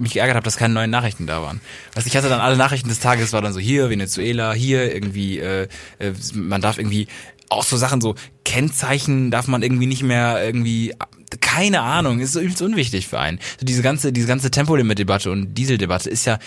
mich 0.00 0.12
geärgert 0.14 0.34
habe, 0.34 0.42
dass 0.44 0.56
keine 0.56 0.74
neuen 0.74 0.90
Nachrichten 0.90 1.26
da 1.26 1.42
waren. 1.42 1.60
Weißt, 1.94 2.06
ich 2.06 2.16
hatte 2.16 2.28
dann 2.28 2.40
alle 2.40 2.56
Nachrichten 2.56 2.88
des 2.88 2.98
Tages, 3.00 3.32
war 3.32 3.40
dann 3.42 3.52
so 3.52 3.60
hier 3.60 3.88
Venezuela, 3.90 4.52
hier 4.52 4.92
irgendwie, 4.92 5.38
äh, 5.38 5.68
äh, 5.98 6.12
man 6.34 6.60
darf 6.60 6.78
irgendwie 6.78 7.06
auch 7.52 7.64
so 7.64 7.76
Sachen 7.76 8.00
so 8.00 8.14
Kennzeichen 8.44 9.30
darf 9.30 9.46
man 9.46 9.62
irgendwie 9.62 9.86
nicht 9.86 10.02
mehr 10.02 10.44
irgendwie 10.44 10.94
keine 11.40 11.80
Ahnung, 11.80 12.20
ist 12.20 12.32
so 12.32 12.40
übelst 12.40 12.60
unwichtig 12.62 13.08
für 13.08 13.18
einen. 13.18 13.38
So 13.58 13.64
diese 13.64 13.82
ganze 13.82 14.12
diese 14.12 14.26
ganze 14.26 14.50
Tempolimit-Debatte 14.50 15.30
und 15.30 15.54
Dieseldebatte 15.54 16.10
ist 16.10 16.24
ja 16.24 16.38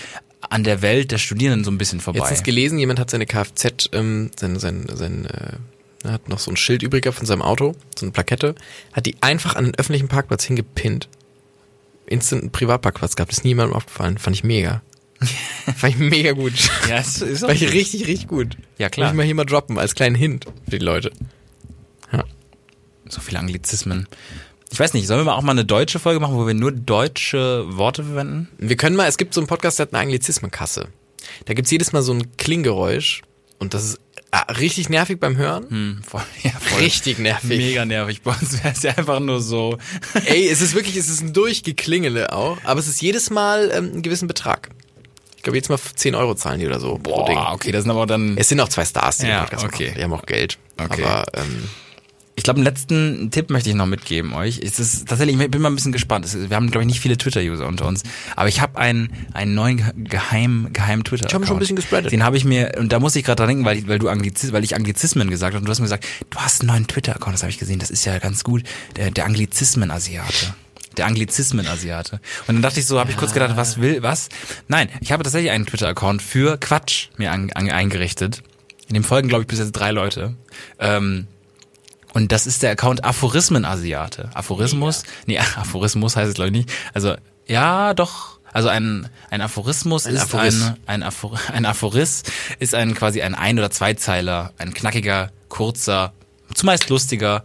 an 0.50 0.64
der 0.64 0.82
Welt 0.82 1.12
der 1.12 1.18
Studierenden 1.18 1.64
so 1.64 1.72
ein 1.72 1.78
bisschen 1.78 2.00
vorbei. 2.00 2.20
Jetzt 2.20 2.32
ist 2.32 2.44
gelesen, 2.44 2.80
jemand 2.80 3.00
hat 3.00 3.10
seine 3.10 3.26
Kfz, 3.26 3.90
ähm, 3.94 4.32
sein, 4.36 4.60
sein, 4.60 4.86
sein, 4.92 5.26
äh, 5.26 6.10
hat 6.10 6.30
noch 6.30 6.40
so 6.40 6.52
ein 6.52 6.58
Schild 6.58 6.84
übrig 6.84 7.12
von 7.12 7.26
seinem 7.26 7.42
Auto, 7.42 7.76
so 7.98 8.06
eine 8.06 8.12
Plakette, 8.12 8.56
hat 8.94 9.06
die 9.06 9.16
einfach 9.22 9.56
an 9.56 9.66
den 9.66 9.76
öffentlichen 9.76 10.08
Parkplatz 10.08 10.44
hingepinnt. 10.44 11.10
Instant 12.06 12.44
einen 12.44 12.52
Privatparkplatz 12.52 13.16
gehabt, 13.16 13.32
ist 13.32 13.44
niemandem 13.44 13.76
aufgefallen, 13.76 14.20
fand 14.20 14.36
ich 14.36 14.44
mega. 14.44 14.82
fand 15.78 15.94
ich 15.94 16.00
mega 16.00 16.32
gut. 16.34 16.54
ja, 16.90 16.98
ist, 16.98 17.22
ist 17.22 17.42
fand 17.42 17.62
ich 17.62 17.72
richtig, 17.72 18.08
richtig 18.08 18.28
gut. 18.28 18.58
Ja, 18.78 18.90
klar. 18.90 19.08
Muss 19.08 19.14
ich 19.14 19.18
mal 19.18 19.26
hier 19.26 19.36
mal 19.36 19.46
droppen, 19.46 19.80
als 19.80 19.96
kleinen 19.96 20.16
Hint 20.16 20.46
für 20.70 20.78
die 20.80 20.86
Leute. 20.86 21.12
So 23.10 23.22
viele 23.22 23.40
Anglizismen. 23.40 24.08
Ich 24.72 24.80
weiß 24.80 24.94
nicht, 24.94 25.08
sollen 25.08 25.20
wir 25.20 25.26
mal 25.26 25.36
auch 25.36 25.42
mal 25.42 25.52
eine 25.52 25.66
deutsche 25.66 26.00
Folge 26.00 26.20
machen, 26.20 26.36
wo 26.36 26.48
wir 26.48 26.54
nur 26.54 26.72
deutsche 26.72 27.66
Worte 27.78 28.04
verwenden? 28.04 28.50
Wir 28.58 28.76
können 28.76 28.96
mal, 28.96 29.08
es 29.08 29.18
gibt 29.18 29.34
so 29.34 29.40
einen 29.40 29.48
Podcast, 29.48 29.80
der 29.80 29.86
hat 29.86 29.94
eine 29.94 30.02
Anglizismenkasse. 30.02 30.88
Da 31.46 31.54
gibt's 31.54 31.72
jedes 31.72 31.94
Mal 31.94 32.02
so 32.02 32.14
ein 32.14 32.36
Klinggeräusch 32.38 33.22
und 33.60 33.74
das 33.74 33.84
ist 33.86 34.00
ah, 34.32 34.52
richtig 34.54 34.90
nervig 34.90 35.20
beim 35.20 35.38
Hören. 35.38 35.70
Hm, 35.70 36.02
voll, 36.04 36.24
ja, 36.44 36.52
voll. 36.52 36.80
Richtig 36.80 37.20
nervig. 37.20 37.58
Mega 37.58 37.86
nervig. 37.86 38.22
Bei 38.24 38.32
uns 38.32 38.64
wäre 38.64 38.74
es 38.74 38.82
ja 38.82 38.92
einfach 38.92 39.20
nur 39.20 39.40
so. 39.40 39.78
Ey, 40.26 40.48
es 40.48 40.62
ist 40.62 40.74
wirklich, 40.74 40.98
es 40.98 41.10
ist 41.10 41.22
ein 41.22 41.34
Durchgeklingele 41.34 42.34
auch, 42.34 42.58
aber 42.64 42.80
es 42.80 42.88
ist 42.88 43.02
jedes 43.02 43.30
Mal 43.30 43.72
ähm, 43.72 43.92
einen 43.94 44.02
gewissen 44.02 44.28
Betrag. 44.28 44.70
Ich 45.46 45.48
glaube, 45.48 45.58
jetzt 45.58 45.70
mal 45.70 45.78
10 45.96 46.16
Euro 46.16 46.34
zahlen 46.34 46.60
die 46.60 46.66
oder 46.66 46.80
so 46.80 46.98
pro 46.98 47.24
Ding. 47.28 47.36
Boah, 47.36 47.52
okay, 47.54 47.72
das 47.72 47.84
sind 47.84 47.92
aber 47.92 48.08
dann. 48.08 48.36
Es 48.36 48.50
sind 48.50 48.60
auch 48.60 48.70
zwei 48.70 48.84
Stars, 48.84 49.20
die 49.20 49.28
Ja, 49.28 49.42
den 49.42 49.50
Podcast 49.50 49.66
okay. 49.66 49.84
machen. 49.86 49.96
Die 49.98 50.04
haben 50.04 50.14
auch 50.14 50.26
Geld. 50.26 50.58
Okay. 50.84 51.04
Aber 51.04 51.26
ähm, 51.36 51.70
Ich 52.38 52.44
glaube, 52.44 52.58
einen 52.58 52.66
letzten 52.66 53.30
Tipp 53.32 53.52
möchte 53.52 53.70
ich 53.70 53.76
noch 53.76 53.86
mitgeben 53.86 54.34
euch. 54.34 54.60
Es 54.62 54.80
ist 54.80 55.08
tatsächlich, 55.08 55.40
ich 55.40 55.52
bin 55.52 55.62
mal 55.62 55.70
ein 55.70 55.76
bisschen 55.76 55.92
gespannt. 55.92 56.26
Ist- 56.26 56.50
Wir 56.50 56.56
haben, 56.56 56.72
glaube 56.72 56.82
ich, 56.84 56.88
nicht 56.88 57.00
viele 57.00 57.16
Twitter-User 57.16 57.66
unter 57.68 57.86
uns. 57.86 58.02
Aber 58.36 58.50
ich 58.50 58.60
habe 58.60 58.78
einen, 58.80 59.14
einen 59.34 59.54
neuen 59.54 59.78
ge- 59.78 59.86
geheim, 59.96 60.70
geheim 60.74 61.04
twitter 61.04 61.28
Ich 61.28 61.34
hab 61.36 61.42
ihn 61.44 61.46
schon 61.48 61.58
ein 61.58 61.60
bisschen 61.60 61.76
gespreadet. 61.78 62.12
Den 62.12 62.24
habe 62.24 62.36
ich 62.38 62.44
mir, 62.44 62.72
und 62.80 62.92
da 62.92 63.00
muss 63.00 63.16
ich 63.16 63.24
gerade 63.24 63.38
dran 63.38 63.48
denken, 63.50 63.66
weil, 63.66 63.78
ich- 63.78 63.88
weil 63.88 64.00
du 64.00 64.10
Anglizis, 64.10 64.52
weil 64.52 64.64
ich 64.64 64.76
Anglizismen 64.76 65.30
gesagt 65.30 65.54
habe. 65.54 65.60
Und 65.60 65.66
du 65.66 65.70
hast 65.72 65.80
mir 65.80 65.86
gesagt, 65.86 66.06
du 66.32 66.38
hast 66.40 66.62
einen 66.62 66.70
neuen 66.72 66.88
Twitter-Account, 66.88 67.36
das 67.36 67.44
habe 67.44 67.52
ich 67.52 67.60
gesehen. 67.60 67.78
Das 67.80 67.92
ist 67.92 68.04
ja 68.04 68.18
ganz 68.18 68.44
gut. 68.44 68.64
Der, 68.98 69.12
der 69.12 69.26
Anglizismen-Asiate. 69.26 70.56
Der 70.98 71.08
Anglizismen-Asiate. 71.08 72.20
Und 72.48 72.56
dann 72.56 72.62
dachte 72.62 72.80
ich 72.80 72.86
so, 72.86 73.00
habe 73.00 73.12
ich 73.12 73.18
kurz 73.18 73.34
gedacht, 73.34 73.56
was 73.58 73.80
will, 73.80 74.02
was? 74.04 74.30
Nein, 74.68 74.90
ich 75.02 75.12
habe 75.12 75.24
tatsächlich 75.24 75.52
einen 75.52 75.66
Twitter-Account 75.66 76.22
für 76.22 76.58
Quatsch 76.58 77.10
mir 77.18 77.32
an, 77.32 77.52
an, 77.52 77.70
eingerichtet. 77.70 78.42
In 78.88 78.94
dem 78.94 79.04
folgen, 79.04 79.28
glaube 79.28 79.44
ich, 79.44 79.48
bis 79.48 79.60
jetzt 79.60 79.74
drei 79.74 79.92
Leute. 79.92 80.36
Ähm, 80.80 81.28
und 82.14 82.32
das 82.32 82.48
ist 82.48 82.64
der 82.64 82.72
Account 82.72 83.04
Aphorismen-Asiate. 83.04 84.30
Aphorismus? 84.34 85.04
Nee, 85.26 85.40
Aphorismus 85.56 86.16
heißt 86.16 86.30
es, 86.30 86.36
glaube 86.36 86.48
ich, 86.48 86.54
nicht. 86.54 86.72
Also, 86.94 87.16
ja, 87.48 87.94
doch. 87.94 88.36
Also 88.54 88.70
ein, 88.70 89.10
ein 89.32 89.42
Aphorismus 89.42 90.06
ist 90.06 90.22
Aphoris. 90.22 90.64
ein, 90.64 90.78
ein, 90.86 91.04
Aphor, 91.04 91.38
ein 91.54 91.66
Aphoris 91.66 92.24
ist 92.60 92.74
ein 92.74 92.96
quasi 92.96 93.22
ein 93.22 93.36
Ein- 93.36 93.60
oder 93.60 93.70
Zweizeiler, 93.70 94.54
ein 94.58 94.74
knackiger, 94.74 95.32
kurzer, 95.50 96.14
zumeist 96.54 96.90
lustiger. 96.90 97.44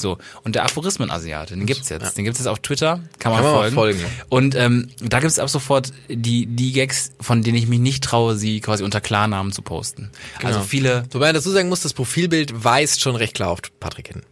So. 0.00 0.18
Und 0.44 0.54
der 0.54 0.64
Aphorismen-Asiate, 0.64 1.54
den 1.56 1.66
gibt's 1.66 1.88
jetzt. 1.88 2.16
Den 2.16 2.24
gibt's 2.24 2.38
jetzt 2.40 2.46
auf 2.48 2.60
Twitter, 2.60 3.00
kann 3.18 3.32
man 3.32 3.42
Kann 3.42 3.50
man 3.52 3.72
folgen. 3.72 3.74
folgen. 3.98 4.04
Und 4.28 4.54
ähm, 4.54 4.88
da 5.00 5.20
gibt's 5.20 5.38
ab 5.38 5.48
sofort 5.48 5.92
die, 6.08 6.46
die 6.46 6.72
Gags, 6.72 7.12
von 7.20 7.42
denen 7.42 7.56
ich 7.58 7.66
mich 7.66 7.80
nicht 7.80 8.04
traue, 8.04 8.36
sie 8.36 8.60
quasi 8.60 8.84
unter 8.84 9.00
Klarnamen 9.00 9.52
zu 9.52 9.62
posten. 9.62 10.10
Also 10.42 10.58
Genau. 10.58 10.62
viele 10.68 11.04
Wobei 11.10 11.26
man 11.26 11.34
dazu 11.34 11.50
sagen 11.50 11.68
muss, 11.68 11.80
das 11.80 11.92
Profilbild 11.94 12.64
weist 12.64 13.00
schon 13.00 13.16
recht 13.16 13.34
klar 13.34 13.50
auf 13.50 13.60
Patrick 13.80 14.08
hin. 14.08 14.22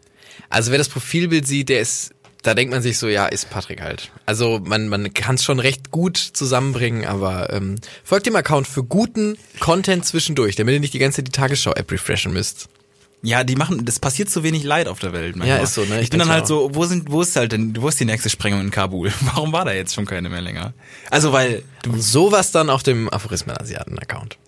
Also 0.50 0.70
wer 0.70 0.78
das 0.78 0.88
Profilbild 0.88 1.46
sieht, 1.46 1.68
der 1.68 1.80
ist, 1.80 2.10
da 2.42 2.54
denkt 2.54 2.72
man 2.72 2.80
sich 2.82 2.98
so, 2.98 3.08
ja, 3.08 3.26
ist 3.26 3.50
Patrick 3.50 3.80
halt. 3.82 4.12
Also 4.26 4.60
man, 4.64 4.88
man 4.88 5.12
kann 5.12 5.34
es 5.34 5.42
schon 5.44 5.58
recht 5.58 5.90
gut 5.90 6.16
zusammenbringen, 6.16 7.04
aber 7.04 7.52
ähm, 7.52 7.76
folgt 8.04 8.26
dem 8.26 8.36
Account 8.36 8.68
für 8.68 8.84
guten 8.84 9.36
Content 9.58 10.04
zwischendurch, 10.04 10.54
damit 10.54 10.74
ihr 10.74 10.80
nicht 10.80 10.94
die 10.94 10.98
ganze 11.00 11.16
Zeit 11.16 11.26
die 11.28 11.32
Tagesschau-App 11.32 11.90
refreshen 11.90 12.32
müsst. 12.32 12.68
Ja, 13.26 13.42
die 13.42 13.56
machen, 13.56 13.84
das 13.84 13.98
passiert 13.98 14.30
so 14.30 14.44
wenig 14.44 14.62
Leid 14.62 14.86
auf 14.86 15.00
der 15.00 15.12
Welt. 15.12 15.34
manchmal. 15.34 15.58
Ja, 15.58 15.64
ist 15.64 15.74
so, 15.74 15.84
ne? 15.84 15.96
Ich, 15.96 16.04
Ich 16.04 16.10
bin 16.10 16.20
dann 16.20 16.28
halt 16.28 16.44
auch. 16.44 16.48
so, 16.48 16.70
wo 16.74 16.84
sind, 16.84 17.10
wo 17.10 17.22
ist 17.22 17.34
halt 17.34 17.50
denn, 17.50 17.74
wo 17.80 17.88
ist 17.88 17.98
die 17.98 18.04
nächste 18.04 18.30
Sprengung 18.30 18.60
in 18.60 18.70
Kabul? 18.70 19.12
Warum 19.20 19.52
war 19.52 19.64
da 19.64 19.72
jetzt 19.72 19.94
schon 19.94 20.06
keine 20.06 20.28
mehr 20.28 20.40
länger? 20.42 20.74
Also, 21.10 21.32
weil, 21.32 21.62
du, 21.82 21.98
sowas 22.00 22.52
dann 22.52 22.70
auf 22.70 22.84
dem 22.84 23.08
Aphorismen-Asiaten-Account. 23.12 24.38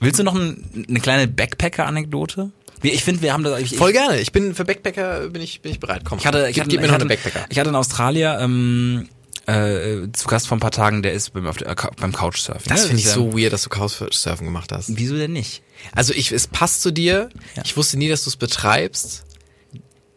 willst 0.00 0.18
du 0.18 0.24
noch 0.24 0.34
ein, 0.34 0.86
eine 0.88 1.00
kleine 1.00 1.28
Backpacker-Anekdote? 1.28 2.50
Ich 2.82 3.04
finde, 3.04 3.22
wir 3.22 3.32
haben 3.32 3.42
das, 3.42 3.60
ich, 3.60 3.76
Voll 3.76 3.92
gerne. 3.92 4.18
Ich 4.20 4.32
bin 4.32 4.54
für 4.54 4.64
Backpacker 4.64 5.28
bin 5.28 5.42
ich 5.42 5.62
bin 5.62 5.72
ich 5.72 5.80
bereit. 5.80 6.02
Komm, 6.04 6.18
Ich 6.18 6.26
hatte, 6.26 6.46
ich 6.48 6.54
gib, 6.54 6.62
hatte, 6.64 6.70
gib 6.70 6.80
mir 6.80 6.86
ich 6.86 6.90
noch 6.90 6.94
hatte, 6.96 7.04
eine 7.06 7.14
Backpacker. 7.14 7.46
Ich 7.48 7.58
hatte 7.58 7.68
einen 7.70 7.76
Australier 7.76 8.38
ähm, 8.40 9.08
äh, 9.46 10.10
zu 10.12 10.26
Gast 10.26 10.48
vor 10.48 10.56
ein 10.56 10.60
paar 10.60 10.72
Tagen, 10.72 11.02
der 11.02 11.12
ist 11.12 11.32
beim, 11.32 11.46
auf 11.46 11.56
der, 11.56 11.74
beim 11.74 12.12
Couchsurfen. 12.12 12.68
Das 12.68 12.82
ne? 12.82 12.88
finde 12.88 13.02
ich 13.02 13.08
so 13.08 13.32
weird, 13.38 13.52
dass 13.52 13.62
du 13.62 13.68
Couchsurfen 13.70 14.44
gemacht 14.44 14.72
hast. 14.72 14.96
Wieso 14.96 15.16
denn 15.16 15.32
nicht? 15.32 15.62
Also 15.92 16.12
ich, 16.12 16.32
es 16.32 16.46
passt 16.48 16.82
zu 16.82 16.90
dir. 16.90 17.28
Ja. 17.54 17.62
Ich 17.64 17.76
wusste 17.76 17.96
nie, 17.96 18.08
dass 18.08 18.24
du 18.24 18.30
es 18.30 18.36
betreibst. 18.36 19.24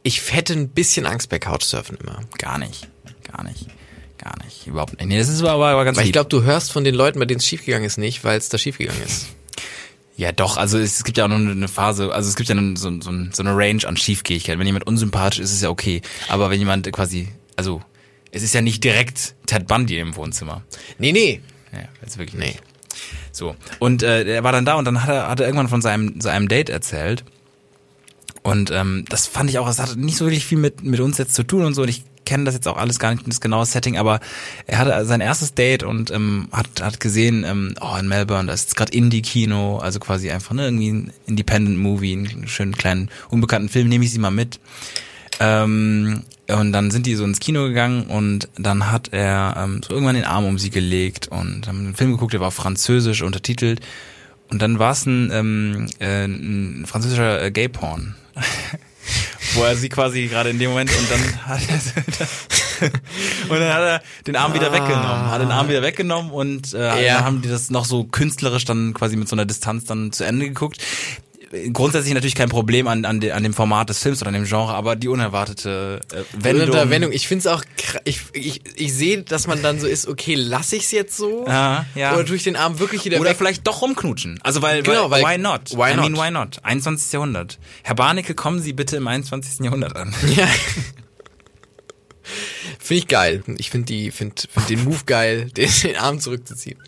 Ich 0.02 0.32
hätte 0.32 0.54
ein 0.54 0.70
bisschen 0.70 1.06
Angst 1.06 1.30
bei 1.30 1.40
Couchsurfen 1.40 1.98
immer. 1.98 2.22
Gar 2.38 2.58
nicht. 2.58 2.88
Gar 3.32 3.44
nicht. 3.44 3.68
Gar 4.18 4.36
nicht. 4.44 4.68
Überhaupt 4.68 4.94
nicht. 4.94 5.06
Nee, 5.06 5.20
das 5.20 5.30
ist 5.30 5.44
aber, 5.44 5.68
aber 5.68 5.86
ganz 5.86 5.98
Weil 5.98 6.06
ich 6.06 6.12
glaube, 6.12 6.30
du 6.30 6.44
hörst 6.44 6.72
von 6.72 6.84
den 6.84 6.96
Leuten, 6.96 7.20
bei 7.20 7.26
denen 7.26 7.40
es 7.40 7.46
schiefgegangen 7.46 7.86
ist, 7.86 7.98
nicht, 7.98 8.24
weil 8.24 8.38
es 8.38 8.50
da 8.50 8.58
schiefgegangen 8.58 9.02
ist. 9.04 9.28
Ja, 10.18 10.34
doch, 10.34 10.58
also 10.58 10.78
es 10.78 11.06
gibt 11.06 11.18
ja 11.18 11.26
auch 11.26 11.30
noch 11.30 11.38
eine 11.38 11.68
Phase, 11.70 12.14
also 12.14 12.28
es 12.28 12.36
gibt 12.36 12.50
ja 12.50 12.56
so, 12.76 13.00
so, 13.00 13.12
so 13.32 13.42
eine 13.42 13.56
Range 13.56 13.88
an 13.88 13.96
Schiefgehigkeit. 13.96 14.60
Wenn 14.60 14.66
jemand 14.66 14.86
unsympathisch 14.86 15.40
ist, 15.40 15.52
ist 15.52 15.56
es 15.58 15.62
ja 15.62 15.70
okay. 15.70 16.02
Aber 16.28 16.50
wenn 16.50 16.60
jemand 16.60 16.92
quasi, 16.92 17.30
also 17.56 17.82
es 18.32 18.44
ist 18.44 18.54
ja 18.54 18.62
nicht 18.62 18.84
direkt 18.84 19.36
Ted 19.46 19.68
Bundy 19.68 20.00
im 20.00 20.16
Wohnzimmer. 20.16 20.64
Nee, 20.98 21.12
nee. 21.12 21.42
Ja, 21.72 21.80
jetzt 22.02 22.18
wirklich 22.18 22.40
Nee. 22.40 22.48
nicht. 22.48 22.64
So. 23.32 23.56
Und 23.80 24.04
äh, 24.04 24.24
er 24.24 24.44
war 24.44 24.52
dann 24.52 24.66
da 24.66 24.76
und 24.76 24.86
dann 24.86 25.04
hat 25.04 25.10
er, 25.10 25.28
hat 25.30 25.40
er 25.40 25.46
irgendwann 25.46 25.70
von 25.70 25.82
seinem, 25.82 26.20
seinem 26.22 26.48
Date 26.48 26.70
erzählt. 26.70 27.24
Und 28.42 28.72
ähm, 28.72 29.06
das 29.10 29.28
fand 29.28 29.50
ich 29.50 29.60
auch, 29.60 29.68
es 29.68 29.80
hatte 29.80 30.00
nicht 30.00 30.18
so 30.18 30.26
wirklich 30.26 30.46
viel 30.46 30.58
mit, 30.58 30.84
mit 30.84 31.00
uns 31.00 31.18
jetzt 31.18 31.36
zu 31.36 31.44
tun 31.44 31.66
und 31.66 31.74
so. 31.74 31.84
Und 31.84 31.90
ich 31.90 32.04
kenne 32.26 32.44
das 32.46 32.54
jetzt 32.54 32.68
auch 32.68 32.78
alles 32.78 33.00
gar 33.00 33.12
nicht, 33.12 33.28
das 33.28 33.42
genaue 33.42 33.66
Setting, 33.66 33.98
aber 33.98 34.20
er 34.68 34.78
hatte 34.78 35.06
sein 35.06 35.20
erstes 35.20 35.56
Date 35.56 35.84
und 35.84 36.12
ähm, 36.12 36.48
hat, 36.52 36.68
hat 36.82 37.00
gesehen, 37.00 37.44
ähm, 37.44 37.74
oh, 37.82 37.96
in 38.00 38.08
Melbourne, 38.08 38.48
da 38.48 38.54
ist 38.54 38.66
jetzt 38.66 38.76
gerade 38.76 38.94
Indie-Kino, 38.94 39.78
also 39.80 40.00
quasi 40.00 40.30
einfach 40.30 40.54
ne, 40.54 40.66
irgendwie 40.66 40.92
ein 40.92 41.14
Independent-Movie, 41.26 42.14
einen 42.14 42.48
schönen 42.48 42.76
kleinen, 42.76 43.10
unbekannten 43.30 43.70
Film, 43.70 43.90
nehme 43.90 44.06
ich 44.06 44.12
sie 44.12 44.20
mal 44.20 44.30
mit. 44.32 44.60
Ähm, 45.40 46.24
und 46.52 46.72
dann 46.74 46.92
sind 46.92 47.06
die 47.06 47.16
so 47.16 47.24
ins 47.24 47.40
Kino 47.40 47.68
gegangen 47.68 48.04
und 48.08 48.48
dann 48.58 48.92
hat 48.92 49.10
er 49.12 49.56
ähm, 49.58 49.82
so 49.86 49.94
irgendwann 49.94 50.16
den 50.16 50.26
Arm 50.26 50.46
um 50.46 50.58
sie 50.58 50.70
gelegt 50.70 51.28
und 51.28 51.68
haben 51.68 51.80
einen 51.80 51.96
Film 51.96 52.12
geguckt, 52.12 52.34
der 52.34 52.40
war 52.40 52.48
auf 52.48 52.56
Französisch 52.56 53.22
untertitelt. 53.22 53.82
Und 54.50 54.62
dann 54.62 54.80
war 54.80 54.94
es 54.94 55.06
ein, 55.06 55.30
ähm, 55.32 55.88
äh, 56.00 56.26
ein 56.26 56.86
französischer 56.88 57.42
äh, 57.44 57.52
Gay-Porn. 57.52 58.16
Wo 59.54 59.64
er 59.64 59.76
sie 59.76 59.90
quasi 59.90 60.28
gerade 60.28 60.50
in 60.50 60.60
dem 60.60 60.70
Moment 60.70 60.92
und 60.92 61.10
dann 61.12 61.46
hat 61.48 61.60
er 61.68 62.90
und 63.50 63.60
dann 63.60 63.74
hat 63.74 63.82
er 63.82 64.02
den 64.28 64.36
Arm 64.36 64.54
wieder 64.54 64.72
weggenommen, 64.72 65.32
hat 65.32 65.42
den 65.42 65.52
Arm 65.52 65.68
wieder 65.70 65.82
weggenommen 65.82 66.32
und 66.32 66.74
äh, 66.74 67.06
Ja. 67.06 67.16
dann 67.16 67.26
haben 67.26 67.42
die 67.42 67.50
das 67.50 67.70
noch 67.72 67.86
so 67.86 68.04
künstlerisch 68.04 68.66
dann 68.66 68.94
quasi 68.94 69.16
mit 69.16 69.28
so 69.28 69.36
einer 69.36 69.46
Distanz 69.46 69.86
dann 69.86 70.12
zu 70.12 70.24
Ende 70.24 70.48
geguckt. 70.48 70.78
Grundsätzlich 71.74 72.14
natürlich 72.14 72.36
kein 72.36 72.50
Problem 72.50 72.88
an, 72.88 73.06
an, 73.06 73.20
de, 73.20 73.32
an 73.32 73.42
dem 73.42 73.54
Format 73.54 73.90
des 73.90 74.00
Films 74.00 74.22
oder 74.22 74.28
an 74.28 74.36
dem 74.36 74.46
Genre, 74.46 74.74
aber 74.74 74.96
die 74.96 75.08
unerwartete 75.08 76.00
äh, 76.12 76.18
Wendung. 76.34 76.68
Wendung. 76.68 76.90
Wendung. 76.90 77.12
Ich 77.12 77.28
finde 77.28 77.40
es 77.40 77.48
auch, 77.48 77.64
ich, 78.04 78.22
ich, 78.34 78.62
ich 78.76 78.94
sehe, 78.94 79.24
dass 79.24 79.48
man 79.48 79.62
dann 79.64 79.80
so 79.80 79.88
ist, 79.88 80.08
okay, 80.08 80.36
lass 80.36 80.72
ich's 80.74 80.92
jetzt 80.92 81.18
so? 81.18 81.46
Ja, 81.48 81.86
ja. 81.96 82.14
Oder 82.14 82.26
tue 82.26 82.36
ich 82.36 82.44
den 82.44 82.56
Arm 82.56 82.80
wirklich 82.80 83.04
wieder 83.06 83.20
Oder 83.20 83.32
weg? 83.32 83.38
vielleicht 83.38 83.66
doch 83.66 83.82
rumknutschen. 83.82 84.40
Also 84.44 84.62
weil, 84.62 84.84
Genau, 84.84 85.10
weil, 85.10 85.24
why 85.24 85.38
not? 85.40 85.72
why 85.72 85.94
I 85.94 85.98
mean, 85.98 86.12
not? 86.12 86.22
why 86.24 86.30
not? 86.32 86.60
21. 86.64 87.12
Jahrhundert. 87.14 87.58
Herr 87.84 87.96
Barnecke, 87.96 88.36
kommen 88.36 88.62
Sie 88.62 88.74
bitte 88.74 88.98
im 88.98 89.08
21. 89.08 89.66
Jahrhundert 89.66 89.96
an. 89.96 90.14
Ja. 90.36 90.48
Finde 92.78 93.00
ich 93.00 93.08
geil. 93.08 93.44
Ich 93.58 93.72
finde 93.72 93.88
die, 93.88 94.12
find, 94.12 94.48
find 94.52 94.70
den 94.70 94.84
Move 94.84 95.00
geil, 95.06 95.50
den, 95.52 95.70
den 95.84 95.96
Arm 95.98 96.20
zurückzuziehen. 96.20 96.80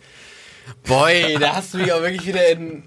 Boy, 0.86 1.38
da 1.40 1.56
hast 1.56 1.74
du 1.74 1.80
mich 1.80 1.92
auch 1.92 2.02
wirklich 2.02 2.26
wieder 2.28 2.48
in. 2.50 2.84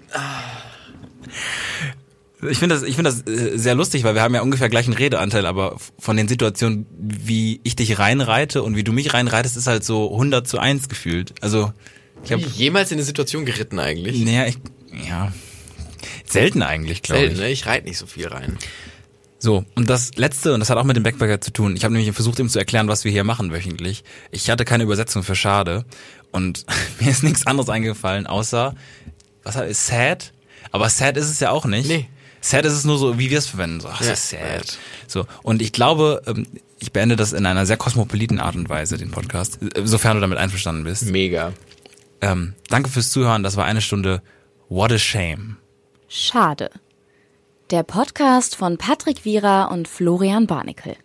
Ich 2.49 2.59
finde 2.59 2.75
das, 2.75 2.83
ich 2.83 2.95
finde 2.95 3.11
das 3.11 3.27
äh, 3.27 3.57
sehr 3.57 3.75
lustig, 3.75 4.03
weil 4.03 4.13
wir 4.13 4.21
haben 4.21 4.35
ja 4.35 4.41
ungefähr 4.41 4.69
gleichen 4.69 4.93
Redeanteil, 4.93 5.45
aber 5.45 5.77
von 5.97 6.17
den 6.17 6.27
Situationen, 6.27 6.85
wie 6.99 7.61
ich 7.63 7.75
dich 7.75 7.97
reinreite 7.97 8.61
und 8.61 8.75
wie 8.75 8.83
du 8.83 8.91
mich 8.91 9.13
reinreitest, 9.13 9.57
ist 9.57 9.67
halt 9.67 9.83
so 9.83 10.11
100 10.11 10.47
zu 10.47 10.59
1 10.59 10.89
gefühlt. 10.89 11.33
Also, 11.41 11.71
ich 12.23 12.31
Hab 12.31 12.41
habe, 12.41 12.51
jemals 12.51 12.91
in 12.91 12.97
eine 12.97 13.05
Situation 13.05 13.45
geritten 13.45 13.79
eigentlich? 13.79 14.23
naja, 14.23 14.47
ich, 14.47 14.57
ja, 15.07 15.31
selten 16.25 16.61
eigentlich, 16.61 17.01
glaube 17.01 17.21
Selten, 17.21 17.35
ich. 17.35 17.41
ne? 17.41 17.51
Ich 17.51 17.65
reite 17.65 17.87
nicht 17.87 17.97
so 17.97 18.05
viel 18.05 18.27
rein. 18.27 18.57
So, 19.37 19.63
und 19.75 19.89
das 19.89 20.15
letzte, 20.15 20.53
und 20.53 20.59
das 20.59 20.69
hat 20.69 20.77
auch 20.77 20.83
mit 20.85 20.95
dem 20.97 21.03
Backpacker 21.03 21.39
zu 21.39 21.51
tun. 21.51 21.75
Ich 21.75 21.83
habe 21.83 21.93
nämlich 21.93 22.11
versucht, 22.13 22.39
ihm 22.39 22.49
zu 22.49 22.57
erklären, 22.57 22.87
was 22.87 23.05
wir 23.05 23.11
hier 23.11 23.23
machen 23.23 23.51
wöchentlich. 23.51 24.03
Ich 24.31 24.49
hatte 24.49 24.65
keine 24.65 24.83
Übersetzung 24.83 25.23
für 25.23 25.35
schade 25.35 25.85
und 26.31 26.65
mir 26.99 27.11
ist 27.11 27.23
nichts 27.23 27.45
anderes 27.47 27.69
eingefallen, 27.69 28.27
außer, 28.27 28.75
was 29.43 29.55
heißt 29.55 29.87
sad? 29.87 30.33
Aber 30.75 30.89
sad 30.89 31.15
ist 31.15 31.29
es 31.29 31.39
ja 31.39 31.51
auch 31.51 31.65
nicht. 31.65 31.87
Nee. 31.87 32.07
Sad 32.41 32.65
ist 32.65 32.73
es 32.73 32.83
nur 32.83 32.97
so, 32.97 33.17
wie 33.17 33.29
wir 33.29 33.37
es 33.37 33.47
verwenden. 33.47 33.79
So, 33.79 33.87
ach, 33.87 33.99
das 33.99 34.07
Ja. 34.07 34.13
ist 34.13 34.29
sad. 34.29 34.77
So, 35.07 35.25
und 35.41 35.61
ich 35.61 35.71
glaube, 35.71 36.21
ähm, 36.27 36.45
ich 36.79 36.91
beende 36.91 37.15
das 37.15 37.31
in 37.33 37.45
einer 37.45 37.65
sehr 37.65 37.77
kosmopoliten 37.77 38.39
Art 38.41 38.55
und 38.55 38.67
Weise, 38.69 38.97
den 38.97 39.09
Podcast, 39.11 39.57
äh, 39.61 39.81
sofern 39.85 40.15
du 40.17 40.21
damit 40.21 40.37
einverstanden 40.37 40.83
bist. 40.83 41.05
Mega. 41.05 41.53
Ähm, 42.21 42.53
danke 42.69 42.89
fürs 42.89 43.09
Zuhören, 43.09 43.41
das 43.41 43.55
war 43.55 43.63
eine 43.65 43.81
Stunde 43.81 44.21
What 44.67 44.91
a 44.91 44.97
Shame. 44.97 45.57
Schade. 46.09 46.69
Der 47.71 47.83
Podcast 47.83 48.57
von 48.57 48.77
Patrick 48.77 49.25
Wierer 49.25 49.71
und 49.71 49.87
Florian 49.87 50.45
Barnikel. 50.45 50.95